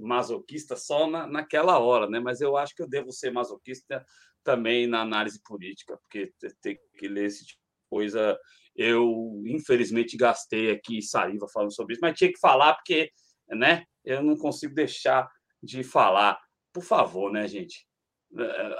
[0.00, 2.18] masoquista só na, naquela hora, né?
[2.18, 4.04] Mas eu acho que eu devo ser masoquista
[4.42, 7.61] também na análise política, porque tem que ler esse tipo
[7.92, 8.38] coisa.
[8.74, 13.10] Eu, infelizmente, gastei aqui saliva falando sobre isso, mas tinha que falar porque,
[13.50, 13.84] né?
[14.02, 15.28] Eu não consigo deixar
[15.62, 16.40] de falar.
[16.72, 17.86] Por favor, né, gente?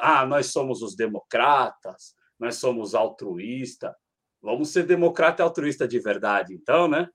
[0.01, 3.93] Ah, nós somos os democratas, nós somos altruístas.
[4.41, 7.09] Vamos ser democrata e altruísta de verdade, então, né?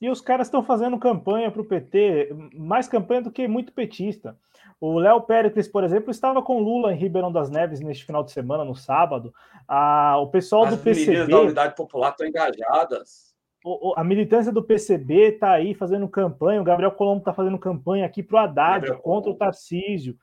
[0.00, 4.36] E os caras estão fazendo campanha para o PT, mais campanha do que muito petista.
[4.82, 8.32] O Léo Pérez, por exemplo, estava com Lula em Ribeirão das Neves neste final de
[8.32, 9.32] semana, no sábado.
[9.68, 11.30] Ah, o pessoal As do PCB.
[11.30, 13.32] da Unidade Popular estão engajadas.
[13.64, 16.60] O, a militância do PCB está aí fazendo campanha.
[16.60, 19.30] O Gabriel Colombo está fazendo campanha aqui para o Haddad, Gabriel contra Colombo.
[19.30, 20.16] o Tarcísio.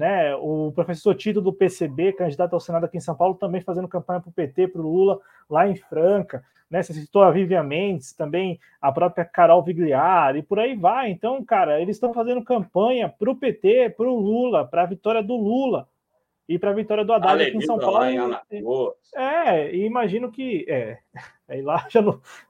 [0.00, 0.34] Né?
[0.36, 4.20] O professor Tito do PCB, candidato ao Senado aqui em São Paulo, também fazendo campanha
[4.20, 6.82] para o PT, para o Lula, lá em Franca né?
[6.82, 11.10] Você citou a Vivian Mendes, também a própria Carol Vigliar e por aí vai.
[11.10, 15.22] Então, cara, eles estão fazendo campanha para o PT, para o Lula, para a vitória
[15.22, 15.88] do Lula
[16.48, 18.04] e para a vitória do Haddad aqui em São Paulo.
[18.50, 18.62] E,
[19.16, 20.98] é, e imagino que é,
[21.48, 22.00] aí lá já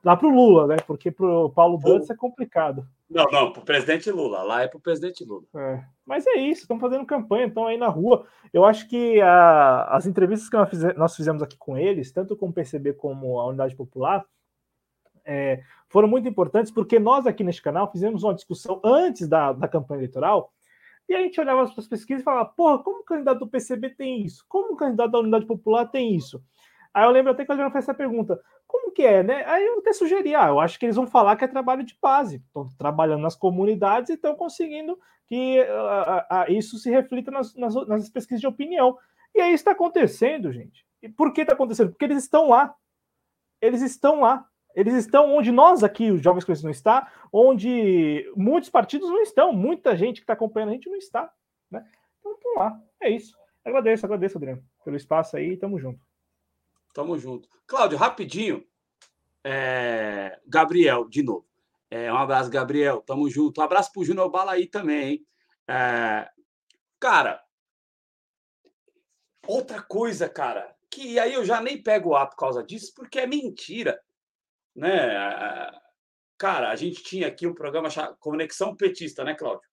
[0.04, 0.76] lá para o Lula, né?
[0.86, 2.86] Porque para o Paulo Dantas é complicado.
[3.10, 4.42] Não, não, para o presidente Lula.
[4.44, 5.42] Lá é para o presidente Lula.
[5.56, 5.84] É.
[6.06, 8.24] Mas é isso, estão fazendo campanha, estão aí na rua.
[8.52, 12.52] Eu acho que a, as entrevistas que nós fizemos aqui com eles, tanto com o
[12.52, 14.24] PCB como a Unidade Popular,
[15.24, 19.66] é, foram muito importantes, porque nós aqui neste canal fizemos uma discussão antes da, da
[19.66, 20.52] campanha eleitoral,
[21.08, 24.24] e a gente olhava as pesquisas e falava, porra, como o candidato do PCB tem
[24.24, 24.44] isso?
[24.48, 26.40] Como o candidato da Unidade Popular tem isso?
[26.92, 29.44] Aí eu lembro até que a Adriano fez essa pergunta: como que é, né?
[29.46, 31.96] Aí eu até sugeri, ah, eu acho que eles vão falar que é trabalho de
[32.00, 37.54] base, estão trabalhando nas comunidades e estão conseguindo que uh, uh, isso se reflita nas,
[37.54, 38.98] nas, nas, pesquisas de opinião.
[39.32, 40.84] E aí está acontecendo, gente.
[41.00, 41.90] E por que está acontecendo?
[41.90, 42.74] Porque eles estão lá.
[43.62, 44.44] Eles estão lá.
[44.74, 49.52] Eles estão onde nós aqui, os jovens conhecidos, não está, onde muitos partidos não estão,
[49.52, 51.32] muita gente que está acompanhando a gente não está.
[51.70, 51.84] Né?
[52.18, 52.80] Então, estão lá.
[53.00, 53.36] É isso.
[53.64, 55.56] Agradeço, agradeço, Adriano, pelo espaço aí.
[55.56, 56.09] Tamo junto.
[57.00, 57.48] Tamo junto.
[57.66, 58.62] Cláudio, rapidinho.
[59.42, 60.38] É...
[60.46, 61.48] Gabriel, de novo.
[61.90, 63.00] É, um abraço, Gabriel.
[63.00, 63.58] Tamo junto.
[63.58, 65.26] Um abraço pro Júnior Bala aí também, hein?
[65.66, 66.28] É...
[67.00, 67.42] Cara,
[69.46, 73.26] outra coisa, cara, que aí eu já nem pego A por causa disso, porque é
[73.26, 73.98] mentira.
[74.76, 74.92] Né?
[76.36, 77.88] Cara, a gente tinha aqui um programa
[78.18, 79.66] Conexão Petista, né, Cláudio?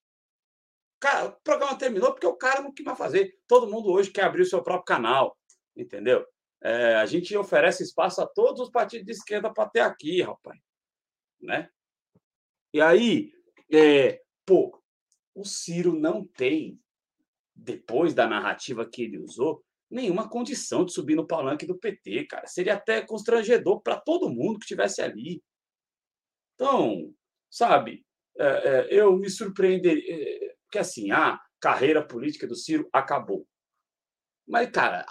[0.97, 3.37] Cara, o programa terminou porque o cara não quis mais fazer.
[3.49, 5.37] Todo mundo hoje quer abrir o seu próprio canal,
[5.75, 6.25] entendeu?
[6.61, 10.59] É, a gente oferece espaço a todos os partidos de esquerda para ter aqui, rapaz.
[11.41, 11.69] Né?
[12.73, 13.31] E aí,
[13.71, 14.81] é, pô,
[15.35, 16.79] o Ciro não tem,
[17.55, 22.47] depois da narrativa que ele usou, nenhuma condição de subir no palanque do PT, cara.
[22.47, 25.41] Seria até constrangedor para todo mundo que estivesse ali.
[26.55, 27.13] Então,
[27.49, 28.05] sabe,
[28.37, 33.47] é, é, eu me surpreenderia, é, porque assim, a carreira política do Ciro acabou.
[34.47, 35.05] Mas, cara,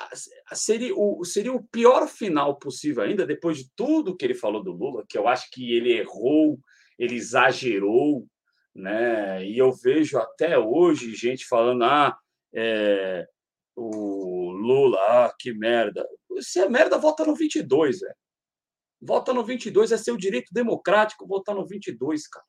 [0.54, 4.72] seria o, seria o pior final possível ainda, depois de tudo que ele falou do
[4.72, 6.58] Lula, que eu acho que ele errou,
[6.98, 8.26] ele exagerou,
[8.74, 9.44] né?
[9.44, 12.16] E eu vejo até hoje gente falando, ah,
[12.54, 13.26] é,
[13.76, 16.06] o Lula, ah, que merda.
[16.40, 18.14] Se é merda, vota no 22, velho.
[19.00, 22.46] Vota no 22, é seu direito democrático votar no 22, cara.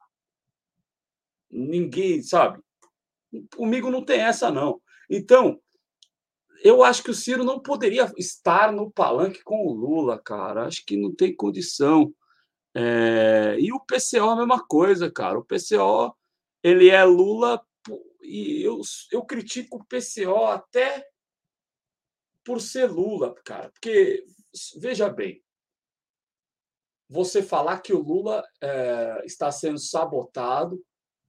[1.51, 2.61] Ninguém, sabe?
[3.55, 4.81] Comigo não tem essa, não.
[5.09, 5.61] Então,
[6.63, 10.65] eu acho que o Ciro não poderia estar no palanque com o Lula, cara.
[10.65, 12.13] Acho que não tem condição.
[12.75, 13.57] É...
[13.59, 15.39] E o PCO é a mesma coisa, cara.
[15.39, 16.15] O PCO
[16.63, 17.61] ele é Lula
[18.21, 21.07] e eu, eu critico o PCO até
[22.43, 23.69] por ser Lula, cara.
[23.71, 24.25] Porque
[24.77, 25.43] veja bem,
[27.09, 30.83] você falar que o Lula é, está sendo sabotado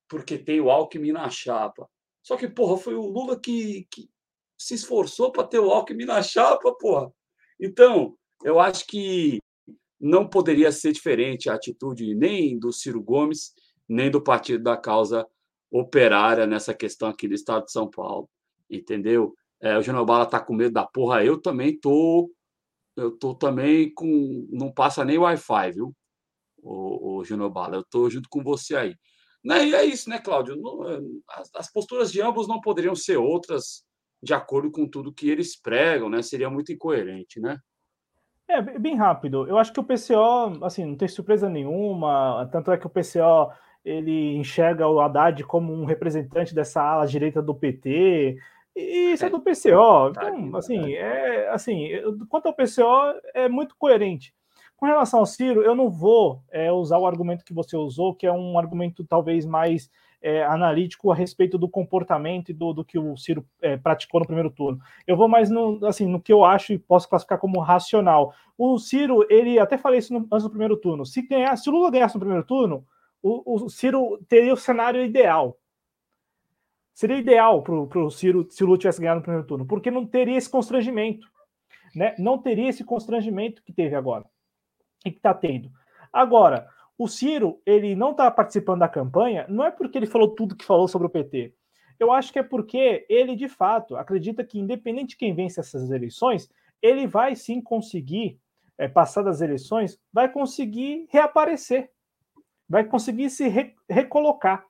[0.08, 1.88] porque tem o Alckmin na chapa.
[2.22, 4.10] Só que, porra, foi o Lula que, que,
[4.58, 7.12] se esforçou para ter o Alckmin na chapa, porra.
[7.60, 9.38] Então, eu acho que
[10.00, 13.52] não poderia ser diferente a atitude nem do Ciro Gomes,
[13.88, 15.26] nem do Partido da Causa
[15.70, 18.28] Operária nessa questão aqui do Estado de São Paulo,
[18.70, 19.34] entendeu?
[19.60, 22.32] É, o General Bala tá com medo da porra, eu também tô,
[22.96, 25.94] eu tô também com, não passa nem Wi-Fi, viu?
[26.62, 28.96] O, o Bala, eu tô junto com você aí.
[29.44, 29.68] Né?
[29.68, 30.56] E é isso, né, Cláudio?
[31.28, 33.84] As, as posturas de ambos não poderiam ser outras
[34.22, 36.22] de acordo com tudo que eles pregam, né?
[36.22, 37.58] Seria muito incoerente, né?
[38.48, 39.46] É, bem rápido.
[39.46, 43.52] Eu acho que o PCO, assim, não tem surpresa nenhuma, tanto é que o PCO
[43.84, 48.38] ele enxerga o Haddad como um representante dessa ala direita do PT,
[48.74, 50.10] e isso é, é do PCO.
[50.10, 51.90] Então, assim, é assim,
[52.28, 54.34] quanto ao PCO, é muito coerente.
[54.76, 58.26] Com relação ao Ciro, eu não vou é, usar o argumento que você usou, que
[58.26, 59.90] é um argumento talvez mais
[60.20, 64.26] é, analítico a respeito do comportamento e do, do que o Ciro é, praticou no
[64.26, 64.80] primeiro turno.
[65.06, 68.34] Eu vou mais no, assim, no que eu acho e posso classificar como racional.
[68.56, 71.06] O Ciro, ele até falei isso no, antes do primeiro turno.
[71.06, 72.84] Se ganhar, se o Lula ganhasse no primeiro turno,
[73.22, 75.56] o, o Ciro teria o cenário ideal.
[76.92, 80.04] Seria ideal para o Ciro se o Lula tivesse ganhado no primeiro turno, porque não
[80.04, 81.28] teria esse constrangimento.
[81.94, 82.14] Né?
[82.18, 84.24] Não teria esse constrangimento que teve agora
[85.04, 85.70] e que está tendo.
[86.12, 90.56] Agora, o Ciro, ele não está participando da campanha, não é porque ele falou tudo
[90.56, 91.54] que falou sobre o PT.
[91.98, 95.90] Eu acho que é porque ele, de fato, acredita que, independente de quem vence essas
[95.90, 96.50] eleições,
[96.82, 98.40] ele vai sim conseguir,
[98.76, 101.90] é, passar das eleições, vai conseguir reaparecer,
[102.68, 104.64] vai conseguir se re recolocar.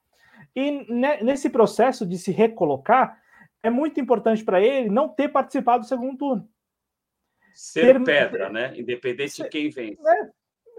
[0.55, 0.87] E
[1.23, 3.21] nesse processo de se recolocar,
[3.63, 6.49] é muito importante para ele não ter participado do segundo turno.
[7.55, 8.05] Ser ter...
[8.05, 8.79] pedra, né?
[8.79, 10.01] Independente de quem vence.
[10.07, 10.31] É,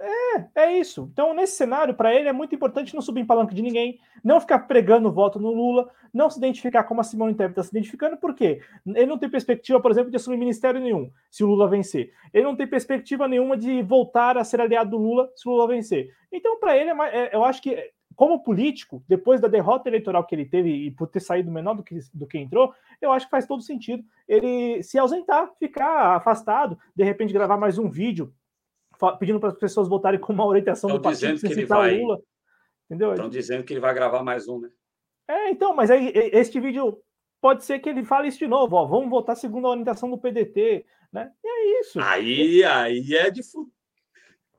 [0.01, 1.09] é, é isso.
[1.11, 4.39] Então, nesse cenário, para ele é muito importante não subir em palanque de ninguém, não
[4.39, 8.17] ficar pregando voto no Lula, não se identificar como a Simone Tebet está se identificando,
[8.17, 8.61] por quê?
[8.85, 12.11] Ele não tem perspectiva, por exemplo, de assumir ministério nenhum, se o Lula vencer.
[12.33, 15.67] Ele não tem perspectiva nenhuma de voltar a ser aliado do Lula, se o Lula
[15.67, 16.09] vencer.
[16.31, 20.35] Então, para ele, é, é, eu acho que como político, depois da derrota eleitoral que
[20.35, 23.31] ele teve e por ter saído menor do que, do que entrou, eu acho que
[23.31, 28.33] faz todo sentido ele se ausentar, ficar afastado, de repente gravar mais um vídeo
[29.17, 31.97] pedindo para as pessoas votarem com uma orientação Estão do partido dizendo que ele vai...
[31.97, 32.19] Lula.
[32.85, 33.11] Entendeu?
[33.13, 34.69] Estão dizendo que ele vai gravar mais um, né?
[35.27, 36.99] É, então, mas aí este vídeo
[37.39, 40.17] pode ser que ele fale isso de novo, ó, vamos votar segundo a orientação do
[40.17, 41.31] PDT, né?
[41.43, 41.99] E é isso.
[42.01, 43.41] Aí, aí é de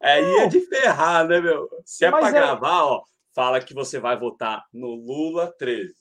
[0.01, 1.69] aí é de ferrar, né, meu?
[1.85, 2.33] Se é para é...
[2.33, 3.03] gravar, ó,
[3.35, 5.93] fala que você vai votar no Lula 13.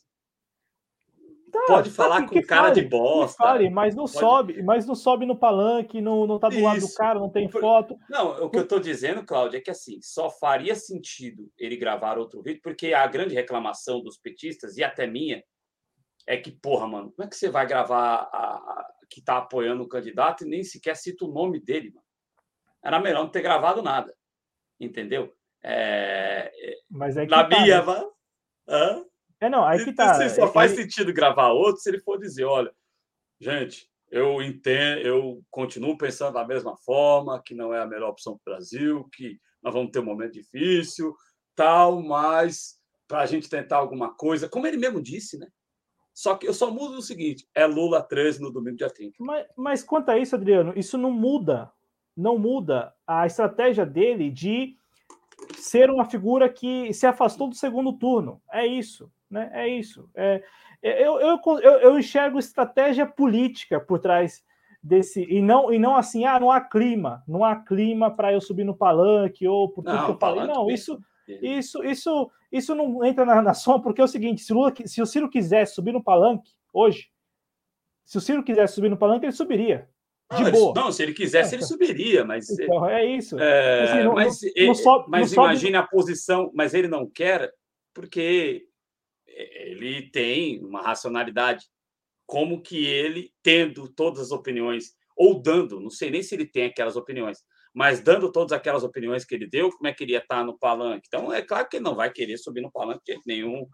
[1.52, 3.44] Tá, pode falar com cara fale, de bosta.
[3.44, 4.18] Fale, mas não pode...
[4.18, 6.64] sobe, mas não sobe no palanque, não, não tá do Isso.
[6.64, 7.98] lado do cara, não tem foto.
[8.10, 12.18] Não, o que eu tô dizendo, Cláudio, é que assim, só faria sentido ele gravar
[12.18, 15.44] outro vídeo, porque a grande reclamação dos petistas, e até minha,
[16.28, 19.82] é que, porra, mano, como é que você vai gravar a, a que tá apoiando
[19.82, 22.06] o candidato e nem sequer cita o nome dele, mano?
[22.84, 24.14] Era melhor não ter gravado nada.
[24.80, 25.34] Entendeu?
[25.64, 26.52] É...
[26.90, 28.10] Mas é que Na tá, minha, né?
[28.68, 29.06] Hã?
[29.42, 30.12] É, não, aí que tá.
[30.12, 32.74] Assim, só faz sentido gravar outro se ele for dizer, olha,
[33.40, 38.38] gente, eu entendo, eu continuo pensando da mesma forma, que não é a melhor opção
[38.38, 41.16] para o Brasil, que nós vamos ter um momento difícil,
[41.56, 45.48] tal, mas para a gente tentar alguma coisa, como ele mesmo disse, né?
[46.14, 49.16] Só que eu só mudo o seguinte: é Lula 13 no domingo dia 30.
[49.20, 51.72] Mas, mas quanto a isso, Adriano, isso não muda,
[52.16, 54.78] não muda a estratégia dele de
[55.58, 58.42] ser uma figura que se afastou do segundo turno.
[58.52, 59.10] É isso.
[59.30, 59.50] Né?
[59.54, 60.10] É isso.
[60.16, 60.44] É,
[60.82, 64.44] é, eu, eu, eu, eu enxergo estratégia política por trás
[64.82, 68.40] desse e não e não assim ah não há clima não há clima para eu
[68.40, 72.74] subir no palanque ou por tudo não, que eu falei não isso isso isso isso
[72.74, 75.76] não entra na, na soma porque é o seguinte se, Lula, se o Ciro quisesse
[75.76, 77.10] subir no palanque hoje
[78.06, 79.90] se o Ciro quisesse subir no palanque ele subiria
[80.32, 80.74] de não, boa.
[80.74, 84.66] não se ele quisesse ele subiria mas então, é isso é, assim, não, mas, não,
[84.68, 87.52] não sobe, mas imagine a posição mas ele não quer
[87.94, 88.69] porque
[89.40, 91.66] ele tem uma racionalidade,
[92.26, 96.66] como que ele, tendo todas as opiniões, ou dando, não sei nem se ele tem
[96.66, 97.40] aquelas opiniões,
[97.74, 100.58] mas dando todas aquelas opiniões que ele deu, como é que ele ia estar no
[100.58, 101.08] palanque?
[101.08, 103.68] Então, é claro que ele não vai querer subir no palanque nenhum.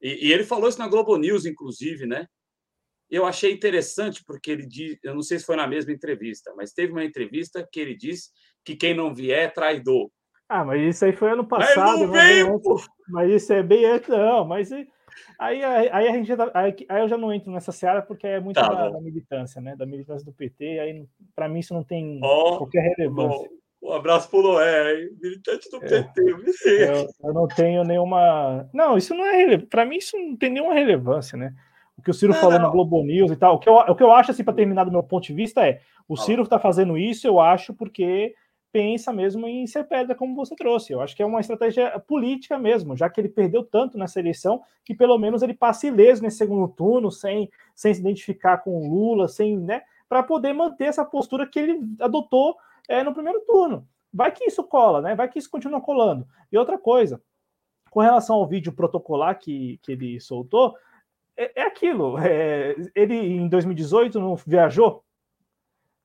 [0.00, 2.26] E, e ele falou isso na Globo News, inclusive, né?
[3.10, 6.72] Eu achei interessante, porque ele diz, eu não sei se foi na mesma entrevista, mas
[6.72, 8.30] teve uma entrevista que ele disse
[8.64, 10.10] que quem não vier é traidor.
[10.54, 12.06] Ah, mas isso aí foi ano passado.
[12.06, 14.44] Mas, veio, mas, mas isso é bem antes, não.
[14.44, 14.86] Mas aí,
[15.64, 18.38] aí, aí, a gente já, aí, aí, eu já não entro nessa seara porque é
[18.38, 19.74] muito tá da, da, militância, né?
[19.74, 20.78] Da militância do PT.
[20.78, 23.50] Aí, para mim, isso não tem oh, qualquer relevância.
[23.82, 26.20] Um abraço pro Noé, militante do PT.
[26.66, 28.70] É, eu, eu, não tenho nenhuma.
[28.72, 29.58] Não, isso não é.
[29.58, 31.52] Para mim, isso não tem nenhuma relevância, né?
[31.98, 33.56] O que o Ciro não, falou na Globo News e tal.
[33.56, 35.66] O que eu, o que eu acho, assim, para terminar do meu ponto de vista,
[35.66, 38.36] é: o Ciro está fazendo isso, eu acho, porque
[38.74, 40.92] pensa mesmo em ser pedra, como você trouxe.
[40.92, 44.60] Eu acho que é uma estratégia política mesmo, já que ele perdeu tanto nessa eleição,
[44.84, 48.92] que pelo menos ele passe ileso nesse segundo turno, sem, sem se identificar com o
[48.92, 52.56] Lula, sem, né, para poder manter essa postura que ele adotou
[52.88, 53.86] é, no primeiro turno.
[54.12, 55.14] Vai que isso cola, né?
[55.14, 56.26] Vai que isso continua colando.
[56.50, 57.22] E outra coisa,
[57.90, 60.74] com relação ao vídeo protocolar que, que ele soltou,
[61.36, 62.18] é, é aquilo.
[62.18, 65.04] É, ele em 2018 não viajou.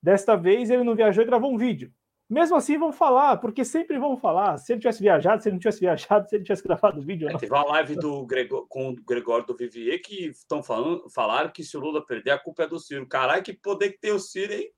[0.04, 1.92] Desta vez ele não viajou e gravou um vídeo.
[2.30, 4.56] Mesmo assim, vão falar, porque sempre vão falar.
[4.60, 7.28] Se ele tivesse viajado, se ele não tivesse viajado, se ele tivesse gravado o vídeo.
[7.28, 11.52] É, teve uma live do Gregor, com o Gregório do Vivier que estão falando, falaram
[11.52, 13.08] que se o Lula perder, a culpa é do Ciro.
[13.08, 14.72] Caralho, que poder que tem o Ciro, hein?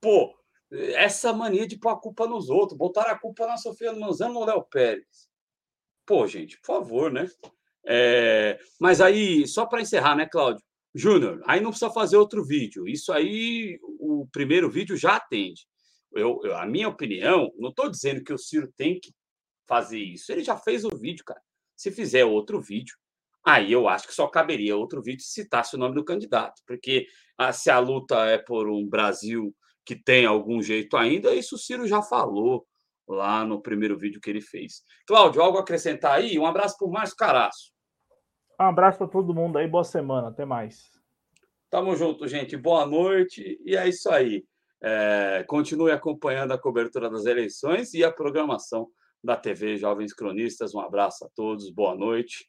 [0.00, 0.32] Pô,
[0.70, 4.44] essa mania de pôr a culpa nos outros, botar a culpa na Sofia Manzano no
[4.44, 5.28] Léo Pérez.
[6.06, 7.28] Pô, gente, por favor, né?
[7.84, 8.60] É...
[8.80, 10.64] Mas aí, só para encerrar, né, Cláudio?
[10.94, 12.86] Júnior, aí não precisa fazer outro vídeo.
[12.86, 15.66] Isso aí, o primeiro vídeo já atende
[16.14, 19.12] eu, eu, a minha opinião, não estou dizendo que o Ciro tem que
[19.66, 20.30] fazer isso.
[20.32, 21.40] Ele já fez o vídeo, cara.
[21.76, 22.96] Se fizer outro vídeo,
[23.44, 26.62] aí eu acho que só caberia outro vídeo se citasse o nome do candidato.
[26.66, 27.06] Porque
[27.38, 31.58] ah, se a luta é por um Brasil que tem algum jeito ainda, isso o
[31.58, 32.66] Ciro já falou
[33.08, 34.82] lá no primeiro vídeo que ele fez.
[35.06, 36.38] Cláudio, algo a acrescentar aí?
[36.38, 37.72] Um abraço para o Márcio Caraço.
[38.60, 40.92] Um abraço para todo mundo aí, boa semana, até mais.
[41.68, 42.56] Tamo junto, gente.
[42.56, 43.58] Boa noite.
[43.64, 44.44] E é isso aí.
[44.82, 48.90] É, continue acompanhando a cobertura das eleições e a programação
[49.22, 50.74] da TV Jovens Cronistas.
[50.74, 52.48] Um abraço a todos, boa noite.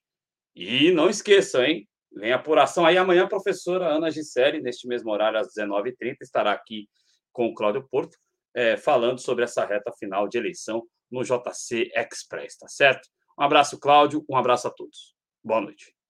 [0.56, 1.88] E não esqueçam, hein?
[2.12, 6.88] Vem apuração aí amanhã, a professora Ana Gisele, neste mesmo horário, às 19h30, estará aqui
[7.32, 8.18] com o Cláudio Porto,
[8.56, 13.08] é, falando sobre essa reta final de eleição no JC Express, tá certo?
[13.38, 15.16] Um abraço, Cláudio, um abraço a todos.
[15.44, 16.03] Boa noite.